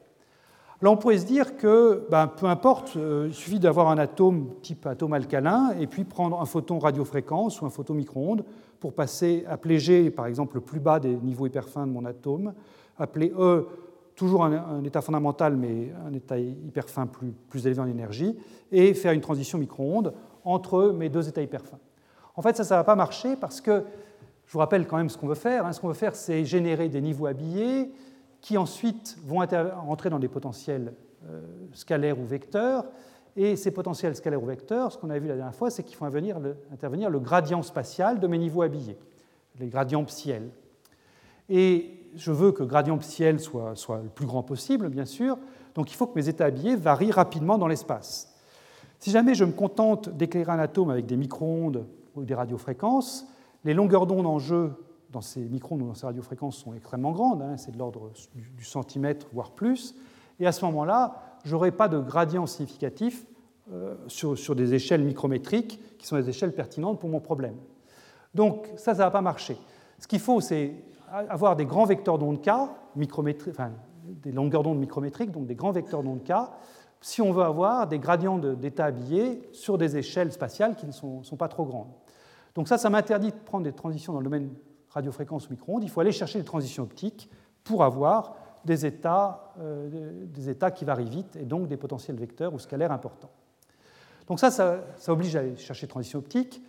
Là, 0.85 0.91
on 0.91 0.99
pourrait 0.99 1.17
se 1.17 1.25
dire 1.25 1.57
que 1.57 2.07
ben, 2.11 2.27
peu 2.27 2.45
importe, 2.45 2.99
euh, 2.99 3.29
il 3.29 3.35
suffit 3.35 3.59
d'avoir 3.59 3.89
un 3.89 3.97
atome 3.97 4.51
type 4.61 4.85
atome 4.85 5.15
alcalin 5.15 5.71
et 5.81 5.87
puis 5.87 6.05
prendre 6.05 6.39
un 6.39 6.45
photon 6.45 6.79
radiofréquence 6.79 7.63
ou 7.63 7.65
un 7.65 7.71
photon 7.71 7.95
micro-ondes 7.95 8.45
pour 8.81 8.93
passer, 8.93 9.47
appeler 9.49 10.11
par 10.11 10.27
exemple, 10.27 10.57
le 10.57 10.61
plus 10.61 10.81
bas 10.81 11.01
des 11.01 11.17
niveaux 11.17 11.47
hyperfins 11.47 11.87
de 11.87 11.91
mon 11.91 12.05
atome, 12.05 12.53
appeler 12.99 13.33
E 13.35 13.67
toujours 14.15 14.45
un, 14.45 14.85
état 14.85 15.01
fondamental, 15.01 15.57
mais 15.57 15.91
un 16.07 16.13
état 16.13 16.39
hyperfin 16.39 17.07
plus, 17.07 17.33
plus 17.49 17.67
élevé 17.67 17.81
en 17.81 17.87
énergie, 17.87 18.37
et 18.71 18.93
faire 18.93 19.13
une 19.13 19.23
transition 19.23 19.57
micro-ondes 19.57 20.13
entre 20.45 20.93
mes 20.95 21.09
deux 21.09 21.27
états 21.27 21.41
hyperfins. 21.41 21.79
En 22.37 22.43
fait, 22.43 22.59
ça, 22.59 22.63
ça 22.63 22.75
ne 22.75 22.81
va 22.81 22.85
pas 22.85 22.95
marcher 22.95 23.37
parce 23.37 23.63
que, 23.63 23.85
je 24.45 24.53
vous 24.53 24.59
rappelle 24.59 24.87
quand 24.87 24.99
même 24.99 25.09
ce 25.09 25.17
qu'on 25.17 25.29
veut 25.29 25.35
faire. 25.35 25.65
Hein. 25.65 25.73
Ce 25.73 25.81
qu'on 25.81 25.89
veut 25.89 25.95
faire, 25.95 26.15
c'est 26.15 26.45
générer 26.45 26.91
des 26.91 27.01
niveaux 27.01 27.25
habillés 27.25 27.91
qui 28.45 28.59
ensuite 28.59 29.17
vont 29.25 29.41
entrer 29.89 30.11
dans 30.11 30.19
des 30.19 30.29
potentiels 30.29 30.93
euh, 31.27 31.41
scalaires 31.73 32.21
ou 32.21 32.27
vecteurs. 32.27 32.85
Et 33.37 33.57
ces 33.57 33.71
potentiels 33.71 34.15
scalaires 34.15 34.43
ou 34.43 34.45
vecteurs, 34.45 34.93
ce 34.93 34.99
qu'on 34.99 35.09
a 35.09 35.19
vu 35.19 35.29
la 35.29 35.37
dernière 35.37 35.55
fois, 35.55 35.71
c'est 35.71 35.83
qu'ils 35.83 35.97
font 35.97 36.05
intervenir 36.05 37.09
le 37.09 37.21
gradient 37.21 37.63
spatial 37.63 38.21
de 38.21 38.27
mes 38.27 38.37
niveaux 38.37 38.61
habillés, 38.61 38.99
les 39.59 39.69
gradients 39.69 40.05
psiel. 40.05 40.51
Et 41.49 41.91
je 42.17 42.33
veux 42.33 42.53
que 42.53 42.63
le 42.63 42.69
gradient 42.69 42.99
psiel 42.99 43.41
soit, 43.41 43.77
soit 43.77 44.03
le 44.03 44.11
plus 44.11 44.27
grand 44.27 44.43
possible, 44.43 44.91
bien 44.91 45.07
sûr, 45.07 45.39
donc 45.75 45.91
il 45.91 45.95
faut 45.95 46.07
que 46.07 46.15
mes 46.15 46.29
états 46.29 46.45
habillés 46.45 46.77
varient 46.77 47.13
rapidement 47.13 47.57
dans 47.57 47.67
l'espace. 47.67 48.31
Si 48.99 49.11
jamais 49.11 49.35
je 49.35 49.47
me 49.47 49.53
contente 49.53 50.11
d'éclairer 50.11 50.53
un 50.53 50.59
atome 50.59 50.91
avec 50.91 51.07
des 51.07 51.17
micro-ondes 51.17 51.87
ou 52.15 52.25
des 52.25 52.35
radiofréquences, 52.35 53.27
les 53.65 53.73
longueurs 53.73 54.07
d'onde 54.07 54.27
en 54.27 54.39
jeu 54.39 54.75
dans 55.15 55.21
ces 55.21 55.41
micro-ondes 55.41 55.83
ou 55.83 55.87
dans 55.87 55.95
ces 55.95 56.07
radiofréquences 56.07 56.57
sont 56.57 56.75
extrêmement 56.75 57.13
grandes, 57.13 57.41
hein, 57.41 57.57
c'est 57.57 57.71
de 57.73 57.79
l'ordre 57.79 58.11
du, 58.35 58.65
centimètre, 58.65 59.27
voire 59.33 59.53
plus. 59.53 59.95
Et 60.41 60.47
à 60.47 60.53
ce 60.53 60.65
moment-là, 60.67 61.39
je 61.45 61.53
n'aurai 61.53 61.71
pas 61.71 61.89
de 61.89 61.99
gradient 61.99 62.47
significatif 62.47 63.25
euh, 63.73 63.95
sur, 64.09 64.37
sur, 64.37 64.55
des 64.55 64.75
échelles 64.75 65.05
micrométriques 65.05 65.81
qui 65.99 66.07
sont 66.07 66.17
des 66.17 66.29
échelles 66.29 66.53
pertinentes 66.53 67.01
pour 67.01 67.09
mon 67.09 67.21
problème. 67.21 67.55
Donc 68.35 68.67
ça, 68.77 68.93
ça 68.93 68.93
ne 68.93 68.99
va 68.99 69.11
pas 69.11 69.23
marcher. 69.23 69.57
Ce 69.99 70.09
qu'il 70.09 70.19
faut, 70.19 70.41
c'est 70.41 70.75
avoir 71.11 71.55
des 71.55 71.65
grands 71.65 71.85
vecteurs 71.85 72.19
d'onde 72.19 72.43
K, 72.43 72.51
enfin, 73.49 73.71
des 74.05 74.33
longueurs 74.33 74.65
d'onde 74.65 74.79
micrométriques, 74.79 75.31
donc 75.31 75.47
des 75.47 75.55
grands 75.55 75.71
vecteurs 75.71 76.03
d'onde 76.03 76.25
K, 76.25 76.33
si 77.01 77.23
on 77.23 77.33
veut 77.33 77.45
avoir 77.45 77.87
des 77.87 77.99
gradients 77.99 78.39
d'état 78.39 78.87
habillé 78.87 79.49
sur 79.53 79.79
des 79.79 79.97
échelles 79.97 80.33
spatiales 80.33 80.75
qui 80.75 80.87
ne 80.87 80.93
sont, 80.93 81.23
sont 81.23 81.37
pas 81.37 81.49
trop 81.49 81.65
grandes. 81.65 81.93
Donc 82.57 82.67
ça, 82.67 82.79
ça 82.79 82.91
m'interdit 82.91 83.31
de 83.31 83.37
prendre 83.45 83.65
des 83.65 83.73
transitions 83.73 84.13
dans 84.13 84.21
le 84.21 84.25
domaine 84.25 84.51
radiofréquence 84.95 85.49
ou 85.49 85.53
micro-ondes. 85.53 85.83
Il 85.83 85.91
faut 85.91 86.01
aller 86.01 86.13
chercher 86.13 86.39
des 86.39 86.45
transitions 86.45 86.85
optiques 86.85 87.29
pour 87.65 87.85
avoir 87.85 88.37
des 88.65 88.87
états, 88.87 89.53
euh, 89.61 90.25
des 90.27 90.49
états 90.49 90.71
qui 90.71 90.85
varient 90.85 91.09
vite 91.09 91.37
et 91.37 91.45
donc 91.45 91.69
des 91.69 91.77
potentiels 91.77 92.17
vecteurs 92.17 92.55
ou 92.55 92.59
scalaires 92.59 92.93
importants. 92.93 93.31
Donc 94.29 94.41
ça, 94.41 94.51
ça, 94.51 94.81
oblige 95.09 95.37
à 95.37 95.41
aller 95.41 95.57
chercher 95.57 95.87
des 95.87 95.91
transitions 95.91 96.19
optiques. 96.19 96.63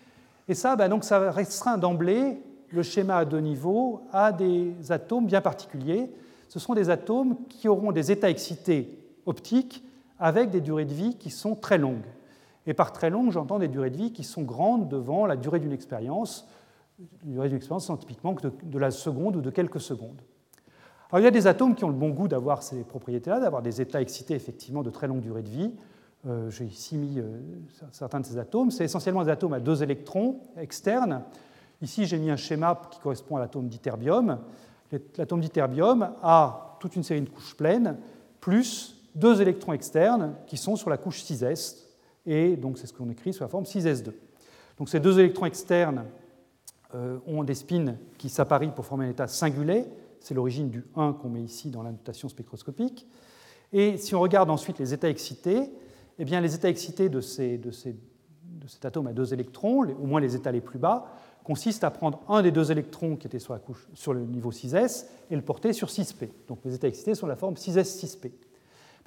Et 0.48 0.54
ça, 0.54 0.76
ben 0.76 0.90
donc, 0.90 1.04
ça 1.04 1.32
restreint 1.32 1.78
d'emblée 1.78 2.42
le 2.70 2.84
schéma 2.84 3.18
à 3.18 3.26
deux 3.26 3.40
niveaux 3.40 4.02
à 4.12 4.32
des 4.32 4.74
atomes 4.90 5.26
bien 5.26 5.42
particuliers. 5.42 6.12
Ce 6.50 6.60
sont 6.60 6.74
des 6.74 6.90
atomes 6.90 7.38
qui 7.48 7.68
auront 7.68 7.92
des 7.92 8.12
états 8.12 8.30
excités 8.30 9.00
optiques 9.26 9.84
avec 10.20 10.50
des 10.50 10.62
durées 10.62 10.86
de 10.86 10.94
vie 10.94 11.16
qui 11.16 11.30
sont 11.30 11.56
très 11.56 11.78
longues. 11.78 12.06
Et 12.68 12.74
par 12.74 12.92
très 12.92 13.10
longues, 13.10 13.32
j'entends 13.32 13.60
des 13.60 13.68
durées 13.68 13.90
de 13.90 13.98
vie 13.98 14.12
qui 14.12 14.24
sont 14.24 14.42
grandes 14.42 14.90
devant 14.90 15.26
la 15.26 15.36
durée 15.36 15.60
d'une 15.60 15.72
expérience. 15.72 16.48
Durée 17.24 17.50
d'une 17.50 17.58
expérience 17.58 17.86
sont 17.86 17.98
typiquement 17.98 18.34
de, 18.34 18.52
de 18.64 18.80
la 18.80 18.92
seconde 18.92 19.36
ou 19.36 19.42
de 19.42 19.50
quelques 19.50 19.82
secondes. 19.82 20.22
Alors, 21.10 21.20
il 21.20 21.24
y 21.24 21.28
a 21.28 21.32
des 21.32 21.48
atomes 21.48 21.76
qui 21.76 21.84
ont 21.84 21.90
le 21.90 21.94
bon 21.94 22.10
goût 22.10 22.28
d'avoir 22.28 22.64
ces 22.64 22.84
propriétés-là, 22.84 23.40
d'avoir 23.40 23.62
des 23.62 23.82
états 23.82 24.02
excités 24.02 24.34
effectivement 24.34 24.82
de 24.82 24.90
très 24.90 25.08
longue 25.08 25.22
durée 25.22 25.44
de 25.44 25.50
vie. 25.50 25.72
Euh, 26.28 26.50
j'ai 26.50 26.66
ici 26.66 26.98
mis 26.98 27.20
euh, 27.20 27.40
certains 27.92 28.20
de 28.20 28.26
ces 28.26 28.38
atomes. 28.38 28.72
C'est 28.72 28.86
essentiellement 28.86 29.24
des 29.24 29.30
atomes 29.30 29.54
à 29.54 29.60
deux 29.60 29.84
électrons 29.84 30.40
externes. 30.58 31.24
Ici, 31.82 32.06
j'ai 32.06 32.18
mis 32.18 32.32
un 32.32 32.36
schéma 32.36 32.82
qui 32.90 33.00
correspond 33.00 33.36
à 33.36 33.40
l'atome 33.40 33.68
d'ytterbium. 33.68 34.40
L'atome 35.18 35.42
d'ytterbium 35.42 36.10
a 36.24 36.78
toute 36.80 36.96
une 36.96 37.04
série 37.04 37.22
de 37.22 37.30
couches 37.30 37.56
pleines, 37.56 37.98
plus 38.40 38.96
deux 39.14 39.42
électrons 39.42 39.74
externes 39.74 40.36
qui 40.48 40.58
sont 40.58 40.76
sur 40.76 40.90
la 40.90 40.98
couche 40.98 41.24
6s, 41.24 41.78
et 42.26 42.56
donc 42.56 42.78
c'est 42.78 42.88
ce 42.88 42.94
qu'on 42.94 43.10
écrit 43.10 43.34
sous 43.34 43.44
la 43.44 43.50
forme 43.50 43.64
6s2. 43.64 44.12
Donc 44.78 44.90
ces 44.90 45.00
deux 45.00 45.20
électrons 45.20 45.46
externes 45.46 46.06
ont 46.94 47.44
des 47.44 47.56
spins 47.56 47.96
qui 48.18 48.30
s'apparient 48.30 48.72
pour 48.74 48.86
former 48.86 49.06
un 49.06 49.10
état 49.10 49.28
singulier, 49.28 49.86
c'est 50.20 50.34
l'origine 50.34 50.70
du 50.70 50.84
1 50.96 51.14
qu'on 51.14 51.30
met 51.30 51.42
ici 51.42 51.70
dans 51.70 51.84
la 51.84 51.92
notation 51.92 52.30
spectroscopique. 52.30 53.08
Et 53.74 53.98
si 53.98 54.16
on 54.16 54.20
regarde 54.20 54.50
ensuite 54.50 54.80
les 54.80 54.94
états 54.94 55.10
excités, 55.10 55.70
eh 56.18 56.26
bien, 56.26 56.42
les 56.42 56.56
états 56.56 56.70
excités 56.70 57.10
de, 57.10 57.22
ces, 57.22 57.58
de, 57.58 57.72
ces, 57.72 57.94
de 58.44 58.68
cet 58.68 58.86
atome 58.86 59.08
à 59.08 59.14
deux 59.14 59.34
électrons, 59.34 59.84
au 59.84 60.06
moins 60.06 60.22
les 60.22 60.36
états 60.36 60.52
les 60.52 60.62
plus 60.62 60.80
bas, 60.80 61.06
consistent 61.44 61.84
à 61.84 61.92
prendre 61.92 62.22
un 62.28 62.42
des 62.42 62.52
deux 62.52 62.72
électrons 62.72 63.18
qui 63.18 63.28
était 63.28 63.38
sur, 63.38 63.54
la 63.54 63.60
couche, 63.60 63.88
sur 63.94 64.14
le 64.14 64.22
niveau 64.22 64.52
6s 64.52 65.06
et 65.30 65.36
le 65.36 65.44
porter 65.44 65.74
sur 65.74 65.90
6p. 65.90 66.30
Donc 66.48 66.60
les 66.66 66.74
états 66.74 66.88
excités 66.88 67.14
sont 67.14 67.28
la 67.28 67.36
forme 67.36 67.54
6s6p. 67.54 68.32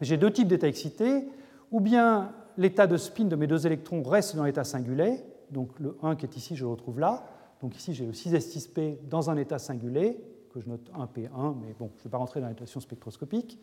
J'ai 0.00 0.16
deux 0.16 0.30
types 0.30 0.46
d'états 0.46 0.68
excités, 0.68 1.24
ou 1.72 1.80
bien 1.80 2.30
l'état 2.56 2.86
de 2.86 2.96
spin 2.96 3.24
de 3.24 3.34
mes 3.34 3.48
deux 3.48 3.66
électrons 3.66 4.02
reste 4.04 4.36
dans 4.36 4.44
l'état 4.44 4.62
singulier, 4.62 5.16
donc 5.50 5.70
le 5.80 5.96
1 6.02 6.14
qui 6.14 6.26
est 6.26 6.36
ici, 6.36 6.54
je 6.54 6.64
le 6.64 6.70
retrouve 6.70 7.00
là. 7.00 7.24
Donc 7.60 7.76
ici, 7.76 7.92
j'ai 7.92 8.06
le 8.06 8.12
6s6p 8.12 9.08
dans 9.08 9.30
un 9.30 9.36
état 9.36 9.58
singulier, 9.58 10.16
que 10.52 10.60
je 10.60 10.68
note 10.68 10.90
1p1, 10.96 11.54
mais 11.60 11.74
bon, 11.78 11.90
je 11.96 12.00
ne 12.00 12.04
vais 12.04 12.10
pas 12.10 12.18
rentrer 12.18 12.40
dans 12.40 12.46
la 12.46 12.52
notation 12.52 12.80
spectroscopique. 12.80 13.58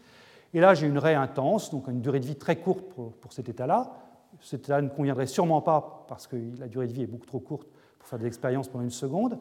Et 0.54 0.60
là, 0.60 0.74
j'ai 0.74 0.88
une 0.88 0.98
raie 0.98 1.16
intense, 1.16 1.72
donc 1.72 1.88
une 1.88 2.02
durée 2.02 2.20
de 2.20 2.26
vie 2.26 2.36
très 2.36 2.58
courte 2.58 2.86
pour, 2.90 3.34
cet 3.34 3.50
état-là. 3.50 3.94
Cet 4.42 4.66
état 4.66 4.82
ne 4.82 4.90
conviendrait 4.90 5.28
sûrement 5.28 5.62
pas 5.62 6.06
parce 6.08 6.28
que 6.28 6.36
la 6.60 6.68
durée 6.68 6.88
de 6.88 6.94
vie 6.94 7.04
est 7.04 7.08
beaucoup 7.08 7.26
trop 7.26 7.40
courte 7.40 7.68
pour 8.00 8.08
faire 8.08 8.20
des 8.20 8.28
expériences 8.28 8.68
pendant 8.68 8.84
une 8.84 8.92
seconde. 8.92 9.38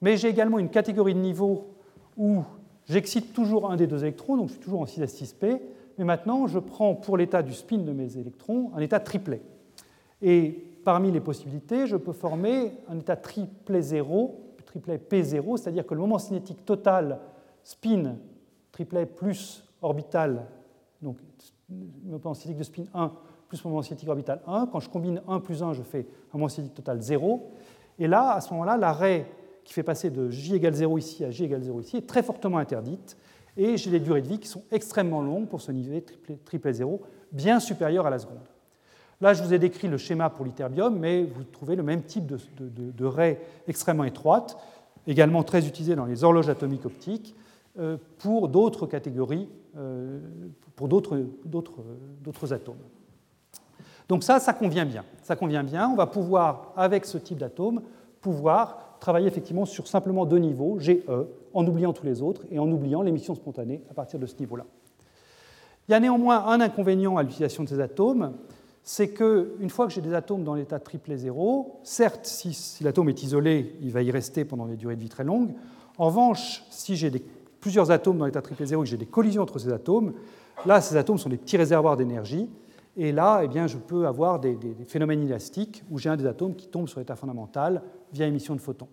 Mais 0.00 0.16
j'ai 0.16 0.28
également 0.28 0.58
une 0.58 0.70
catégorie 0.70 1.14
de 1.14 1.20
niveau 1.20 1.66
où 2.16 2.42
j'excite 2.88 3.32
toujours 3.32 3.70
un 3.70 3.76
des 3.76 3.86
deux 3.86 4.02
électrons, 4.02 4.36
donc 4.36 4.48
je 4.48 4.54
suis 4.54 4.62
toujours 4.62 4.80
en 4.80 4.84
6s6p, 4.84 5.60
mais 5.98 6.04
maintenant 6.04 6.46
je 6.46 6.58
prends 6.58 6.94
pour 6.94 7.16
l'état 7.16 7.42
du 7.42 7.52
spin 7.52 7.78
de 7.78 7.92
mes 7.92 8.16
électrons 8.16 8.72
un 8.74 8.80
état 8.80 9.00
triplet. 9.00 9.42
Et 10.22 10.71
parmi 10.84 11.10
les 11.10 11.20
possibilités, 11.20 11.86
je 11.86 11.96
peux 11.96 12.12
former 12.12 12.72
un 12.88 12.98
état 12.98 13.16
triplet 13.16 13.82
0, 13.82 14.54
triplet 14.64 14.98
P0, 14.98 15.56
c'est-à-dire 15.56 15.86
que 15.86 15.94
le 15.94 16.00
moment 16.00 16.18
cinétique 16.18 16.64
total 16.64 17.20
spin 17.62 18.16
triplet 18.70 19.06
plus 19.06 19.64
orbital, 19.82 20.46
donc 21.00 21.18
moment 22.04 22.34
cinétique 22.34 22.58
de 22.58 22.64
spin 22.64 22.84
1 22.94 23.12
plus 23.48 23.64
moment 23.66 23.82
cinétique 23.82 24.08
orbital 24.08 24.40
1. 24.46 24.68
Quand 24.72 24.80
je 24.80 24.88
combine 24.88 25.20
1 25.28 25.40
plus 25.40 25.62
1, 25.62 25.74
je 25.74 25.82
fais 25.82 26.06
un 26.32 26.38
moment 26.38 26.48
cinétique 26.48 26.74
total 26.74 27.02
0. 27.02 27.50
Et 27.98 28.08
là, 28.08 28.32
à 28.32 28.40
ce 28.40 28.50
moment-là, 28.52 28.78
l'arrêt 28.78 29.30
qui 29.62 29.74
fait 29.74 29.82
passer 29.82 30.10
de 30.10 30.30
J 30.30 30.54
égale 30.54 30.74
0 30.74 30.98
ici 30.98 31.24
à 31.24 31.30
J 31.30 31.44
égale 31.44 31.62
0 31.62 31.80
ici 31.80 31.96
est 31.98 32.08
très 32.08 32.22
fortement 32.22 32.58
interdite. 32.58 33.16
Et 33.56 33.76
j'ai 33.76 33.90
des 33.90 34.00
durées 34.00 34.22
de 34.22 34.28
vie 34.28 34.38
qui 34.38 34.48
sont 34.48 34.62
extrêmement 34.70 35.20
longues 35.20 35.48
pour 35.48 35.60
ce 35.60 35.70
niveau 35.70 36.00
triplet, 36.46 36.72
0, 36.72 37.02
bien 37.30 37.60
supérieur 37.60 38.06
à 38.06 38.10
la 38.10 38.18
seconde. 38.18 38.38
Là, 39.22 39.34
je 39.34 39.42
vous 39.44 39.54
ai 39.54 39.60
décrit 39.60 39.86
le 39.86 39.98
schéma 39.98 40.30
pour 40.30 40.44
l'iterbium, 40.44 40.98
mais 40.98 41.22
vous 41.22 41.44
trouvez 41.44 41.76
le 41.76 41.84
même 41.84 42.02
type 42.02 42.26
de, 42.26 42.38
de, 42.58 43.04
raie 43.04 43.40
extrêmement 43.68 44.02
étroite, 44.02 44.58
également 45.06 45.44
très 45.44 45.64
utilisée 45.68 45.94
dans 45.94 46.06
les 46.06 46.24
horloges 46.24 46.48
atomiques 46.48 46.84
optiques, 46.84 47.36
euh, 47.78 47.98
pour 48.18 48.48
d'autres 48.48 48.88
catégories, 48.88 49.48
euh, 49.76 50.18
pour 50.74 50.88
d'autres 50.88 52.52
atomes. 52.52 52.74
Donc 54.08 54.24
ça, 54.24 54.40
ça 54.40 54.54
convient 54.54 54.84
bien. 54.84 55.04
Ça 55.22 55.36
convient 55.36 55.62
bien. 55.62 55.88
On 55.88 55.94
va 55.94 56.06
pouvoir, 56.06 56.72
avec 56.76 57.04
ce 57.04 57.16
type 57.16 57.38
d'atome, 57.38 57.80
pouvoir 58.20 58.96
travailler 58.98 59.28
effectivement 59.28 59.66
sur 59.66 59.86
simplement 59.86 60.26
deux 60.26 60.38
niveaux, 60.38 60.80
GE, 60.80 60.98
en 61.54 61.64
oubliant 61.64 61.92
tous 61.92 62.06
les 62.06 62.22
autres 62.22 62.42
et 62.50 62.58
en 62.58 62.68
oubliant 62.68 63.02
l'émission 63.02 63.36
spontanée 63.36 63.84
à 63.88 63.94
partir 63.94 64.18
de 64.18 64.26
ce 64.26 64.34
niveau-là. 64.40 64.64
Il 65.86 65.92
y 65.92 65.94
a 65.94 66.00
néanmoins 66.00 66.44
un 66.46 66.60
inconvénient 66.60 67.16
à 67.16 67.22
l'utilisation 67.22 67.62
de 67.62 67.68
ces 67.68 67.78
atomes, 67.78 68.32
c'est 68.82 69.10
qu'une 69.10 69.70
fois 69.70 69.86
que 69.86 69.92
j'ai 69.92 70.00
des 70.00 70.14
atomes 70.14 70.44
dans 70.44 70.54
l'état 70.54 70.80
triplet 70.80 71.16
zéro, 71.16 71.80
certes, 71.84 72.26
si, 72.26 72.82
l'atome 72.82 73.08
est 73.08 73.22
isolé, 73.22 73.76
il 73.80 73.92
va 73.92 74.02
y 74.02 74.10
rester 74.10 74.44
pendant 74.44 74.66
des 74.66 74.76
durées 74.76 74.96
de 74.96 75.00
vie 75.00 75.08
très 75.08 75.24
longues. 75.24 75.50
En 75.98 76.06
revanche, 76.06 76.64
si 76.70 76.96
j'ai 76.96 77.12
plusieurs 77.60 77.90
atomes 77.90 78.18
dans 78.18 78.26
l'état 78.26 78.42
triplet 78.42 78.66
zéro 78.66 78.82
et 78.82 78.86
que 78.86 78.90
j'ai 78.90 78.96
des 78.96 79.06
collisions 79.06 79.42
entre 79.42 79.58
ces 79.58 79.72
atomes, 79.72 80.14
là, 80.66 80.80
ces 80.80 80.96
atomes 80.96 81.18
sont 81.18 81.28
des 81.28 81.36
petits 81.36 81.56
réservoirs 81.56 81.96
d'énergie 81.96 82.48
et 82.96 83.12
là, 83.12 83.40
eh 83.42 83.48
bien, 83.48 83.66
je 83.66 83.78
peux 83.78 84.06
avoir 84.06 84.38
des, 84.38 84.58
phénomènes 84.86 85.22
élastiques 85.22 85.82
où 85.90 85.98
j'ai 85.98 86.10
un 86.10 86.16
des 86.16 86.26
atomes 86.26 86.54
qui 86.54 86.68
tombe 86.68 86.88
sur 86.88 87.00
l'état 87.00 87.16
fondamental 87.16 87.82
via 88.12 88.26
émission 88.26 88.54
de 88.54 88.60
photons. 88.60 88.88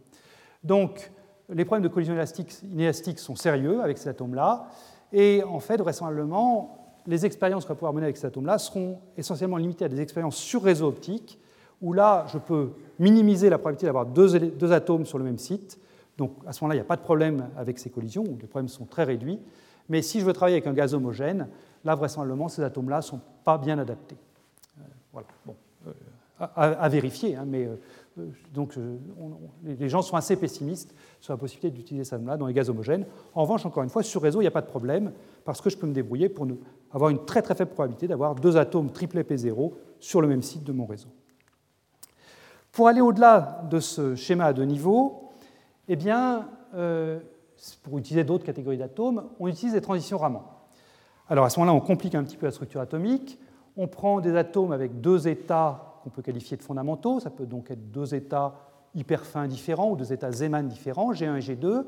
Donc, 0.64 1.12
les 1.50 1.66
problèmes 1.66 1.84
de 1.84 1.94
collision 1.94 2.14
élastique, 2.14 2.62
inélastique 2.64 3.20
sont 3.20 3.36
sérieux 3.36 3.82
avec 3.82 3.98
ces 3.98 4.08
atomes-là. 4.08 4.68
Et 5.12 5.44
en 5.44 5.60
fait, 5.60 5.78
vraisemblablement, 5.78 6.79
les 7.10 7.26
expériences 7.26 7.66
qu'on 7.66 7.74
va 7.74 7.76
pouvoir 7.76 7.94
mener 7.94 8.06
avec 8.06 8.18
ces 8.18 8.28
atomes-là 8.28 8.60
seront 8.60 9.00
essentiellement 9.18 9.58
limitées 9.58 9.86
à 9.86 9.90
des 9.90 10.00
expériences 10.00 10.38
sur 10.38 10.62
réseau 10.62 10.88
optique, 10.88 11.40
où 11.82 11.92
là, 11.92 12.26
je 12.32 12.38
peux 12.38 12.70
minimiser 13.00 13.50
la 13.50 13.58
probabilité 13.58 13.88
d'avoir 13.88 14.06
deux, 14.06 14.72
atomes 14.72 15.06
sur 15.06 15.18
le 15.18 15.24
même 15.24 15.40
site. 15.40 15.80
Donc, 16.18 16.34
à 16.46 16.54
ce 16.54 16.64
moment-là, 16.64 16.76
il 16.76 16.78
n'y 16.78 16.86
a 16.86 16.88
pas 16.88 16.98
de 16.98 17.02
problème 17.02 17.50
avec 17.58 17.80
ces 17.80 17.90
collisions, 17.90 18.24
où 18.24 18.38
les 18.40 18.48
problèmes 18.48 18.68
sont 18.68 18.86
très 18.86 19.06
réduits. 19.06 19.40
Mais 19.88 20.04
si 20.04 20.20
je 20.20 20.26
veux 20.26 20.34
travailler 20.34 20.58
avec 20.58 20.68
un 20.68 20.74
gaz 20.74 20.94
homogène, 20.94 21.48
là, 21.84 21.96
vraisemblablement, 21.96 22.48
ces 22.48 22.62
atomes-là 22.62 22.98
ne 22.98 23.02
sont 23.02 23.22
pas 23.44 23.58
bien 23.58 23.80
adaptés. 23.80 24.18
Euh, 24.78 24.84
voilà. 25.12 25.28
Bon, 25.46 25.56
euh, 25.88 25.92
à, 26.40 26.88
vérifier, 26.90 27.36
hein, 27.36 27.46
mais 27.48 27.66
euh, 27.66 28.28
donc, 28.54 28.76
les 29.64 29.90
gens 29.90 30.02
sont 30.02 30.16
assez 30.16 30.36
pessimistes 30.36 30.94
sur 31.20 31.34
la 31.34 31.38
possibilité 31.38 31.72
d'utiliser 31.76 32.04
ces 32.04 32.16
atomes-là 32.16 32.38
dans 32.38 32.46
les 32.46 32.54
gaz 32.54 32.70
homogènes. 32.70 33.06
En 33.34 33.42
revanche, 33.42 33.66
encore 33.66 33.84
une 33.84 33.90
fois, 33.90 34.04
sur 34.04 34.22
réseau, 34.22 34.42
il 34.42 34.44
n'y 34.44 34.48
a 34.48 34.52
pas 34.52 34.62
de 34.62 34.68
problème, 34.68 35.12
parce 35.44 35.62
que 35.62 35.70
je 35.70 35.78
peux 35.78 35.88
me 35.88 35.94
débrouiller 35.94 36.30
pour 36.30 36.46
avoir 36.92 37.10
une 37.10 37.26
très 37.26 37.42
très 37.42 37.56
faible 37.56 37.72
probabilité 37.72 38.08
d'avoir 38.08 38.36
deux 38.36 38.58
atomes 38.58 38.92
triple 38.92 39.20
P0 39.20 39.74
sur 40.00 40.22
le 40.22 40.28
même 40.28 40.42
site 40.42 40.64
de 40.64 40.72
mon 40.72 40.86
réseau. 40.86 41.10
Pour 42.72 42.88
aller 42.88 43.02
au-delà 43.02 43.64
de 43.70 43.80
ce 43.80 44.16
schéma 44.16 44.46
à 44.46 44.54
deux 44.54 44.64
niveaux, 44.64 45.32
eh 45.88 45.96
bien, 45.96 46.48
pour 47.84 47.98
utiliser 47.98 48.24
d'autres 48.24 48.46
catégories 48.46 48.78
d'atomes, 48.78 49.30
on 49.40 49.48
utilise 49.48 49.74
des 49.74 49.82
transitions 49.82 50.18
Raman. 50.18 50.44
Alors 51.28 51.46
à 51.46 51.50
ce 51.50 51.60
moment-là, 51.60 51.76
on 51.76 51.82
complique 51.82 52.16
un 52.16 52.24
petit 52.24 52.38
peu 52.38 52.46
la 52.46 52.52
structure 52.52 52.82
atomique. 52.82 53.40
On 53.78 53.88
prend 53.88 54.20
des 54.20 54.36
atomes 54.36 54.72
avec 54.72 55.00
deux 55.00 55.28
états 55.28 56.00
qu'on 56.04 56.10
peut 56.10 56.22
qualifier 56.22 56.58
de 56.58 56.64
fondamentaux. 56.64 57.20
Ça 57.20 57.30
peut 57.30 57.46
donc 57.46 57.70
être 57.72 57.92
deux 57.92 58.16
états 58.16 58.56
hyper 58.96 59.26
fins 59.26 59.48
différents 59.48 59.92
ou 59.92 59.96
deux 59.96 60.12
états 60.12 60.32
Zeeman 60.32 60.68
différents, 60.68 61.14
G1 61.14 61.38
et 61.38 61.56
G2. 61.56 61.86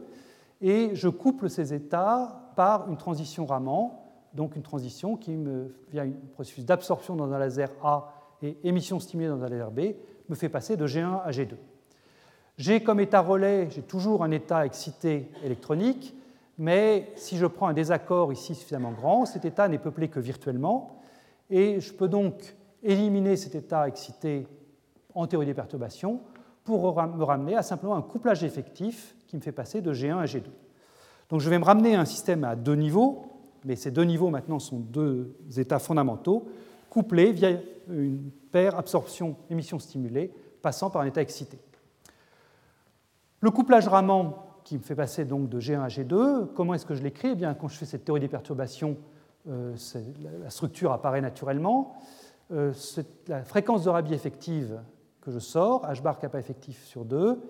Et 0.61 0.95
je 0.95 1.09
couple 1.09 1.49
ces 1.49 1.73
états 1.73 2.51
par 2.55 2.87
une 2.89 2.97
transition 2.97 3.45
Raman, 3.45 3.91
donc 4.33 4.55
une 4.55 4.61
transition 4.61 5.17
qui, 5.17 5.31
me, 5.31 5.75
via 5.91 6.03
un 6.03 6.11
processus 6.33 6.65
d'absorption 6.65 7.15
dans 7.15 7.31
un 7.31 7.39
laser 7.39 7.69
A 7.83 8.13
et 8.41 8.57
émission 8.63 8.99
stimulée 8.99 9.29
dans 9.29 9.43
un 9.43 9.49
laser 9.49 9.71
B, 9.71 9.79
me 10.29 10.35
fait 10.35 10.49
passer 10.49 10.77
de 10.77 10.87
G1 10.87 11.21
à 11.23 11.31
G2. 11.31 11.55
J'ai 12.57 12.83
comme 12.83 12.99
état 12.99 13.21
relais, 13.21 13.69
j'ai 13.71 13.81
toujours 13.81 14.23
un 14.23 14.31
état 14.31 14.65
excité 14.65 15.29
électronique, 15.43 16.15
mais 16.57 17.11
si 17.15 17.37
je 17.37 17.45
prends 17.45 17.67
un 17.67 17.73
désaccord 17.73 18.31
ici 18.31 18.55
suffisamment 18.55 18.91
grand, 18.91 19.25
cet 19.25 19.45
état 19.45 19.67
n'est 19.67 19.79
peuplé 19.79 20.09
que 20.09 20.19
virtuellement, 20.19 21.01
et 21.49 21.79
je 21.79 21.93
peux 21.93 22.07
donc 22.07 22.55
éliminer 22.83 23.35
cet 23.35 23.55
état 23.55 23.87
excité 23.87 24.47
en 25.13 25.27
théorie 25.27 25.45
des 25.45 25.53
perturbations 25.53 26.21
pour 26.63 27.01
me 27.01 27.23
ramener 27.23 27.55
à 27.55 27.63
simplement 27.63 27.95
un 27.95 28.01
couplage 28.01 28.43
effectif 28.43 29.15
qui 29.27 29.35
me 29.35 29.41
fait 29.41 29.51
passer 29.51 29.81
de 29.81 29.93
G1 29.93 30.17
à 30.17 30.25
G2. 30.25 30.43
Donc 31.29 31.39
je 31.39 31.49
vais 31.49 31.59
me 31.59 31.63
ramener 31.63 31.95
à 31.95 32.01
un 32.01 32.05
système 32.05 32.43
à 32.43 32.55
deux 32.55 32.75
niveaux, 32.75 33.30
mais 33.65 33.75
ces 33.75 33.91
deux 33.91 34.03
niveaux 34.03 34.29
maintenant 34.29 34.59
sont 34.59 34.79
deux 34.79 35.35
états 35.57 35.79
fondamentaux, 35.79 36.47
couplés 36.89 37.31
via 37.31 37.51
une 37.89 38.31
paire 38.51 38.77
absorption-émission 38.77 39.79
stimulée 39.79 40.31
passant 40.61 40.89
par 40.89 41.01
un 41.01 41.05
état 41.05 41.21
excité. 41.21 41.59
Le 43.39 43.49
couplage 43.49 43.87
Raman 43.87 44.33
qui 44.63 44.77
me 44.77 44.83
fait 44.83 44.95
passer 44.95 45.25
donc 45.25 45.49
de 45.49 45.59
G1 45.59 45.81
à 45.81 45.87
G2, 45.87 46.53
comment 46.53 46.73
est-ce 46.73 46.85
que 46.85 46.93
je 46.93 47.01
l'écris? 47.01 47.29
Eh 47.31 47.35
bien, 47.35 47.53
Quand 47.53 47.67
je 47.67 47.77
fais 47.77 47.85
cette 47.85 48.05
théorie 48.05 48.21
des 48.21 48.27
perturbations, 48.27 48.97
euh, 49.49 49.75
la 50.19 50.49
structure 50.49 50.91
apparaît 50.91 51.21
naturellement. 51.21 51.95
Euh, 52.51 52.73
la 53.27 53.43
fréquence 53.43 53.83
de 53.83 53.89
Rabi 53.89 54.13
effective 54.13 54.79
que 55.21 55.31
je 55.31 55.39
sors, 55.39 55.83
h 55.87 56.01
bar 56.01 56.19
kappa 56.19 56.39
effectif 56.39 56.83
sur 56.85 57.05
2, 57.05 57.41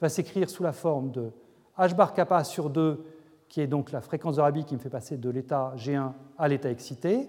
va 0.00 0.08
s'écrire 0.08 0.50
sous 0.50 0.62
la 0.62 0.72
forme 0.72 1.10
de 1.10 1.30
h 1.78 1.94
bar 1.94 2.12
kappa 2.12 2.44
sur 2.44 2.68
2, 2.68 3.02
qui 3.48 3.60
est 3.60 3.66
donc 3.66 3.92
la 3.92 4.00
fréquence 4.00 4.36
de 4.36 4.40
Rabi 4.40 4.64
qui 4.64 4.74
me 4.74 4.80
fait 4.80 4.90
passer 4.90 5.16
de 5.16 5.30
l'état 5.30 5.72
G1 5.76 6.12
à 6.36 6.48
l'état 6.48 6.70
excité. 6.70 7.28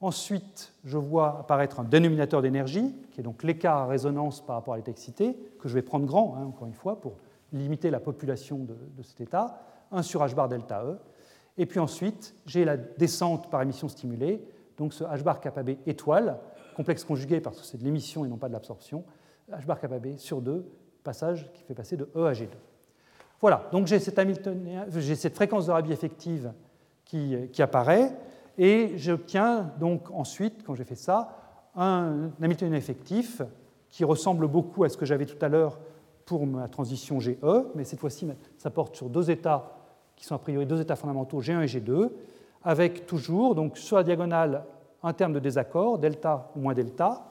Ensuite, 0.00 0.72
je 0.84 0.96
vois 0.96 1.40
apparaître 1.40 1.80
un 1.80 1.84
dénominateur 1.84 2.40
d'énergie, 2.40 2.94
qui 3.10 3.20
est 3.20 3.24
donc 3.24 3.42
l'écart 3.42 3.78
à 3.78 3.86
résonance 3.86 4.44
par 4.44 4.56
rapport 4.56 4.74
à 4.74 4.76
l'état 4.76 4.90
excité, 4.90 5.36
que 5.58 5.68
je 5.68 5.74
vais 5.74 5.82
prendre 5.82 6.06
grand, 6.06 6.36
hein, 6.36 6.44
encore 6.44 6.68
une 6.68 6.74
fois, 6.74 7.00
pour 7.00 7.16
limiter 7.52 7.90
la 7.90 7.98
population 7.98 8.58
de, 8.58 9.02
cet 9.02 9.20
état, 9.20 9.60
1 9.90 10.02
sur 10.02 10.22
h 10.22 10.34
bar 10.34 10.48
delta 10.48 10.84
E. 10.84 10.98
Et 11.56 11.66
puis 11.66 11.80
ensuite, 11.80 12.36
j'ai 12.46 12.64
la 12.64 12.76
descente 12.76 13.50
par 13.50 13.62
émission 13.62 13.88
stimulée, 13.88 14.46
donc 14.76 14.92
ce 14.92 15.02
h 15.02 15.22
bar 15.22 15.40
kappa 15.40 15.64
b 15.64 15.70
étoile, 15.86 16.38
complexe 16.76 17.02
conjugué 17.02 17.40
parce 17.40 17.58
que 17.58 17.66
c'est 17.66 17.78
de 17.78 17.84
l'émission 17.84 18.24
et 18.24 18.28
non 18.28 18.36
pas 18.36 18.48
de 18.48 18.52
l'absorption, 18.52 19.04
h 19.50 19.66
bar 19.66 19.80
kappa 19.80 19.98
b 19.98 20.16
sur 20.16 20.40
2, 20.40 20.64
passage 21.02 21.50
qui 21.54 21.64
fait 21.64 21.74
passer 21.74 21.96
de 21.96 22.08
E 22.14 22.26
à 22.26 22.32
G2. 22.32 22.50
Voilà, 23.40 23.68
donc 23.70 23.86
j'ai 23.86 23.98
cette, 24.00 25.34
fréquence 25.34 25.66
de 25.66 25.72
Rabi 25.72 25.92
effective 25.92 26.52
qui, 27.04 27.36
qui 27.52 27.62
apparaît, 27.62 28.12
et 28.56 28.92
j'obtiens 28.96 29.70
donc 29.78 30.10
ensuite, 30.12 30.64
quand 30.64 30.74
j'ai 30.74 30.84
fait 30.84 30.96
ça, 30.96 31.36
un 31.76 32.30
Hamiltonien 32.42 32.76
effectif 32.76 33.42
qui 33.88 34.04
ressemble 34.04 34.48
beaucoup 34.48 34.84
à 34.84 34.88
ce 34.88 34.96
que 34.96 35.06
j'avais 35.06 35.26
tout 35.26 35.42
à 35.44 35.48
l'heure 35.48 35.78
pour 36.26 36.46
ma 36.46 36.68
transition 36.68 37.20
GE, 37.20 37.36
mais 37.74 37.84
cette 37.84 38.00
fois-ci, 38.00 38.28
ça 38.58 38.70
porte 38.70 38.96
sur 38.96 39.08
deux 39.08 39.30
états 39.30 39.78
qui 40.16 40.24
sont 40.24 40.34
a 40.34 40.38
priori 40.38 40.66
deux 40.66 40.80
états 40.80 40.96
fondamentaux, 40.96 41.40
G1 41.40 41.62
et 41.62 41.66
G2, 41.66 42.10
avec 42.64 43.06
toujours 43.06 43.54
donc 43.54 43.78
sur 43.78 43.96
la 43.96 44.02
diagonale 44.02 44.64
un 45.02 45.12
terme 45.12 45.32
de 45.32 45.38
désaccord, 45.38 45.98
delta 45.98 46.50
ou 46.56 46.60
moins 46.60 46.74
delta, 46.74 47.24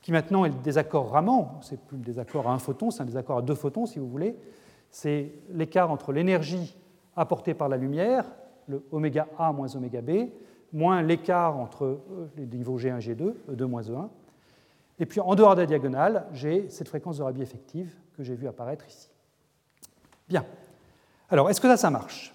qui 0.00 0.12
maintenant 0.12 0.44
est 0.44 0.50
le 0.50 0.62
désaccord 0.62 1.10
Raman, 1.10 1.58
c'est 1.62 1.80
plus 1.80 1.96
le 1.96 2.04
désaccord 2.04 2.48
à 2.48 2.52
un 2.52 2.58
photon, 2.58 2.90
c'est 2.90 3.02
un 3.02 3.06
désaccord 3.06 3.38
à 3.38 3.42
deux 3.42 3.56
photons 3.56 3.86
si 3.86 3.98
vous 3.98 4.08
voulez, 4.08 4.36
c'est 4.92 5.32
l'écart 5.50 5.90
entre 5.90 6.12
l'énergie 6.12 6.76
apportée 7.16 7.54
par 7.54 7.68
la 7.68 7.76
lumière, 7.76 8.26
le 8.68 8.84
oméga 8.92 9.26
A 9.38 9.50
moins 9.50 9.74
oméga 9.74 10.00
B, 10.00 10.28
moins 10.72 11.02
l'écart 11.02 11.58
entre 11.58 11.84
euh, 11.84 12.30
les 12.36 12.46
niveaux 12.46 12.78
G1 12.78 12.98
et 12.98 13.14
G2, 13.14 13.34
E2 13.50 13.64
moins 13.64 13.82
E1. 13.82 14.08
Et 15.00 15.06
puis 15.06 15.20
en 15.20 15.34
dehors 15.34 15.56
de 15.56 15.62
la 15.62 15.66
diagonale, 15.66 16.26
j'ai 16.32 16.68
cette 16.68 16.88
fréquence 16.88 17.18
de 17.18 17.22
Rabi 17.22 17.42
effective 17.42 17.94
que 18.16 18.22
j'ai 18.22 18.34
vue 18.34 18.46
apparaître 18.46 18.86
ici. 18.86 19.08
Bien. 20.28 20.44
Alors, 21.28 21.50
est-ce 21.50 21.60
que 21.60 21.68
ça, 21.68 21.76
ça 21.76 21.90
marche? 21.90 22.34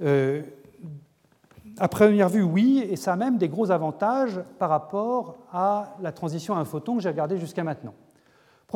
Euh, 0.00 0.42
à 1.78 1.88
première 1.88 2.28
vue, 2.28 2.42
oui, 2.42 2.86
et 2.88 2.96
ça 2.96 3.12
a 3.12 3.16
même 3.16 3.36
des 3.36 3.48
gros 3.48 3.70
avantages 3.70 4.40
par 4.58 4.70
rapport 4.70 5.36
à 5.52 5.96
la 6.00 6.12
transition 6.12 6.54
à 6.54 6.58
un 6.58 6.64
photon 6.64 6.96
que 6.96 7.02
j'ai 7.02 7.08
regardé 7.08 7.36
jusqu'à 7.36 7.64
maintenant. 7.64 7.94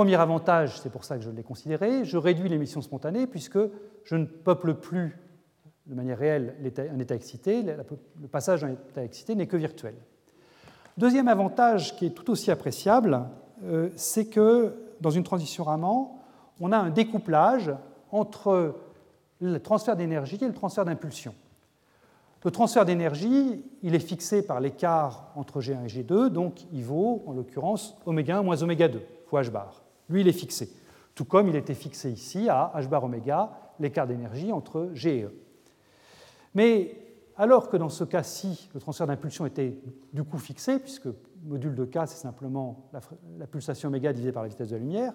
Premier 0.01 0.17
avantage, 0.17 0.81
c'est 0.81 0.89
pour 0.89 1.05
ça 1.05 1.19
que 1.19 1.25
je 1.25 1.29
l'ai 1.29 1.43
considéré, 1.43 2.07
je 2.07 2.17
réduis 2.17 2.49
l'émission 2.49 2.81
spontanée 2.81 3.27
puisque 3.27 3.59
je 4.05 4.17
ne 4.17 4.25
peuple 4.25 4.73
plus 4.73 5.15
de 5.85 5.95
manière 5.95 6.17
réelle 6.17 6.55
un 6.79 6.99
état 6.99 7.15
excité, 7.15 7.63
le 7.63 8.27
passage 8.27 8.63
d'un 8.63 8.71
état 8.71 9.05
excité 9.05 9.35
n'est 9.35 9.47
que 9.47 9.59
virtuel. 9.59 9.95
Deuxième 10.97 11.29
avantage 11.29 11.97
qui 11.97 12.07
est 12.07 12.15
tout 12.15 12.31
aussi 12.31 12.51
appréciable, 12.51 13.27
euh, 13.65 13.91
c'est 13.95 14.25
que 14.25 14.73
dans 15.03 15.11
une 15.11 15.23
transition 15.23 15.65
Raman, 15.65 16.09
on 16.63 16.73
a 16.73 16.79
un 16.79 16.89
découplage 16.89 17.71
entre 18.11 18.77
le 19.43 19.61
transfert 19.61 19.97
d'énergie 19.97 20.39
et 20.41 20.47
le 20.47 20.55
transfert 20.55 20.87
d'impulsion. 20.87 21.35
Le 22.43 22.51
transfert 22.51 22.87
d'énergie, 22.87 23.63
il 23.83 23.95
est 23.95 23.99
fixé 23.99 24.41
par 24.41 24.61
l'écart 24.61 25.31
entre 25.37 25.61
G1 25.61 25.85
et 25.85 25.89
G2, 25.89 26.29
donc 26.29 26.63
il 26.73 26.85
vaut 26.85 27.23
en 27.27 27.35
l'occurrence 27.35 27.99
oméga 28.07 28.39
1 28.39 28.43
moins 28.43 28.63
oméga 28.63 28.89
2 28.89 29.03
fois 29.27 29.43
h 29.43 29.51
bar. 29.51 29.83
Lui, 30.11 30.21
il 30.21 30.29
est 30.29 30.33
fixé. 30.33 30.69
Tout 31.15 31.25
comme 31.25 31.49
il 31.49 31.57
était 31.57 31.75
fixé 31.75 32.11
ici 32.11 32.49
à 32.49 32.73
h 32.77 32.89
bar 32.89 33.05
oméga, 33.05 33.51
l'écart 33.79 34.07
d'énergie 34.07 34.53
entre 34.53 34.91
G 34.93 35.19
et 35.19 35.23
E. 35.25 35.35
Mais 36.55 36.97
alors 37.37 37.71
que 37.71 37.77
dans 37.77 37.89
ce 37.89 38.05
cas-ci, 38.05 38.69
le 38.75 38.81
transfert 38.81 39.07
d'impulsion 39.07 39.47
était 39.47 39.79
du 40.13 40.25
coup 40.25 40.39
fixé, 40.39 40.79
puisque 40.79 41.09
module 41.45 41.75
de 41.75 41.85
K, 41.85 42.01
c'est 42.07 42.21
simplement 42.21 42.91
la, 42.93 43.47
pulsation 43.47 43.89
oméga 43.89 44.13
divisée 44.13 44.33
par 44.33 44.43
la 44.43 44.49
vitesse 44.49 44.69
de 44.69 44.75
la 44.75 44.81
lumière, 44.81 45.15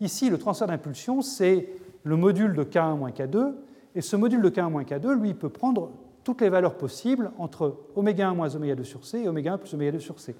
ici, 0.00 0.30
le 0.30 0.38
transfert 0.38 0.66
d'impulsion, 0.66 1.22
c'est 1.22 1.68
le 2.02 2.16
module 2.16 2.54
de 2.54 2.64
K1 2.64 2.98
moins 2.98 3.10
K2, 3.10 3.52
et 3.94 4.00
ce 4.00 4.16
module 4.16 4.42
de 4.42 4.50
K1 4.50 4.70
moins 4.70 4.82
K2, 4.82 5.12
lui, 5.12 5.34
peut 5.34 5.48
prendre 5.48 5.92
toutes 6.24 6.40
les 6.40 6.48
valeurs 6.48 6.76
possibles 6.76 7.30
entre 7.38 7.78
oméga 7.94 8.28
1 8.28 8.34
moins 8.34 8.54
oméga 8.56 8.74
2 8.74 8.82
sur 8.82 9.04
C 9.04 9.20
et 9.20 9.28
oméga 9.28 9.52
1 9.52 9.58
plus 9.58 9.74
oméga 9.74 9.92
2 9.92 10.00
sur 10.00 10.18
C. 10.18 10.34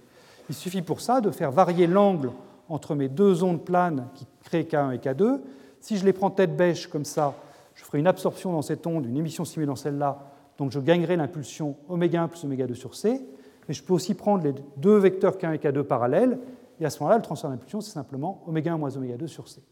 Il 0.48 0.54
suffit 0.54 0.82
pour 0.82 1.00
ça 1.00 1.20
de 1.20 1.30
faire 1.30 1.52
varier 1.52 1.86
l'angle 1.86 2.32
entre 2.68 2.94
mes 2.94 3.08
deux 3.08 3.42
ondes 3.42 3.64
planes 3.64 4.08
qui 4.14 4.26
créent 4.42 4.62
K1 4.62 4.94
et 4.94 4.98
K2. 4.98 5.40
Si 5.80 5.96
je 5.96 6.04
les 6.04 6.12
prends 6.12 6.30
tête 6.30 6.56
bêche 6.56 6.86
comme 6.86 7.04
ça, 7.04 7.34
je 7.74 7.84
ferai 7.84 7.98
une 7.98 8.06
absorption 8.06 8.52
dans 8.52 8.62
cette 8.62 8.86
onde, 8.86 9.06
une 9.06 9.16
émission 9.16 9.44
simulée 9.44 9.66
dans 9.66 9.76
celle-là, 9.76 10.30
donc 10.58 10.70
je 10.70 10.78
gagnerai 10.78 11.16
l'impulsion 11.16 11.76
oméga 11.88 12.22
1 12.22 12.28
plus 12.28 12.44
oméga 12.44 12.66
2 12.66 12.74
sur 12.74 12.94
C. 12.94 13.20
Mais 13.66 13.74
je 13.74 13.82
peux 13.82 13.94
aussi 13.94 14.14
prendre 14.14 14.44
les 14.44 14.54
deux 14.76 14.96
vecteurs 14.96 15.36
K1 15.36 15.54
et 15.54 15.58
K2 15.58 15.82
parallèles, 15.82 16.38
et 16.80 16.84
à 16.84 16.90
ce 16.90 16.98
moment-là, 17.00 17.16
le 17.16 17.22
transfert 17.22 17.50
d'impulsion, 17.50 17.80
c'est 17.80 17.92
simplement 17.92 18.42
oméga 18.46 18.72
1 18.72 18.78
moins 18.78 18.96
oméga 18.96 19.16
2 19.16 19.26
sur 19.26 19.48
C. 19.48 19.62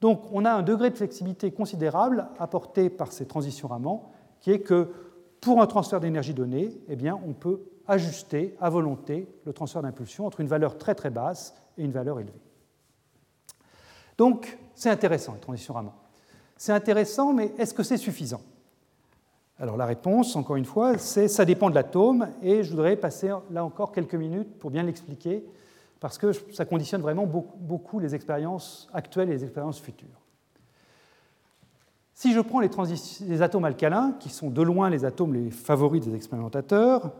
Donc 0.00 0.22
on 0.32 0.44
a 0.44 0.50
un 0.50 0.62
degré 0.62 0.90
de 0.90 0.96
flexibilité 0.96 1.50
considérable 1.50 2.28
apporté 2.38 2.88
par 2.88 3.12
ces 3.12 3.26
transitions 3.26 3.68
Raman, 3.68 4.00
qui 4.40 4.50
est 4.50 4.60
que 4.60 4.88
pour 5.40 5.60
un 5.60 5.66
transfert 5.66 6.00
d'énergie 6.00 6.34
donné, 6.34 6.70
eh 6.88 6.96
bien, 6.96 7.18
on 7.26 7.32
peut 7.32 7.60
ajuster 7.90 8.56
à 8.60 8.70
volonté 8.70 9.28
le 9.44 9.52
transfert 9.52 9.82
d'impulsion 9.82 10.26
entre 10.26 10.40
une 10.40 10.46
valeur 10.46 10.78
très 10.78 10.94
très 10.94 11.10
basse 11.10 11.54
et 11.76 11.84
une 11.84 11.92
valeur 11.92 12.20
élevée. 12.20 12.40
Donc, 14.16 14.58
c'est 14.74 14.90
intéressant, 14.90 15.32
la 15.32 15.38
transition 15.38 15.74
Raman. 15.74 15.92
C'est 16.56 16.72
intéressant, 16.72 17.32
mais 17.32 17.52
est-ce 17.58 17.74
que 17.74 17.82
c'est 17.82 17.96
suffisant? 17.96 18.42
Alors 19.58 19.76
la 19.76 19.86
réponse, 19.86 20.36
encore 20.36 20.56
une 20.56 20.64
fois, 20.64 20.96
c'est 20.96 21.28
ça 21.28 21.44
dépend 21.44 21.68
de 21.68 21.74
l'atome, 21.74 22.28
et 22.42 22.62
je 22.62 22.70
voudrais 22.70 22.96
passer 22.96 23.30
là 23.50 23.64
encore 23.64 23.92
quelques 23.92 24.14
minutes 24.14 24.58
pour 24.58 24.70
bien 24.70 24.82
l'expliquer, 24.82 25.44
parce 26.00 26.16
que 26.16 26.32
ça 26.32 26.64
conditionne 26.64 27.02
vraiment 27.02 27.26
beaucoup 27.26 27.98
les 27.98 28.14
expériences 28.14 28.88
actuelles 28.94 29.28
et 29.28 29.32
les 29.32 29.44
expériences 29.44 29.80
futures. 29.80 30.08
Si 32.14 32.34
je 32.34 32.40
prends 32.40 32.60
les, 32.60 33.42
atomes 33.42 33.64
alcalins, 33.64 34.12
qui 34.20 34.28
sont 34.28 34.50
de 34.50 34.60
loin 34.60 34.90
les 34.90 35.06
atomes 35.06 35.32
les 35.32 35.50
favoris 35.50 36.04
des 36.04 36.14
expérimentateurs, 36.14 37.12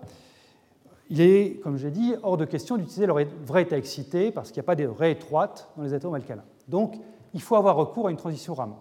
il 1.11 1.21
est, 1.21 1.61
comme 1.63 1.77
j'ai 1.77 1.91
dit, 1.91 2.15
hors 2.23 2.37
de 2.37 2.45
question 2.45 2.77
d'utiliser 2.77 3.07
le 3.07 3.27
vrai 3.45 3.63
état 3.63 3.77
excité 3.77 4.31
parce 4.31 4.51
qu'il 4.51 4.61
n'y 4.61 4.65
a 4.65 4.69
pas 4.69 4.77
de 4.77 4.87
raie 4.87 5.11
étroite 5.11 5.69
dans 5.77 5.83
les 5.83 5.93
atomes 5.93 6.15
alcalins. 6.15 6.45
Donc, 6.69 6.95
il 7.35 7.43
faut 7.43 7.57
avoir 7.57 7.77
recours 7.77 8.07
à 8.07 8.11
une 8.13 8.17
transition 8.17 8.55
Raman. 8.55 8.79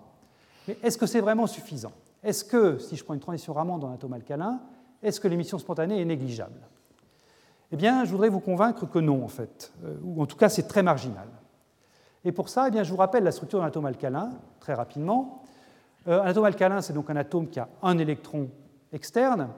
Mais 0.68 0.77
est-ce 0.84 0.97
que 0.97 1.07
c'est 1.07 1.22
vraiment 1.22 1.47
suffisant? 1.47 1.91
Est-ce 2.23 2.45
que, 2.45 2.77
si 2.77 2.95
je 2.95 3.03
prends 3.03 3.15
une 3.15 3.19
transition 3.19 3.51
Raman 3.53 3.80
dans 3.80 3.88
un 3.88 3.93
atome 3.93 4.14
alcalin, 4.14 4.60
est-ce 5.01 5.19
que 5.19 5.27
l'émission 5.27 5.57
spontanée 5.57 5.99
est 5.99 6.06
négligeable? 6.06 6.60
Eh 7.72 7.77
bien, 7.77 8.06
je 8.06 8.11
voudrais 8.11 8.30
vous 8.30 8.39
convaincre 8.39 8.85
que 8.85 8.99
non, 8.99 9.23
en 9.23 9.27
fait, 9.27 9.72
euh, 9.84 9.95
ou 10.03 10.22
en 10.22 10.26
tout 10.27 10.38
cas, 10.38 10.49
c'est 10.49 10.68
très 10.68 10.84
marginal. 10.84 11.27
Et 12.26 12.31
pour 12.31 12.49
ça, 12.49 12.68
eh 12.68 12.72
bien, 12.72 12.84
je 12.84 12.91
vous 12.91 12.97
rappelle 12.97 13.23
la 13.23 13.31
structure 13.31 13.60
d'un 13.60 13.65
atome 13.65 13.85
alcalin, 13.85 14.31
très 14.60 14.76
rapidement. 14.76 15.43
Euh, 16.07 16.22
un 16.22 16.26
atome 16.26 16.45
alcalin, 16.45 16.81
c'est 16.81 16.93
donc 16.93 17.10
un 17.10 17.15
atome 17.15 17.47
qui 17.47 17.60
a 17.60 17.69
un 17.81 17.97
électron 17.97 18.49
externe. 18.91 19.49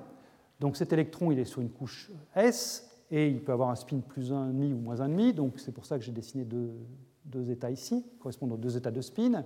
Donc 0.61 0.77
cet 0.77 0.93
électron, 0.93 1.31
il 1.31 1.39
est 1.39 1.45
sur 1.45 1.59
une 1.59 1.71
couche 1.71 2.11
S 2.35 2.88
et 3.09 3.27
il 3.27 3.41
peut 3.41 3.51
avoir 3.51 3.71
un 3.71 3.75
spin 3.75 3.97
plus 3.97 4.31
1,5 4.31 4.73
ou 4.73 4.77
moins 4.77 4.95
1,5. 4.95 5.33
Donc 5.33 5.53
c'est 5.57 5.71
pour 5.71 5.88
ça 5.88 5.97
que 5.97 6.05
j'ai 6.05 6.11
dessiné 6.11 6.45
deux, 6.45 7.49
états 7.49 7.71
ici, 7.71 8.05
correspondant 8.19 8.53
aux 8.53 8.59
deux 8.59 8.77
états 8.77 8.91
de 8.91 9.01
spin. 9.01 9.43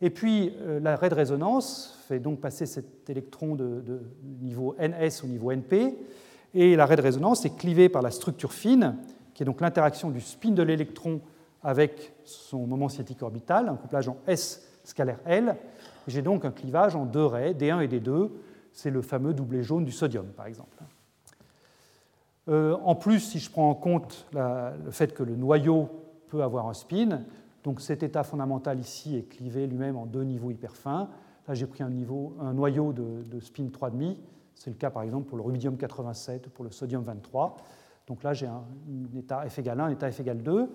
Et 0.00 0.08
puis 0.08 0.54
euh, 0.60 0.78
la 0.78 0.94
raie 0.94 1.08
de 1.08 1.16
résonance 1.16 1.98
fait 2.06 2.20
donc 2.20 2.40
passer 2.40 2.64
cet 2.64 3.10
électron 3.10 3.56
de, 3.56 3.80
de, 3.80 4.02
niveau 4.40 4.76
NS 4.78 5.24
au 5.24 5.26
niveau 5.26 5.50
NP. 5.50 5.96
Et 6.54 6.76
la 6.76 6.86
raie 6.86 6.96
de 6.96 7.02
résonance 7.02 7.44
est 7.44 7.56
clivée 7.56 7.88
par 7.88 8.00
la 8.00 8.12
structure 8.12 8.52
fine, 8.52 8.98
qui 9.34 9.42
est 9.42 9.46
donc 9.46 9.60
l'interaction 9.60 10.10
du 10.10 10.20
spin 10.20 10.52
de 10.52 10.62
l'électron 10.62 11.20
avec 11.60 12.12
son 12.24 12.68
moment 12.68 12.88
cinétique 12.88 13.22
orbital, 13.22 13.68
un 13.68 13.74
couplage 13.74 14.06
en 14.06 14.16
S 14.28 14.64
scalaire 14.84 15.18
L. 15.26 15.56
J'ai 16.06 16.22
donc 16.22 16.44
un 16.44 16.52
clivage 16.52 16.94
en 16.94 17.04
deux 17.04 17.26
raies, 17.26 17.52
D1 17.52 17.82
et 17.82 17.88
D2. 17.88 18.30
C'est 18.72 18.90
le 18.90 19.02
fameux 19.02 19.34
doublé 19.34 19.62
jaune 19.62 19.84
du 19.84 19.92
sodium, 19.92 20.26
par 20.26 20.46
exemple. 20.46 20.76
Euh, 22.48 22.76
en 22.82 22.94
plus, 22.94 23.20
si 23.20 23.38
je 23.38 23.50
prends 23.50 23.70
en 23.70 23.74
compte 23.74 24.26
le 24.32 24.90
fait 24.90 25.14
que 25.14 25.22
le 25.22 25.36
noyau 25.36 25.88
peut 26.28 26.42
avoir 26.42 26.68
un 26.68 26.74
spin, 26.74 27.22
donc 27.62 27.80
cet 27.80 28.02
état 28.02 28.22
fondamental 28.22 28.78
ici 28.78 29.16
est 29.16 29.28
clivé 29.28 29.66
lui-même 29.66 29.96
en 29.96 30.06
deux 30.06 30.24
niveaux 30.24 30.50
hyper 30.50 30.74
fins. 30.74 31.08
Là, 31.46 31.54
j'ai 31.54 31.66
pris 31.66 31.82
un, 31.82 31.90
noyau 31.90 32.92
de, 32.92 33.40
spin 33.40 33.64
3,5. 33.64 34.16
C'est 34.54 34.70
le 34.70 34.76
cas 34.76 34.90
par 34.90 35.02
exemple 35.02 35.28
pour 35.28 35.38
le 35.38 35.42
rubidium 35.42 35.76
87 35.76 36.46
ou 36.46 36.50
pour 36.50 36.64
le 36.64 36.70
sodium 36.70 37.02
23. 37.02 37.56
Donc 38.06 38.22
là, 38.22 38.32
j'ai 38.32 38.46
un, 38.46 38.62
état 39.16 39.48
F 39.48 39.58
égale 39.58 39.80
1, 39.80 39.84
un 39.84 39.90
état 39.90 40.10
F 40.10 40.20
égale 40.20 40.42
2. 40.42 40.70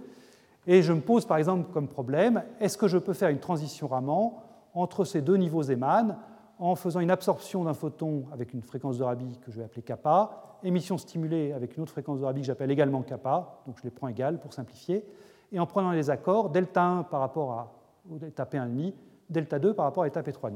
Et 0.68 0.82
je 0.82 0.94
me 0.94 1.02
pose 1.02 1.26
par 1.26 1.38
exemple 1.38 1.72
comme 1.72 1.88
problème, 1.88 2.44
est-ce 2.60 2.78
que 2.78 2.88
je 2.88 2.98
peux 2.98 3.14
faire 3.14 3.30
une 3.30 3.40
transition 3.40 3.88
Raman 3.88 4.34
entre 4.74 5.06
ces 5.06 5.22
deux 5.22 5.38
niveaux 5.38 5.64
Zeeman 5.64 6.18
en 6.60 6.76
faisant 6.76 7.00
une 7.00 7.12
absorption 7.12 7.64
d'un 7.64 7.74
photon 7.74 8.26
avec 8.32 8.54
une 8.54 8.62
fréquence 8.62 8.98
de 8.98 9.04
Rabi 9.04 9.40
que 9.40 9.52
je 9.52 9.58
vais 9.58 9.66
appeler 9.66 9.82
kappa, 9.82 10.58
émission 10.64 10.98
stimulée 10.98 11.52
avec 11.52 11.76
une 11.76 11.84
autre 11.84 11.92
fréquence 11.92 12.20
de 12.20 12.26
Rabi 12.26 12.42
que 12.42 12.48
j'appelle 12.48 12.72
également 12.72 13.02
kappa, 13.02 13.62
donc 13.68 13.78
je 13.78 13.84
les 13.84 13.92
prends 13.92 14.08
égales 14.08 14.40
pour 14.40 14.54
simplifier, 14.54 15.06
et 15.52 15.60
en 15.60 15.66
prenant 15.66 15.92
les 15.92 16.10
accords, 16.10 16.50
delta 16.50 16.84
1 16.84 17.04
par 17.04 17.20
rapport 17.20 17.52
à, 17.52 17.74
au 18.12 18.18
delta 18.18 18.46
P1,5, 18.46 18.94
delta 19.30 19.60
2 19.60 19.74
par 19.74 19.86
rapport 19.86 20.04
à 20.04 20.10
delta 20.10 20.22
P3,5. 20.22 20.54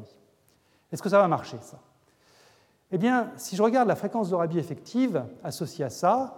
Est-ce 0.92 1.04
que 1.04 1.10
ça 1.10 1.20
va 1.20 1.28
marcher 1.28 1.58
ça? 1.62 1.80
Eh 2.92 2.98
bien, 2.98 3.32
si 3.36 3.56
je 3.56 3.62
regarde 3.62 3.88
la 3.88 3.96
fréquence 3.96 4.30
de 4.30 4.36
Rabi 4.36 4.58
effective 4.58 5.24
associée 5.44 5.86
à 5.86 5.90
ça, 5.90 6.38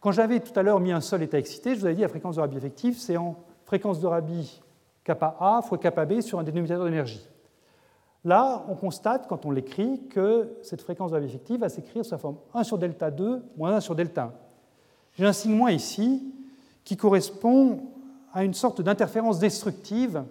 quand 0.00 0.10
j'avais 0.10 0.40
tout 0.40 0.58
à 0.58 0.62
l'heure 0.62 0.80
mis 0.80 0.92
un 0.92 1.00
seul 1.00 1.22
état 1.22 1.38
excité, 1.38 1.74
je 1.74 1.80
vous 1.80 1.86
avais 1.86 1.94
dit 1.94 2.00
la 2.00 2.08
fréquence 2.08 2.36
de 2.36 2.40
Rabi 2.40 2.56
effective, 2.56 2.98
c'est 2.98 3.16
en 3.16 3.36
fréquence 3.64 4.00
de 4.00 4.06
Rabi 4.06 4.62
kappa 5.04 5.36
A 5.38 5.60
fois 5.62 5.78
kappa 5.78 6.06
B 6.06 6.20
sur 6.20 6.38
un 6.38 6.44
dénominateur 6.44 6.84
d'énergie. 6.84 7.28
Là, 8.24 8.64
on 8.68 8.74
constate, 8.74 9.26
quand 9.28 9.46
on 9.46 9.50
l'écrit, 9.50 10.06
que 10.08 10.56
cette 10.62 10.80
fréquence 10.80 11.10
de 11.10 11.20
effective 11.20 11.60
va 11.60 11.68
s'écrire 11.68 12.04
sous 12.04 12.12
la 12.12 12.18
forme 12.18 12.36
1 12.54 12.62
sur 12.62 12.78
delta 12.78 13.10
2 13.10 13.42
moins 13.56 13.74
1 13.76 13.80
sur 13.80 13.94
delta 13.94 14.24
1. 14.24 14.32
J'ai 15.18 15.26
un 15.26 15.32
signe 15.32 15.54
moins 15.54 15.72
ici 15.72 16.32
qui 16.84 16.96
correspond 16.96 17.80
à 18.32 18.44
une 18.44 18.54
sorte 18.54 18.80
d'interférence 18.80 19.38
destructive 19.38 20.22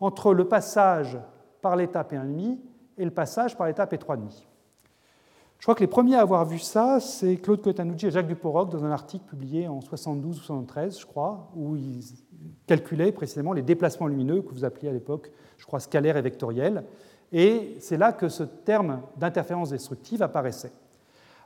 entre 0.00 0.32
le 0.32 0.48
passage 0.48 1.18
par 1.60 1.76
l'état 1.76 2.02
P1,5 2.02 2.58
et 2.98 3.04
le 3.04 3.10
passage 3.10 3.56
par 3.56 3.66
l'état 3.66 3.84
P3,5. 3.84 4.46
Je 5.58 5.62
crois 5.64 5.74
que 5.74 5.80
les 5.80 5.86
premiers 5.86 6.16
à 6.16 6.20
avoir 6.20 6.44
vu 6.44 6.58
ça, 6.58 7.00
c'est 7.00 7.36
Claude 7.36 7.62
Cotanucci 7.62 8.06
et 8.06 8.10
Jacques 8.10 8.26
Duporoc 8.26 8.70
dans 8.70 8.84
un 8.84 8.90
article 8.90 9.24
publié 9.24 9.68
en 9.68 9.80
72 9.80 10.36
ou 10.36 10.40
73, 10.40 11.00
je 11.00 11.06
crois, 11.06 11.50
où 11.56 11.76
ils 11.76 12.04
calculaient 12.66 13.10
précisément 13.10 13.52
les 13.52 13.62
déplacements 13.62 14.06
lumineux 14.06 14.42
que 14.42 14.52
vous 14.52 14.64
appeliez 14.64 14.90
à 14.90 14.92
l'époque, 14.92 15.30
je 15.56 15.64
crois, 15.64 15.80
scalaires 15.80 16.16
et 16.16 16.22
vectoriels. 16.22 16.84
Et 17.32 17.76
c'est 17.80 17.96
là 17.96 18.12
que 18.12 18.28
ce 18.28 18.42
terme 18.42 19.02
d'interférence 19.16 19.70
destructive 19.70 20.22
apparaissait. 20.22 20.72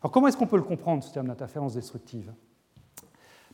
Alors 0.02 0.12
comment 0.12 0.28
est-ce 0.28 0.36
qu'on 0.36 0.47
peut 0.47 0.57
le 0.57 0.62
comprendre, 0.62 1.02
ce 1.02 1.12
terme 1.12 1.28
d'interférence 1.28 1.74
destructive? 1.74 2.32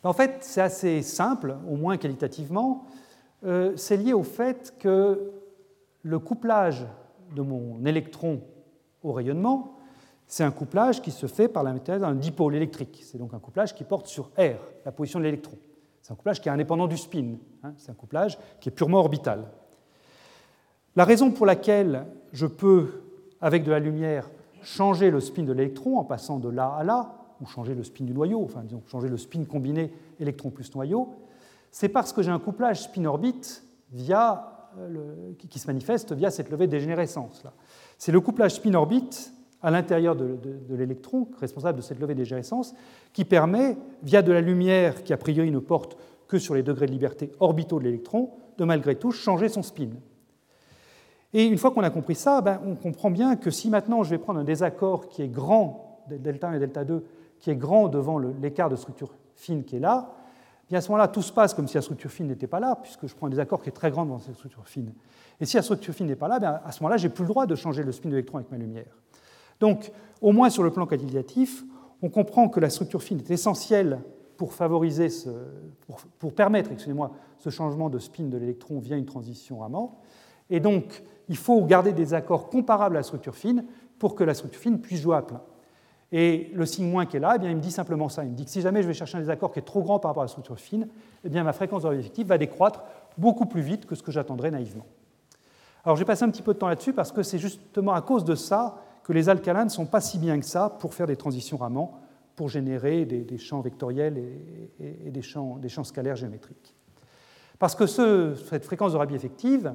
Ben, 0.02 0.10
En 0.10 0.12
fait, 0.12 0.38
c'est 0.40 0.60
assez 0.60 1.02
simple, 1.02 1.56
au 1.68 1.76
moins 1.76 1.96
qualitativement. 1.96 2.86
Euh, 3.44 3.72
c'est 3.76 3.96
lié 3.96 4.12
au 4.12 4.22
fait 4.22 4.74
que 4.78 5.32
le 6.02 6.18
couplage 6.18 6.86
de 7.34 7.42
mon 7.42 7.84
électron 7.84 8.40
au 9.02 9.12
rayonnement 9.12 9.76
c'est 10.26 10.44
un 10.44 10.50
couplage 10.50 11.00
qui 11.00 11.10
se 11.10 11.26
fait 11.26 11.48
par 11.48 11.62
l'intermédiaire 11.62 12.00
d'un 12.00 12.14
dipôle 12.14 12.56
électrique. 12.56 13.00
C'est 13.04 13.18
donc 13.18 13.32
un 13.32 13.38
couplage 13.38 13.74
qui 13.74 13.84
porte 13.84 14.06
sur 14.06 14.30
R, 14.36 14.58
la 14.84 14.92
position 14.92 15.20
de 15.20 15.24
l'électron. 15.24 15.56
C'est 16.02 16.12
un 16.12 16.16
couplage 16.16 16.40
qui 16.40 16.48
est 16.48 16.52
indépendant 16.52 16.86
du 16.86 16.96
spin. 16.96 17.36
Hein. 17.62 17.72
c'est 17.76 17.90
un 17.90 17.94
couplage 17.94 18.38
qui 18.60 18.68
est 18.68 18.72
purement 18.72 18.98
orbital. 18.98 19.44
La 20.96 21.04
raison 21.04 21.30
pour 21.30 21.44
laquelle 21.44 22.06
je 22.32 22.46
peux, 22.46 23.02
avec 23.42 23.64
de 23.64 23.70
la 23.70 23.78
lumière, 23.78 24.30
changer 24.62 25.10
le 25.10 25.20
spin 25.20 25.42
de 25.42 25.52
l'électron 25.52 25.98
en 25.98 26.04
passant 26.04 26.38
de 26.38 26.48
là 26.48 26.68
à 26.68 26.84
là, 26.84 27.14
ou 27.40 27.46
changer 27.46 27.74
le 27.74 27.84
spin 27.84 28.04
du 28.04 28.14
noyau, 28.14 28.42
enfin 28.42 28.62
disons 28.64 28.82
changer 28.90 29.08
le 29.08 29.18
spin 29.18 29.44
combiné 29.44 29.92
électron 30.18 30.48
plus 30.50 30.74
noyau, 30.74 31.14
c'est 31.70 31.90
parce 31.90 32.14
que 32.14 32.22
j'ai 32.22 32.30
un 32.30 32.38
couplage 32.38 32.84
spin-orbite 32.84 33.62
euh, 34.08 34.36
qui 35.50 35.58
se 35.58 35.66
manifeste 35.66 36.12
via 36.12 36.30
cette 36.30 36.50
levée 36.50 36.66
de 36.66 36.72
dégénérescence. 36.72 37.42
C'est 37.98 38.12
le 38.12 38.20
couplage 38.22 38.54
spin-orbite 38.54 39.32
à 39.62 39.70
l'intérieur 39.70 40.16
de, 40.16 40.38
l'électron, 40.70 41.28
responsable 41.38 41.78
de 41.78 41.82
cette 41.82 42.00
levée 42.00 42.14
dégénérescence, 42.14 42.74
qui 43.12 43.26
permet, 43.26 43.76
via 44.02 44.22
de 44.22 44.32
la 44.32 44.40
lumière 44.40 45.02
qui 45.02 45.12
a 45.12 45.18
priori 45.18 45.50
ne 45.50 45.58
porte 45.58 45.98
que 46.26 46.38
sur 46.38 46.54
les 46.54 46.62
degrés 46.62 46.86
de 46.86 46.92
liberté 46.92 47.32
orbitaux 47.40 47.78
de 47.78 47.84
l'électron, 47.84 48.30
de 48.56 48.64
malgré 48.64 48.96
tout 48.96 49.10
changer 49.10 49.50
son 49.50 49.62
spin. 49.62 49.90
Et 51.38 51.44
une 51.44 51.58
fois 51.58 51.70
qu'on 51.70 51.82
a 51.82 51.90
compris 51.90 52.14
ça, 52.14 52.40
ben, 52.40 52.62
on 52.64 52.76
comprend 52.76 53.10
bien 53.10 53.36
que 53.36 53.50
si 53.50 53.68
maintenant 53.68 54.02
je 54.02 54.08
vais 54.08 54.16
prendre 54.16 54.40
un 54.40 54.44
désaccord 54.44 55.06
qui 55.06 55.20
est 55.20 55.28
grand, 55.28 56.00
delta 56.08 56.48
1 56.48 56.54
et 56.54 56.58
delta 56.58 56.82
2, 56.82 57.04
qui 57.38 57.50
est 57.50 57.56
grand 57.56 57.88
devant 57.88 58.18
l'écart 58.18 58.70
de 58.70 58.76
structure 58.76 59.12
fine 59.34 59.62
qui 59.62 59.76
est 59.76 59.80
là, 59.80 60.14
bien 60.70 60.78
à 60.78 60.80
ce 60.80 60.88
moment-là, 60.88 61.08
tout 61.08 61.20
se 61.20 61.34
passe 61.34 61.52
comme 61.52 61.68
si 61.68 61.74
la 61.74 61.82
structure 61.82 62.10
fine 62.10 62.28
n'était 62.28 62.46
pas 62.46 62.58
là, 62.58 62.78
puisque 62.82 63.06
je 63.06 63.14
prends 63.14 63.26
un 63.26 63.30
désaccord 63.30 63.62
qui 63.62 63.68
est 63.68 63.72
très 63.72 63.90
grand 63.90 64.06
devant 64.06 64.18
cette 64.18 64.36
structure 64.36 64.66
fine. 64.66 64.94
Et 65.38 65.44
si 65.44 65.56
la 65.56 65.62
structure 65.62 65.92
fine 65.92 66.06
n'est 66.06 66.16
pas 66.16 66.26
là, 66.26 66.38
ben, 66.38 66.58
à 66.64 66.72
ce 66.72 66.82
moment-là, 66.82 66.96
j'ai 66.96 67.10
plus 67.10 67.24
le 67.24 67.28
droit 67.28 67.44
de 67.44 67.54
changer 67.54 67.82
le 67.82 67.92
spin 67.92 68.08
de 68.08 68.14
l'électron 68.14 68.38
avec 68.38 68.50
ma 68.50 68.56
lumière. 68.56 68.96
Donc, 69.60 69.92
au 70.22 70.32
moins 70.32 70.48
sur 70.48 70.62
le 70.62 70.70
plan 70.70 70.86
qualitatif, 70.86 71.64
on 72.00 72.08
comprend 72.08 72.48
que 72.48 72.60
la 72.60 72.70
structure 72.70 73.02
fine 73.02 73.18
est 73.18 73.30
essentielle 73.30 74.00
pour 74.38 74.54
favoriser, 74.54 75.08
pour, 76.18 76.32
permettre, 76.32 76.72
excusez-moi, 76.72 77.10
ce 77.36 77.50
changement 77.50 77.90
de 77.90 77.98
spin 77.98 78.24
de 78.24 78.38
l'électron 78.38 78.78
via 78.78 78.96
une 78.96 79.04
transition 79.04 79.58
Raman. 79.58 79.90
Et 80.48 80.60
donc, 80.60 81.02
il 81.28 81.36
faut 81.36 81.62
garder 81.64 81.92
des 81.92 82.14
accords 82.14 82.48
comparables 82.48 82.96
à 82.96 83.00
la 83.00 83.02
structure 83.02 83.34
fine 83.34 83.64
pour 83.98 84.14
que 84.14 84.24
la 84.24 84.34
structure 84.34 84.60
fine 84.60 84.80
puisse 84.80 85.00
jouer 85.00 85.16
à 85.16 85.22
plein. 85.22 85.40
Et 86.12 86.50
le 86.54 86.66
signe 86.66 86.88
moins 86.88 87.04
qui 87.04 87.16
est 87.16 87.20
là, 87.20 87.32
eh 87.36 87.38
bien, 87.38 87.50
il 87.50 87.56
me 87.56 87.60
dit 87.60 87.72
simplement 87.72 88.08
ça. 88.08 88.24
Il 88.24 88.30
me 88.30 88.36
dit 88.36 88.44
que 88.44 88.50
si 88.50 88.60
jamais 88.60 88.82
je 88.82 88.86
vais 88.86 88.94
chercher 88.94 89.16
un 89.16 89.20
désaccord 89.20 89.52
qui 89.52 89.58
est 89.58 89.62
trop 89.62 89.82
grand 89.82 89.98
par 89.98 90.10
rapport 90.10 90.22
à 90.22 90.26
la 90.26 90.28
structure 90.28 90.58
fine, 90.58 90.88
eh 91.24 91.28
bien, 91.28 91.42
ma 91.42 91.52
fréquence 91.52 91.82
de 91.82 91.92
effective 91.94 92.28
va 92.28 92.38
décroître 92.38 92.84
beaucoup 93.18 93.46
plus 93.46 93.62
vite 93.62 93.86
que 93.86 93.94
ce 93.94 94.02
que 94.02 94.12
j'attendrais 94.12 94.50
naïvement. 94.50 94.86
Alors, 95.84 95.96
j'ai 95.96 96.04
passé 96.04 96.24
un 96.24 96.30
petit 96.30 96.42
peu 96.42 96.54
de 96.54 96.58
temps 96.58 96.68
là-dessus 96.68 96.92
parce 96.92 97.10
que 97.10 97.22
c'est 97.22 97.38
justement 97.38 97.92
à 97.92 98.02
cause 98.02 98.24
de 98.24 98.34
ça 98.34 98.78
que 99.02 99.12
les 99.12 99.28
alcalins 99.28 99.64
ne 99.64 99.70
sont 99.70 99.86
pas 99.86 100.00
si 100.00 100.18
bien 100.18 100.38
que 100.38 100.46
ça 100.46 100.68
pour 100.68 100.94
faire 100.94 101.06
des 101.06 101.16
transitions 101.16 101.56
Raman, 101.56 101.90
pour 102.34 102.48
générer 102.48 103.04
des, 103.04 103.38
champs 103.38 103.60
vectoriels 103.60 104.18
et, 104.78 105.10
des, 105.10 105.22
champs, 105.22 105.56
des, 105.56 105.68
champs, 105.68 105.84
scalaires 105.84 106.16
géométriques. 106.16 106.74
Parce 107.58 107.74
que 107.74 107.86
cette 107.86 108.64
fréquence 108.64 108.92
de 108.92 108.98
Rabi 108.98 109.14
effective, 109.14 109.74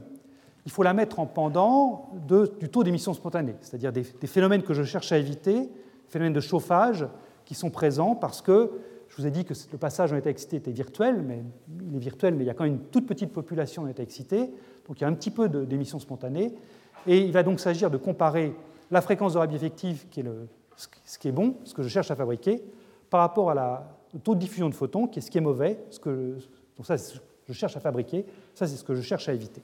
il 0.65 0.71
faut 0.71 0.83
la 0.83 0.93
mettre 0.93 1.19
en 1.19 1.25
pendant 1.25 2.09
du 2.59 2.69
taux 2.69 2.83
d'émission 2.83 3.13
spontanée, 3.13 3.55
c'est-à-dire 3.61 3.91
des, 3.91 4.03
phénomènes 4.03 4.63
que 4.63 4.73
je 4.73 4.83
cherche 4.83 5.11
à 5.11 5.17
éviter, 5.17 5.69
phénomènes 6.07 6.33
de 6.33 6.39
chauffage 6.39 7.07
qui 7.45 7.55
sont 7.55 7.69
présents 7.69 8.15
parce 8.15 8.41
que 8.41 8.71
je 9.07 9.17
vous 9.17 9.27
ai 9.27 9.31
dit 9.31 9.43
que 9.43 9.53
le 9.71 9.77
passage 9.77 10.13
en 10.13 10.15
état 10.15 10.29
excité 10.29 10.57
était 10.57 10.71
virtuel, 10.71 11.21
mais 11.21 11.43
il 11.81 11.95
est 11.95 11.99
virtuel, 11.99 12.35
mais 12.35 12.43
il 12.43 12.47
y 12.47 12.49
a 12.49 12.53
quand 12.53 12.63
même 12.63 12.73
une 12.73 12.85
toute 12.85 13.05
petite 13.05 13.33
population 13.33 13.83
en 13.83 13.87
état 13.87 14.03
excité, 14.03 14.51
donc 14.87 14.99
il 14.99 15.01
y 15.01 15.03
a 15.03 15.07
un 15.07 15.13
petit 15.13 15.31
peu 15.31 15.49
d'émission 15.49 15.99
spontanée, 15.99 16.53
et 17.07 17.17
il 17.17 17.31
va 17.31 17.43
donc 17.43 17.59
s'agir 17.59 17.89
de 17.89 17.97
comparer 17.97 18.53
la 18.89 19.01
fréquence 19.01 19.33
de 19.33 19.39
Rabi 19.39 19.55
effective, 19.55 20.07
qui 20.09 20.21
est 20.21 20.25
ce 21.05 21.17
qui 21.17 21.27
est 21.27 21.33
bon, 21.33 21.55
ce 21.65 21.73
que 21.73 21.83
je 21.83 21.89
cherche 21.89 22.11
à 22.11 22.15
fabriquer, 22.15 22.63
par 23.09 23.19
rapport 23.21 23.51
à 23.51 23.97
au 24.13 24.17
taux 24.19 24.35
de 24.35 24.39
diffusion 24.39 24.69
de 24.69 24.75
photons, 24.75 25.07
qui 25.07 25.19
est 25.19 25.21
ce 25.21 25.31
qui 25.31 25.37
est 25.37 25.41
mauvais, 25.41 25.79
ce 25.89 25.99
que, 25.99 26.37
donc 26.77 26.85
ça, 26.85 26.95
je 27.47 27.53
cherche 27.53 27.77
à 27.77 27.79
fabriquer, 27.79 28.25
ça, 28.53 28.67
c'est 28.67 28.75
ce 28.75 28.83
que 28.83 28.95
je 28.95 29.01
cherche 29.01 29.29
à 29.29 29.33
éviter. 29.33 29.61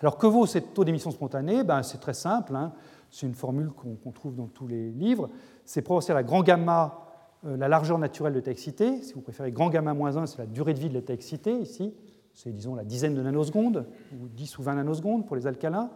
Alors, 0.00 0.16
que 0.16 0.26
vaut 0.26 0.46
ce 0.46 0.58
taux 0.58 0.84
d'émission 0.84 1.10
spontanée? 1.10 1.64
Ben, 1.64 1.82
C'est 1.82 1.98
très 1.98 2.14
simple, 2.14 2.54
hein. 2.54 2.72
c'est 3.10 3.26
une 3.26 3.34
formule 3.34 3.70
qu'on 3.70 4.12
trouve 4.12 4.34
dans 4.34 4.46
tous 4.46 4.66
les 4.66 4.90
livres. 4.90 5.28
C'est 5.64 5.82
proportionnel 5.82 6.20
à 6.20 6.22
grand 6.22 6.42
gamma, 6.42 7.06
euh, 7.46 7.56
la 7.56 7.68
largeur 7.68 7.98
naturelle 7.98 8.32
de 8.32 8.38
l'état 8.38 8.50
excité. 8.50 9.02
Si 9.02 9.14
vous 9.14 9.20
préférez 9.20 9.50
grand 9.50 9.70
gamma 9.70 9.94
moins 9.94 10.16
1, 10.16 10.26
c'est 10.26 10.38
la 10.38 10.46
durée 10.46 10.74
de 10.74 10.80
vie 10.80 10.88
de 10.88 10.94
l'état 10.94 11.12
excité, 11.12 11.52
ici. 11.52 11.94
C'est, 12.34 12.52
disons, 12.52 12.74
la 12.74 12.84
dizaine 12.84 13.14
de 13.14 13.22
nanosecondes, 13.22 13.86
ou 14.12 14.28
10 14.28 14.58
ou 14.58 14.62
20 14.62 14.74
nanosecondes 14.74 15.26
pour 15.26 15.34
les 15.34 15.46
alcalins 15.46 15.90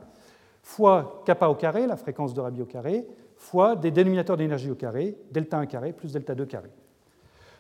fois 0.62 1.22
kappa 1.26 1.48
au 1.48 1.54
carré, 1.54 1.86
la 1.86 1.96
fréquence 1.96 2.34
de 2.34 2.40
Rabi 2.40 2.62
au 2.62 2.66
carré, 2.66 3.06
fois 3.36 3.76
des 3.76 3.90
dénominateurs 3.90 4.36
d'énergie 4.36 4.70
au 4.70 4.74
carré, 4.74 5.18
delta 5.32 5.58
1 5.58 5.66
carré 5.66 5.92
plus 5.92 6.12
delta 6.12 6.34
2 6.34 6.46
carré. 6.46 6.70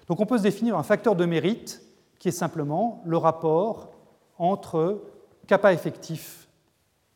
Donc 0.08 0.20
on 0.20 0.26
peut 0.26 0.38
se 0.38 0.42
définir 0.42 0.78
un 0.78 0.82
facteur 0.82 1.16
de 1.16 1.24
mérite 1.24 1.82
qui 2.18 2.28
est 2.28 2.32
simplement 2.32 3.02
le 3.04 3.16
rapport 3.16 3.90
entre 4.38 5.02
kappa 5.46 5.72
effectif, 5.72 6.48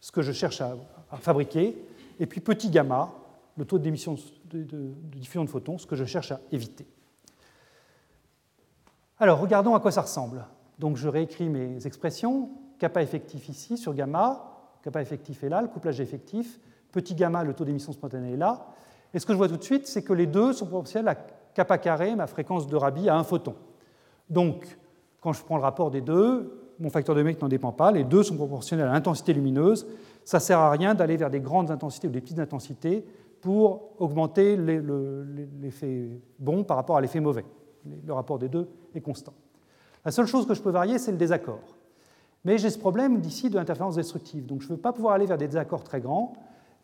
ce 0.00 0.12
que 0.12 0.22
je 0.22 0.32
cherche 0.32 0.60
à, 0.60 0.76
fabriquer, 1.20 1.76
et 2.18 2.26
puis 2.26 2.40
petit 2.40 2.70
gamma, 2.70 3.12
le 3.56 3.64
taux 3.64 3.78
de, 3.78 3.90
de, 3.90 4.92
diffusion 5.14 5.44
de 5.44 5.50
photons, 5.50 5.78
ce 5.78 5.86
que 5.86 5.96
je 5.96 6.04
cherche 6.04 6.32
à 6.32 6.40
éviter. 6.52 6.86
Alors 9.18 9.40
regardons 9.40 9.74
à 9.74 9.80
quoi 9.80 9.90
ça 9.90 10.02
ressemble. 10.02 10.44
Donc 10.78 10.96
je 10.96 11.08
réécris 11.08 11.48
mes 11.48 11.86
expressions. 11.86 12.50
Kappa 12.78 13.02
effectif 13.02 13.48
ici 13.48 13.78
sur 13.78 13.94
gamma, 13.94 14.52
kappa 14.82 15.00
effectif 15.00 15.42
est 15.42 15.48
là, 15.48 15.62
le 15.62 15.68
couplage 15.68 16.00
effectif, 16.00 16.60
petit 16.92 17.14
gamma, 17.14 17.42
le 17.42 17.54
taux 17.54 17.64
d'émission 17.64 17.92
spontanée 17.92 18.34
est 18.34 18.36
là. 18.36 18.66
Et 19.14 19.18
ce 19.18 19.24
que 19.24 19.32
je 19.32 19.38
vois 19.38 19.48
tout 19.48 19.56
de 19.56 19.62
suite, 19.62 19.86
c'est 19.86 20.02
que 20.02 20.12
les 20.12 20.26
deux 20.26 20.52
sont 20.52 20.66
proportionnels 20.66 21.08
à 21.08 21.14
kappa 21.54 21.78
carré, 21.78 22.14
ma 22.14 22.26
fréquence 22.26 22.66
de 22.66 22.76
Rabi, 22.76 23.08
à 23.08 23.16
un 23.16 23.24
photon. 23.24 23.54
Donc, 24.28 24.66
quand 25.22 25.32
je 25.32 25.42
prends 25.42 25.56
le 25.56 25.62
rapport 25.62 25.90
des 25.90 26.02
deux, 26.02 26.65
mon 26.78 26.90
facteur 26.90 27.14
de 27.14 27.22
mec 27.22 27.40
n'en 27.40 27.48
dépend 27.48 27.72
pas, 27.72 27.92
les 27.92 28.04
deux 28.04 28.22
sont 28.22 28.36
proportionnels 28.36 28.88
à 28.88 28.92
l'intensité 28.92 29.32
lumineuse. 29.32 29.86
Ça 30.24 30.38
ne 30.38 30.42
sert 30.42 30.58
à 30.58 30.70
rien 30.70 30.94
d'aller 30.94 31.16
vers 31.16 31.30
des 31.30 31.40
grandes 31.40 31.70
intensités 31.70 32.08
ou 32.08 32.10
des 32.10 32.20
petites 32.20 32.38
intensités 32.38 33.04
pour 33.40 33.92
augmenter 33.98 34.56
l'effet 34.56 36.08
bon 36.38 36.64
par 36.64 36.76
rapport 36.76 36.96
à 36.96 37.00
l'effet 37.00 37.20
mauvais. 37.20 37.44
Le 38.04 38.12
rapport 38.12 38.38
des 38.38 38.48
deux 38.48 38.68
est 38.94 39.00
constant. 39.00 39.34
La 40.04 40.10
seule 40.10 40.26
chose 40.26 40.46
que 40.46 40.54
je 40.54 40.62
peux 40.62 40.70
varier, 40.70 40.98
c'est 40.98 41.12
le 41.12 41.16
désaccord. 41.16 41.76
Mais 42.44 42.58
j'ai 42.58 42.70
ce 42.70 42.78
problème 42.78 43.20
d'ici 43.20 43.50
de 43.50 43.56
l'interférence 43.56 43.96
destructive. 43.96 44.46
Donc 44.46 44.62
je 44.62 44.66
ne 44.66 44.72
veux 44.72 44.80
pas 44.80 44.92
pouvoir 44.92 45.14
aller 45.14 45.26
vers 45.26 45.38
des 45.38 45.46
désaccords 45.46 45.82
très 45.82 46.00
grands. 46.00 46.32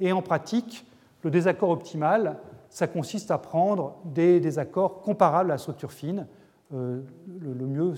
Et 0.01 0.13
en 0.13 0.23
pratique, 0.23 0.85
le 1.23 1.31
désaccord 1.31 1.71
optimal, 1.71 2.39
ça 2.69 2.87
consiste 2.87 3.31
à 3.31 3.39
prendre 3.39 3.97
des 4.05 4.41
désaccords 4.41 5.03
comparables 5.03 5.51
à 5.51 5.55
la 5.55 5.59
structure 5.59 5.93
fine. 5.93 6.27
Euh, 6.75 7.03
le, 7.41 7.67
mieux, 7.67 7.95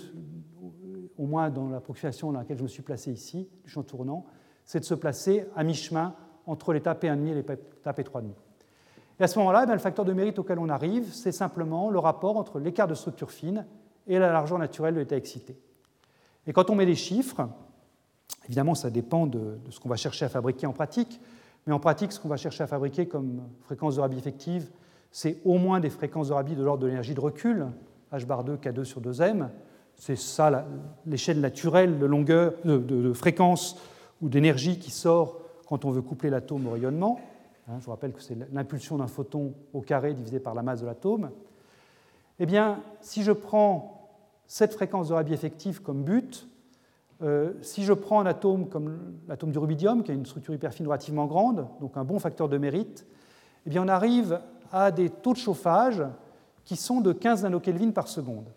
au 1.19 1.27
moins 1.27 1.51
dans 1.51 1.69
l'approximation 1.69 2.32
dans 2.32 2.39
laquelle 2.39 2.59
je 2.59 2.62
me 2.62 2.69
suis 2.69 2.82
placé 2.82 3.12
ici, 3.12 3.49
du 3.65 3.70
champ 3.70 3.82
tournant, 3.82 4.24
c'est 4.65 4.81
de 4.81 4.85
se 4.85 4.95
placer 4.95 5.47
à 5.55 5.65
mi-chemin 5.65 6.15
entre 6.47 6.73
l'état 6.73 6.95
P1,5 6.95 7.27
et 7.28 7.35
l'état 7.35 7.93
P3,5. 7.93 8.24
Et 9.20 9.23
à 9.23 9.28
ce 9.28 9.39
moment-là, 9.39 9.65
eh 9.69 9.73
le 9.73 9.78
facteur 9.78 10.05
de 10.05 10.12
mérite 10.12 10.39
auquel 10.39 10.59
on 10.59 10.69
arrive, 10.69 11.12
c'est 11.12 11.32
simplement 11.32 11.91
le 11.91 11.99
rapport 11.99 12.36
entre 12.36 12.59
l'écart 12.59 12.89
de 12.89 12.95
structure 12.95 13.31
fine 13.31 13.65
et 14.07 14.19
la 14.19 14.32
largeur 14.32 14.59
naturelle 14.59 14.95
de 14.95 15.01
l'état 15.01 15.16
excité. 15.16 15.57
Et 16.47 16.53
quand 16.53 16.69
on 16.69 16.74
met 16.74 16.86
des 16.86 16.97
chiffres, 16.97 17.49
évidemment, 18.47 18.74
ça 18.74 18.91
dépend 18.91 19.27
de, 19.27 19.59
ce 19.70 19.78
qu'on 19.78 19.89
va 19.89 19.97
chercher 19.97 20.24
à 20.24 20.28
fabriquer 20.28 20.66
en 20.66 20.73
pratique, 20.73 21.20
mais 21.66 21.73
en 21.73 21.78
pratique, 21.78 22.12
ce 22.12 22.20
qu'on 22.20 22.28
va 22.28 22.36
chercher 22.36 22.65
à 22.65 22.66
fabriquer 22.66 23.07
comme 23.07 23.43
fréquence 23.61 23.97
de 23.97 24.01
Rabi 24.01 24.19
effective, 24.19 24.70
c'est 25.11 25.41
au 25.45 25.59
moins 25.59 25.81
des 25.81 25.91
fréquences 25.91 26.28
de 26.28 26.35
Rabi 26.35 26.57
de 26.57 26.62
l'ordre 26.62 26.82
de 26.82 26.89
l'énergie 26.89 27.15
de 27.15 27.20
recul, 27.20 27.69
h 28.12 28.27
bar 28.27 28.45
2, 28.45 28.57
K2 28.57 28.85
sur 28.85 29.01
2m. 29.01 29.49
C'est 29.96 30.16
ça 30.16 30.66
l'échelle 31.06 31.40
naturelle 31.40 31.98
de 31.98 32.06
longueur, 32.06 32.54
de 32.64 33.12
fréquence 33.12 33.76
ou 34.20 34.28
d'énergie 34.28 34.78
qui 34.78 34.90
sort 34.90 35.38
quand 35.66 35.84
on 35.84 35.90
veut 35.90 36.02
coupler 36.02 36.30
l'atome 36.30 36.66
au 36.66 36.70
rayonnement. 36.70 37.18
Hein, 37.68 37.74
je 37.80 37.84
vous 37.84 37.90
rappelle 37.90 38.12
que 38.12 38.22
c'est 38.22 38.36
l'impulsion 38.52 38.98
d'un 38.98 39.06
photon 39.06 39.54
au 39.72 39.80
carré 39.80 40.12
divisé 40.12 40.38
par 40.38 40.54
la 40.54 40.62
masse 40.62 40.80
de 40.80 40.86
l'atome. 40.86 41.30
Eh 42.38 42.46
bien, 42.46 42.80
si 43.00 43.22
je 43.22 43.32
prends 43.32 44.10
cette 44.46 44.74
fréquence 44.74 45.08
de 45.08 45.14
Rabi 45.14 45.32
effective 45.32 45.80
comme 45.80 46.02
but, 46.02 46.48
euh, 47.22 47.52
si 47.62 47.84
je 47.84 47.92
prends 47.92 48.20
un 48.20 48.26
atome 48.26 48.68
comme 48.68 48.98
l'atome 49.28 49.52
du 49.52 49.58
rubidium, 49.58 50.02
qui 50.02 50.10
a 50.10 50.14
une 50.14 50.26
structure 50.26 50.52
hyperfine 50.52 50.86
relativement 50.86 51.26
grande, 51.26 51.66
donc 51.80 51.96
un 51.96 52.04
bon 52.04 52.18
facteur 52.18 52.48
de 52.48 52.58
mérite, 52.58 53.06
eh 53.66 53.70
bien 53.70 53.82
on 53.82 53.88
arrive 53.88 54.40
à 54.72 54.90
des 54.90 55.08
taux 55.08 55.32
de 55.32 55.38
chauffage 55.38 56.02
qui 56.64 56.76
sont 56.76 57.00
de 57.00 57.12
15 57.12 57.44
nanokelvin 57.44 57.92
par 57.92 58.08
seconde. 58.08 58.48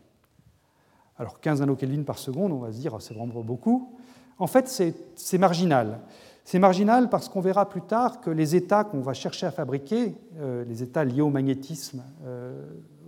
Alors 1.19 1.39
15 1.39 1.61
nanokelvin 1.61 2.03
par 2.03 2.19
seconde, 2.19 2.51
on 2.51 2.59
va 2.59 2.71
se 2.71 2.77
dire, 2.77 2.95
c'est 2.99 3.13
vraiment 3.13 3.41
beaucoup. 3.41 3.95
En 4.39 4.47
fait, 4.47 4.67
c'est 5.15 5.37
marginal. 5.37 5.99
C'est 6.43 6.59
marginal 6.59 7.09
parce 7.09 7.27
qu'on 7.27 7.41
verra 7.41 7.67
plus 7.67 7.81
tard 7.81 8.21
que 8.21 8.29
les 8.29 8.55
états 8.55 8.83
qu'on 8.83 9.01
va 9.01 9.13
chercher 9.13 9.47
à 9.47 9.51
fabriquer, 9.51 10.15
euh, 10.39 10.63
les 10.63 10.81
états 10.81 11.03
liés 11.03 11.21
au 11.21 11.29
magnétisme, 11.29 12.03
euh, 12.25 12.63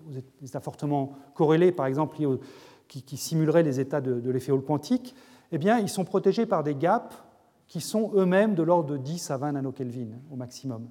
aux 0.09 0.45
états 0.45 0.59
fortement 0.59 1.13
corrélés, 1.35 1.71
par 1.71 1.85
exemple, 1.85 2.17
qui, 2.87 3.17
simuleraient 3.17 3.63
les 3.63 3.79
états 3.79 4.01
de, 4.01 4.29
l'effet 4.29 4.51
Hall 4.51 4.63
quantique, 4.63 5.15
eh 5.51 5.57
bien, 5.57 5.79
ils 5.79 5.87
sont 5.87 6.03
protégés 6.03 6.45
par 6.45 6.63
des 6.63 6.75
gaps 6.75 7.15
qui 7.67 7.79
sont 7.79 8.11
eux-mêmes 8.15 8.55
de 8.55 8.63
l'ordre 8.63 8.89
de 8.89 8.97
10 8.97 9.31
à 9.31 9.37
20 9.37 9.53
nanokelvin 9.53 10.07
au 10.31 10.35
maximum. 10.35 10.89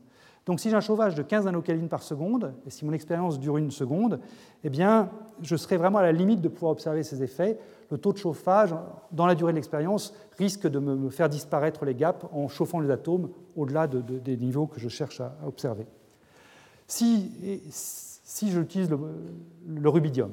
Donc 0.49 0.61
si 0.61 0.71
j'ai 0.71 0.77
un 0.77 0.81
chauffage 0.81 1.15
de 1.15 1.23
15 1.23 1.45
nanokelvin 1.45 1.89
par 1.89 2.03
seconde, 2.03 2.55
et 2.67 2.71
si 2.71 2.87
mon 2.87 2.95
expérience 2.95 3.39
dure 3.39 3.59
une 3.59 3.71
seconde, 3.71 4.19
eh 4.65 4.71
bien, 4.71 5.11
je 5.43 5.55
serai 5.57 5.77
vraiment 5.77 5.99
à 5.99 6.03
la 6.03 6.11
limite 6.11 6.41
de 6.41 6.49
pouvoir 6.49 6.73
observer 6.73 7.03
ces 7.03 7.23
effets. 7.23 7.59
Le 7.91 7.99
taux 7.99 8.15
de 8.15 8.17
chauffage, 8.17 8.75
dans 9.13 9.27
la 9.27 9.35
durée 9.35 9.53
de 9.53 9.57
l'expérience, 9.57 10.15
risque 10.39 10.67
de 10.67 10.79
me 10.79 11.11
faire 11.11 11.29
disparaître 11.29 11.85
les 11.85 11.95
gaps 11.95 12.25
en 12.33 12.49
chauffant 12.49 12.81
les 12.81 12.91
atomes 12.91 13.29
au-delà 13.57 13.87
des 13.87 14.37
niveaux 14.39 14.67
que 14.67 14.81
je 14.81 14.89
cherche 14.89 15.21
à 15.21 15.37
observer. 15.47 15.85
Si, 16.87 17.31
j'utilise 18.47 18.89
le, 18.89 18.99
le, 19.67 19.89
rubidium. 19.91 20.31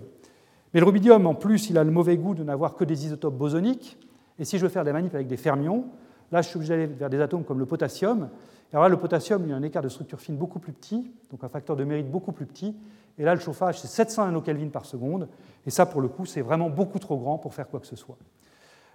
Mais 0.74 0.80
le 0.80 0.86
rubidium, 0.86 1.28
en 1.28 1.36
plus, 1.36 1.70
il 1.70 1.78
a 1.78 1.84
le 1.84 1.92
mauvais 1.92 2.16
goût 2.16 2.36
de 2.36 2.44
n'avoir 2.44 2.76
que 2.76 2.86
des 2.86 3.06
isotopes 3.06 3.36
bosoniques. 3.36 3.98
Et 4.40 4.46
si 4.46 4.60
je 4.60 4.64
veux 4.64 4.70
faire 4.70 4.86
des 4.86 4.94
manipes 4.94 5.14
avec 5.14 5.28
des 5.28 5.36
fermions, 5.36 5.88
là, 6.32 6.42
je 6.42 6.48
suis 6.48 6.56
obligé 6.56 6.74
d'aller 6.74 6.88
vers 6.88 7.10
des 7.10 7.20
atomes 7.20 7.44
comme 7.44 7.60
le 7.60 7.66
potassium, 7.66 8.30
alors 8.76 8.84
là, 8.84 8.90
le 8.90 8.98
potassium, 8.98 9.42
il 9.48 9.54
a 9.54 9.56
un 9.56 9.64
écart 9.64 9.82
de 9.82 9.88
structure 9.88 10.20
fine 10.20 10.36
beaucoup 10.36 10.60
plus 10.60 10.74
petit, 10.74 11.10
donc 11.32 11.46
un 11.46 11.48
facteur 11.48 11.78
de 11.78 11.86
mérite 11.86 12.12
beaucoup 12.12 12.34
plus 12.34 12.46
petit. 12.46 12.76
Et 13.18 13.24
là, 13.24 13.34
le 13.34 13.40
chauffage, 13.40 13.80
c'est 13.80 13.88
700 13.88 14.26
nanokelvin 14.26 14.68
par 14.68 14.86
seconde. 14.86 15.30
Et 15.66 15.70
ça, 15.70 15.86
pour 15.86 16.02
le 16.02 16.10
coup, 16.10 16.26
c'est 16.26 16.42
vraiment 16.42 16.70
beaucoup 16.70 17.00
trop 17.00 17.16
grand 17.16 17.38
pour 17.38 17.54
faire 17.54 17.70
quoi 17.70 17.80
que 17.80 17.88
ce 17.88 17.96
soit. 17.96 18.18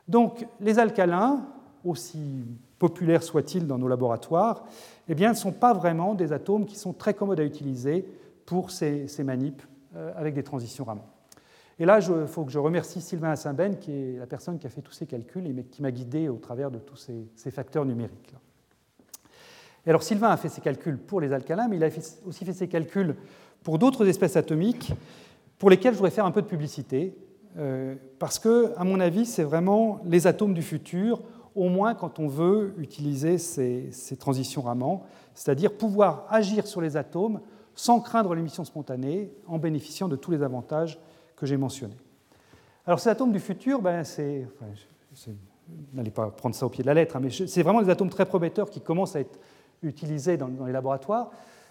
Donc, 0.06 0.46
les 0.60 0.78
alcalins, 0.78 1.46
aussi 1.82 2.44
populaires 2.78 3.22
soient-ils 3.22 3.66
dans 3.66 3.78
nos 3.78 3.88
laboratoires, 3.88 4.66
eh 5.08 5.14
bien, 5.14 5.30
ne 5.30 5.34
sont 5.34 5.52
pas 5.52 5.72
vraiment 5.72 6.14
des 6.14 6.34
atomes 6.34 6.66
qui 6.66 6.76
sont 6.76 6.92
très 6.92 7.14
commodes 7.14 7.40
à 7.40 7.44
utiliser 7.44 8.04
pour 8.44 8.70
ces, 8.70 9.08
ces 9.08 9.24
manips 9.24 9.62
euh, 9.96 10.12
avec 10.14 10.34
des 10.34 10.42
transitions 10.42 10.84
Raman. 10.84 11.06
Et 11.78 11.86
là, 11.86 12.00
il 12.00 12.26
faut 12.26 12.44
que 12.44 12.52
je 12.52 12.58
remercie 12.58 13.00
Sylvain 13.00 13.30
Assimben, 13.30 13.78
qui 13.78 13.92
est 13.92 14.18
la 14.18 14.26
personne 14.26 14.58
qui 14.58 14.66
a 14.66 14.70
fait 14.70 14.82
tous 14.82 14.92
ces 14.92 15.06
calculs 15.06 15.46
et 15.46 15.64
qui 15.64 15.80
m'a 15.80 15.90
guidé 15.90 16.28
au 16.28 16.36
travers 16.36 16.70
de 16.70 16.78
tous 16.78 16.96
ces, 16.96 17.30
ces 17.34 17.50
facteurs 17.50 17.86
numériques. 17.86 18.30
Là. 18.30 18.40
Alors 19.86 20.02
Sylvain 20.02 20.28
a 20.28 20.36
fait 20.36 20.48
ses 20.48 20.60
calculs 20.60 20.98
pour 20.98 21.20
les 21.20 21.32
alcalins, 21.32 21.68
mais 21.68 21.76
il 21.76 21.84
a 21.84 21.88
aussi 22.26 22.44
fait 22.44 22.52
ses 22.52 22.68
calculs 22.68 23.16
pour 23.62 23.78
d'autres 23.78 24.06
espèces 24.06 24.36
atomiques 24.36 24.92
pour 25.58 25.70
lesquelles 25.70 25.92
je 25.92 25.98
voudrais 25.98 26.10
faire 26.10 26.24
un 26.24 26.30
peu 26.30 26.42
de 26.42 26.46
publicité, 26.46 27.14
euh, 27.58 27.94
parce 28.18 28.38
que, 28.38 28.72
à 28.76 28.84
mon 28.84 28.98
avis, 28.98 29.26
c'est 29.26 29.42
vraiment 29.42 30.00
les 30.04 30.26
atomes 30.26 30.54
du 30.54 30.62
futur, 30.62 31.20
au 31.54 31.68
moins 31.68 31.94
quand 31.94 32.18
on 32.18 32.28
veut 32.28 32.74
utiliser 32.78 33.36
ces, 33.38 33.90
transitions 34.18 34.62
Raman, 34.62 35.00
c'est-à-dire 35.34 35.72
pouvoir 35.72 36.26
agir 36.30 36.66
sur 36.66 36.80
les 36.80 36.96
atomes 36.96 37.40
sans 37.74 38.00
craindre 38.00 38.34
l'émission 38.34 38.64
spontanée, 38.64 39.32
en 39.46 39.58
bénéficiant 39.58 40.08
de 40.08 40.16
tous 40.16 40.30
les 40.30 40.42
avantages 40.42 40.98
que 41.36 41.46
j'ai 41.46 41.56
mentionnés. 41.56 41.96
Alors 42.86 43.00
ces 43.00 43.10
atomes 43.10 43.32
du 43.32 43.40
futur, 43.40 43.82
ben, 43.82 44.04
c'est, 44.04 44.46
n'allez 45.92 46.10
pas 46.10 46.30
prendre 46.30 46.54
ça 46.54 46.66
au 46.66 46.68
pied 46.68 46.82
de 46.82 46.86
la 46.86 46.94
lettre, 46.94 47.16
hein, 47.16 47.20
mais 47.22 47.30
c'est 47.30 47.62
vraiment 47.62 47.82
des 47.82 47.90
atomes 47.90 48.10
très 48.10 48.26
prometteurs 48.26 48.70
qui 48.70 48.80
commencent 48.80 49.16
à 49.16 49.20
être 49.20 49.38
utilisés 49.82 50.36
dans, 50.36 50.50
les 50.66 50.72
laboratoires. 50.72 51.30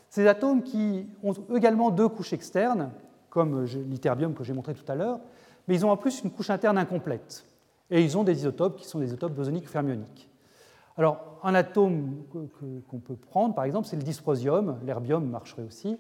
Ces 0.10 0.28
atomes 0.28 0.64
qui 0.64 1.08
ont 1.24 1.34
également 1.56 1.92
deux 1.92 2.10
couches 2.10 2.34
externes, 2.34 2.92
comme 3.30 3.66
l'iterbium 3.90 4.34
que 4.34 4.44
j'ai 4.44 4.54
montré 4.54 4.74
tout 4.74 4.90
à 4.92 4.96
l'heure, 4.96 5.20
mais 5.68 5.76
ils 5.76 5.86
ont 5.86 5.92
en 5.92 5.98
plus 5.98 6.24
une 6.24 6.32
couche 6.32 6.50
interne 6.50 6.78
incomplète. 6.78 7.46
Et 7.92 8.04
ils 8.04 8.18
ont 8.18 8.24
des 8.24 8.38
isotopes 8.38 8.78
qui 8.78 8.88
sont 8.88 9.00
des 9.00 9.08
isotopes 9.08 9.34
bosoniques 9.34 9.70
fermioniques. 9.70 10.30
Alors, 10.98 11.40
un 11.44 11.56
atome 11.56 12.24
qu'on 12.90 13.00
peut 13.00 13.16
prendre, 13.16 13.56
par 13.56 13.64
exemple, 13.64 13.88
c'est 13.88 13.96
le 13.96 14.04
dysprosium. 14.04 14.80
L'herbium 14.84 15.26
marcherait 15.30 15.64
aussi. 15.64 15.98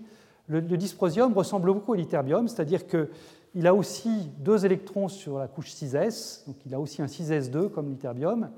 Le, 0.48 0.62
dysprosium 0.62 1.32
ressemble 1.34 1.68
beaucoup 1.68 1.94
à 1.94 1.98
l'iterbium, 1.98 2.48
c'est-à-dire 2.48 2.82
qu'il 2.88 3.68
a 3.68 3.74
aussi 3.74 4.30
deux 4.40 4.66
électrons 4.66 5.08
sur 5.08 5.38
la 5.38 5.48
couche 5.48 5.70
6s, 5.70 6.48
donc 6.48 6.58
il 6.66 6.74
a 6.74 6.80
aussi 6.80 7.04
un 7.04 7.06
6s2 7.06 7.70
comme 7.70 7.90
l'iterbium. 7.90 8.50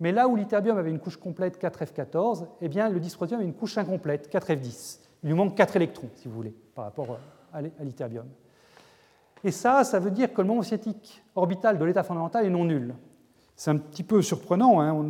Mais 0.00 0.12
là 0.12 0.28
où 0.28 0.36
l'iterbium 0.36 0.78
avait 0.78 0.90
une 0.90 1.00
couche 1.00 1.16
complète 1.16 1.60
4F14, 1.60 2.46
eh 2.60 2.68
bien, 2.68 2.88
le 2.88 3.00
dysprosium 3.00 3.40
a 3.40 3.42
une 3.42 3.54
couche 3.54 3.78
incomplète 3.78 4.32
4F10. 4.32 5.00
Il 5.22 5.30
lui 5.30 5.36
manque 5.36 5.56
4 5.56 5.76
électrons, 5.76 6.08
si 6.14 6.28
vous 6.28 6.34
voulez, 6.34 6.54
par 6.74 6.84
rapport 6.84 7.18
à 7.52 7.60
l'iterbium. 7.60 8.26
Et 9.44 9.50
ça, 9.50 9.84
ça 9.84 9.98
veut 9.98 10.10
dire 10.10 10.32
que 10.32 10.40
le 10.40 10.48
moment 10.48 10.62
cinétique 10.62 11.22
orbital 11.34 11.78
de 11.78 11.84
l'état 11.84 12.02
fondamental 12.02 12.44
est 12.44 12.50
non 12.50 12.64
nul. 12.64 12.94
C'est 13.56 13.70
un 13.70 13.76
petit 13.76 14.04
peu 14.04 14.22
surprenant. 14.22 14.80
Hein. 14.80 15.08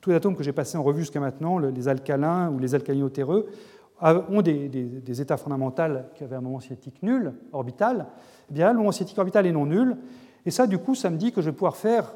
tous 0.00 0.10
les 0.10 0.16
atomes 0.16 0.36
que 0.36 0.44
j'ai 0.44 0.52
passés 0.52 0.78
en 0.78 0.82
revue 0.82 1.00
jusqu'à 1.00 1.20
maintenant, 1.20 1.58
les 1.58 1.88
alcalins 1.88 2.50
ou 2.50 2.58
les 2.58 2.74
alcalinotéreux, 2.74 3.48
ont 4.00 4.42
des, 4.42 5.20
états 5.20 5.36
fondamentaux 5.36 5.82
qui 6.14 6.22
avaient 6.22 6.36
un 6.36 6.40
moment 6.40 6.60
cinétique 6.60 7.02
nul, 7.02 7.32
orbital. 7.52 8.06
Eh 8.50 8.54
bien, 8.54 8.72
le 8.72 8.78
moment 8.78 8.92
cinétique 8.92 9.18
orbital 9.18 9.46
est 9.46 9.52
non 9.52 9.66
nul. 9.66 9.96
Et 10.46 10.50
ça, 10.50 10.66
du 10.66 10.78
coup, 10.78 10.94
ça 10.94 11.10
me 11.10 11.16
dit 11.16 11.32
que 11.32 11.40
je 11.40 11.50
vais 11.50 11.54
pouvoir 11.54 11.76
faire 11.76 12.14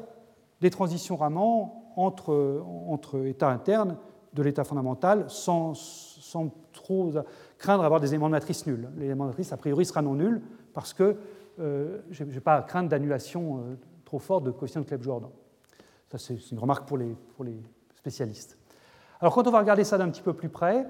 des 0.63 0.69
transitions 0.69 1.17
Raman 1.17 1.73
entre, 1.97 3.25
états 3.25 3.49
internes 3.49 3.97
de 4.33 4.41
l'état 4.41 4.63
fondamental 4.63 5.25
sans, 5.27 5.73
trop 6.71 7.11
craindre 7.57 7.83
d'avoir 7.83 7.99
des 7.99 8.09
éléments 8.09 8.27
de 8.27 8.31
matrice 8.31 8.65
nuls. 8.65 8.89
L'élément 8.97 9.25
de 9.25 9.29
matrice, 9.29 9.51
a 9.51 9.57
priori, 9.57 9.85
sera 9.85 10.01
non 10.01 10.15
nul 10.15 10.41
parce 10.73 10.93
que 10.93 11.17
euh, 11.59 11.99
je 12.09 12.23
n'ai 12.23 12.39
pas 12.39 12.55
à 12.55 12.61
craindre 12.61 12.89
d'annulation 12.89 13.57
euh, 13.57 13.75
trop 14.05 14.19
forte 14.19 14.45
de 14.45 14.51
coefficient 14.51 14.81
de 14.81 14.85
Klepp-Jordan. 14.85 15.29
Ça, 16.09 16.17
c'est 16.17 16.51
une 16.51 16.59
remarque 16.59 16.87
pour 16.87 16.97
les, 16.97 17.15
les, 17.43 17.61
spécialistes. 17.95 18.57
Alors, 19.19 19.35
quand 19.35 19.45
on 19.45 19.51
va 19.51 19.59
regarder 19.59 19.83
ça 19.83 19.97
d'un 19.97 20.09
petit 20.09 20.21
peu 20.21 20.33
plus 20.33 20.49
près, 20.49 20.87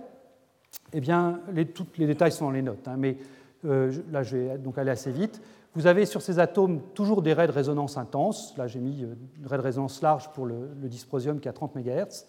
eh 0.93 1.01
bien, 1.01 1.41
les, 1.51 1.65
tous 1.65 1.87
les 1.97 2.05
détails 2.05 2.31
sont 2.31 2.45
dans 2.45 2.51
les 2.51 2.61
notes, 2.61 2.87
hein, 2.87 2.95
mais 2.97 3.17
euh, 3.65 3.91
là, 4.11 4.21
je 4.21 4.37
vais 4.37 4.57
donc 4.59 4.77
aller 4.77 4.91
assez 4.91 5.11
vite. 5.11 5.41
Vous 5.75 5.87
avez 5.87 6.05
sur 6.05 6.21
ces 6.21 6.37
atomes 6.37 6.81
toujours 6.93 7.21
des 7.23 7.33
raies 7.33 7.47
de 7.47 7.51
résonance 7.51 7.97
intenses. 7.97 8.55
Là, 8.57 8.67
j'ai 8.67 8.79
mis 8.79 9.03
euh, 9.03 9.15
une 9.39 9.47
raie 9.47 9.57
de 9.57 9.63
résonance 9.63 10.01
large 10.01 10.29
pour 10.33 10.45
le, 10.45 10.69
dysprosium 10.83 11.39
qui 11.39 11.49
a 11.49 11.53
30 11.53 11.75
MHz. 11.75 12.25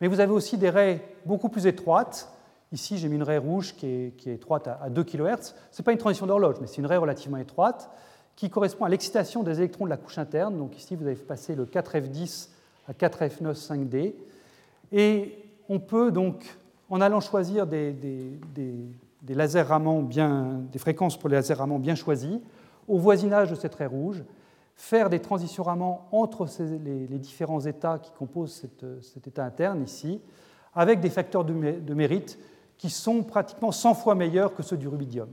Mais 0.00 0.08
vous 0.08 0.20
avez 0.20 0.32
aussi 0.32 0.56
des 0.56 0.70
raies 0.70 1.02
beaucoup 1.26 1.50
plus 1.50 1.66
étroites. 1.66 2.32
Ici, 2.72 2.96
j'ai 2.96 3.08
mis 3.08 3.16
une 3.16 3.22
raie 3.22 3.38
rouge 3.38 3.74
qui 3.74 3.86
est, 3.86 4.26
étroite 4.26 4.68
à, 4.68 4.88
2 4.88 5.04
kHz. 5.04 5.54
Ce 5.70 5.82
n'est 5.82 5.84
pas 5.84 5.92
une 5.92 5.98
transition 5.98 6.26
d'horloge, 6.26 6.56
mais 6.60 6.66
c'est 6.66 6.78
une 6.78 6.86
raie 6.86 6.96
relativement 6.96 7.38
étroite 7.38 7.90
qui 8.36 8.48
correspond 8.48 8.84
à 8.84 8.88
l'excitation 8.88 9.42
des 9.42 9.58
électrons 9.58 9.84
de 9.84 9.90
la 9.90 9.96
couche 9.96 10.16
interne. 10.16 10.56
Donc 10.56 10.78
ici, 10.78 10.94
vous 10.94 11.06
avez 11.06 11.16
passé 11.16 11.54
le 11.54 11.66
4F10 11.66 12.48
à 12.88 12.92
4F9 12.92 13.54
5D. 13.54 14.14
Et 14.92 15.36
on 15.68 15.80
peut 15.80 16.10
donc 16.10 16.44
en 16.88 17.00
allant 17.00 17.20
choisir 17.20 17.66
des, 17.66 17.92
des, 17.92 19.34
lasers 19.34 19.62
ramants 19.62 20.02
bien, 20.02 20.62
des 20.72 20.78
fréquences 20.78 21.18
pour 21.18 21.28
les 21.28 21.36
lasers 21.36 21.54
ramants 21.54 21.78
bien 21.78 21.94
choisies, 21.94 22.40
au 22.88 22.98
voisinage 22.98 23.50
de 23.50 23.54
cette 23.54 23.74
raie 23.74 23.86
rouge, 23.86 24.24
faire 24.74 25.10
des 25.10 25.20
transitions 25.20 25.64
entre 26.12 26.46
les, 26.84 27.18
différents 27.18 27.60
états 27.60 27.98
qui 27.98 28.10
composent 28.12 28.66
cet 29.00 29.26
état 29.26 29.44
interne 29.44 29.82
ici, 29.82 30.20
avec 30.74 31.00
des 31.00 31.10
facteurs 31.10 31.44
de, 31.44 31.94
mérite 31.94 32.38
qui 32.76 32.90
sont 32.90 33.24
pratiquement 33.24 33.72
100 33.72 33.94
fois 33.94 34.14
meilleurs 34.14 34.54
que 34.54 34.62
ceux 34.62 34.76
du 34.76 34.86
rubidium. 34.86 35.28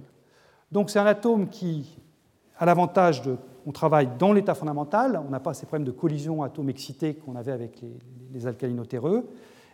Donc 0.72 0.90
c'est 0.90 1.00
un 1.00 1.06
atome 1.06 1.48
qui 1.50 1.98
a 2.58 2.66
l'avantage 2.66 3.22
de... 3.22 3.38
On 3.68 3.72
travaille 3.72 4.10
dans 4.20 4.34
l'état 4.34 4.56
fondamental, 4.56 5.22
on 5.26 5.30
n'a 5.30 5.40
pas 5.40 5.54
ces 5.54 5.66
problèmes 5.66 5.86
de 5.86 5.92
collision 5.92 6.44
atomes 6.44 6.70
excités 6.70 7.16
qu'on 7.16 7.36
avait 7.36 7.52
avec 7.52 7.82
les, 7.82 7.98
les 8.32 8.48
alcalinotéreux. 8.48 9.28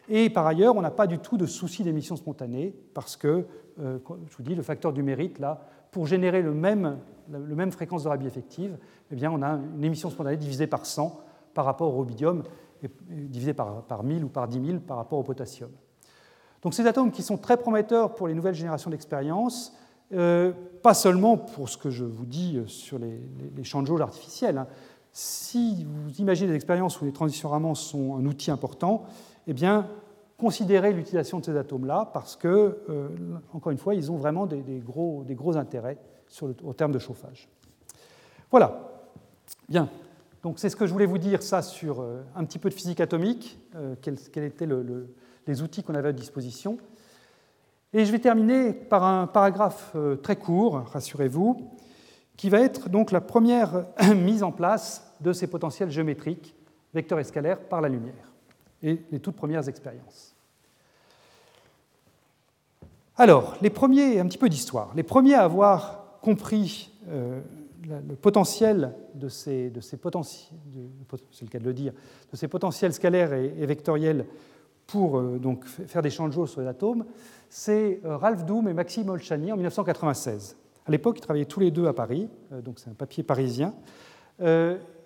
Et 0.10 0.30
par 0.30 0.46
ailleurs, 0.46 0.76
on 0.76 0.82
n'a 0.82 0.92
pas 0.92 1.08
du 1.08 1.20
tout 1.20 1.38
de 1.38 1.46
souci 1.46 1.84
d'émission 1.84 2.16
spontanée, 2.16 2.74
parce 2.94 3.16
que, 3.16 3.46
euh, 3.80 4.00
je 4.30 4.36
vous 4.36 4.44
dis, 4.44 4.56
le 4.56 4.62
facteur 4.62 4.92
du 4.94 5.04
mérite, 5.04 5.40
là, 5.40 5.62
pour 5.92 6.08
générer 6.08 6.42
le 6.42 6.54
même, 6.54 6.98
le 7.30 7.56
même 7.56 7.72
fréquence 7.72 8.04
de 8.04 8.10
Rabi 8.10 8.26
effective, 8.26 8.78
eh 9.12 9.16
bien, 9.16 9.32
on 9.32 9.42
a 9.42 9.60
une 9.76 9.84
émission 9.84 10.10
spontanée 10.10 10.38
divisée 10.38 10.68
par 10.68 10.86
100 10.86 11.20
par 11.54 11.66
rapport 11.66 11.94
au 11.94 12.00
rubidium, 12.00 12.44
et 12.82 12.90
divisée 13.10 13.54
par, 13.54 13.84
par 13.84 14.04
1000 14.04 14.24
ou 14.24 14.30
par 14.30 14.48
10 14.48 14.66
000 14.66 14.80
par 14.80 14.98
rapport 14.98 15.20
au 15.20 15.24
potassium. 15.24 15.70
Donc 16.62 16.74
ces 16.74 16.86
atomes 16.86 17.12
qui 17.12 17.24
sont 17.24 17.38
très 17.38 17.58
prometteurs 17.58 18.16
pour 18.16 18.28
les 18.28 18.34
nouvelles 18.34 18.56
générations 18.56 18.90
d'expériences, 18.90 19.74
euh, 20.14 20.54
pas 20.82 20.94
seulement 20.94 21.38
pour 21.38 21.70
ce 21.70 21.78
que 21.78 21.90
je 21.90 22.04
vous 22.04 22.26
dis 22.26 22.60
sur 22.68 23.00
les, 23.00 23.20
champs 23.64 23.82
de 23.82 23.88
jauge 23.88 24.02
artificiels. 24.02 24.58
Hein. 24.58 24.68
Si 25.12 25.86
vous 25.86 26.10
imaginez 26.20 26.50
des 26.50 26.56
expériences 26.56 27.02
où 27.02 27.06
les 27.06 27.12
transitions 27.12 27.50
Raman 27.50 27.76
sont 27.76 28.16
un 28.16 28.26
outil 28.26 28.52
important, 28.52 29.04
eh 29.48 29.54
bien, 29.54 29.88
considérez 30.42 30.92
l'utilisation 30.92 31.38
de 31.38 31.46
ces 31.46 31.56
atomes-là 31.56 32.10
parce 32.12 32.36
que, 32.36 32.80
euh, 32.90 33.10
encore 33.54 33.72
une 33.72 33.78
fois, 33.78 33.94
ils 33.94 34.12
ont 34.12 34.18
vraiment 34.18 34.48
des, 34.48 34.80
gros, 34.80 35.56
intérêts 35.56 36.00
au 36.64 36.74
terme 36.74 36.92
de 36.92 36.98
chauffage. 36.98 37.48
Voilà. 38.50 38.90
Bien. 39.70 39.88
Donc 40.42 40.58
c'est 40.58 40.70
ce 40.70 40.76
que 40.76 40.88
je 40.88 40.94
voulais 40.94 41.06
vous 41.06 41.20
dire, 41.20 41.44
ça, 41.44 41.62
sur 41.62 42.02
euh, 42.02 42.24
un 42.36 42.44
petit 42.46 42.58
peu 42.58 42.70
de 42.70 42.74
physique 42.74 43.00
atomique, 43.00 43.60
quels, 44.02 44.18
étaient 44.36 44.68
les 45.46 45.62
outils 45.62 45.84
qu'on 45.84 45.94
avait 45.94 46.10
à 46.10 46.14
disposition. 46.14 46.80
Et 47.94 48.04
je 48.04 48.12
vais 48.12 48.20
terminer 48.20 48.74
par 48.74 49.04
un 49.04 49.28
paragraphe 49.28 49.92
euh, 49.96 50.16
très 50.16 50.38
court, 50.38 50.86
rassurez-vous, 50.92 51.70
qui 52.36 52.50
va 52.50 52.62
être 52.62 52.90
donc 52.90 53.12
la 53.12 53.22
première 53.22 53.86
mise 54.16 54.42
en 54.42 54.52
place 54.52 55.14
de 55.20 55.34
ces 55.34 55.46
potentiels 55.46 55.92
géométriques, 55.92 56.56
vecteurs 56.96 57.20
et 57.20 57.24
scalaires, 57.26 57.60
par 57.60 57.82
la 57.82 57.90
lumière, 57.90 58.34
et 58.82 59.04
les 59.12 59.20
toutes 59.20 59.36
premières 59.36 59.70
expériences. 59.70 60.31
Alors, 63.18 63.58
les 63.62 63.70
premiers, 63.70 64.20
un 64.20 64.26
petit 64.26 64.38
peu 64.38 64.50
d'histoire, 64.50 64.92
les 64.96 65.04
premiers 65.04 65.36
à 65.36 65.44
avoir 65.44 66.20
compris 66.22 66.92
euh, 67.10 67.42
le 67.88 68.16
potentiel 68.16 68.94
de 69.16 69.28
ces, 69.28 69.72
potentiels, 70.00 70.54
scalaires 72.94 73.34
et, 73.34 73.66
vectoriels 73.66 74.26
pour 74.88 75.18
euh, 75.18 75.40
donc, 75.40 75.66
faire 75.66 76.02
des 76.02 76.10
jauge 76.10 76.50
sur 76.50 76.62
les 76.62 76.68
atomes, 76.68 77.06
c'est 77.50 78.00
euh, 78.06 78.18
Ralph 78.18 78.46
Doom 78.46 78.70
et 78.70 78.74
Maxime 78.74 79.10
Olchani 79.10 79.52
en 79.52 79.56
1996. 79.56 80.56
À 80.86 80.92
l'époque, 80.92 81.18
ils 81.18 81.22
travaillaient 81.22 81.46
tous 81.46 81.60
les 81.60 81.72
deux 81.72 81.88
à 81.88 81.94
Paris, 81.94 82.28
donc 82.64 82.80
c'est 82.80 82.90
un 82.90 82.96
papier 82.96 83.24
parisien. 83.24 83.76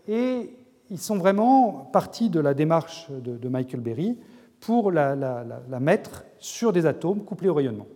Et 0.07 0.56
ils 0.90 0.99
sont 0.99 1.18
vraiment 1.18 1.90
partis 1.91 2.30
de 2.30 2.40
la 2.40 2.53
démarche 2.53 3.10
de, 3.11 3.49
Michael 3.49 3.82
Berry 3.82 4.18
pour 4.61 4.90
la, 4.90 5.44
mettre 5.82 6.23
sur 6.40 6.72
des 6.72 6.86
atomes 6.86 7.26
couplés 7.26 7.49
au 7.49 7.53
rayonnement. 7.53 7.88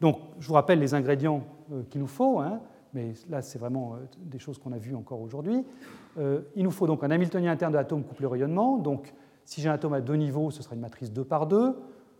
Donc, 0.00 0.18
je 0.38 0.48
vous 0.48 0.54
rappelle 0.54 0.78
les 0.78 0.94
ingrédients 0.94 1.42
qu'il 1.90 2.00
nous 2.00 2.06
faut, 2.06 2.40
hein, 2.40 2.60
mais 2.94 3.14
là, 3.28 3.42
c'est 3.42 3.58
vraiment 3.58 3.96
des 4.18 4.38
choses 4.38 4.58
qu'on 4.58 4.72
a 4.72 4.78
vues 4.78 4.94
encore 4.94 5.20
aujourd'hui. 5.20 5.64
il 6.54 6.64
nous 6.64 6.70
faut 6.70 6.86
donc 6.86 7.04
un 7.04 7.10
Hamiltonien 7.10 7.52
interne 7.52 7.72
de 7.72 7.76
l'atome 7.76 8.02
couplé 8.04 8.26
au 8.26 8.30
rayonnement. 8.30 8.78
Donc, 8.78 9.12
si 9.44 9.60
j'ai 9.60 9.68
un 9.68 9.74
atome 9.74 9.94
à 9.94 10.00
deux 10.00 10.16
niveaux, 10.16 10.50
ce 10.50 10.62
sera 10.62 10.74
une 10.74 10.80
matrice 10.80 11.12
2 11.12 11.24
par 11.24 11.46
2. 11.46 11.76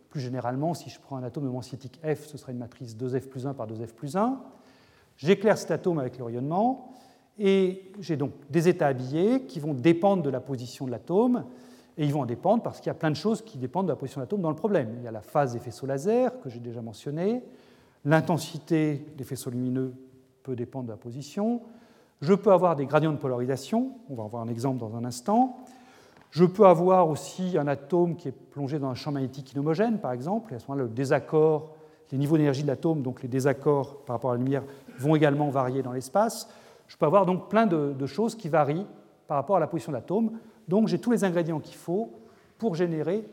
Plus 0.09 0.21
généralement, 0.21 0.73
si 0.73 0.89
je 0.89 0.99
prends 0.99 1.17
un 1.17 1.23
atome 1.23 1.43
de 1.43 1.49
mensiétique 1.49 1.99
F, 2.03 2.25
ce 2.27 2.37
sera 2.37 2.51
une 2.51 2.59
matrice 2.59 2.95
2F 2.95 3.27
plus 3.27 3.45
1 3.45 3.53
par 3.53 3.67
2F 3.67 3.93
plus 3.93 4.15
1. 4.15 4.39
J'éclaire 5.17 5.57
cet 5.57 5.71
atome 5.71 5.99
avec 5.99 6.17
le 6.17 6.23
rayonnement, 6.23 6.91
et 7.39 7.91
j'ai 7.99 8.17
donc 8.17 8.31
des 8.49 8.67
états 8.69 8.87
habillés 8.87 9.45
qui 9.45 9.59
vont 9.59 9.73
dépendre 9.73 10.23
de 10.23 10.29
la 10.29 10.39
position 10.39 10.85
de 10.85 10.91
l'atome, 10.91 11.43
et 11.97 12.05
ils 12.05 12.13
vont 12.13 12.21
en 12.21 12.25
dépendre 12.27 12.61
parce 12.61 12.79
qu'il 12.79 12.87
y 12.87 12.91
a 12.91 12.95
plein 12.95 13.09
de 13.09 13.15
choses 13.15 13.41
qui 13.41 13.57
dépendent 13.57 13.87
de 13.87 13.91
la 13.91 13.95
position 13.95 14.21
de 14.21 14.25
l'atome 14.25 14.41
dans 14.41 14.51
le 14.51 14.55
problème. 14.55 14.93
Il 14.97 15.03
y 15.03 15.07
a 15.07 15.11
la 15.11 15.21
phase 15.21 15.53
des 15.53 15.59
faisceaux 15.59 15.87
laser, 15.87 16.39
que 16.39 16.49
j'ai 16.49 16.59
déjà 16.59 16.81
mentionné, 16.81 17.43
l'intensité 18.05 19.05
des 19.17 19.23
faisceaux 19.23 19.49
lumineux 19.49 19.93
peut 20.43 20.55
dépendre 20.55 20.85
de 20.85 20.91
la 20.91 20.97
position, 20.97 21.61
je 22.21 22.33
peux 22.33 22.51
avoir 22.51 22.75
des 22.75 22.85
gradients 22.85 23.11
de 23.11 23.17
polarisation, 23.17 23.91
on 24.09 24.15
va 24.15 24.23
en 24.23 24.27
voir 24.27 24.43
un 24.43 24.47
exemple 24.47 24.79
dans 24.79 24.95
un 24.95 25.05
instant, 25.05 25.57
je 26.31 26.45
peux 26.45 26.65
avoir 26.65 27.09
aussi 27.09 27.57
un 27.57 27.67
atome 27.67 28.15
qui 28.15 28.27
est 28.27 28.31
plongé 28.31 28.79
dans 28.79 28.89
un 28.89 28.95
champ 28.95 29.11
magnétique 29.11 29.53
inhomogène, 29.53 29.99
par 29.99 30.11
exemple, 30.11 30.53
et 30.53 30.55
à 30.55 30.59
ce 30.59 30.67
moment-là, 30.67 30.83
le 30.83 30.93
désaccord, 30.93 31.75
les 32.11 32.17
niveaux 32.17 32.37
d'énergie 32.37 32.63
de 32.63 32.67
l'atome, 32.67 33.01
donc 33.01 33.21
les 33.21 33.27
désaccords 33.27 34.03
par 34.05 34.15
rapport 34.15 34.31
à 34.31 34.33
la 34.35 34.39
lumière, 34.39 34.63
vont 34.97 35.15
également 35.15 35.49
varier 35.49 35.81
dans 35.81 35.91
l'espace. 35.91 36.49
Je 36.87 36.95
peux 36.97 37.05
avoir 37.05 37.25
donc 37.25 37.49
plein 37.49 37.65
de, 37.65 38.05
choses 38.05 38.35
qui 38.35 38.49
varient 38.49 38.85
par 39.27 39.37
rapport 39.37 39.57
à 39.57 39.59
la 39.59 39.67
position 39.67 39.91
de 39.91 39.97
l'atome. 39.97 40.39
Donc 40.67 40.87
j'ai 40.87 40.99
tous 40.99 41.11
les 41.11 41.23
ingrédients 41.23 41.59
qu'il 41.59 41.75
faut 41.75 42.11
pour 42.57 42.75
générer 42.75 43.25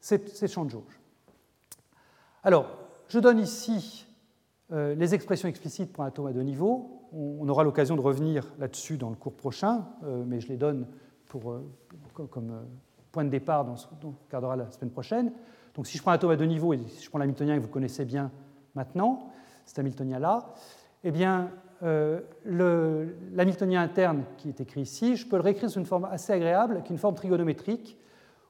ces, 0.00 0.48
champs 0.48 0.64
de 0.64 0.70
jauge. 0.70 1.00
Alors, 2.42 2.66
je 3.08 3.18
donne 3.18 3.38
ici 3.38 4.06
les 4.72 5.14
expressions 5.14 5.48
explicites 5.48 5.92
pour 5.92 6.04
un 6.04 6.08
atome 6.08 6.26
à 6.26 6.32
deux 6.32 6.42
niveaux. 6.42 7.00
On, 7.12 7.48
aura 7.48 7.64
l'occasion 7.64 7.96
de 7.96 8.00
revenir 8.00 8.52
là-dessus 8.58 8.96
dans 8.96 9.10
le 9.10 9.16
cours 9.16 9.34
prochain, 9.34 9.84
euh, 10.04 10.22
mais 10.24 10.40
je 10.40 10.48
les 10.48 10.56
donne 10.56 10.86
pour, 11.26 11.50
euh, 11.50 11.64
comme 12.30 12.50
euh, 12.50 12.62
point 13.10 13.24
de 13.24 13.30
départ 13.30 13.64
dans 13.64 13.76
ce 13.76 13.86
qu'on 13.86 14.14
regardera 14.26 14.56
la 14.56 14.70
semaine 14.70 14.90
prochaine. 14.90 15.32
Donc 15.74 15.86
si 15.86 15.96
je 15.96 16.02
prends 16.02 16.12
un 16.12 16.14
atome 16.14 16.30
à 16.30 16.36
deux 16.36 16.44
niveaux, 16.44 16.72
et 16.72 16.78
si 16.88 17.04
je 17.04 17.08
prends 17.08 17.18
l'hamiltonien 17.18 17.56
que 17.56 17.62
vous 17.62 17.68
connaissez 17.68 18.04
bien 18.04 18.30
maintenant, 18.74 19.30
cet 19.66 19.78
hamiltonien-là, 19.78 20.54
eh 21.04 21.10
bien, 21.10 21.50
euh, 21.82 22.20
l'hamiltonien 23.32 23.80
interne 23.80 24.24
qui 24.36 24.48
est 24.48 24.60
écrit 24.60 24.82
ici, 24.82 25.16
je 25.16 25.26
peux 25.26 25.36
le 25.36 25.42
réécrire 25.42 25.70
sous 25.70 25.78
une 25.78 25.86
forme 25.86 26.06
assez 26.10 26.32
agréable, 26.32 26.82
qui 26.84 26.92
est 26.92 26.94
une 26.94 27.00
forme 27.00 27.14
trigonométrique, 27.14 27.98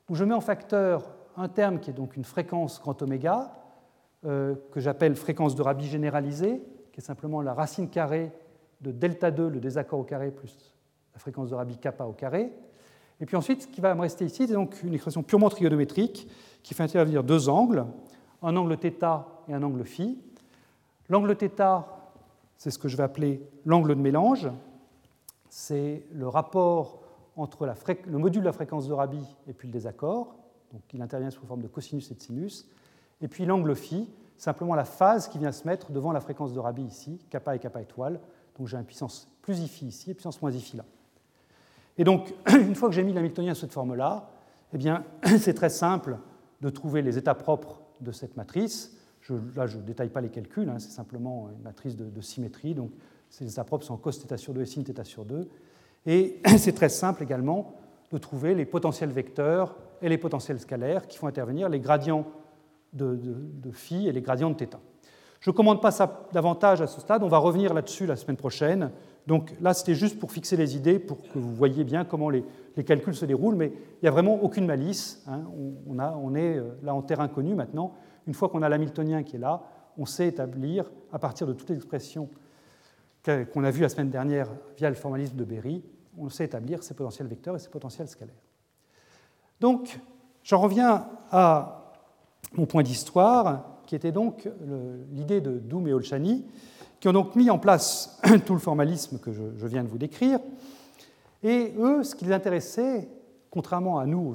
où 0.09 0.15
je 0.15 0.25
mets 0.25 0.35
en 0.35 0.41
facteur 0.41 1.15
un 1.37 1.49
terme 1.49 1.79
qui 1.79 1.91
est 1.91 1.95
donc 1.95 2.17
une 2.17 2.25
fréquence 2.25 2.81
grand 2.81 3.01
oméga, 3.03 3.53
euh, 4.27 4.55
que 4.71 4.81
j'appelle 4.81 5.17
fréquence 5.17 5.55
de 5.55 5.63
Rabi 5.63 5.87
généralisée, 5.87 6.61
qui 6.93 7.01
est 7.01 7.03
simplement 7.03 7.41
la 7.41 7.55
racine 7.55 7.89
carrée 7.89 8.31
de 8.83 8.93
delta 8.93 9.31
2, 9.31 9.49
le 9.49 9.61
désaccord 9.61 9.99
au 9.99 10.05
carré, 10.05 10.31
plus 10.31 10.75
la 11.15 11.19
fréquence 11.19 11.49
de 11.49 11.55
Rabi 11.55 11.79
kappa 11.79 12.05
au 12.05 12.13
carré. 12.13 12.53
Et 13.23 13.25
puis 13.25 13.37
ensuite, 13.37 13.63
ce 13.63 13.67
qui 13.67 13.81
va 13.81 13.95
me 13.95 14.03
rester 14.03 14.27
ici, 14.27 14.47
c'est 14.47 14.53
donc 14.53 14.83
une 14.83 14.93
expression 14.93 15.23
purement 15.23 15.49
trigonométrique 15.49 16.29
qui 16.63 16.75
fait 16.75 16.83
intervenir 16.83 17.25
deux 17.25 17.49
angles, 17.49 17.87
un 18.43 18.55
angle 18.57 18.77
θ 18.77 19.25
et 19.49 19.55
un 19.55 19.63
angle 19.63 19.85
phi. 19.85 20.19
L'angle 21.09 21.35
θ, 21.35 21.85
c'est 22.59 22.71
ce 22.71 22.79
que 22.79 22.89
je 22.89 22.99
vais 22.99 23.05
appeler 23.05 23.43
l'angle 23.65 23.95
de 23.95 24.01
mélange. 24.03 24.51
C'est 25.49 26.05
le 26.13 26.29
rapport 26.29 27.01
entre 27.37 27.67
le 28.05 28.19
module 28.19 28.43
de 28.43 28.47
la 28.47 28.53
fréquence 28.53 28.87
de 28.87 28.93
Rabi 28.93 29.25
et 29.49 29.55
puis 29.55 29.67
le 29.67 29.73
désaccord. 29.73 30.37
Donc 30.75 30.83
il 30.93 31.01
intervient 31.01 31.31
sous 31.31 31.47
forme 31.47 31.63
de 31.63 31.69
cosinus 31.69 32.11
et 32.11 32.15
de 32.15 32.21
sinus 32.21 32.69
et 33.21 33.29
puis 33.29 33.45
l'angle 33.45 33.75
phi, 33.75 34.09
simplement 34.37 34.75
la 34.75 34.85
phase 34.85 35.29
qui 35.29 35.39
vient 35.39 35.53
se 35.53 35.67
mettre 35.67 35.93
devant 35.93 36.13
la 36.13 36.21
fréquence 36.21 36.53
de 36.53 36.59
Rabi 36.59 36.83
ici, 36.83 37.21
kappa 37.31 37.55
et 37.55 37.59
kappa 37.59 37.83
étoile. 37.83 38.21
Donc 38.59 38.69
j'ai 38.69 38.77
une 38.77 38.85
puissance 38.85 39.29
plus 39.43 39.61
ifi 39.61 39.87
ici 39.87 40.11
et 40.11 40.15
puissance 40.15 40.41
moins 40.41 40.51
i 40.51 40.61
phi 40.61 40.77
là. 40.77 40.85
Et 41.99 42.05
donc, 42.05 42.33
une 42.53 42.75
fois 42.75 42.89
que 42.89 42.95
j'ai 42.95 43.03
mis 43.03 43.13
l'hamiltonien 43.13 43.55
sous 43.55 43.63
cette 43.63 43.73
forme-là, 43.73 44.31
eh 44.73 44.79
bien, 44.79 45.05
c'est 45.39 45.55
très 45.55 45.69
simple 45.69 46.19
de 46.61 46.71
trouver 46.71 47.03
les 47.03 47.19
états 47.19 47.35
propres 47.35 47.83
de 48.01 48.13
cette 48.13 48.37
matrice. 48.37 48.97
Là, 49.55 49.67
je 49.67 49.77
ne 49.77 49.83
détaille 49.83 50.09
pas 50.09 50.21
les 50.21 50.31
calculs, 50.31 50.69
hein, 50.69 50.79
c'est 50.79 50.91
simplement 50.91 51.51
une 51.51 51.63
matrice 51.63 51.97
de, 51.97 52.21
symétrie. 52.21 52.75
Donc, 52.75 52.91
ces 53.29 53.51
états 53.51 53.65
propres 53.65 53.85
sont 53.85 53.97
cos 53.97 54.13
sur 54.13 54.55
2 54.55 54.63
et 54.63 54.67
sin 54.67 54.83
sur 55.05 55.25
2. 55.25 55.49
Et 56.07 56.41
c'est 56.59 56.73
très 56.73 56.89
simple 56.89 57.23
également 57.23 57.75
de 58.11 58.19
trouver 58.19 58.55
les 58.55 58.65
potentiels 58.65 59.11
vecteurs 59.11 59.77
et 60.03 60.09
les 60.09 60.19
potentiels 60.19 60.59
scalaires 60.59 61.07
qui 61.07 61.19
font 61.19 61.27
intervenir 61.27 61.69
les 61.69 61.81
gradients 61.81 62.27
de, 62.93 63.71
phi 63.73 64.07
et 64.07 64.13
les 64.13 64.21
gradients 64.21 64.51
de 64.51 64.57
θ. 64.57 64.77
Je 65.41 65.51
ne 65.51 65.55
commande 65.55 65.81
pas 65.81 65.91
ça 65.91 66.29
davantage 66.33 66.83
à 66.83 66.87
ce 66.87 67.01
stade, 67.01 67.23
on 67.23 67.29
va 67.29 67.39
revenir 67.39 67.73
là-dessus 67.73 68.07
la 68.07 68.17
semaine 68.17 68.37
prochaine. 68.37 68.91
Donc 69.27 69.55
là, 69.61 69.73
c'était 69.73 69.95
juste 69.95 70.19
pour 70.19 70.33
fixer 70.33 70.57
les 70.57 70.77
idées, 70.77 70.99
pour 70.99 71.23
que 71.23 71.39
vous 71.39 71.55
voyez 71.55 71.85
bien 71.85 72.05
comment 72.05 72.29
les, 72.29 72.45
calculs 72.85 73.15
se 73.15 73.25
déroulent, 73.25 73.57
mais 73.57 73.69
il 73.69 73.99
n'y 74.03 74.09
a 74.09 74.11
vraiment 74.11 74.43
aucune 74.43 74.67
malice. 74.67 75.23
Hein. 75.27 75.45
On, 75.87 76.35
est 76.35 76.57
euh, 76.57 76.79
là 76.83 76.95
en 76.95 77.03
terrain 77.03 77.29
connu 77.29 77.55
maintenant. 77.55 77.95
Une 78.27 78.35
fois 78.35 78.49
qu'on 78.49 78.63
a 78.63 78.69
l'hamiltonien 78.69 79.23
qui 79.23 79.37
est 79.37 79.39
là, 79.39 79.63
on 79.97 80.07
sait 80.07 80.29
établir, 80.29 80.91
à 81.13 81.19
partir 81.19 81.47
de 81.47 81.53
toutes 81.53 81.71
les 81.71 81.77
expressions 81.77 82.29
qu'on 83.25 83.65
a 83.65 83.71
vues 83.71 83.83
la 83.83 83.89
semaine 83.89 84.11
dernière 84.11 84.49
via 84.77 84.89
le 84.89 84.95
formalisme 84.95 85.37
de 85.37 85.45
Berry, 85.45 85.85
on 86.17 86.29
sait 86.29 86.45
établir 86.45 86.83
ses 86.83 86.95
potentiels 86.95 87.29
vecteurs 87.29 87.57
et 87.57 87.59
ses 87.59 87.69
potentiels 87.69 88.09
scalaires. 88.09 88.35
Donc, 89.61 90.01
j'en 90.43 90.59
reviens 90.59 91.07
à 91.31 91.80
mon 92.55 92.67
point 92.67 92.83
d'histoire, 92.83 93.81
qui 93.87 93.95
était 93.95 94.13
donc 94.13 94.49
l'idée 95.13 95.41
de 95.41 95.59
Doom 95.59 95.89
et 95.89 95.93
Olchani, 95.93 96.45
qui 97.01 97.09
ont 97.09 97.13
donc 97.13 97.35
mis 97.35 97.51
en 97.51 97.59
place 97.59 98.21
tout 98.47 98.53
le 98.53 98.61
formalisme 98.61 99.19
que 99.19 99.33
je, 99.33 99.67
viens 99.67 99.83
de 99.83 99.89
vous 99.89 99.99
décrire. 99.99 100.39
Et 101.43 101.73
eux, 101.79 102.05
ce 102.05 102.15
qui 102.15 102.27
les 102.27 102.33
intéressait, 102.33 103.09
contrairement 103.51 103.99
à 103.99 104.07
nous 104.07 104.35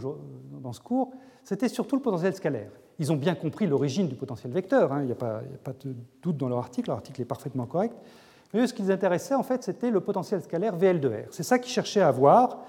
dans 0.62 0.74
ce 0.74 0.80
cours, 0.80 1.12
c'était 1.44 1.70
surtout 1.70 1.96
le 1.96 2.02
potentiel 2.02 2.34
scalaire. 2.34 2.72
Ils 2.98 3.12
ont 3.12 3.18
bien 3.18 3.36
compris 3.36 3.68
l'origine 3.68 4.08
du 4.08 4.16
potentiel 4.16 4.52
vecteur, 4.52 4.92
hein, 4.92 5.02
il 5.02 5.06
n'y 5.06 5.12
a, 5.12 5.16
a, 5.16 5.42
pas 5.64 5.74
de 5.74 5.96
doute 6.22 6.38
dans 6.38 6.50
leur 6.50 6.60
article, 6.60 6.90
leur 6.90 6.98
article 6.98 7.22
est 7.22 7.26
parfaitement 7.26 7.66
correct. 7.66 7.96
Mais 8.54 8.62
eux, 8.62 8.68
ce 8.68 8.74
qui 8.74 8.82
les 8.82 8.92
intéressait, 8.92 9.36
en 9.36 9.44
fait, 9.44 9.64
c'était 9.64 9.92
le 9.92 10.00
potentiel 10.00 10.42
scalaire 10.42 10.76
VL 10.76 11.00
de 11.00 11.10
R. 11.10 11.28
C'est 11.32 11.44
ça 11.44 11.60
qu'ils 11.60 11.72
cherchaient 11.72 12.02
à 12.02 12.12
voir. 12.12 12.60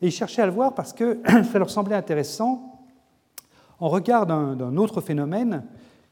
Et 0.00 0.08
ils 0.08 0.12
cherchaient 0.12 0.42
à 0.42 0.46
le 0.46 0.52
voir 0.52 0.74
parce 0.74 0.92
que 0.92 1.20
ça 1.52 1.58
leur 1.58 1.70
semblait 1.70 1.94
intéressant 1.94 2.71
en 3.82 3.88
regard 3.88 4.26
d'un 4.26 4.76
autre 4.76 5.00
phénomène 5.00 5.64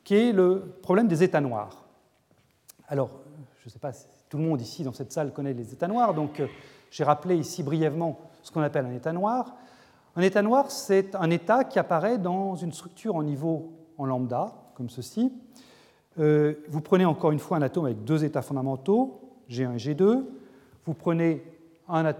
qui 0.02 0.16
est 0.16 0.32
le 0.32 0.74
problème 0.82 1.06
des 1.06 1.22
états 1.22 1.40
noirs. 1.40 1.84
Alors, 2.88 3.10
je 3.60 3.68
ne 3.68 3.70
sais 3.70 3.78
pas 3.78 3.92
si 3.92 4.06
tout 4.28 4.38
le 4.38 4.42
monde 4.42 4.60
ici 4.60 4.82
dans 4.82 4.92
cette 4.92 5.12
salle 5.12 5.32
connaît 5.32 5.52
les 5.52 5.72
états 5.72 5.86
noirs, 5.86 6.12
donc 6.12 6.40
euh, 6.40 6.48
j'ai 6.90 7.04
rappelé 7.04 7.36
ici 7.36 7.62
brièvement 7.62 8.18
ce 8.42 8.50
qu'on 8.50 8.60
appelle 8.62 8.86
un 8.86 8.92
état 8.92 9.12
noir. 9.12 9.54
Un 10.16 10.22
état 10.22 10.42
noir, 10.42 10.68
c'est 10.72 11.14
un 11.14 11.30
état 11.30 11.62
qui 11.62 11.78
apparaît 11.78 12.18
dans 12.18 12.56
une 12.56 12.72
structure 12.72 13.14
en 13.14 13.22
niveau 13.22 13.70
en 13.98 14.04
lambda, 14.04 14.52
comme 14.74 14.90
ceci. 14.90 15.32
Euh, 16.18 16.54
vous 16.68 16.80
prenez 16.80 17.04
encore 17.04 17.30
une 17.30 17.38
fois 17.38 17.58
un 17.58 17.62
atome 17.62 17.84
avec 17.84 18.02
deux 18.02 18.24
états 18.24 18.42
fondamentaux, 18.42 19.20
G1 19.48 19.74
et 19.74 19.94
G2. 19.94 20.24
Vous 20.86 20.94
prenez 20.94 21.44
un 21.88 22.12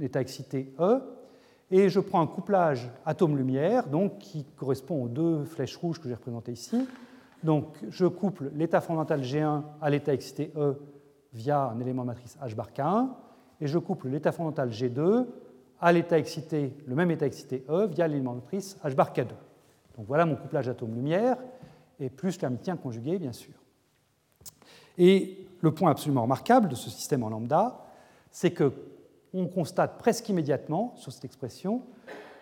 état 0.00 0.22
excité 0.22 0.72
E, 0.80 1.02
et 1.76 1.88
je 1.88 1.98
prends 1.98 2.20
un 2.20 2.28
couplage 2.28 2.88
atome-lumière, 3.04 3.88
donc 3.88 4.18
qui 4.18 4.44
correspond 4.44 5.02
aux 5.02 5.08
deux 5.08 5.44
flèches 5.44 5.76
rouges 5.76 6.00
que 6.00 6.08
j'ai 6.08 6.14
représentées 6.14 6.52
ici. 6.52 6.86
Donc 7.42 7.76
je 7.88 8.06
couple 8.06 8.52
l'état 8.54 8.80
fondamental 8.80 9.22
G1 9.22 9.62
à 9.80 9.90
l'état 9.90 10.14
excité 10.14 10.52
E 10.56 10.76
via 11.32 11.64
un 11.64 11.80
élément 11.80 12.04
matrice 12.04 12.38
H 12.40 12.54
bar 12.54 12.70
K1, 12.70 13.08
et 13.60 13.66
je 13.66 13.76
couple 13.76 14.06
l'état 14.06 14.30
fondamental 14.30 14.70
G2 14.70 15.26
à 15.80 15.90
l'état 15.90 16.16
excité, 16.16 16.76
le 16.86 16.94
même 16.94 17.10
état 17.10 17.26
excité 17.26 17.64
E 17.68 17.88
via 17.88 18.06
l'élément 18.06 18.34
matrice 18.34 18.78
H 18.84 18.94
bar 18.94 19.12
K2. 19.12 19.30
Donc 19.96 20.06
voilà 20.06 20.26
mon 20.26 20.36
couplage 20.36 20.68
atome-lumière, 20.68 21.38
et 21.98 22.08
plus 22.08 22.40
l'hamiltien 22.40 22.76
conjugué, 22.76 23.18
bien 23.18 23.32
sûr. 23.32 23.54
Et 24.96 25.44
le 25.60 25.72
point 25.72 25.90
absolument 25.90 26.22
remarquable 26.22 26.68
de 26.68 26.76
ce 26.76 26.88
système 26.88 27.24
en 27.24 27.30
lambda, 27.30 27.84
c'est 28.30 28.52
que 28.52 28.72
on 29.34 29.46
constate 29.46 29.98
presque 29.98 30.28
immédiatement 30.28 30.94
sur 30.96 31.12
cette 31.12 31.24
expression 31.24 31.82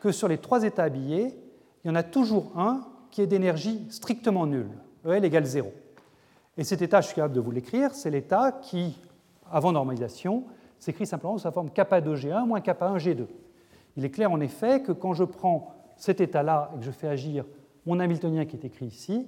que 0.01 0.12
sur 0.12 0.28
les 0.28 0.39
trois 0.39 0.64
états 0.64 0.85
habillés, 0.85 1.36
il 1.85 1.89
y 1.89 1.90
en 1.90 1.94
a 1.94 2.02
toujours 2.02 2.52
un 2.56 2.86
qui 3.10 3.23
est 3.23 3.27
d'énergie 3.27 3.86
strictement 3.90 4.47
nulle. 4.47 4.70
EL 5.06 5.24
égale 5.24 5.44
0. 5.44 5.73
Et 6.56 6.64
cet 6.64 6.82
état, 6.82 7.01
je 7.01 7.06
suis 7.06 7.16
capable 7.16 7.35
de 7.35 7.40
vous 7.40 7.51
l'écrire, 7.51 7.94
c'est 7.94 8.10
l'état 8.10 8.52
qui, 8.52 9.01
avant 9.51 9.73
normalisation, 9.73 10.44
s'écrit 10.78 11.06
simplement 11.06 11.39
sous 11.39 11.44
sa 11.44 11.52
forme 11.52 11.69
kappa2G1 11.69 12.47
moins 12.47 12.60
kappa1G2. 12.60 13.27
Il 13.97 14.05
est 14.05 14.10
clair 14.10 14.31
en 14.31 14.40
effet 14.40 14.82
que 14.82 14.93
quand 14.93 15.14
je 15.14 15.24
prends 15.24 15.74
cet 15.97 16.20
état-là 16.20 16.73
et 16.74 16.78
que 16.78 16.85
je 16.85 16.90
fais 16.90 17.09
agir 17.09 17.44
mon 17.86 18.01
Hamiltonien 18.01 18.44
qui 18.44 18.56
est 18.56 18.64
écrit 18.64 18.86
ici, 18.86 19.27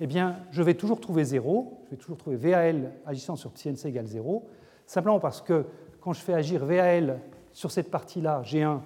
eh 0.00 0.06
bien, 0.06 0.36
je 0.50 0.62
vais 0.62 0.74
toujours 0.74 1.00
trouver 1.00 1.24
0, 1.24 1.82
je 1.86 1.90
vais 1.90 1.96
toujours 1.96 2.16
trouver 2.16 2.36
VAL 2.36 2.92
agissant 3.06 3.36
sur 3.36 3.52
CNC 3.52 3.86
égale 3.86 4.06
0, 4.06 4.46
simplement 4.86 5.20
parce 5.20 5.40
que 5.40 5.64
quand 6.06 6.12
je 6.12 6.20
fais 6.20 6.34
agir 6.34 6.64
VAL 6.64 7.20
sur 7.52 7.72
cette 7.72 7.90
partie-là, 7.90 8.40
G1, 8.42 8.78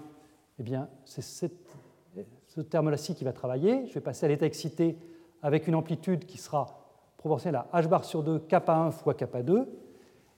eh 0.58 0.62
bien, 0.62 0.88
c'est 1.04 1.20
ce 1.20 2.60
terme-là-ci 2.62 3.14
qui 3.14 3.24
va 3.24 3.34
travailler. 3.34 3.86
Je 3.88 3.92
vais 3.92 4.00
passer 4.00 4.24
à 4.24 4.30
l'état 4.30 4.46
excité 4.46 4.96
avec 5.42 5.68
une 5.68 5.74
amplitude 5.74 6.24
qui 6.24 6.38
sera 6.38 6.80
proportionnelle 7.18 7.60
à 7.70 7.82
h 7.82 7.88
bar 7.88 8.06
sur 8.06 8.22
2 8.22 8.38
kappa 8.48 8.74
1 8.74 8.92
fois 8.92 9.12
kappa 9.12 9.42
2. 9.42 9.68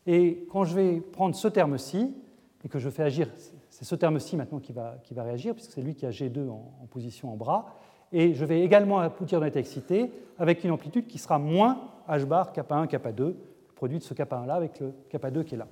Et 0.08 0.44
quand 0.50 0.64
je 0.64 0.74
vais 0.74 1.00
prendre 1.00 1.36
ce 1.36 1.46
terme-ci, 1.46 2.16
et 2.64 2.68
que 2.68 2.80
je 2.80 2.90
fais 2.90 3.04
agir, 3.04 3.28
c'est 3.70 3.84
ce 3.84 3.94
terme-ci 3.94 4.36
maintenant 4.36 4.58
qui 4.58 4.72
va, 4.72 4.96
qui 5.04 5.14
va, 5.14 5.22
réagir, 5.22 5.54
puisque 5.54 5.70
c'est 5.70 5.82
lui 5.82 5.94
qui 5.94 6.04
a 6.04 6.10
G2 6.10 6.48
en, 6.48 6.88
position 6.90 7.32
en 7.32 7.36
bras, 7.36 7.76
et 8.10 8.34
je 8.34 8.44
vais 8.44 8.60
également 8.62 8.98
aboutir 8.98 9.38
dans 9.38 9.44
l'état 9.44 9.60
excité 9.60 10.10
avec 10.36 10.64
une 10.64 10.72
amplitude 10.72 11.06
qui 11.06 11.18
sera 11.18 11.38
moins 11.38 11.78
h 12.08 12.24
bar 12.24 12.52
kappa 12.52 12.74
1 12.74 12.88
kappa 12.88 13.12
2, 13.12 13.24
le 13.24 13.36
produit 13.76 14.00
de 14.00 14.02
ce 14.02 14.14
kappa 14.14 14.38
1 14.38 14.46
là 14.46 14.54
avec 14.54 14.80
le 14.80 14.92
kappa 15.08 15.30
2 15.30 15.44
qui 15.44 15.54
est 15.54 15.58
là. 15.58 15.68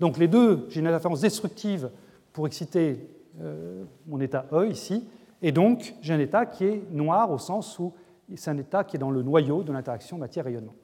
Donc 0.00 0.18
les 0.18 0.28
deux, 0.28 0.66
j'ai 0.68 0.80
une 0.80 0.86
interférence 0.86 1.20
destructive 1.20 1.90
pour 2.32 2.46
exciter 2.46 3.08
euh, 3.40 3.84
mon 4.06 4.20
état 4.20 4.46
E 4.52 4.68
ici, 4.68 5.08
et 5.42 5.52
donc 5.52 5.94
j'ai 6.00 6.14
un 6.14 6.18
état 6.18 6.46
qui 6.46 6.64
est 6.64 6.82
noir 6.90 7.30
au 7.30 7.38
sens 7.38 7.78
où 7.78 7.92
c'est 8.34 8.50
un 8.50 8.58
état 8.58 8.84
qui 8.84 8.96
est 8.96 8.98
dans 8.98 9.10
le 9.10 9.22
noyau 9.22 9.62
de 9.62 9.72
l'interaction 9.72 10.18
matière-rayonnement. 10.18 10.74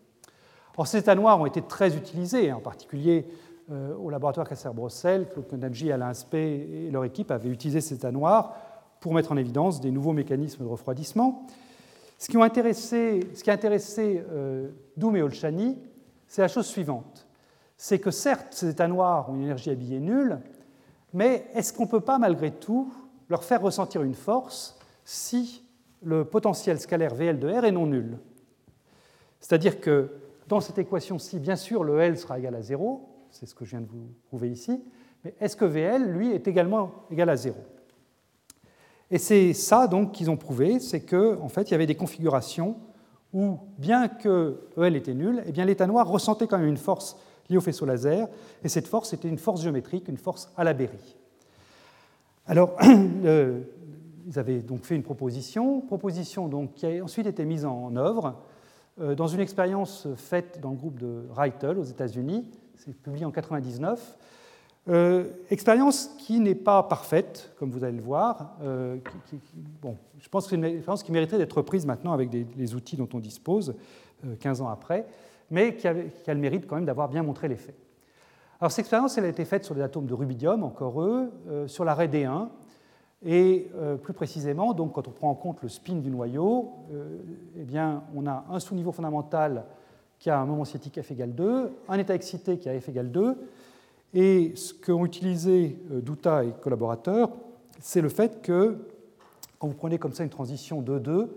Or, 0.76 0.86
ces 0.86 0.98
états 0.98 1.14
noirs 1.14 1.40
ont 1.40 1.47
été 1.47 1.60
très 1.60 1.97
utilisés, 1.97 2.52
en 2.52 2.60
particulier 2.60 3.26
euh, 3.70 3.94
au 3.97 4.10
laboratoire 4.10 4.48
Kasser-Brossel, 4.48 5.28
Claude 5.28 5.47
Konadji, 5.48 5.93
Alain 5.93 6.14
Spey 6.14 6.68
et 6.70 6.90
leur 6.90 7.05
équipe 7.05 7.30
avaient 7.30 7.51
utilisé 7.51 7.80
ces 7.80 7.94
états 7.97 8.12
noirs 8.12 8.55
pour 9.01 9.14
mettre 9.14 9.32
en 9.32 9.36
évidence 9.36 9.80
des 9.80 9.90
nouveaux 9.90 10.12
mécanismes 10.12 10.64
de 10.64 10.68
refroidissement. 10.68 11.47
Ce 12.18 12.28
qui, 12.28 12.36
a 12.36 12.43
intéressé 12.43 14.24
euh, 14.30 14.68
Doum 14.97 15.16
et 15.16 15.22
Olchani, 15.22 15.76
c'est 16.28 16.43
la 16.43 16.48
chose 16.48 16.66
suivante. 16.66 17.26
C'est 17.85 17.99
que 17.99 18.13
certes, 18.13 18.53
ces 18.53 18.69
états 18.69 18.87
noirs 18.87 19.29
ont 19.29 19.35
une 19.35 19.43
énergie 19.43 19.69
habillée 19.69 19.99
nulle, 19.99 20.39
mais 21.13 21.49
est-ce 21.53 21.73
qu'on 21.73 21.87
ne 21.87 21.91
peut 21.91 21.99
pas 21.99 22.17
malgré 22.17 22.53
tout 22.53 22.93
leur 23.29 23.43
faire 23.43 23.61
ressentir 23.61 24.05
une 24.05 24.15
force 24.15 24.79
si 25.05 25.65
le 26.01 26.25
potentiel 26.25 26.79
scalaire 26.79 27.13
VL 27.13 27.41
de 27.41 27.49
R 27.49 27.65
est 27.65 27.73
non 27.73 27.87
nul? 27.87 28.19
C'est-à-dire 29.41 29.81
que 29.81 30.13
dans 30.47 30.61
cette 30.61 30.79
équation-ci, 30.79 31.41
bien 31.41 31.57
sûr, 31.57 31.83
le 31.83 31.99
L 31.99 32.17
sera 32.17 32.39
égal 32.39 32.55
à 32.55 32.63
0, 32.63 33.05
c'est 33.33 33.47
ce 33.47 33.55
que 33.57 33.65
je 33.65 33.71
viens 33.71 33.81
de 33.81 33.89
vous 33.89 34.15
prouver 34.29 34.53
ici, 34.53 34.81
mais 35.25 35.35
est-ce 35.41 35.57
que 35.57 35.65
VL, 35.65 36.05
lui, 36.05 36.31
est 36.31 36.47
également 36.47 36.93
égal 37.11 37.31
à 37.31 37.37
0 37.37 37.57
Et 39.11 39.19
c'est 39.19 39.55
ça 39.55 39.89
donc 39.89 40.13
qu'ils 40.13 40.31
ont 40.31 40.37
prouvé, 40.37 40.79
c'est 40.79 41.01
qu'en 41.01 41.43
en 41.43 41.49
fait, 41.49 41.63
il 41.63 41.73
y 41.73 41.75
avait 41.75 41.87
des 41.87 41.97
configurations 41.97 42.77
où, 43.33 43.59
bien 43.77 44.07
que 44.07 44.69
EL 44.77 44.95
était 44.95 45.15
nul, 45.15 45.43
eh 45.47 45.51
bien 45.51 45.65
l'état 45.65 45.89
noir 45.89 46.07
ressentait 46.07 46.47
quand 46.47 46.59
même 46.59 46.69
une 46.69 46.77
force 46.77 47.17
liée 47.48 47.56
au 47.56 47.60
faisceau 47.60 47.86
laser, 47.86 48.28
et 48.62 48.69
cette 48.69 48.86
force 48.86 49.12
était 49.12 49.28
une 49.28 49.39
force 49.39 49.62
géométrique, 49.62 50.09
une 50.09 50.16
force 50.16 50.52
à 50.56 50.64
la 50.64 50.73
Berry. 50.73 51.16
Alors, 52.47 52.77
ils 52.82 54.39
avaient 54.39 54.60
donc 54.60 54.85
fait 54.85 54.97
une 54.97 55.02
proposition, 55.02 55.81
proposition 55.81 56.48
donc 56.48 56.74
qui 56.74 56.86
a 56.86 57.02
ensuite 57.02 57.27
été 57.27 57.44
mise 57.44 57.64
en 57.64 57.94
œuvre 57.97 58.36
euh, 59.01 59.14
dans 59.14 59.27
une 59.27 59.40
expérience 59.40 60.06
faite 60.16 60.60
dans 60.60 60.70
le 60.70 60.77
groupe 60.77 60.98
de 60.98 61.24
Reitel 61.31 61.78
aux 61.78 61.85
États-Unis, 61.85 62.44
c'est 62.77 62.94
publié 62.94 63.24
en 63.24 63.28
1999. 63.28 64.19
Euh, 64.89 65.24
expérience 65.51 66.10
qui 66.19 66.40
n'est 66.40 66.56
pas 66.56 66.82
parfaite, 66.82 67.52
comme 67.59 67.70
vous 67.70 67.85
allez 67.85 67.97
le 67.97 68.02
voir. 68.02 68.56
Euh, 68.62 68.97
bon, 69.81 69.97
je 70.19 70.28
pense 70.28 70.44
que 70.44 70.51
c'est 70.51 70.56
une 70.56 70.64
expérience 70.64 71.02
qui 71.02 71.12
mériterait 71.12 71.39
d'être 71.39 71.62
prise 71.62 71.86
maintenant 71.86 72.12
avec 72.12 72.31
les 72.32 72.74
outils 72.74 72.97
dont 72.97 73.09
on 73.14 73.20
dispose, 73.20 73.74
15 74.40 74.60
ans 74.60 74.69
après, 74.69 75.06
mais 75.53 75.77
qui 75.77 75.87
a, 75.87 75.93
le 75.93 76.41
mérite 76.41 76.66
quand 76.66 76.77
même 76.77 76.87
d'avoir 76.87 77.09
bien 77.11 77.23
montré 77.23 77.47
l'effet. 77.47 77.74
Alors, 78.59 78.73
cette 78.73 78.81
expérience 78.81 79.19
elle 79.19 79.27
a 79.27 79.29
été 79.29 79.45
faite 79.45 79.65
sur 79.65 79.74
des 79.74 79.83
atomes 79.83 80.07
de 80.07 80.15
rubidium, 80.15 80.65
encore 80.65 81.03
eux, 81.03 81.31
euh, 81.49 81.69
sur 81.69 81.85
l'arrêt 81.85 82.09
D1, 82.09 82.49
et 83.24 83.70
euh, 83.77 83.97
plus 83.97 84.15
précisément, 84.15 84.73
donc, 84.73 84.95
quand 84.95 85.07
on 85.07 85.11
prend 85.11 85.31
en 85.31 85.35
compte 85.35 85.62
le 85.62 85.69
spin 85.69 85.97
du 85.97 86.11
noyau, 86.11 86.73
euh, 86.93 87.19
eh 87.61 87.65
bien, 87.65 88.03
on 88.16 88.27
a 88.27 88.47
un 88.51 88.59
sous-niveau 88.61 88.93
fondamental 88.93 89.66
qui 90.19 90.31
a 90.31 90.41
un 90.41 90.47
moment 90.47 90.65
cinétique 90.65 91.01
F 91.03 91.11
égale 91.11 91.35
2, 91.35 91.70
un 91.89 91.99
état 91.99 92.15
excité 92.15 92.59
qui 92.59 92.69
a 92.69 92.81
F 92.81 92.89
égale 92.89 93.11
2, 93.11 93.37
et 94.15 94.53
ce 94.57 94.73
qu'ont 94.73 95.05
utilisé 95.05 95.79
Douta 95.91 96.45
et 96.45 96.53
collaborateurs, 96.62 97.31
c'est 97.79 98.01
le 98.01 98.09
fait 98.09 98.41
que, 98.41 98.79
quand 99.59 99.69
vous 99.69 99.74
prenez 99.74 99.99
comme 99.99 100.12
ça 100.12 100.24
une 100.24 100.31
transition 100.31 100.81
2-2, 100.81 101.29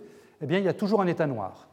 eh 0.42 0.46
bien, 0.46 0.60
il 0.60 0.66
y 0.66 0.70
a 0.70 0.74
toujours 0.74 1.02
un 1.02 1.08
état 1.08 1.28
noir. 1.28 1.65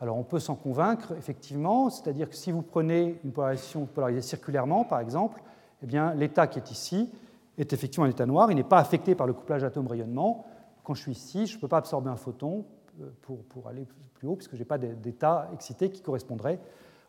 Alors 0.00 0.16
on 0.16 0.22
peut 0.22 0.38
s'en 0.38 0.54
convaincre, 0.54 1.12
effectivement, 1.18 1.90
c'est-à-dire 1.90 2.30
que 2.30 2.34
si 2.34 2.50
vous 2.50 2.62
prenez 2.62 3.20
une 3.22 3.32
polarisation 3.32 3.84
polarisée 3.84 4.22
circulairement, 4.22 4.84
par 4.84 5.00
exemple, 5.00 5.42
eh 5.82 5.86
bien 5.86 6.14
l'état 6.14 6.46
qui 6.46 6.58
est 6.58 6.70
ici 6.70 7.10
est 7.58 7.72
effectivement 7.74 8.06
un 8.06 8.10
état 8.10 8.24
noir, 8.24 8.50
il 8.50 8.54
n'est 8.54 8.64
pas 8.64 8.78
affecté 8.78 9.14
par 9.14 9.26
le 9.26 9.34
couplage 9.34 9.62
atome-rayonnement. 9.62 10.46
Quand 10.84 10.94
je 10.94 11.02
suis 11.02 11.12
ici, 11.12 11.46
je 11.46 11.56
ne 11.56 11.60
peux 11.60 11.68
pas 11.68 11.76
absorber 11.76 12.08
un 12.08 12.16
photon 12.16 12.64
euh, 13.02 13.10
pour, 13.50 13.68
aller 13.68 13.86
plus 14.14 14.26
haut, 14.26 14.36
puisque 14.36 14.54
je 14.54 14.58
n'ai 14.58 14.64
pas 14.64 14.78
d'état 14.78 15.50
excité 15.52 15.90
qui 15.90 16.00
correspondrait 16.00 16.58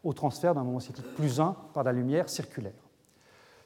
au 0.03 0.11
transfert 0.11 0.53
d'un 0.53 0.63
moment 0.63 0.81
cinétique 0.81 1.15
plus 1.15 1.39
1 1.39 1.55
par 1.73 1.84
la 1.84 1.93
lumière 1.93 2.27
circulaire. 2.27 2.73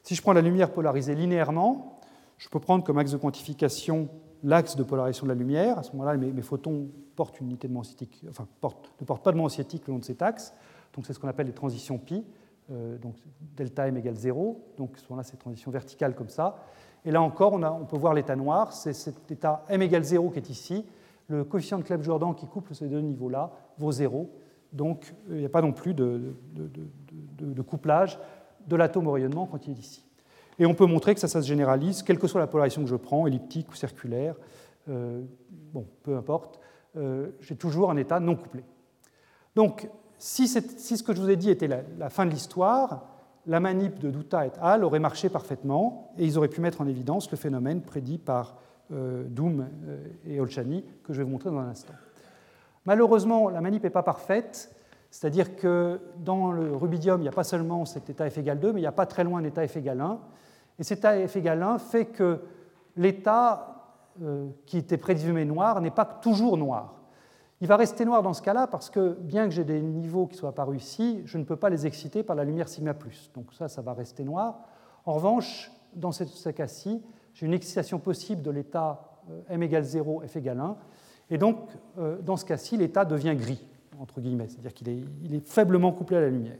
Si 0.04 0.14
je 0.14 0.22
prends 0.22 0.34
la 0.34 0.42
lumière 0.42 0.72
polarisée 0.72 1.16
linéairement, 1.16 2.00
je 2.38 2.48
peux 2.50 2.60
prendre 2.60 2.84
comme 2.84 3.00
axe 3.00 3.12
de 3.12 3.18
quantification 3.18 4.08
l'axe 4.44 4.76
de 4.76 4.84
polarisation 4.84 5.26
de 5.26 5.32
la 5.32 5.38
lumière. 5.38 5.80
À 5.80 5.84
ce 5.84 5.92
moment-là, 5.94 6.18
mes, 6.18 6.42
photons 6.42 6.72
ne 6.72 6.88
portent 7.16 7.40
pas 9.24 9.32
de 9.32 9.50
cinétique 9.50 9.88
le 9.88 9.94
long 9.94 10.00
de 10.00 10.06
cet 10.06 10.22
axe. 10.22 10.54
Donc 10.94 11.06
c'est 11.06 11.14
ce 11.14 11.20
qu'on 11.20 11.28
appelle 11.28 11.48
les 11.48 11.54
transitions 11.54 11.98
pi. 11.98 12.24
Euh, 12.72 12.98
donc 12.98 13.16
delta 13.56 13.88
m 13.88 13.98
égale 13.98 14.16
0. 14.16 14.60
Donc 14.78 14.96
à 14.96 15.00
ce 15.00 15.04
moment-là, 15.10 15.24
c'est 15.24 15.38
transition 15.38 15.72
verticale 15.72 16.16
comme 16.16 16.30
ça. 16.30 16.58
Et 17.04 17.12
là 17.12 17.22
encore, 17.22 17.54
on, 17.54 17.86
peut 17.86 17.98
voir 17.98 18.14
l'état 18.14 18.36
noir. 18.36 18.74
C'est 18.74 18.94
cet 18.94 19.32
état 19.32 19.64
m 19.70 19.82
égale 19.82 20.04
0 20.04 20.30
qui 20.32 20.40
est 20.40 20.50
ici, 20.50 20.86
le 21.28 21.44
coefficient 21.44 21.78
de 21.78 21.84
Clebsch-Jordan 21.84 22.34
qui 22.36 22.48
couple 22.48 22.74
ces 22.74 22.88
deux 22.88 23.02
niveaux-là 23.02 23.52
vaut 23.78 23.92
zéro. 23.92 24.32
Donc 24.74 25.14
il 25.30 25.38
n'y 25.38 25.46
a 25.46 25.50
pas 25.50 25.62
non 25.62 25.72
plus 25.74 25.94
de 25.94 26.36
couplage 27.68 28.20
de 28.68 28.76
l'atome 28.76 29.08
au 29.08 29.12
rayonnement 29.12 29.46
quand 29.46 29.68
il 29.68 29.72
est 29.72 29.80
ici. 29.80 30.05
Et 30.60 30.66
on 30.66 30.74
peut 30.74 30.86
montrer 30.86 31.14
que 31.14 31.20
ça, 31.20 31.28
se 31.28 31.42
généralise, 31.42 32.04
quelle 32.04 32.20
que 32.20 32.28
soit 32.28 32.40
la 32.40 32.48
polarisation 32.48 32.84
que 32.84 32.90
je 32.90 32.96
prends, 32.96 33.28
elliptique 33.28 33.70
ou 33.72 33.76
circulaire, 33.76 34.36
euh, 34.90 35.22
bon, 35.74 35.86
peu 36.04 36.16
importe, 36.16 36.60
euh, 36.96 37.32
j'ai 37.42 37.56
toujours 37.56 37.92
un 37.92 37.98
état 37.98 38.20
non 38.20 38.36
couplé. 38.36 38.64
Donc, 39.56 39.90
si, 40.18 40.48
ce 40.48 41.04
que 41.04 41.14
je 41.14 41.22
vous 41.22 41.30
ai 41.30 41.36
dit 41.36 41.50
était 41.50 41.68
la, 41.68 42.10
fin 42.10 42.26
de 42.26 42.32
l'histoire, 42.32 43.06
la 43.46 43.60
manip 43.60 44.00
de 44.00 44.10
Douta 44.10 44.46
et 44.46 44.52
al. 44.62 44.84
aurait 44.84 45.00
marché 45.00 45.30
parfaitement 45.30 46.14
et 46.18 46.26
ils 46.26 46.38
auraient 46.38 46.48
pu 46.48 46.62
mettre 46.62 46.82
en 46.82 46.88
évidence 46.88 47.30
le 47.32 47.38
phénomène 47.38 47.82
prédit 47.82 48.18
par 48.18 48.56
euh, 48.92 49.24
Doom 49.28 49.68
et 50.26 50.40
Olchani 50.40 50.84
que 51.04 51.14
je 51.14 51.20
vais 51.20 51.24
vous 51.26 51.32
montrer 51.32 51.50
dans 51.50 51.60
un 51.60 51.70
instant. 51.70 51.94
Malheureusement, 52.86 53.50
la 53.50 53.62
manip 53.62 53.84
n'est 53.84 53.90
pas 53.90 54.04
parfaite 54.04 54.76
c'est-à-dire 55.16 55.56
que 55.56 56.02
dans 56.18 56.52
le 56.52 56.76
rubidium, 56.76 57.22
il 57.22 57.24
n'y 57.24 57.30
a 57.30 57.32
pas 57.32 57.46
seulement 57.46 57.86
cet 57.86 58.10
état 58.10 58.30
F 58.30 58.38
égale 58.38 58.60
2, 58.60 58.74
mais 58.74 58.82
il 58.82 58.84
n'y 58.84 58.88
a 58.88 58.92
pas 58.92 59.06
très 59.06 59.24
loin 59.24 59.42
l'état 59.42 59.66
F 59.66 59.78
égale 59.78 60.02
1. 60.02 60.20
Et 60.80 60.84
cet 60.84 61.06
F 61.06 61.36
égale 61.36 61.64
1 61.64 61.78
fait 61.80 62.06
que 62.06 62.40
l'état 62.96 63.94
euh, 64.22 64.48
qui 64.66 64.78
était 64.78 64.98
présumé 64.98 65.46
noir 65.46 65.82
n'est 65.82 65.92
pas 65.92 66.06
toujours 66.06 66.58
noir. 66.58 66.94
Il 67.62 67.68
va 67.68 67.78
rester 67.78 68.04
noir 68.06 68.22
dans 68.22 68.34
ce 68.34 68.42
cas-là 68.42 68.68
parce 68.68 68.90
que 68.90 69.18
bien 69.22 69.46
que 69.46 69.52
j'ai 69.52 69.64
des 69.64 69.82
niveaux 69.82 70.28
qui 70.28 70.36
soient 70.36 70.50
apparus 70.50 70.84
ici, 70.84 71.22
je 71.26 71.38
ne 71.38 71.44
peux 71.44 71.56
pas 71.56 71.70
les 71.70 71.88
exciter 71.88 72.22
par 72.24 72.36
la 72.36 72.44
lumière 72.44 72.68
sigma. 72.68 72.94
Donc 73.34 73.54
ça, 73.54 73.68
ça 73.68 73.82
va 73.82 73.94
rester 73.94 74.24
noir. 74.24 74.60
En 75.06 75.14
revanche, 75.14 75.72
dans 75.94 76.12
ce 76.12 76.50
cas-ci, 76.50 77.02
j'ai 77.34 77.46
une 77.46 77.54
excitation 77.54 78.00
possible 78.00 78.42
de 78.42 78.52
l'état 78.52 79.20
euh, 79.30 79.42
m 79.50 79.64
égale 79.64 79.84
0, 79.84 80.24
f 80.28 80.36
égale 80.36 80.60
1. 80.60 80.78
Et 81.32 81.38
donc, 81.38 81.58
euh, 81.98 82.22
dans 82.22 82.38
ce 82.38 82.46
cas-ci, 82.46 82.78
l'état 82.78 83.06
devient 83.06 83.36
gris 83.36 83.66
entre 84.00 84.22
guillemets, 84.22 84.48
c'est-à-dire 84.48 84.74
qu'il 84.74 85.36
est, 85.36 85.48
faiblement 85.48 85.92
couplé 85.92 86.18
à 86.18 86.22
la 86.22 86.30
lumière. 86.30 86.58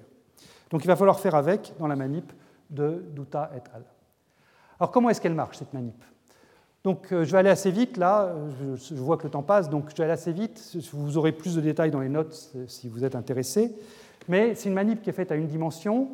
Donc 0.70 0.84
il 0.84 0.88
va 0.88 0.96
falloir 0.96 1.20
faire 1.20 1.36
avec 1.36 1.74
dans 1.80 1.88
la 1.88 1.96
manip 1.96 2.32
de 2.70 3.06
Douta 3.14 3.52
et 3.56 3.60
al. 3.74 3.84
Alors 4.80 4.92
comment 4.92 5.10
est-ce 5.10 5.22
qu'elle 5.22 5.34
marche, 5.34 5.58
cette 5.58 5.74
manip? 5.74 5.96
Donc 6.84 7.12
euh, 7.12 7.24
je 7.24 7.32
vais 7.32 7.40
aller 7.40 7.50
assez 7.50 7.72
vite 7.72 7.98
là, 7.98 8.34
je, 8.62 8.96
vois 8.96 9.18
que 9.18 9.24
le 9.24 9.30
temps 9.30 9.42
passe, 9.42 9.70
donc 9.70 9.90
je 9.90 9.96
vais 9.96 10.04
aller 10.04 10.14
assez 10.14 10.32
vite, 10.32 10.78
vous 10.94 11.18
aurez 11.18 11.32
plus 11.32 11.56
de 11.56 11.62
détails 11.62 11.92
dans 11.92 12.02
les 12.02 12.10
notes 12.10 12.54
si 12.68 12.90
vous 12.90 13.04
êtes 13.04 13.16
intéressé, 13.16 13.76
mais 14.28 14.54
c'est 14.56 14.70
une 14.70 14.76
manip 14.76 15.02
qui 15.02 15.10
est 15.10 15.14
faite 15.14 15.32
à 15.32 15.36
une 15.36 15.48
dimension, 15.48 16.10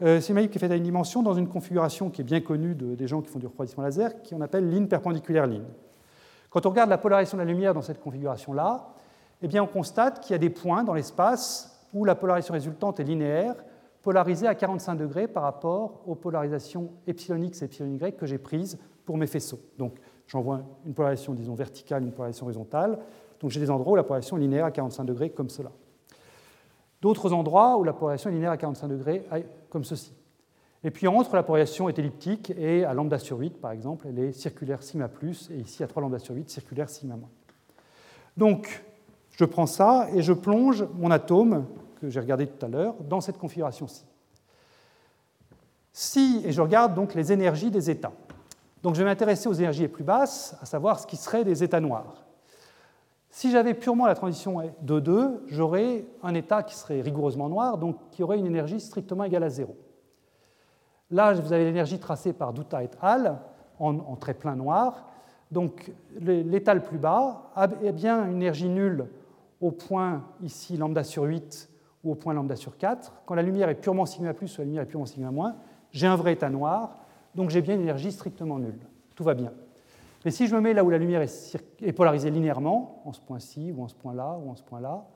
euh, 0.00 0.20
c'est 0.20 0.28
une 0.28 0.36
manip 0.36 0.50
qui 0.50 0.58
est 0.58 0.60
faite 0.60 0.70
à 0.70 0.76
une 0.76 0.82
dimension 0.82 1.22
dans 1.22 1.34
une 1.34 1.48
configuration 1.48 2.08
qui 2.08 2.22
est 2.22 2.24
bien 2.24 2.40
connue 2.40 2.74
des 2.74 3.06
gens 3.06 3.20
qui 3.20 3.28
font 3.28 3.38
du 3.38 3.46
refroidissement 3.46 3.82
laser, 3.82 4.12
qu'on 4.22 4.40
appelle 4.40 4.70
ligne 4.70 4.86
perpendiculaire 4.86 5.46
ligne. 5.46 5.66
Quand 6.50 6.64
on 6.64 6.70
regarde 6.70 6.88
la 6.88 6.98
polarisation 6.98 7.36
de 7.36 7.42
la 7.42 7.48
lumière 7.48 7.74
dans 7.74 7.82
cette 7.82 8.00
configuration-là, 8.00 8.88
eh 9.42 9.48
bien, 9.48 9.62
on 9.62 9.66
constate 9.66 10.20
qu'il 10.20 10.32
y 10.32 10.34
a 10.34 10.38
des 10.38 10.50
points 10.50 10.82
dans 10.82 10.94
l'espace 10.94 11.86
où 11.92 12.04
la 12.04 12.14
polarisation 12.14 12.54
résultante 12.54 13.00
est 13.00 13.04
linéaire, 13.04 13.54
polarisée 14.02 14.46
à 14.46 14.54
45 14.54 14.96
degrés 14.96 15.28
par 15.28 15.42
rapport 15.42 16.02
aux 16.06 16.14
polarisations 16.14 16.90
epsilon 17.06 17.42
x 17.42 17.62
et 17.62 17.64
epsilon 17.66 17.96
y 17.96 18.12
que 18.12 18.26
j'ai 18.26 18.38
prises 18.38 18.78
pour 19.04 19.16
mes 19.16 19.26
faisceaux. 19.26 19.60
Donc, 19.78 19.94
j'envoie 20.26 20.60
une 20.86 20.94
polarisation, 20.94 21.34
disons, 21.34 21.54
verticale, 21.54 22.02
une 22.02 22.12
polarisation 22.12 22.46
horizontale. 22.46 22.98
Donc, 23.40 23.50
j'ai 23.50 23.60
des 23.60 23.70
endroits 23.70 23.92
où 23.92 23.96
la 23.96 24.04
polarisation 24.04 24.36
est 24.36 24.40
linéaire 24.40 24.64
à 24.64 24.70
45 24.70 25.04
degrés, 25.04 25.30
comme 25.30 25.48
cela. 25.48 25.70
D'autres 27.00 27.32
endroits 27.32 27.76
où 27.76 27.84
la 27.84 27.92
polarisation 27.92 28.30
est 28.30 28.34
linéaire 28.34 28.52
à 28.52 28.56
45 28.56 28.88
degrés, 28.88 29.24
comme 29.70 29.84
ceci. 29.84 30.12
Et 30.84 30.90
puis, 30.90 31.08
entre, 31.08 31.34
la 31.34 31.42
polarisation 31.42 31.88
est 31.88 31.98
elliptique 31.98 32.52
et 32.56 32.84
à 32.84 32.94
lambda 32.94 33.18
sur 33.18 33.38
8, 33.38 33.60
par 33.60 33.72
exemple, 33.72 34.06
elle 34.08 34.18
est 34.18 34.32
circulaire 34.32 34.82
sigma 34.82 35.08
plus, 35.08 35.50
et 35.50 35.58
ici, 35.58 35.82
à 35.82 35.86
3 35.86 36.02
lambda 36.02 36.18
sur 36.18 36.34
8, 36.34 36.50
circulaire 36.50 36.88
sigma 36.88 37.16
moins. 37.16 37.30
Donc, 38.36 38.84
je 39.30 39.44
prends 39.44 39.66
ça 39.66 40.08
et 40.14 40.22
je 40.22 40.32
plonge 40.32 40.86
mon 40.94 41.10
atome, 41.10 41.66
que 41.98 42.08
j'ai 42.08 42.20
regardé 42.20 42.46
tout 42.46 42.64
à 42.64 42.68
l'heure, 42.68 42.94
dans 43.00 43.20
cette 43.20 43.38
configuration-ci. 43.38 44.04
Si, 45.92 46.42
et 46.44 46.52
je 46.52 46.60
regarde 46.60 46.94
donc 46.94 47.14
les 47.14 47.32
énergies 47.32 47.70
des 47.70 47.90
états. 47.90 48.12
Donc 48.82 48.94
je 48.94 49.00
vais 49.00 49.06
m'intéresser 49.06 49.48
aux 49.48 49.54
énergies 49.54 49.82
les 49.82 49.88
plus 49.88 50.04
basses, 50.04 50.56
à 50.60 50.66
savoir 50.66 51.00
ce 51.00 51.06
qui 51.06 51.16
serait 51.16 51.44
des 51.44 51.64
états 51.64 51.80
noirs. 51.80 52.24
Si 53.30 53.50
j'avais 53.50 53.74
purement 53.74 54.06
la 54.06 54.14
transition 54.14 54.62
de 54.80 55.00
2, 55.00 55.44
j'aurais 55.48 56.04
un 56.22 56.34
état 56.34 56.62
qui 56.62 56.74
serait 56.74 57.00
rigoureusement 57.00 57.48
noir, 57.48 57.78
donc 57.78 57.96
qui 58.10 58.22
aurait 58.22 58.38
une 58.38 58.46
énergie 58.46 58.80
strictement 58.80 59.24
égale 59.24 59.44
à 59.44 59.50
0. 59.50 59.76
Là, 61.10 61.32
vous 61.32 61.52
avez 61.52 61.64
l'énergie 61.64 61.98
tracée 61.98 62.32
par 62.32 62.52
Douta 62.52 62.82
et 62.82 62.90
al. 63.00 63.38
en, 63.78 63.98
en 63.98 64.16
très 64.16 64.34
plein 64.34 64.56
noir. 64.56 65.06
Donc 65.50 65.92
l'état 66.20 66.74
le 66.74 66.82
plus 66.82 66.98
bas 66.98 67.50
a 67.54 67.66
bien 67.66 68.26
une 68.26 68.36
énergie 68.36 68.68
nulle 68.68 69.06
au 69.60 69.70
point 69.70 70.24
ici 70.42 70.76
lambda 70.76 71.04
sur 71.04 71.22
8 71.22 71.70
au 72.10 72.14
point 72.14 72.34
lambda 72.34 72.56
sur 72.56 72.76
4. 72.76 73.22
Quand 73.26 73.34
la 73.34 73.42
lumière 73.42 73.68
est 73.68 73.74
purement 73.74 74.06
sigma 74.06 74.34
plus 74.34 74.56
ou 74.56 74.60
la 74.60 74.64
lumière 74.64 74.82
est 74.82 74.86
purement 74.86 75.06
sigma 75.06 75.30
moins, 75.30 75.56
j'ai 75.90 76.06
un 76.06 76.16
vrai 76.16 76.32
état 76.34 76.50
noir, 76.50 76.96
donc 77.34 77.50
j'ai 77.50 77.62
bien 77.62 77.74
une 77.74 77.82
énergie 77.82 78.12
strictement 78.12 78.58
nulle. 78.58 78.80
Tout 79.14 79.24
va 79.24 79.34
bien. 79.34 79.52
Mais 80.24 80.30
si 80.30 80.46
je 80.46 80.54
me 80.54 80.60
mets 80.60 80.74
là 80.74 80.84
où 80.84 80.90
la 80.90 80.98
lumière 80.98 81.22
est, 81.22 81.92
polarisée 81.92 82.30
linéairement, 82.30 83.02
en 83.04 83.12
ce 83.12 83.20
point-ci 83.20 83.72
ou 83.72 83.82
en 83.82 83.88
ce 83.88 83.94
point-là 83.94 84.38
ou 84.44 84.50
en 84.50 84.56
ce 84.56 84.62
point-là, 84.62 85.06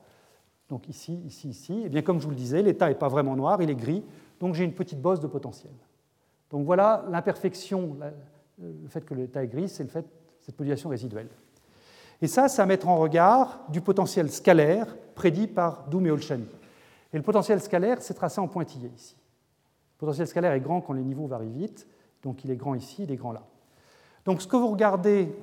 donc 0.69 0.87
ici, 0.87 1.21
ici, 1.25 1.49
ici, 1.49 1.73
et 1.73 1.83
eh 1.85 1.89
bien 1.89 2.01
comme 2.01 2.19
je 2.19 2.25
vous 2.25 2.31
le 2.31 2.37
disais, 2.37 2.61
l'état 2.61 2.87
n'est 2.87 2.95
pas 2.95 3.09
vraiment 3.09 3.35
noir, 3.35 3.61
il 3.61 3.69
est 3.69 3.75
gris, 3.75 4.03
donc 4.39 4.55
j'ai 4.55 4.63
une 4.63 4.73
petite 4.73 5.01
bosse 5.01 5.19
de 5.19 5.27
potentiel. 5.27 5.73
Donc 6.49 6.65
voilà 6.65 7.05
l'imperfection, 7.09 7.97
le 8.57 8.87
fait 8.87 9.03
que 9.05 9.13
l'état 9.13 9.43
est 9.43 9.47
gris, 9.47 9.69
c'est 9.69 9.83
le 9.83 9.89
fait 9.89 10.05
cette 10.39 10.57
modulation 10.57 10.89
résiduelle. 10.89 11.29
Et 12.21 12.27
ça, 12.27 12.47
c'est 12.47 12.61
à 12.61 12.65
mettre 12.65 12.87
en 12.87 12.97
regard 12.97 13.59
du 13.69 13.81
potentiel 13.81 14.31
scalaire 14.31 14.95
prédit 15.15 15.47
par 15.47 15.87
Doom 15.89 16.05
et 16.07 16.11
Olshani. 16.11 16.45
Et 17.13 17.17
le 17.17 17.23
potentiel 17.23 17.61
scalaire, 17.61 18.01
c'est 18.01 18.15
tracé 18.15 18.41
en 18.41 18.47
pointillé 18.47 18.91
ici. 18.95 19.15
Le 19.95 19.99
potentiel 19.99 20.27
scalaire 20.27 20.53
est 20.53 20.59
grand 20.59 20.81
quand 20.81 20.93
les 20.93 21.03
niveaux 21.03 21.27
varient 21.27 21.49
vite, 21.49 21.87
donc 22.23 22.43
il 22.43 22.51
est 22.51 22.55
grand 22.55 22.75
ici, 22.75 23.03
il 23.03 23.11
est 23.11 23.15
grand 23.15 23.31
là. 23.31 23.43
Donc 24.25 24.41
ce 24.41 24.47
que 24.47 24.55
vous 24.55 24.67
regardez, 24.67 25.33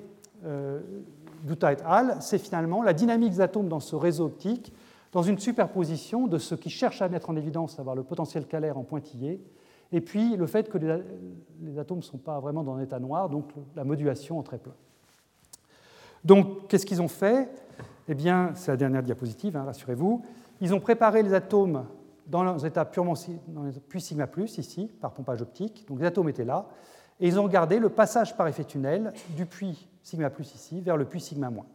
euh, 0.45 0.81
et 1.49 1.83
al., 1.85 2.17
c'est 2.21 2.39
finalement 2.39 2.83
la 2.83 2.93
dynamique 2.93 3.31
des 3.31 3.41
atomes 3.41 3.69
dans 3.69 3.81
ce 3.81 3.97
réseau 3.97 4.27
optique, 4.27 4.75
dans 5.13 5.23
une 5.23 5.39
superposition 5.39 6.27
de 6.27 6.39
ce 6.39 6.55
qui 6.55 6.71
cherche 6.71 7.03
à 7.03 7.09
mettre 7.09 7.31
en 7.31 7.37
évidence, 7.37 7.75
à 7.75 7.77
savoir 7.77 7.97
le 7.97 8.03
potentiel 8.03 8.45
scalaire 8.45 8.77
en 8.77 8.85
pointillé, 8.85 9.41
et 9.93 10.01
puis 10.01 10.37
le 10.37 10.47
fait 10.47 10.69
que 10.69 10.79
les, 10.79 11.03
les 11.63 11.79
atomes 11.79 11.99
ne 11.99 12.03
sont 12.03 12.19
pas 12.19 12.39
vraiment 12.41 12.63
dans 12.63 12.75
un 12.75 12.81
état 12.81 13.01
noir, 13.01 13.29
donc 13.29 13.51
la 13.75 13.85
modulation 13.85 14.39
en 14.39 14.43
très 14.43 14.59
plein. 14.59 14.75
Donc, 16.25 16.69
qu'est-ce 16.69 16.85
qu'ils 16.85 17.01
ont 17.01 17.09
fait? 17.09 17.49
Eh 18.07 18.15
bien, 18.15 18.53
c'est 18.55 18.71
la 18.71 18.77
dernière 18.77 19.03
diapositive, 19.03 19.57
hein, 19.57 19.65
rassurez-vous. 19.65 20.23
Ils 20.61 20.75
ont 20.75 20.81
préparé 20.81 21.23
les 21.23 21.35
atomes 21.35 21.87
dans 22.27 22.57
purement 22.93 23.15
dans 23.49 23.65
les 23.65 23.73
puits 23.73 24.01
sigma 24.01 24.27
plus, 24.27 24.59
ici, 24.59 24.91
par 25.01 25.13
pompage 25.13 25.43
optique. 25.43 25.87
Donc, 25.89 26.01
les 26.01 26.07
atomes 26.07 26.29
étaient 26.29 26.45
là. 26.45 26.67
Et 27.19 27.29
ils 27.29 27.39
ont 27.39 27.45
regardé 27.45 27.79
le 27.79 27.89
passage 27.89 28.37
par 28.37 28.47
effet 28.49 28.65
tunnel 28.65 29.13
du 29.37 29.47
puits 29.47 29.89
sigma 30.03 30.31
plus 30.31 30.55
ici 30.55 30.81
vers 30.81 30.97
le 30.97 31.05
puits 31.05 31.21
sigma 31.21 31.51
moins. 31.51 31.67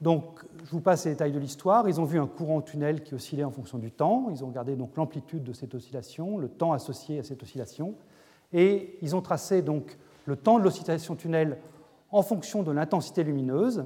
Donc, 0.00 0.44
je 0.64 0.70
vous 0.70 0.80
passe 0.80 1.04
les 1.04 1.12
détails 1.12 1.32
de 1.32 1.38
l'histoire. 1.38 1.88
Ils 1.88 2.00
ont 2.00 2.04
vu 2.04 2.18
un 2.18 2.26
courant 2.26 2.60
tunnel 2.60 3.02
qui 3.02 3.14
oscillait 3.14 3.44
en 3.44 3.50
fonction 3.50 3.78
du 3.78 3.90
temps. 3.90 4.26
Ils 4.30 4.44
ont 4.44 4.48
regardé 4.48 4.76
donc 4.76 4.96
l'amplitude 4.96 5.44
de 5.44 5.52
cette 5.52 5.74
oscillation, 5.74 6.36
le 6.36 6.48
temps 6.48 6.72
associé 6.72 7.20
à 7.20 7.22
cette 7.22 7.42
oscillation, 7.42 7.94
et 8.52 8.98
ils 9.02 9.16
ont 9.16 9.22
tracé 9.22 9.62
donc 9.62 9.96
le 10.26 10.36
temps 10.36 10.58
de 10.58 10.64
l'oscillation 10.64 11.16
tunnel 11.16 11.58
en 12.10 12.22
fonction 12.22 12.62
de 12.62 12.70
l'intensité 12.70 13.24
lumineuse. 13.24 13.84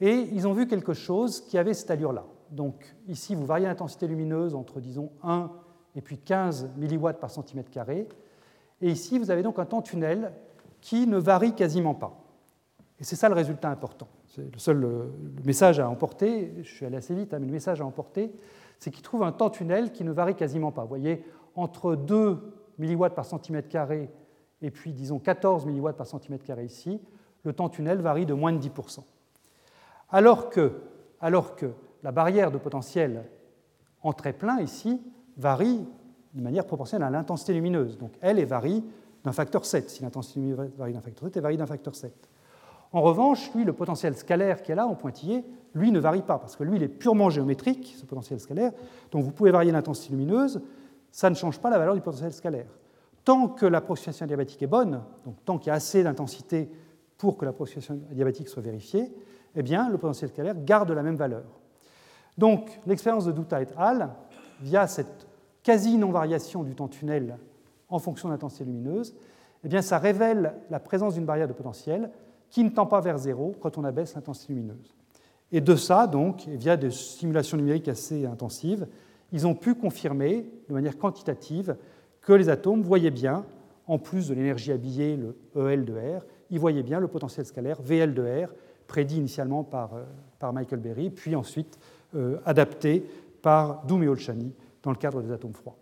Et 0.00 0.28
ils 0.32 0.48
ont 0.48 0.52
vu 0.52 0.66
quelque 0.66 0.92
chose 0.92 1.40
qui 1.40 1.56
avait 1.56 1.74
cette 1.74 1.90
allure-là. 1.90 2.24
Donc 2.52 2.94
ici, 3.08 3.34
vous 3.34 3.46
variez 3.46 3.66
l'intensité 3.66 4.06
lumineuse 4.06 4.54
entre, 4.54 4.80
disons, 4.80 5.10
1 5.22 5.50
et 5.96 6.02
puis 6.02 6.18
15 6.18 6.70
milliwatts 6.76 7.18
par 7.18 7.30
centimètre 7.30 7.70
carré. 7.70 8.08
Et 8.80 8.90
ici, 8.90 9.18
vous 9.18 9.30
avez 9.30 9.42
donc 9.42 9.58
un 9.58 9.64
temps 9.64 9.82
tunnel 9.82 10.32
qui 10.80 11.06
ne 11.06 11.16
varie 11.16 11.54
quasiment 11.54 11.94
pas. 11.94 12.22
Et 13.00 13.04
c'est 13.04 13.16
ça 13.16 13.28
le 13.28 13.34
résultat 13.34 13.70
important. 13.70 14.08
C'est 14.26 14.52
le 14.52 14.58
seul 14.58 15.10
message 15.44 15.80
à 15.80 15.88
emporter, 15.88 16.52
je 16.62 16.70
suis 16.70 16.86
allé 16.86 16.96
assez 16.96 17.14
vite, 17.14 17.34
hein, 17.34 17.38
mais 17.40 17.46
le 17.46 17.52
message 17.52 17.80
à 17.80 17.86
emporter, 17.86 18.32
c'est 18.78 18.90
qu'il 18.90 19.02
trouve 19.02 19.22
un 19.22 19.32
temps 19.32 19.50
tunnel 19.50 19.92
qui 19.92 20.04
ne 20.04 20.12
varie 20.12 20.34
quasiment 20.34 20.72
pas. 20.72 20.82
Vous 20.82 20.88
voyez, 20.88 21.24
entre 21.54 21.96
2 21.96 22.38
milliwatts 22.78 23.14
par 23.14 23.24
centimètre 23.24 23.68
carré 23.68 24.10
et 24.62 24.70
puis, 24.70 24.92
disons, 24.92 25.18
14 25.18 25.66
milliwatts 25.66 25.96
par 25.96 26.06
centimètre 26.06 26.44
carré 26.44 26.64
ici, 26.64 27.00
le 27.42 27.52
temps 27.52 27.68
tunnel 27.68 27.98
varie 28.00 28.26
de 28.26 28.34
moins 28.34 28.52
de 28.52 28.58
10%. 28.58 29.00
Alors 30.08 30.48
que, 30.48 30.80
alors 31.20 31.56
que 31.56 31.72
la 32.02 32.12
barrière 32.12 32.50
de 32.50 32.58
potentiel 32.58 33.24
en 34.02 34.12
très 34.12 34.32
plein 34.32 34.60
ici 34.60 35.00
varie 35.36 35.84
de 36.34 36.42
manière 36.42 36.66
proportionnelle 36.66 37.06
à 37.08 37.10
l'intensité 37.10 37.52
lumineuse. 37.52 37.98
Donc 37.98 38.12
elle, 38.20 38.38
elle 38.38 38.46
varie 38.46 38.84
d'un 39.24 39.32
facteur 39.32 39.64
7. 39.64 39.90
Si 39.90 40.02
l'intensité 40.02 40.40
lumineuse 40.40 40.70
varie 40.76 40.92
d'un 40.92 41.00
facteur 41.00 41.24
7, 41.24 41.36
elle 41.36 41.42
varie 41.42 41.56
d'un 41.56 41.66
facteur 41.66 41.94
7. 41.94 42.12
En 42.92 43.00
revanche, 43.00 43.52
lui, 43.54 43.64
le 43.64 43.72
potentiel 43.72 44.14
scalaire 44.16 44.62
qui 44.62 44.72
est 44.72 44.74
là 44.74 44.86
en 44.86 44.94
pointillé, 44.94 45.44
lui 45.74 45.90
ne 45.92 45.98
varie 45.98 46.22
pas, 46.22 46.38
parce 46.38 46.56
que 46.56 46.64
lui, 46.64 46.76
il 46.76 46.82
est 46.82 46.88
purement 46.88 47.30
géométrique, 47.30 47.94
ce 47.98 48.04
potentiel 48.04 48.38
scalaire. 48.38 48.72
Donc 49.10 49.24
vous 49.24 49.30
pouvez 49.30 49.50
varier 49.50 49.72
l'intensité 49.72 50.10
lumineuse, 50.10 50.60
ça 51.10 51.30
ne 51.30 51.34
change 51.34 51.58
pas 51.58 51.70
la 51.70 51.78
valeur 51.78 51.94
du 51.94 52.02
potentiel 52.02 52.32
scalaire. 52.32 52.68
Tant 53.24 53.48
que 53.48 53.64
l'approximation 53.64 54.26
diabétique 54.26 54.62
est 54.62 54.66
bonne, 54.66 55.00
donc 55.24 55.36
tant 55.44 55.56
qu'il 55.56 55.68
y 55.68 55.70
a 55.70 55.74
assez 55.74 56.02
d'intensité 56.02 56.70
pour 57.16 57.38
que 57.38 57.44
l'approximation 57.44 58.00
adiabatique 58.10 58.48
soit 58.48 58.62
vérifiée, 58.62 59.14
eh 59.54 59.62
bien, 59.62 59.88
le 59.88 59.96
potentiel 59.96 60.30
scalaire 60.30 60.56
garde 60.62 60.90
la 60.90 61.02
même 61.02 61.16
valeur. 61.16 61.44
Donc, 62.38 62.80
l'expérience 62.86 63.24
de 63.24 63.32
Douta 63.32 63.62
et 63.62 63.66
al., 63.76 64.10
via 64.60 64.86
cette 64.86 65.26
quasi-non-variation 65.62 66.62
du 66.62 66.74
temps 66.74 66.88
tunnel 66.88 67.36
en 67.88 67.98
fonction 67.98 68.28
de 68.28 68.34
l'intensité 68.34 68.64
lumineuse, 68.64 69.14
eh 69.64 69.68
bien, 69.68 69.82
ça 69.82 69.98
révèle 69.98 70.54
la 70.70 70.80
présence 70.80 71.14
d'une 71.14 71.24
barrière 71.24 71.48
de 71.48 71.52
potentiel 71.52 72.10
qui 72.50 72.64
ne 72.64 72.70
tend 72.70 72.86
pas 72.86 73.00
vers 73.00 73.18
zéro 73.18 73.54
quand 73.60 73.78
on 73.78 73.84
abaisse 73.84 74.14
l'intensité 74.14 74.52
lumineuse. 74.52 74.94
Et 75.52 75.60
de 75.60 75.76
ça, 75.76 76.06
donc, 76.06 76.46
via 76.46 76.76
des 76.76 76.90
simulations 76.90 77.56
numériques 77.56 77.88
assez 77.88 78.24
intensives, 78.26 78.86
ils 79.32 79.46
ont 79.46 79.54
pu 79.54 79.74
confirmer 79.74 80.50
de 80.68 80.74
manière 80.74 80.98
quantitative 80.98 81.76
que 82.20 82.32
les 82.32 82.48
atomes 82.48 82.82
voyaient 82.82 83.10
bien, 83.10 83.44
en 83.86 83.98
plus 83.98 84.28
de 84.28 84.34
l'énergie 84.34 84.72
habillée, 84.72 85.16
le 85.16 85.36
EL 85.56 85.84
de 85.84 85.94
R, 85.94 86.24
ils 86.50 86.60
voyaient 86.60 86.82
bien 86.82 87.00
le 87.00 87.08
potentiel 87.08 87.44
scalaire 87.46 87.80
VL 87.82 88.14
de 88.14 88.22
R, 88.22 88.48
prédit 88.86 89.16
initialement 89.16 89.64
par, 89.64 89.94
euh, 89.94 90.04
par 90.38 90.52
Michael 90.52 90.80
Berry, 90.80 91.10
puis 91.10 91.34
ensuite 91.34 91.78
euh, 92.14 92.38
adapté 92.44 93.06
par 93.40 93.84
Doom 93.86 94.02
et 94.02 94.08
Olshani 94.08 94.52
dans 94.82 94.90
le 94.90 94.96
cadre 94.96 95.22
des 95.22 95.32
atomes 95.32 95.54
froids. 95.54 95.76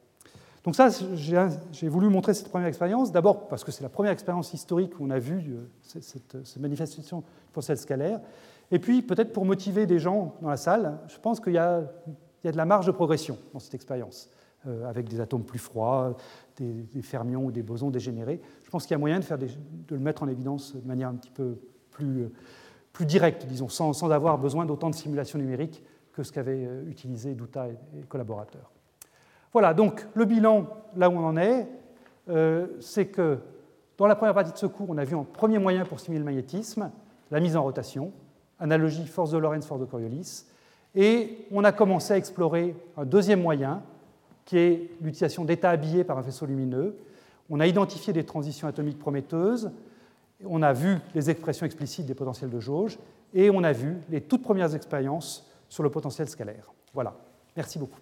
Donc 0.64 0.76
ça, 0.76 0.88
j'ai 1.14 1.88
voulu 1.88 2.08
montrer 2.08 2.34
cette 2.34 2.50
première 2.50 2.68
expérience, 2.68 3.12
d'abord 3.12 3.48
parce 3.48 3.64
que 3.64 3.72
c'est 3.72 3.82
la 3.82 3.88
première 3.88 4.12
expérience 4.12 4.52
historique 4.52 4.98
où 5.00 5.06
on 5.06 5.10
a 5.10 5.18
vu 5.18 5.54
euh, 5.54 6.00
cette, 6.00 6.58
manifestation 6.58 7.20
du 7.20 7.24
potentiel 7.52 7.78
scalaire, 7.78 8.20
et 8.70 8.78
puis 8.78 9.00
peut-être 9.02 9.32
pour 9.32 9.46
motiver 9.46 9.86
des 9.86 9.98
gens 9.98 10.36
dans 10.42 10.50
la 10.50 10.58
salle, 10.58 10.98
je 11.08 11.18
pense 11.18 11.40
qu'il 11.40 11.54
y, 11.54 11.58
a 11.58 11.80
de 12.44 12.56
la 12.56 12.64
marge 12.66 12.86
de 12.86 12.92
progression 12.92 13.38
dans 13.54 13.58
cette 13.58 13.74
expérience, 13.74 14.28
euh, 14.66 14.88
avec 14.88 15.08
des 15.08 15.20
atomes 15.20 15.44
plus 15.44 15.58
froids, 15.58 16.16
des, 16.56 17.02
fermions 17.02 17.46
ou 17.46 17.50
des 17.50 17.62
bosons 17.62 17.90
dégénérés. 17.90 18.42
Je 18.62 18.70
pense 18.70 18.84
qu'il 18.84 18.92
y 18.92 18.96
a 18.96 18.98
moyen 18.98 19.18
de, 19.18 19.24
de, 19.26 19.94
le 19.94 19.98
mettre 19.98 20.22
en 20.22 20.28
évidence 20.28 20.76
de 20.76 20.86
manière 20.86 21.08
un 21.08 21.14
petit 21.14 21.30
peu 21.30 21.58
plus, 21.90 22.30
directe, 23.06 23.46
disons, 23.46 23.70
sans 23.70 24.10
avoir 24.10 24.36
besoin 24.36 24.66
d'autant 24.66 24.90
de 24.90 24.94
simulations 24.94 25.38
numériques 25.38 25.82
que 26.12 26.22
ce 26.22 26.32
qu'avaient 26.32 26.64
euh, 26.64 26.88
utilisé 26.88 27.34
Douta 27.34 27.68
et, 27.68 28.02
collaborateurs. 28.08 28.70
Voilà, 29.52 29.74
donc 29.74 30.06
le 30.14 30.24
bilan, 30.24 30.66
là 30.96 31.08
où 31.08 31.14
on 31.14 31.24
en 31.24 31.36
est, 31.36 31.66
euh, 32.28 32.66
c'est 32.80 33.06
que 33.06 33.38
dans 33.98 34.06
la 34.06 34.14
première 34.14 34.34
partie 34.34 34.52
de 34.52 34.56
ce 34.56 34.66
cours, 34.66 34.88
on 34.88 34.98
a 34.98 35.04
vu 35.04 35.16
un 35.16 35.24
premier 35.24 35.58
moyen 35.58 35.84
pour 35.84 36.00
simuler 36.00 36.20
le 36.20 36.24
magnétisme, 36.24 36.90
la 37.30 37.40
mise 37.40 37.56
en 37.56 37.62
rotation, 37.62 38.12
analogie 38.58 39.06
force 39.06 39.30
de 39.30 39.38
Lorentz, 39.38 39.66
force 39.66 39.80
de 39.80 39.86
Coriolis, 39.86 40.46
et 40.94 41.46
on 41.52 41.64
a 41.64 41.72
commencé 41.72 42.14
à 42.14 42.16
explorer 42.16 42.74
un 42.96 43.04
deuxième 43.04 43.42
moyen, 43.42 43.82
qui 44.44 44.58
est 44.58 44.90
l'utilisation 45.00 45.44
d'états 45.44 45.70
habillés 45.70 46.02
par 46.02 46.18
un 46.18 46.22
faisceau 46.22 46.46
lumineux. 46.46 46.96
On 47.48 47.60
a 47.60 47.66
identifié 47.66 48.12
des 48.12 48.24
transitions 48.24 48.68
atomiques 48.68 48.98
prometteuses, 48.98 49.70
on 50.44 50.62
a 50.62 50.72
vu 50.72 50.98
les 51.14 51.30
expressions 51.30 51.66
explicites 51.66 52.06
des 52.06 52.14
potentiels 52.14 52.50
de 52.50 52.60
jauge, 52.60 52.98
et 53.34 53.50
on 53.50 53.62
a 53.62 53.72
vu 53.72 53.98
les 54.08 54.20
toutes 54.20 54.42
premières 54.42 54.74
expériences 54.74 55.49
sur 55.70 55.82
le 55.82 55.90
potentiel 55.90 56.28
scalaire. 56.28 56.70
Voilà. 56.92 57.16
Merci 57.56 57.78
beaucoup. 57.78 57.98